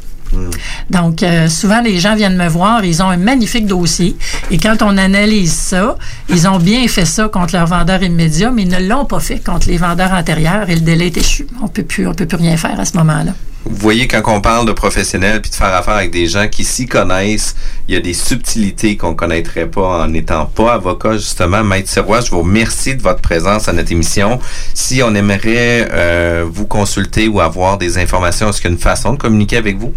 Donc, 0.91 1.23
euh, 1.23 1.49
souvent, 1.49 1.81
les 1.81 1.99
gens 1.99 2.15
viennent 2.17 2.37
me 2.37 2.49
voir, 2.49 2.85
ils 2.85 3.03
ont 3.03 3.09
un 3.09 3.17
magnifique 3.17 3.67
dossier. 3.67 4.17
Et 4.51 4.59
quand 4.59 4.83
on 4.83 4.97
analyse 4.97 5.53
ça, 5.53 5.97
ils 6.29 6.49
ont 6.49 6.59
bien 6.59 6.87
fait 6.89 7.05
ça 7.05 7.29
contre 7.29 7.55
leur 7.55 7.67
vendeur 7.67 8.03
immédiat, 8.03 8.51
mais 8.51 8.63
ils 8.63 8.69
ne 8.69 8.81
l'ont 8.81 9.05
pas 9.05 9.21
fait 9.21 9.39
contre 9.39 9.69
les 9.69 9.77
vendeurs 9.77 10.13
antérieurs 10.13 10.69
et 10.69 10.75
le 10.75 10.81
délai 10.81 11.07
est 11.07 11.17
échu. 11.17 11.47
On 11.63 11.67
on 11.67 11.69
peut 11.69 11.85
plus 11.85 12.37
rien 12.37 12.57
faire 12.57 12.79
à 12.79 12.85
ce 12.85 12.97
moment-là. 12.97 13.33
Vous 13.69 13.77
voyez, 13.77 14.07
quand 14.07 14.23
on 14.27 14.41
parle 14.41 14.67
de 14.67 14.73
professionnels 14.73 15.41
puis 15.43 15.51
de 15.51 15.57
faire 15.57 15.75
affaire 15.75 15.95
avec 15.95 16.11
des 16.13 16.27
gens 16.27 16.47
qui 16.49 16.63
s'y 16.65 16.87
connaissent, 16.87 17.57
il 17.89 17.95
y 17.95 17.99
a 17.99 18.01
des 18.01 18.15
subtilités 18.15 18.97
qu'on 18.97 19.15
connaîtrait 19.15 19.67
pas 19.67 20.05
en 20.05 20.09
n'étant 20.09 20.47
pas 20.47 20.75
avocat, 20.75 21.15
justement. 21.15 21.65
Maître 21.65 21.89
Sirois, 21.91 22.21
je 22.21 22.31
vous 22.31 22.43
remercie 22.43 22.95
de 22.95 23.03
votre 23.03 23.21
présence 23.21 23.69
à 23.69 23.73
notre 23.73 23.91
émission. 23.93 24.39
Si 24.75 25.03
on 25.03 25.15
aimerait 25.15 25.89
euh, 25.93 26.45
vous 26.49 26.67
consulter 26.67 27.27
ou 27.29 27.41
avoir 27.41 27.77
des 27.79 27.99
informations, 27.99 28.51
est-ce 28.51 28.61
qu'il 28.61 28.71
y 28.71 28.73
a 28.73 28.77
une 28.77 28.81
façon 28.81 29.13
de 29.13 29.19
communiquer 29.19 29.57
avec 29.57 29.77
vous? 29.79 29.93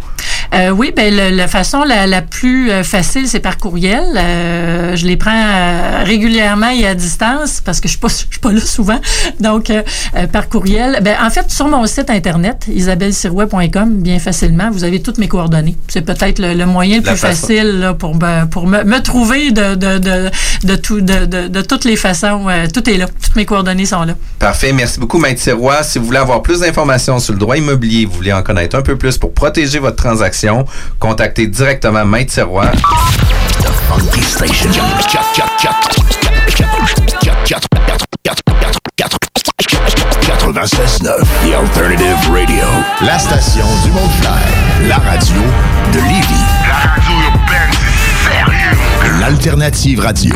Euh, 0.56 0.72
oui, 0.72 0.92
ben 0.96 1.14
le- 1.16 1.36
la 1.36 1.48
façon 1.48 1.84
la, 1.84 2.22
plus 2.24 2.72
euh, 2.72 2.84
facile, 2.84 3.28
c'est 3.28 3.40
par 3.40 3.58
courriel. 3.58 4.04
Je 4.96 5.06
les 5.06 5.16
prends 5.16 6.04
régulièrement 6.04 6.70
et 6.70 6.88
à 6.88 6.96
distance 6.96 7.62
parce 7.64 7.80
que 7.80 7.88
je 7.88 7.98
je 8.02 8.14
suis 8.14 8.40
pas 8.42 8.52
là 8.52 8.62
souvent. 8.62 9.00
Donc 9.40 9.72
par 10.34 10.50
courriel. 10.50 11.00
Ben 11.04 11.16
en 11.22 11.30
fait 11.30 11.52
sur 11.52 11.68
mon 11.68 11.86
site 11.86 12.10
internet 12.10 12.66
bien 13.68 14.20
facilement, 14.20 14.70
vous 14.72 14.84
avez 14.84 15.02
toutes 15.02 15.18
mes 15.18 15.28
coordonnées. 15.28 15.76
C'est 15.88 16.02
peut-être 16.02 16.40
le, 16.40 16.66
moyen 16.66 16.98
le 16.98 17.04
plus 17.04 17.18
facile 17.18 17.94
pour 17.98 18.18
pour 18.52 18.68
me, 18.68 19.00
trouver 19.00 19.52
de 19.52 19.76
de, 19.76 19.98
de, 20.64 20.76
tout 20.76 21.02
de, 21.02 21.48
de, 21.48 21.62
toutes 21.62 21.86
les 21.86 21.96
façons. 21.96 22.48
Euh, 22.50 22.68
tout 22.74 22.88
est 22.90 22.98
là. 22.98 23.08
Toutes 23.22 23.36
mes 23.36 23.46
coordonnées 23.46 23.86
sont 23.86 24.04
là. 24.04 24.16
Parfait. 24.40 24.72
Merci 24.74 25.00
beaucoup, 25.00 25.20
Maître 25.20 25.42
Sirois. 25.42 25.84
Si 25.84 26.00
vous 26.00 26.06
voulez 26.06 26.18
avoir 26.20 26.42
plus 26.42 26.62
d'informations 26.62 27.20
sur 27.20 27.34
le 27.34 27.40
droit 27.40 27.58
immobilier, 27.58 28.06
vous 28.06 28.14
voulez 28.14 28.34
en 28.34 28.44
connaître 28.44 28.78
un 28.78 28.82
peu 28.82 28.98
plus 28.98 29.18
pour 29.18 29.34
protéger 29.34 29.80
votre 29.80 29.98
transaction, 29.98 30.66
contactez 31.00 31.48
directement 31.48 32.06
Maître 32.06 32.34
Sirois. 32.34 32.72
Funky 40.54 40.68
Station. 40.68 41.06
96.9 41.06 41.24
The 41.44 41.54
Alternative 41.54 42.32
Radio. 42.32 42.66
La 43.02 43.20
station 43.20 43.66
du 43.84 43.92
Mont-Clair. 43.92 44.88
La 44.88 44.98
radio 44.98 45.42
de 45.94 46.00
Lévis. 46.00 46.46
La 46.68 46.90
radio 46.90 47.12
urbaine, 47.28 47.72
c'est 47.72 48.30
sérieux. 48.32 49.20
L'Alternative 49.20 50.00
Radio. 50.00 50.36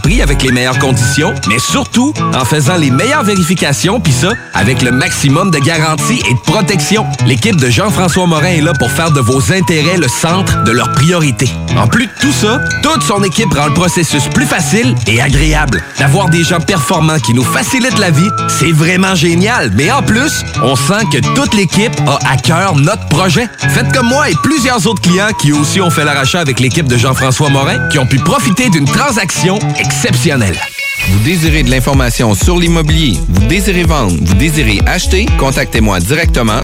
prix 0.01 0.21
avec 0.21 0.43
les 0.43 0.51
meilleures 0.51 0.79
conditions, 0.79 1.33
mais 1.47 1.59
surtout 1.59 2.13
en 2.33 2.45
faisant 2.45 2.75
les 2.75 2.91
meilleures 2.91 3.23
vérifications, 3.23 3.99
puis 3.99 4.13
ça, 4.13 4.33
avec 4.53 4.81
le 4.81 4.91
maximum 4.91 5.51
de 5.51 5.59
garantie 5.59 6.21
et 6.29 6.33
de 6.33 6.39
protection. 6.39 7.05
L'équipe 7.25 7.55
de 7.55 7.69
Jean-François 7.69 8.25
Morin 8.25 8.47
est 8.47 8.61
là 8.61 8.73
pour 8.77 8.91
faire 8.91 9.11
de 9.11 9.19
vos 9.19 9.53
intérêts 9.53 9.97
le 9.97 10.07
centre 10.07 10.63
de 10.63 10.71
leurs 10.71 10.91
priorités. 10.91 11.49
En 11.77 11.87
plus 11.87 12.07
de 12.07 12.11
tout 12.19 12.31
ça, 12.31 12.59
toute 12.83 13.03
son 13.03 13.23
équipe 13.23 13.53
rend 13.53 13.67
le 13.67 13.73
processus 13.73 14.23
plus 14.27 14.45
facile 14.45 14.95
et 15.07 15.21
agréable. 15.21 15.83
D'avoir 15.99 16.29
des 16.29 16.43
gens 16.43 16.59
performants 16.59 17.19
qui 17.19 17.33
nous 17.33 17.43
facilitent 17.43 17.99
la 17.99 18.11
vie, 18.11 18.29
c'est 18.47 18.71
vraiment 18.71 19.15
génial. 19.15 19.71
Mais 19.75 19.91
en 19.91 20.01
plus, 20.01 20.43
on 20.63 20.75
sent 20.75 21.05
que 21.11 21.19
toute 21.35 21.53
l'équipe 21.53 21.93
a 22.07 22.19
à 22.29 22.37
cœur 22.37 22.75
notre 22.75 23.07
projet. 23.07 23.47
Faites 23.69 23.91
comme 23.93 24.07
moi 24.07 24.29
et 24.29 24.35
plusieurs 24.43 24.87
autres 24.87 25.01
clients 25.01 25.29
qui 25.39 25.51
aussi 25.51 25.81
ont 25.81 25.89
fait 25.89 26.03
l'arrachat 26.03 26.39
avec 26.39 26.59
l'équipe 26.59 26.87
de 26.87 26.97
Jean-François 26.97 27.49
Morin, 27.49 27.87
qui 27.89 27.99
ont 27.99 28.05
pu 28.05 28.17
profiter 28.17 28.69
d'une 28.69 28.85
transaction 28.85 29.59
exceptionnelle. 29.81 30.57
Vous 31.09 31.19
désirez 31.19 31.63
de 31.63 31.71
l'information 31.71 32.35
sur 32.35 32.57
l'immobilier, 32.57 33.17
vous 33.27 33.47
désirez 33.47 33.83
vendre, 33.83 34.13
vous 34.21 34.35
désirez 34.35 34.79
acheter, 34.85 35.25
contactez-moi 35.39 35.99
directement 35.99 36.59